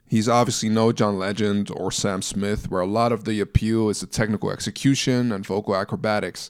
He's 0.07 0.29
obviously 0.29 0.69
no 0.69 0.91
John 0.91 1.17
Legend 1.17 1.71
or 1.71 1.91
Sam 1.91 2.21
Smith, 2.21 2.69
where 2.69 2.81
a 2.81 2.85
lot 2.85 3.11
of 3.11 3.25
the 3.25 3.39
appeal 3.39 3.89
is 3.89 4.01
the 4.01 4.07
technical 4.07 4.51
execution 4.51 5.31
and 5.31 5.45
vocal 5.45 5.75
acrobatics. 5.75 6.49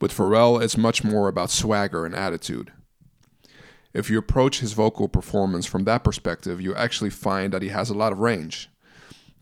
With 0.00 0.12
Pharrell, 0.12 0.62
it's 0.62 0.76
much 0.76 1.02
more 1.02 1.28
about 1.28 1.50
swagger 1.50 2.06
and 2.06 2.14
attitude. 2.14 2.72
If 3.92 4.10
you 4.10 4.18
approach 4.18 4.60
his 4.60 4.72
vocal 4.72 5.08
performance 5.08 5.66
from 5.66 5.84
that 5.84 6.04
perspective, 6.04 6.60
you 6.60 6.74
actually 6.74 7.10
find 7.10 7.52
that 7.52 7.62
he 7.62 7.68
has 7.68 7.90
a 7.90 7.94
lot 7.94 8.12
of 8.12 8.18
range. 8.18 8.68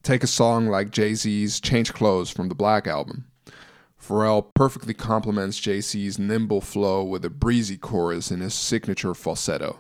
Take 0.03 0.23
a 0.23 0.27
song 0.27 0.67
like 0.67 0.91
Jay 0.91 1.15
Z's 1.15 1.61
Change 1.61 1.93
Clothes 1.93 2.31
from 2.31 2.49
the 2.49 2.55
Black 2.55 2.87
Album. 2.87 3.27
Pharrell 4.01 4.53
perfectly 4.53 4.95
complements 4.95 5.59
Jay 5.59 5.81
Z's 5.81 6.19
nimble 6.19 6.61
flow 6.61 7.05
with 7.05 7.25
a 7.25 7.31
breezy 7.31 7.77
chorus 7.77 8.31
in 8.31 8.41
his 8.41 8.53
signature 8.53 9.15
falsetto. 9.15 9.79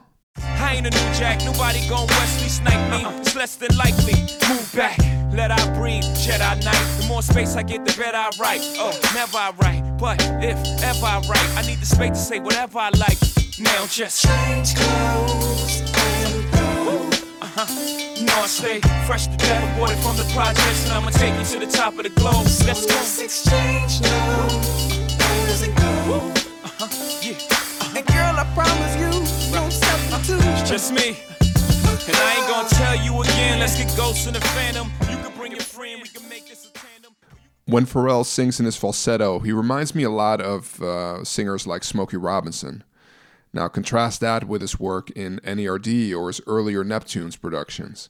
I 0.72 0.76
ain't 0.76 0.86
a 0.86 0.90
new 0.90 1.14
jack, 1.14 1.44
nobody 1.44 1.86
gon' 1.88 2.06
Wesley 2.06 2.48
snipe 2.48 2.90
me. 2.90 3.04
It's 3.20 3.34
less 3.36 3.56
than 3.56 3.76
likely. 3.76 4.14
Move 4.48 4.72
back, 4.74 4.98
let 5.32 5.50
I 5.50 5.60
breathe, 5.74 6.04
Jedi 6.16 6.64
Knight. 6.64 7.00
The 7.00 7.06
more 7.06 7.22
space 7.22 7.56
I 7.56 7.62
get, 7.62 7.84
the 7.84 7.92
better 7.98 8.16
I 8.16 8.30
write. 8.40 8.62
Oh, 8.78 8.98
never 9.14 9.36
I 9.36 9.52
write, 9.60 9.98
but 9.98 10.22
if 10.42 10.56
ever 10.82 11.04
I 11.04 11.20
write, 11.28 11.58
I 11.58 11.66
need 11.66 11.78
the 11.78 11.86
space 11.86 12.10
to 12.10 12.16
say 12.16 12.40
whatever 12.40 12.78
I 12.78 12.90
like. 12.96 13.18
Now 13.58 13.86
just 13.86 14.24
change 14.24 14.74
clothes 14.74 15.82
and 15.82 16.52
go. 16.52 17.10
Uh-huh. 17.42 17.66
You 18.16 18.24
know 18.24 18.40
I 18.40 18.46
stay 18.46 18.80
fresh 19.04 19.26
to 19.26 19.36
death, 19.36 19.74
aborted 19.74 19.98
from 19.98 20.16
the 20.16 20.24
projects, 20.32 20.84
and 20.84 20.92
I'ma 20.92 21.10
take 21.10 21.34
you 21.38 21.44
to 21.44 21.66
the 21.66 21.70
top 21.70 21.98
of 21.98 22.04
the 22.04 22.10
globe. 22.10 22.46
Let's 22.64 22.86
go. 22.86 22.94
Let's 22.94 23.20
exchange 23.20 24.00
now. 24.00 24.48
Where's 25.44 25.62
it 25.62 25.74
go? 25.76 26.32
Uh-huh. 26.64 26.88
Yeah. 27.20 27.36
And 27.94 28.06
girl, 28.06 28.34
I 28.40 28.44
promise 28.54 28.96
you, 28.96 29.12
It's 30.24 30.68
just 30.68 30.92
me. 30.92 31.16
And 32.06 32.16
I 32.16 32.36
ain't 32.36 32.48
gonna 32.48 32.68
tell 32.68 32.96
you 32.96 33.22
again. 33.22 33.58
Let's 33.58 33.76
get 33.76 33.96
ghosts 33.96 34.26
in 34.26 34.34
the 34.34 34.40
phantom. 34.40 34.90
You 35.10 35.16
can 35.16 35.36
bring 35.36 35.52
your 35.52 35.60
friend, 35.60 36.00
we 36.02 36.08
can 36.08 36.28
make 36.28 36.48
this 36.48 36.66
a 36.66 36.72
tandem. 36.72 37.12
When 37.66 37.86
Pharrell 37.86 38.24
sings 38.24 38.60
in 38.60 38.66
his 38.66 38.76
falsetto, 38.76 39.40
he 39.40 39.52
reminds 39.52 39.94
me 39.94 40.02
a 40.04 40.10
lot 40.10 40.40
of 40.40 40.80
uh, 40.82 41.24
singers 41.24 41.66
like 41.66 41.84
Smokey 41.84 42.16
Robinson. 42.16 42.84
Now, 43.52 43.68
contrast 43.68 44.20
that 44.20 44.48
with 44.48 44.62
his 44.62 44.80
work 44.80 45.10
in 45.10 45.40
NERD 45.44 46.14
or 46.16 46.28
his 46.28 46.40
earlier 46.46 46.84
Neptunes 46.84 47.40
productions. 47.40 48.08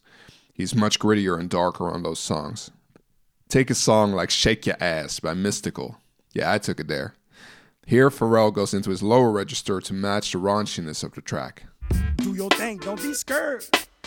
He's 0.52 0.74
much 0.74 0.98
grittier 0.98 1.38
and 1.38 1.50
darker 1.50 1.90
on 1.90 2.02
those 2.02 2.20
songs. 2.20 2.70
Take 3.48 3.70
a 3.70 3.74
song 3.74 4.12
like 4.12 4.30
Shake 4.30 4.66
Your 4.66 4.76
Ass 4.80 5.18
by 5.18 5.34
Mystikal. 5.34 5.96
Yeah, 6.32 6.52
I 6.52 6.58
took 6.58 6.78
it 6.78 6.88
there. 6.88 7.14
Here, 7.86 8.10
Pharrell 8.10 8.52
goes 8.54 8.72
into 8.72 8.90
his 8.90 9.02
lower 9.02 9.30
register 9.30 9.80
to 9.80 9.92
match 9.92 10.32
the 10.32 10.38
raunchiness 10.38 11.02
of 11.02 11.14
the 11.14 11.20
track. 11.20 11.64
Do 12.16 12.34
your 12.34 12.50
thing, 12.50 12.78
don't 12.78 13.00
be 13.00 13.14
scared. 13.14 13.64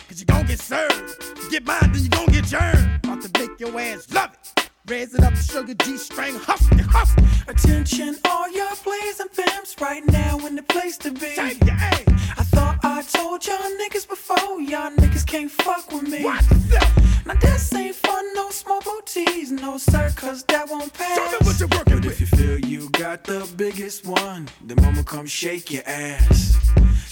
Cause 0.08 0.20
you 0.20 0.26
gon' 0.26 0.46
get 0.46 0.60
served. 0.60 1.50
Get 1.50 1.66
mine, 1.66 1.90
then 1.92 2.02
you 2.02 2.08
gon' 2.08 2.26
get 2.26 2.50
yours. 2.50 2.84
About 3.02 3.22
to 3.22 3.40
make 3.40 3.58
your 3.58 3.78
ass 3.80 4.10
love 4.12 4.32
it. 4.34 4.70
Raise 4.88 5.14
it 5.14 5.24
up, 5.24 5.34
sugar 5.34 5.74
G 5.82 5.96
string, 5.96 6.36
huff 6.36 6.70
and 6.70 6.80
huff. 6.80 7.12
Attention, 7.48 8.16
all 8.24 8.48
y'all 8.52 8.76
plays 8.76 9.18
and 9.18 9.32
pimps 9.32 9.74
right 9.80 10.06
now 10.06 10.38
in 10.46 10.54
the 10.54 10.62
place 10.62 10.96
to 10.98 11.10
be. 11.10 11.34
Shake 11.34 11.64
your. 11.64 11.74
I 11.74 12.44
thought 12.54 12.78
I 12.84 13.02
told 13.02 13.44
y'all 13.46 13.56
niggas 13.56 14.08
before, 14.08 14.60
y'all 14.60 14.92
niggas 14.92 15.26
can't 15.26 15.50
fuck 15.50 15.90
with 15.90 16.04
me. 16.04 16.22
Watch 16.22 16.48
yourself. 16.50 17.26
Now 17.26 17.34
this 17.34 17.74
ain't 17.74 17.96
for 17.96 18.20
no 18.34 18.50
small 18.50 18.80
booties, 18.80 19.50
no 19.50 19.76
sir, 19.78 20.12
cause 20.14 20.44
that 20.44 20.68
won't 20.68 20.92
pass. 20.94 21.16
Show 21.16 21.30
me 21.32 21.46
what 21.46 21.58
you're 21.58 21.68
working 21.68 21.96
But 21.96 22.06
if 22.06 22.20
you 22.20 22.26
feel 22.26 22.60
you 22.60 22.88
got 22.90 23.24
the 23.24 23.48
biggest 23.56 24.06
one, 24.06 24.48
then 24.64 24.76
mama 24.80 25.02
come 25.02 25.26
shake 25.26 25.72
your 25.72 25.82
ass. 25.86 26.56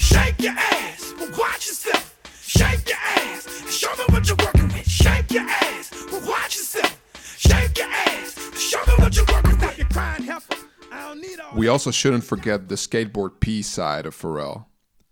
Shake 0.04 0.38
your 0.42 0.52
ass, 0.52 1.14
but 1.18 1.30
watch 1.38 1.66
yourself. 1.66 2.14
Shake 2.42 2.88
your 2.88 2.98
ass. 2.98 3.48
Show 3.70 3.90
me 3.96 4.04
what 4.10 4.28
you're 4.28 4.36
working 4.36 4.68
with. 4.68 4.86
Shake 4.86 5.30
your 5.32 5.42
ass, 5.42 5.90
but 6.10 6.22
watch 6.26 6.56
yourself. 6.56 7.00
Shake 7.38 7.78
your 7.78 7.88
ass. 7.88 8.60
Show 8.60 8.80
me 8.86 8.92
what 8.98 9.16
you're 9.16 9.24
working 9.32 9.58
with. 9.58 9.78
You're 9.78 9.88
crying 9.88 10.22
heifer. 10.24 10.56
I 10.92 11.08
don't 11.08 11.20
need 11.22 11.40
all 11.40 11.56
We 11.56 11.68
also 11.68 11.90
shouldn't 11.90 12.24
forget 12.24 12.68
the 12.68 12.74
skateboard 12.74 13.40
P 13.40 13.62
side 13.62 14.04
of 14.04 14.14
Pharrell. 14.14 14.66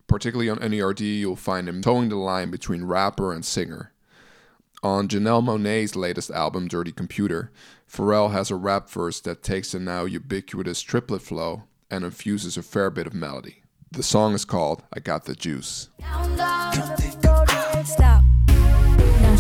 Particularly 0.07 0.51
on 0.51 0.59
NERD, 0.59 1.21
you'll 1.21 1.37
find 1.37 1.71
him 1.71 1.81
toeing 1.81 2.11
the 2.11 2.17
line 2.17 2.51
between 2.51 2.85
rapper 2.85 3.33
and 3.33 3.45
singer. 3.45 3.93
On 4.83 5.09
Janelle 5.09 5.43
Monae's 5.43 5.97
latest 5.97 6.31
album, 6.31 6.69
Dirty 6.69 6.93
Computer, 6.93 7.51
Pharrell 7.91 8.33
has 8.33 8.51
a 8.51 8.57
rap 8.57 8.91
verse 8.91 9.21
that 9.21 9.43
takes 9.43 9.73
the 9.73 9.81
now 9.81 10.05
ubiquitous 10.05 10.83
triplet 10.83 11.23
flow 11.23 11.63
and 11.91 12.05
infuses 12.05 12.59
a 12.59 12.63
fair 12.63 12.91
bit 12.91 13.07
of 13.07 13.15
melody. 13.15 13.62
The 13.93 14.03
song 14.03 14.33
is 14.33 14.47
called 14.47 14.83
I 14.95 15.01
Got 15.01 15.27
the 15.27 15.35
Juice. 15.35 15.91
Stop. 17.85 18.25
No 19.21 19.37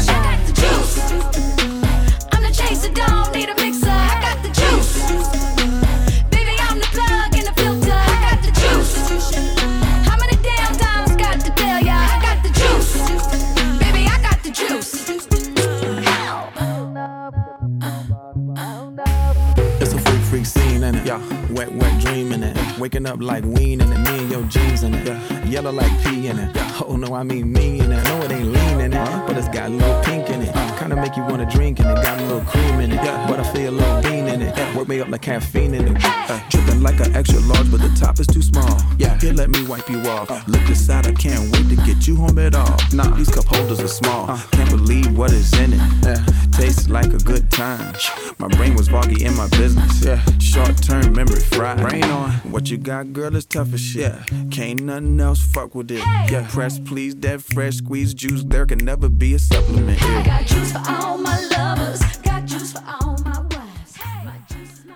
in 20.82 20.94
it. 20.96 21.06
Yeah. 21.06 21.20
Wet, 21.52 21.72
wet 21.72 22.00
dreaming 22.00 22.42
it. 22.42 22.78
Waking 22.78 23.06
up 23.06 23.20
like 23.20 23.44
wean 23.44 23.80
in 23.80 23.92
it. 23.92 23.98
Me 23.98 24.18
and 24.18 24.30
your 24.30 24.42
jeans 24.44 24.82
in 24.82 24.94
it. 24.94 25.41
Yellow 25.52 25.70
like 25.70 26.02
pee 26.02 26.28
in 26.28 26.38
it. 26.38 26.56
Oh 26.88 26.96
no, 26.96 27.14
I 27.14 27.22
mean 27.24 27.52
me 27.52 27.78
in 27.78 27.92
it. 27.92 28.04
No, 28.04 28.22
it 28.22 28.32
ain't 28.32 28.46
lean 28.46 28.80
in 28.80 28.94
it. 28.94 29.26
But 29.26 29.36
it's 29.36 29.48
got 29.48 29.68
a 29.68 29.68
little 29.68 30.02
pink 30.02 30.30
in 30.30 30.40
it. 30.40 30.54
Kinda 30.78 30.96
make 30.96 31.14
you 31.14 31.24
wanna 31.24 31.44
drink 31.44 31.78
in 31.78 31.86
it. 31.86 31.94
Got 31.96 32.20
a 32.20 32.24
little 32.24 32.40
cream 32.40 32.80
in 32.80 32.90
it. 32.90 32.96
But 33.28 33.38
I 33.38 33.52
feel 33.52 33.74
a 33.74 33.76
little 33.76 34.00
bean 34.00 34.28
in 34.28 34.40
it. 34.40 34.74
Work 34.74 34.88
me 34.88 35.00
up 35.00 35.08
like 35.08 35.20
caffeine 35.20 35.74
in 35.74 35.94
it. 35.94 36.02
Uh, 36.02 36.40
dripping 36.48 36.80
like 36.80 36.98
an 37.00 37.14
extra 37.14 37.38
large, 37.40 37.70
but 37.70 37.82
the 37.82 37.90
top 38.00 38.18
is 38.18 38.26
too 38.28 38.40
small. 38.40 38.80
Yeah. 38.96 39.18
Here, 39.20 39.34
let 39.34 39.50
me 39.50 39.66
wipe 39.66 39.90
you 39.90 40.00
off. 40.08 40.30
Look 40.48 40.62
aside, 40.70 41.06
I 41.06 41.12
can't 41.12 41.52
wait 41.52 41.68
to 41.68 41.76
get 41.84 42.08
you 42.08 42.16
home 42.16 42.38
at 42.38 42.54
all. 42.54 42.78
Nah, 42.94 43.14
these 43.14 43.28
cup 43.28 43.44
holders 43.44 43.80
are 43.80 43.88
small. 43.88 44.38
Can't 44.52 44.70
believe 44.70 45.14
what 45.18 45.32
is 45.32 45.52
in 45.60 45.74
it. 45.74 46.52
Tastes 46.52 46.88
like 46.88 47.12
a 47.12 47.18
good 47.18 47.50
time. 47.50 47.94
My 48.38 48.48
brain 48.48 48.74
was 48.74 48.88
foggy 48.88 49.22
in 49.22 49.36
my 49.36 49.48
business. 49.48 50.02
Yeah. 50.02 50.24
Short 50.38 50.82
term 50.82 51.12
memory 51.12 51.40
fried. 51.40 51.78
Brain 51.86 52.04
on. 52.04 52.30
What 52.52 52.70
you 52.70 52.78
got, 52.78 53.12
girl, 53.12 53.36
is 53.36 53.44
tough 53.44 53.74
as 53.74 53.80
shit. 53.80 54.14
Can't 54.50 54.82
nothing 54.82 55.20
else 55.20 55.41
fuck 55.42 55.74
with 55.74 55.90
it. 55.90 55.98
Yeah. 56.30 56.46
Press 56.50 56.78
please, 56.78 57.14
that 57.16 57.42
fresh 57.42 57.76
squeeze 57.76 58.14
juice. 58.14 58.42
There 58.44 58.66
can 58.66 58.78
never 58.78 59.08
be 59.08 59.34
a 59.34 59.38
supplement. 59.38 60.02
I 60.02 60.24
got 60.24 60.46
juice 60.46 60.72
for 60.72 60.82
all 60.86 61.18
my 61.18 61.40
lovers. 61.46 62.00
Got 62.18 62.46
juice 62.46 62.72
for 62.72 62.84
all 62.86 63.18
my 63.24 63.38
wives. 63.40 63.98
My 64.24 64.34
my 64.86 64.94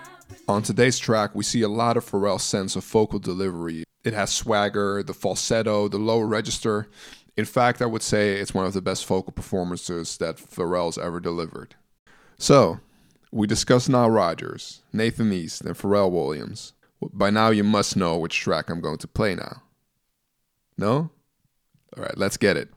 On 0.49 0.63
today's 0.63 0.99
track, 0.99 1.35
we 1.35 1.45
see 1.45 1.63
a 1.63 1.69
lot 1.69 1.97
of 1.97 2.05
Pharrell's 2.05 2.45
sense 2.45 2.77
of 2.77 2.85
vocal 2.85 3.19
delivery. 3.19 3.85
It 4.05 4.15
has 4.15 4.33
swagger, 4.33 5.03
the 5.03 5.15
falsetto, 5.15 5.89
the 5.89 5.99
low 5.99 6.21
register. 6.21 6.89
In 7.37 7.45
fact, 7.45 7.83
I 7.83 7.87
would 7.87 8.03
say 8.03 8.35
it's 8.35 8.55
one 8.55 8.65
of 8.65 8.73
the 8.73 8.81
best 8.81 9.05
vocal 9.07 9.33
performances 9.33 10.17
that 10.19 10.37
Pharrell's 10.37 10.97
ever 10.97 11.21
delivered. 11.21 11.75
So, 12.39 12.81
we 13.31 13.47
discussed 13.47 13.89
Nile 13.89 14.11
Rodgers, 14.11 14.83
Nathan 14.93 15.33
East, 15.33 15.63
and 15.63 15.77
Pharrell 15.77 16.11
Williams. 16.11 16.73
By 17.13 17.31
now, 17.31 17.51
you 17.51 17.65
must 17.65 17.97
know 17.97 18.17
which 18.17 18.39
track 18.41 18.71
I'm 18.71 18.81
going 18.81 18.99
to 18.99 19.09
play 19.09 19.35
now. 19.35 19.63
No? 20.79 21.11
All 21.97 22.03
right, 22.03 22.17
let's 22.19 22.37
get 22.37 22.57
it. 22.57 22.69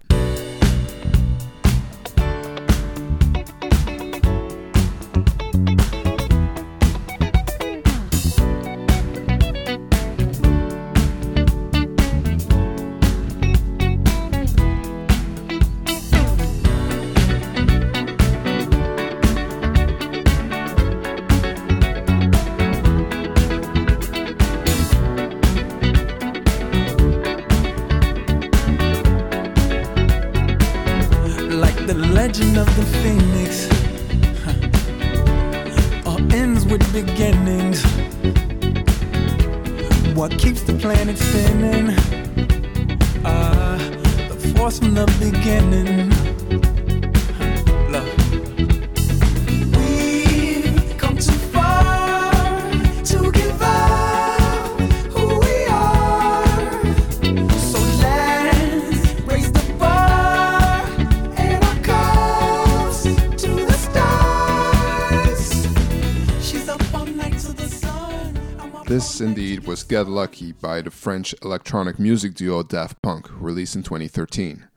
French 71.09 71.33
electronic 71.41 71.97
music 71.97 72.35
duo 72.35 72.61
Daft 72.61 73.01
Punk, 73.01 73.27
released 73.31 73.75
in 73.75 73.81
2013. 73.81 74.67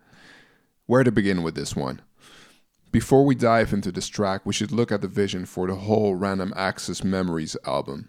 Where 0.87 1.05
to 1.05 1.13
begin 1.13 1.43
with 1.43 1.55
this 1.55 1.77
one? 1.77 2.01
Before 2.91 3.27
we 3.27 3.35
dive 3.35 3.75
into 3.75 3.93
this 3.93 4.09
track, 4.09 4.47
we 4.47 4.55
should 4.55 4.73
look 4.73 4.91
at 4.91 5.03
the 5.03 5.09
vision 5.09 5.45
for 5.45 5.67
the 5.67 5.75
whole 5.75 6.15
Random 6.15 6.55
Access 6.57 7.05
Memories 7.05 7.55
album. 7.67 8.09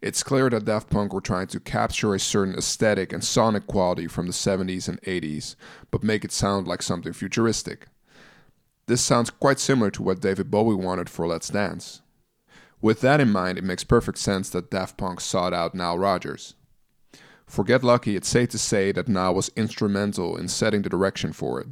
It's 0.00 0.22
clear 0.22 0.48
that 0.50 0.66
Daft 0.66 0.88
Punk 0.88 1.12
were 1.12 1.20
trying 1.20 1.48
to 1.48 1.58
capture 1.58 2.14
a 2.14 2.20
certain 2.20 2.54
aesthetic 2.54 3.12
and 3.12 3.24
sonic 3.24 3.66
quality 3.66 4.06
from 4.06 4.28
the 4.28 4.32
70s 4.32 4.88
and 4.88 5.02
80s, 5.02 5.56
but 5.90 6.04
make 6.04 6.24
it 6.24 6.30
sound 6.30 6.68
like 6.68 6.80
something 6.80 7.12
futuristic. 7.12 7.88
This 8.86 9.00
sounds 9.00 9.30
quite 9.30 9.58
similar 9.58 9.90
to 9.90 10.02
what 10.04 10.20
David 10.20 10.48
Bowie 10.48 10.76
wanted 10.76 11.10
for 11.10 11.26
Let's 11.26 11.48
Dance. 11.48 12.02
With 12.80 13.00
that 13.00 13.20
in 13.20 13.32
mind, 13.32 13.58
it 13.58 13.64
makes 13.64 13.82
perfect 13.82 14.18
sense 14.18 14.48
that 14.50 14.70
Daft 14.70 14.96
Punk 14.96 15.20
sought 15.20 15.52
out 15.52 15.74
Nile 15.74 15.98
Rodgers. 15.98 16.54
For 17.48 17.64
Get 17.64 17.82
Lucky, 17.82 18.14
it's 18.14 18.28
safe 18.28 18.50
to 18.50 18.58
say 18.58 18.92
that 18.92 19.08
Nile 19.08 19.34
was 19.34 19.50
instrumental 19.56 20.36
in 20.36 20.48
setting 20.48 20.82
the 20.82 20.90
direction 20.90 21.32
for 21.32 21.60
it. 21.60 21.68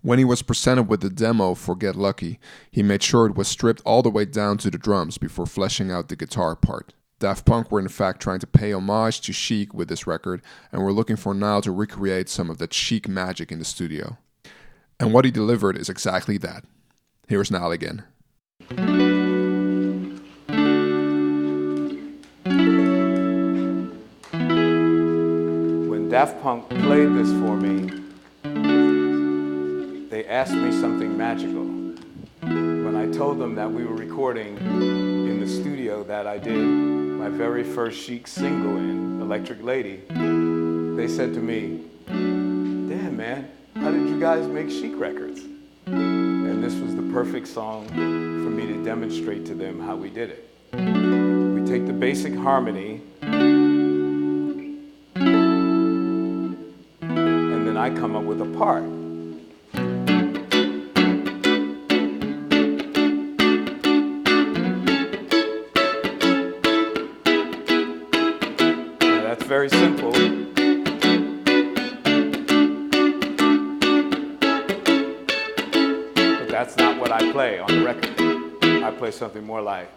When 0.00 0.18
he 0.18 0.24
was 0.24 0.42
presented 0.42 0.84
with 0.84 1.00
the 1.00 1.10
demo 1.10 1.54
for 1.54 1.74
Get 1.74 1.96
Lucky, 1.96 2.38
he 2.70 2.84
made 2.84 3.02
sure 3.02 3.26
it 3.26 3.36
was 3.36 3.48
stripped 3.48 3.82
all 3.84 4.00
the 4.00 4.10
way 4.10 4.24
down 4.24 4.58
to 4.58 4.70
the 4.70 4.78
drums 4.78 5.18
before 5.18 5.44
fleshing 5.44 5.90
out 5.90 6.08
the 6.08 6.16
guitar 6.16 6.54
part. 6.54 6.94
Daft 7.18 7.44
Punk 7.44 7.72
were 7.72 7.80
in 7.80 7.88
fact 7.88 8.22
trying 8.22 8.38
to 8.38 8.46
pay 8.46 8.72
homage 8.72 9.20
to 9.22 9.32
Chic 9.32 9.74
with 9.74 9.88
this 9.88 10.06
record 10.06 10.40
and 10.70 10.82
were 10.82 10.92
looking 10.92 11.16
for 11.16 11.34
Nile 11.34 11.62
to 11.62 11.72
recreate 11.72 12.28
some 12.28 12.48
of 12.48 12.58
that 12.58 12.72
Chic 12.72 13.08
magic 13.08 13.50
in 13.50 13.58
the 13.58 13.64
studio. 13.64 14.18
And 15.00 15.12
what 15.12 15.24
he 15.24 15.32
delivered 15.32 15.76
is 15.76 15.88
exactly 15.88 16.38
that. 16.38 16.64
Here's 17.26 17.50
Nile 17.50 17.72
again. 17.72 18.04
Daft 26.18 26.42
Punk 26.42 26.68
played 26.68 27.14
this 27.14 27.30
for 27.30 27.56
me, 27.56 28.02
they 30.10 30.26
asked 30.26 30.52
me 30.52 30.72
something 30.72 31.16
magical. 31.16 31.62
When 32.42 32.96
I 32.96 33.08
told 33.16 33.38
them 33.38 33.54
that 33.54 33.70
we 33.70 33.84
were 33.84 33.94
recording 33.94 34.56
in 34.56 35.38
the 35.38 35.46
studio 35.46 36.02
that 36.02 36.26
I 36.26 36.36
did 36.38 36.56
my 36.56 37.28
very 37.28 37.62
first 37.62 38.02
Chic 38.02 38.26
single 38.26 38.78
in, 38.78 39.20
Electric 39.22 39.62
Lady, 39.62 40.00
they 40.96 41.06
said 41.06 41.34
to 41.34 41.40
me, 41.40 41.84
Damn, 42.08 43.16
man, 43.16 43.48
how 43.76 43.92
did 43.92 44.08
you 44.08 44.18
guys 44.18 44.44
make 44.48 44.70
Chic 44.70 44.98
records? 44.98 45.42
And 45.86 46.64
this 46.64 46.74
was 46.80 46.96
the 46.96 47.08
perfect 47.12 47.46
song 47.46 47.86
for 47.90 48.50
me 48.50 48.66
to 48.66 48.84
demonstrate 48.84 49.46
to 49.46 49.54
them 49.54 49.78
how 49.78 49.94
we 49.94 50.10
did 50.10 50.30
it. 50.30 50.50
We 50.72 51.64
take 51.64 51.86
the 51.86 51.92
basic 51.92 52.34
harmony 52.34 52.97
I 57.88 57.90
come 57.94 58.16
up 58.16 58.24
with 58.24 58.42
a 58.42 58.44
part. 58.44 58.84
That's 69.00 69.42
very 69.44 69.70
simple. 69.70 70.12
But 76.12 76.48
that's 76.50 76.76
not 76.76 77.00
what 77.00 77.10
I 77.10 77.32
play 77.32 77.58
on 77.58 77.68
the 77.68 77.82
record. 77.82 78.20
I 78.84 78.90
play 78.98 79.12
something 79.12 79.42
more 79.42 79.62
like. 79.62 79.88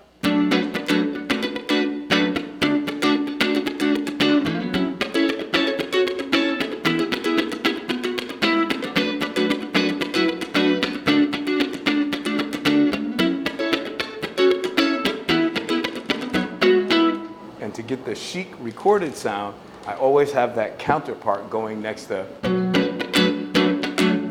Chic 18.31 18.47
recorded 18.61 19.13
sound, 19.13 19.53
I 19.85 19.93
always 19.95 20.31
have 20.31 20.55
that 20.55 20.79
counterpart 20.79 21.49
going 21.49 21.81
next 21.81 22.05
to, 22.05 22.23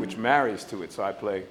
which 0.01 0.16
marries 0.16 0.64
to 0.64 0.82
it. 0.82 0.90
So 0.90 1.02
I 1.02 1.12
play. 1.12 1.44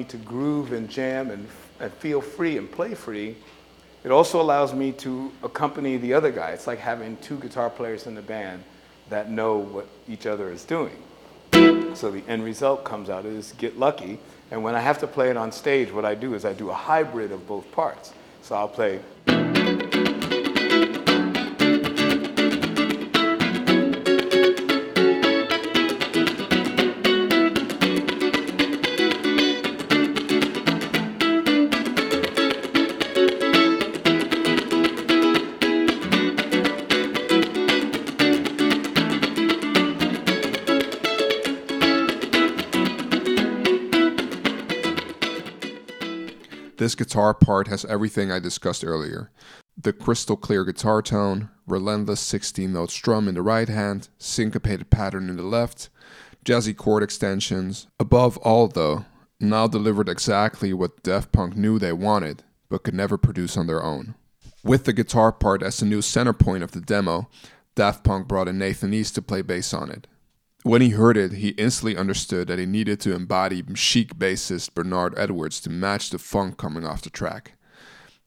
Me 0.00 0.04
to 0.04 0.16
groove 0.16 0.72
and 0.72 0.88
jam 0.88 1.30
and, 1.30 1.46
and 1.78 1.92
feel 1.94 2.20
free 2.20 2.56
and 2.56 2.70
play 2.70 2.94
free. 2.94 3.36
It 4.02 4.10
also 4.10 4.40
allows 4.40 4.72
me 4.72 4.92
to 4.92 5.30
accompany 5.42 5.98
the 5.98 6.14
other 6.14 6.30
guy. 6.30 6.50
It's 6.52 6.66
like 6.66 6.78
having 6.78 7.18
two 7.18 7.36
guitar 7.38 7.68
players 7.68 8.06
in 8.06 8.14
the 8.14 8.22
band 8.22 8.64
that 9.10 9.30
know 9.30 9.58
what 9.58 9.86
each 10.08 10.26
other 10.26 10.50
is 10.50 10.64
doing. 10.64 10.96
So 11.94 12.10
the 12.10 12.22
end 12.26 12.44
result 12.44 12.82
comes 12.82 13.10
out 13.10 13.26
is 13.26 13.52
get 13.58 13.78
lucky. 13.78 14.18
And 14.50 14.62
when 14.64 14.74
I 14.74 14.80
have 14.80 14.98
to 15.00 15.06
play 15.06 15.28
it 15.28 15.36
on 15.36 15.52
stage, 15.52 15.92
what 15.92 16.06
I 16.06 16.14
do 16.14 16.34
is 16.34 16.44
I 16.46 16.54
do 16.54 16.70
a 16.70 16.74
hybrid 16.74 17.30
of 17.30 17.46
both 17.46 17.70
parts. 17.72 18.14
So 18.42 18.54
I'll 18.54 18.68
play. 18.68 19.00
Guitar 47.10 47.34
part 47.34 47.66
has 47.66 47.84
everything 47.86 48.30
I 48.30 48.38
discussed 48.38 48.84
earlier 48.84 49.32
the 49.76 49.92
crystal 49.92 50.36
clear 50.36 50.64
guitar 50.64 51.02
tone, 51.02 51.48
relentless 51.66 52.20
16 52.20 52.72
note 52.72 52.92
strum 52.92 53.26
in 53.26 53.34
the 53.34 53.42
right 53.42 53.68
hand, 53.68 54.08
syncopated 54.16 54.90
pattern 54.90 55.28
in 55.28 55.36
the 55.36 55.42
left, 55.42 55.88
jazzy 56.44 56.76
chord 56.76 57.02
extensions. 57.02 57.88
Above 57.98 58.36
all, 58.38 58.68
though, 58.68 59.06
Nile 59.40 59.66
delivered 59.66 60.08
exactly 60.08 60.72
what 60.72 61.02
Daft 61.02 61.32
Punk 61.32 61.56
knew 61.56 61.80
they 61.80 61.92
wanted, 61.92 62.44
but 62.68 62.84
could 62.84 62.94
never 62.94 63.18
produce 63.18 63.56
on 63.56 63.66
their 63.66 63.82
own. 63.82 64.14
With 64.62 64.84
the 64.84 64.92
guitar 64.92 65.32
part 65.32 65.64
as 65.64 65.78
the 65.78 65.86
new 65.86 66.02
center 66.02 66.32
point 66.32 66.62
of 66.62 66.70
the 66.70 66.80
demo, 66.80 67.28
Daft 67.74 68.04
Punk 68.04 68.28
brought 68.28 68.46
in 68.46 68.56
Nathan 68.56 68.94
East 68.94 69.16
to 69.16 69.22
play 69.22 69.42
bass 69.42 69.74
on 69.74 69.90
it. 69.90 70.06
When 70.62 70.82
he 70.82 70.90
heard 70.90 71.16
it, 71.16 71.32
he 71.32 71.50
instantly 71.50 71.96
understood 71.96 72.48
that 72.48 72.58
he 72.58 72.66
needed 72.66 73.00
to 73.00 73.14
embody 73.14 73.64
chic 73.74 74.16
bassist 74.16 74.74
Bernard 74.74 75.14
Edwards 75.16 75.58
to 75.62 75.70
match 75.70 76.10
the 76.10 76.18
funk 76.18 76.58
coming 76.58 76.84
off 76.84 77.00
the 77.00 77.08
track. 77.08 77.54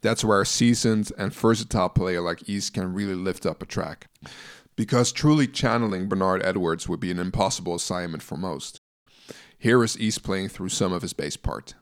That's 0.01 0.23
where 0.25 0.41
a 0.41 0.45
seasoned 0.45 1.11
and 1.17 1.31
versatile 1.31 1.89
player 1.89 2.21
like 2.21 2.49
East 2.49 2.73
can 2.73 2.93
really 2.93 3.13
lift 3.13 3.45
up 3.45 3.61
a 3.61 3.67
track. 3.67 4.07
Because 4.75 5.11
truly 5.11 5.47
channeling 5.47 6.09
Bernard 6.09 6.43
Edwards 6.43 6.89
would 6.89 6.99
be 6.99 7.11
an 7.11 7.19
impossible 7.19 7.75
assignment 7.75 8.23
for 8.23 8.35
most. 8.35 8.79
Here 9.59 9.83
is 9.83 9.99
East 9.99 10.23
playing 10.23 10.49
through 10.49 10.69
some 10.69 10.91
of 10.91 11.03
his 11.03 11.13
bass 11.13 11.37
part. 11.37 11.75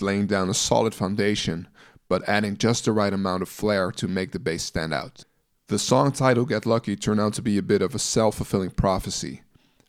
Laying 0.00 0.26
down 0.26 0.48
a 0.48 0.54
solid 0.54 0.94
foundation, 0.94 1.68
but 2.08 2.28
adding 2.28 2.56
just 2.56 2.84
the 2.84 2.92
right 2.92 3.12
amount 3.12 3.42
of 3.42 3.48
flair 3.48 3.90
to 3.92 4.08
make 4.08 4.32
the 4.32 4.38
bass 4.38 4.62
stand 4.62 4.94
out. 4.94 5.24
The 5.68 5.78
song 5.78 6.12
title 6.12 6.44
Get 6.44 6.66
Lucky 6.66 6.96
turned 6.96 7.20
out 7.20 7.34
to 7.34 7.42
be 7.42 7.56
a 7.56 7.62
bit 7.62 7.82
of 7.82 7.94
a 7.94 7.98
self 7.98 8.36
fulfilling 8.36 8.70
prophecy. 8.70 9.42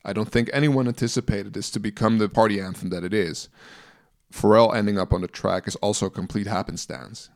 I 0.03 0.13
don't 0.13 0.31
think 0.31 0.49
anyone 0.53 0.87
anticipated 0.87 1.53
this 1.53 1.69
to 1.71 1.79
become 1.79 2.17
the 2.17 2.29
party 2.29 2.59
anthem 2.59 2.89
that 2.89 3.03
it 3.03 3.13
is. 3.13 3.49
Pharrell 4.31 4.75
ending 4.75 4.97
up 4.97 5.13
on 5.13 5.21
the 5.21 5.27
track 5.27 5.67
is 5.67 5.75
also 5.77 6.05
a 6.05 6.11
complete 6.11 6.47
happenstance. 6.47 7.29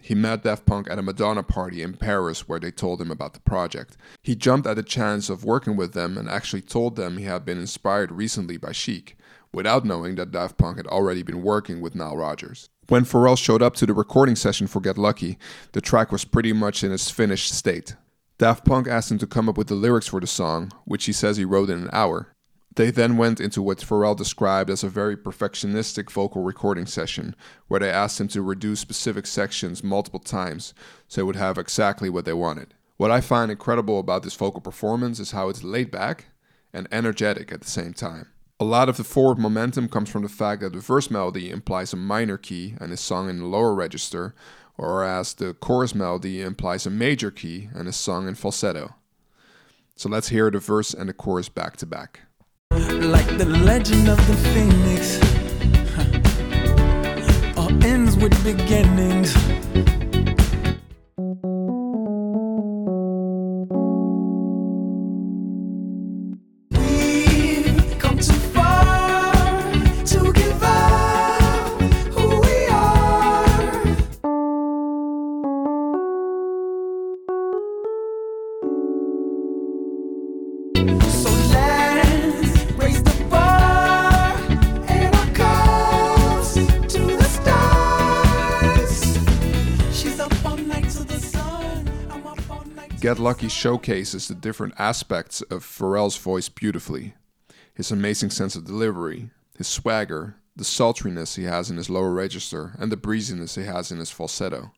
He 0.00 0.16
met 0.16 0.42
Daft 0.42 0.66
Punk 0.66 0.90
at 0.90 0.98
a 0.98 1.02
Madonna 1.02 1.44
party 1.44 1.80
in 1.80 1.94
Paris 1.94 2.48
where 2.48 2.58
they 2.58 2.72
told 2.72 3.00
him 3.00 3.10
about 3.10 3.34
the 3.34 3.40
project. 3.40 3.96
He 4.20 4.34
jumped 4.34 4.66
at 4.66 4.74
the 4.74 4.82
chance 4.82 5.30
of 5.30 5.44
working 5.44 5.76
with 5.76 5.92
them 5.92 6.18
and 6.18 6.28
actually 6.28 6.62
told 6.62 6.96
them 6.96 7.18
he 7.18 7.24
had 7.24 7.44
been 7.44 7.58
inspired 7.58 8.10
recently 8.10 8.56
by 8.56 8.72
Chic, 8.72 9.16
without 9.52 9.84
knowing 9.84 10.14
that 10.16 10.30
Daft 10.30 10.56
Punk 10.56 10.76
had 10.78 10.86
already 10.86 11.22
been 11.22 11.42
working 11.42 11.80
with 11.80 11.94
Nile 11.94 12.16
Rodgers. 12.16 12.68
When 12.88 13.04
Pharrell 13.04 13.38
showed 13.38 13.62
up 13.62 13.74
to 13.76 13.86
the 13.86 13.94
recording 13.94 14.36
session 14.36 14.66
for 14.66 14.80
Get 14.80 14.98
Lucky, 14.98 15.38
the 15.72 15.80
track 15.80 16.10
was 16.10 16.24
pretty 16.24 16.52
much 16.52 16.82
in 16.82 16.92
its 16.92 17.10
finished 17.10 17.54
state. 17.54 17.96
Daft 18.38 18.64
Punk 18.64 18.88
asked 18.88 19.10
him 19.10 19.18
to 19.18 19.26
come 19.26 19.48
up 19.48 19.56
with 19.56 19.68
the 19.68 19.74
lyrics 19.74 20.08
for 20.08 20.20
the 20.20 20.26
song, 20.26 20.72
which 20.84 21.04
he 21.04 21.12
says 21.12 21.36
he 21.36 21.44
wrote 21.44 21.70
in 21.70 21.82
an 21.82 21.90
hour. 21.92 22.28
They 22.74 22.90
then 22.90 23.18
went 23.18 23.38
into 23.38 23.60
what 23.60 23.78
Pharrell 23.78 24.16
described 24.16 24.70
as 24.70 24.82
a 24.82 24.88
very 24.88 25.16
perfectionistic 25.16 26.10
vocal 26.10 26.42
recording 26.42 26.86
session, 26.86 27.36
where 27.68 27.80
they 27.80 27.90
asked 27.90 28.20
him 28.20 28.28
to 28.28 28.40
reduce 28.42 28.80
specific 28.80 29.26
sections 29.26 29.84
multiple 29.84 30.20
times 30.20 30.72
so 31.06 31.20
it 31.20 31.24
would 31.24 31.36
have 31.36 31.58
exactly 31.58 32.08
what 32.08 32.24
they 32.24 32.32
wanted. 32.32 32.74
What 32.96 33.10
I 33.10 33.20
find 33.20 33.50
incredible 33.50 33.98
about 33.98 34.22
this 34.22 34.34
vocal 34.34 34.60
performance 34.60 35.20
is 35.20 35.32
how 35.32 35.50
it's 35.50 35.62
laid 35.62 35.90
back 35.90 36.26
and 36.72 36.88
energetic 36.90 37.52
at 37.52 37.60
the 37.60 37.70
same 37.70 37.92
time. 37.92 38.31
A 38.62 38.72
lot 38.72 38.88
of 38.88 38.96
the 38.96 39.02
forward 39.02 39.40
momentum 39.40 39.88
comes 39.88 40.08
from 40.08 40.22
the 40.22 40.28
fact 40.28 40.60
that 40.60 40.72
the 40.72 40.78
verse 40.78 41.10
melody 41.10 41.50
implies 41.50 41.92
a 41.92 41.96
minor 41.96 42.38
key 42.38 42.76
and 42.78 42.92
is 42.92 43.00
sung 43.00 43.28
in 43.28 43.40
the 43.40 43.46
lower 43.46 43.74
register, 43.74 44.36
whereas 44.76 45.34
the 45.34 45.52
chorus 45.52 45.96
melody 45.96 46.40
implies 46.40 46.86
a 46.86 46.90
major 46.90 47.32
key 47.32 47.70
and 47.74 47.88
is 47.88 47.96
sung 47.96 48.28
in 48.28 48.36
falsetto. 48.36 48.94
So 49.96 50.08
let's 50.08 50.28
hear 50.28 50.48
the 50.48 50.60
verse 50.60 50.94
and 50.94 51.08
the 51.08 51.12
chorus 51.12 51.48
back 51.48 51.76
to 51.78 51.86
back. 51.86 52.20
Like 52.70 53.36
the 53.36 53.46
legend 53.46 54.08
of 54.08 54.24
the 54.28 54.36
phoenix. 54.54 55.18
huh, 57.56 57.60
All 57.60 57.84
ends 57.84 58.16
with 58.16 58.44
beginnings. 58.44 59.34
Lucky 93.22 93.46
showcases 93.46 94.26
the 94.26 94.34
different 94.34 94.74
aspects 94.80 95.42
of 95.42 95.62
Pharrell's 95.62 96.16
voice 96.16 96.48
beautifully. 96.48 97.14
His 97.72 97.92
amazing 97.92 98.30
sense 98.30 98.56
of 98.56 98.64
delivery, 98.64 99.30
his 99.56 99.68
swagger, 99.68 100.34
the 100.56 100.64
sultriness 100.64 101.36
he 101.36 101.44
has 101.44 101.70
in 101.70 101.76
his 101.76 101.88
lower 101.88 102.10
register, 102.10 102.74
and 102.80 102.90
the 102.90 102.96
breeziness 102.96 103.54
he 103.54 103.62
has 103.62 103.92
in 103.92 103.98
his 103.98 104.10
falsetto. 104.10 104.72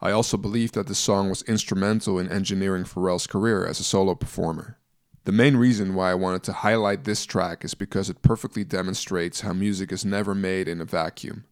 I 0.00 0.12
also 0.12 0.36
believe 0.36 0.72
that 0.72 0.86
the 0.86 0.94
song 0.94 1.28
was 1.28 1.42
instrumental 1.42 2.20
in 2.20 2.30
engineering 2.30 2.84
Pharrell's 2.84 3.26
career 3.26 3.66
as 3.66 3.80
a 3.80 3.84
solo 3.84 4.14
performer. 4.14 4.78
The 5.24 5.32
main 5.32 5.56
reason 5.56 5.96
why 5.96 6.12
I 6.12 6.14
wanted 6.14 6.44
to 6.44 6.52
highlight 6.52 7.02
this 7.02 7.26
track 7.26 7.64
is 7.64 7.74
because 7.74 8.08
it 8.08 8.22
perfectly 8.22 8.62
demonstrates 8.62 9.40
how 9.40 9.52
music 9.52 9.90
is 9.90 10.04
never 10.04 10.36
made 10.36 10.68
in 10.68 10.80
a 10.80 10.84
vacuum. 10.84 11.46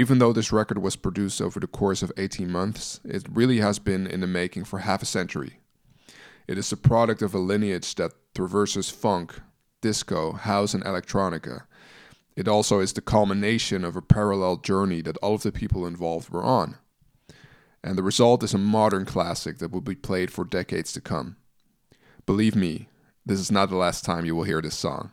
Even 0.00 0.18
though 0.18 0.32
this 0.32 0.50
record 0.50 0.78
was 0.78 0.96
produced 0.96 1.42
over 1.42 1.60
the 1.60 1.66
course 1.66 2.02
of 2.02 2.10
18 2.16 2.50
months, 2.50 3.00
it 3.04 3.26
really 3.30 3.58
has 3.58 3.78
been 3.78 4.06
in 4.06 4.20
the 4.20 4.26
making 4.26 4.64
for 4.64 4.78
half 4.78 5.02
a 5.02 5.04
century. 5.04 5.60
It 6.48 6.56
is 6.56 6.70
the 6.70 6.78
product 6.78 7.20
of 7.20 7.34
a 7.34 7.38
lineage 7.38 7.94
that 7.96 8.14
traverses 8.34 8.88
funk, 8.88 9.38
disco, 9.82 10.32
house, 10.32 10.72
and 10.72 10.82
electronica. 10.84 11.64
It 12.34 12.48
also 12.48 12.80
is 12.80 12.94
the 12.94 13.02
culmination 13.02 13.84
of 13.84 13.94
a 13.94 14.00
parallel 14.00 14.56
journey 14.56 15.02
that 15.02 15.18
all 15.18 15.34
of 15.34 15.42
the 15.42 15.52
people 15.52 15.86
involved 15.86 16.30
were 16.30 16.44
on. 16.44 16.78
And 17.84 17.98
the 17.98 18.02
result 18.02 18.42
is 18.42 18.54
a 18.54 18.58
modern 18.58 19.04
classic 19.04 19.58
that 19.58 19.70
will 19.70 19.82
be 19.82 19.96
played 19.96 20.30
for 20.30 20.46
decades 20.46 20.94
to 20.94 21.02
come. 21.02 21.36
Believe 22.24 22.56
me, 22.56 22.88
this 23.26 23.38
is 23.38 23.52
not 23.52 23.68
the 23.68 23.76
last 23.76 24.02
time 24.02 24.24
you 24.24 24.34
will 24.34 24.44
hear 24.44 24.62
this 24.62 24.78
song. 24.78 25.12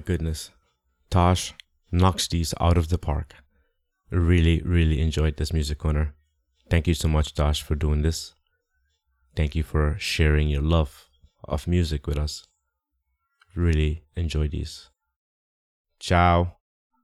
My 0.00 0.04
goodness. 0.04 0.50
Tosh 1.10 1.52
knocks 1.92 2.26
these 2.26 2.54
out 2.58 2.78
of 2.78 2.88
the 2.88 2.96
park. 2.96 3.34
Really, 4.10 4.62
really 4.62 4.98
enjoyed 4.98 5.36
this 5.36 5.52
music 5.52 5.76
corner. 5.76 6.14
Thank 6.70 6.88
you 6.88 6.94
so 6.94 7.06
much, 7.06 7.34
Tosh, 7.34 7.62
for 7.62 7.74
doing 7.74 8.00
this. 8.00 8.32
Thank 9.36 9.54
you 9.54 9.62
for 9.62 9.96
sharing 9.98 10.48
your 10.48 10.62
love 10.62 11.10
of 11.44 11.66
music 11.66 12.06
with 12.06 12.16
us. 12.16 12.46
Really 13.54 14.04
enjoy 14.16 14.48
these. 14.48 14.88
Ciao. 15.98 16.56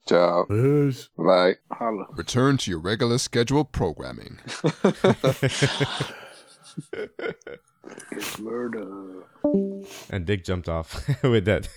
Ciao. 0.09 0.47
Peace. 0.48 1.10
Bye. 1.18 1.56
Holla. 1.70 2.06
Return 2.12 2.56
to 2.56 2.70
your 2.70 2.81
regular 2.81 3.18
scheduled 3.18 3.73
programming. 3.73 4.39
It's 8.12 8.38
murder. 8.38 9.24
And 10.10 10.26
Dick 10.26 10.44
jumped 10.44 10.68
off 10.68 11.06
with 11.22 11.44
that. 11.46 11.68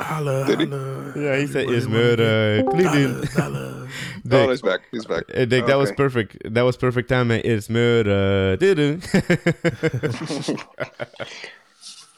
Holla, 0.00 0.46
Did 0.46 0.68
holla. 0.70 1.12
yeah, 1.16 1.36
he 1.38 1.46
said, 1.46 1.62
Everybody 1.68 1.76
"Is 1.76 1.88
murder." 1.88 2.62
get 2.62 2.70
Clean 2.70 2.86
Holla, 2.86 3.26
holla. 3.26 3.88
Oh, 4.24 4.28
Dick, 4.28 4.50
he's 4.50 4.62
back. 4.62 4.80
He's 4.92 5.04
back. 5.06 5.24
uh, 5.34 5.44
Dick, 5.46 5.66
that 5.66 5.76
was 5.78 5.90
perfect. 5.92 6.36
That 6.54 6.62
was 6.62 6.76
perfect 6.76 7.08
timing. 7.08 7.40
It's 7.44 7.68
murder. 7.70 8.56
Doo-doo. 8.56 9.00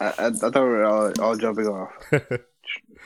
I, 0.01 0.06
I, 0.06 0.27
I 0.27 0.31
thought 0.31 0.55
we 0.55 0.60
were 0.60 0.85
all, 0.85 1.12
all 1.20 1.36
jumping 1.36 1.66
off. 1.68 1.93
I 2.12 2.18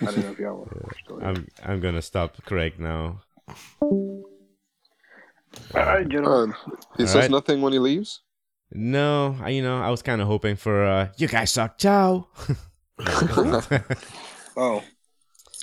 don't 0.01 0.19
know 0.19 0.31
if 0.33 0.39
y'all 0.39 0.57
were. 0.59 0.93
still 1.05 1.19
there. 1.19 1.29
I'm 1.29 1.49
I'm 1.65 1.81
gonna 1.81 2.03
stop 2.03 2.43
Craig 2.45 2.79
now. 2.79 3.21
All 3.49 3.57
right, 5.75 6.09
gentlemen. 6.09 6.55
Uh, 6.67 6.71
he 6.97 7.03
All 7.05 7.09
says 7.09 7.15
right. 7.23 7.31
nothing 7.31 7.63
when 7.63 7.73
he 7.73 7.79
leaves. 7.79 8.23
No, 8.75 9.37
I, 9.41 9.51
you 9.51 9.63
know, 9.63 9.81
I 9.81 9.91
was 9.91 10.03
kind 10.03 10.21
of 10.21 10.27
hoping 10.27 10.57
for 10.57 10.85
uh, 10.85 11.09
you 11.17 11.29
guys 11.29 11.53
suck. 11.53 11.79
Ciao. 11.79 12.29
Oh, 14.57 14.85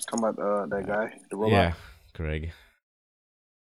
come 0.09 0.23
about 0.25 0.37
uh, 0.37 0.65
that 0.65 0.85
guy, 0.85 1.17
the 1.29 1.37
robot. 1.37 1.51
yeah, 1.51 1.73
Craig. 2.13 2.51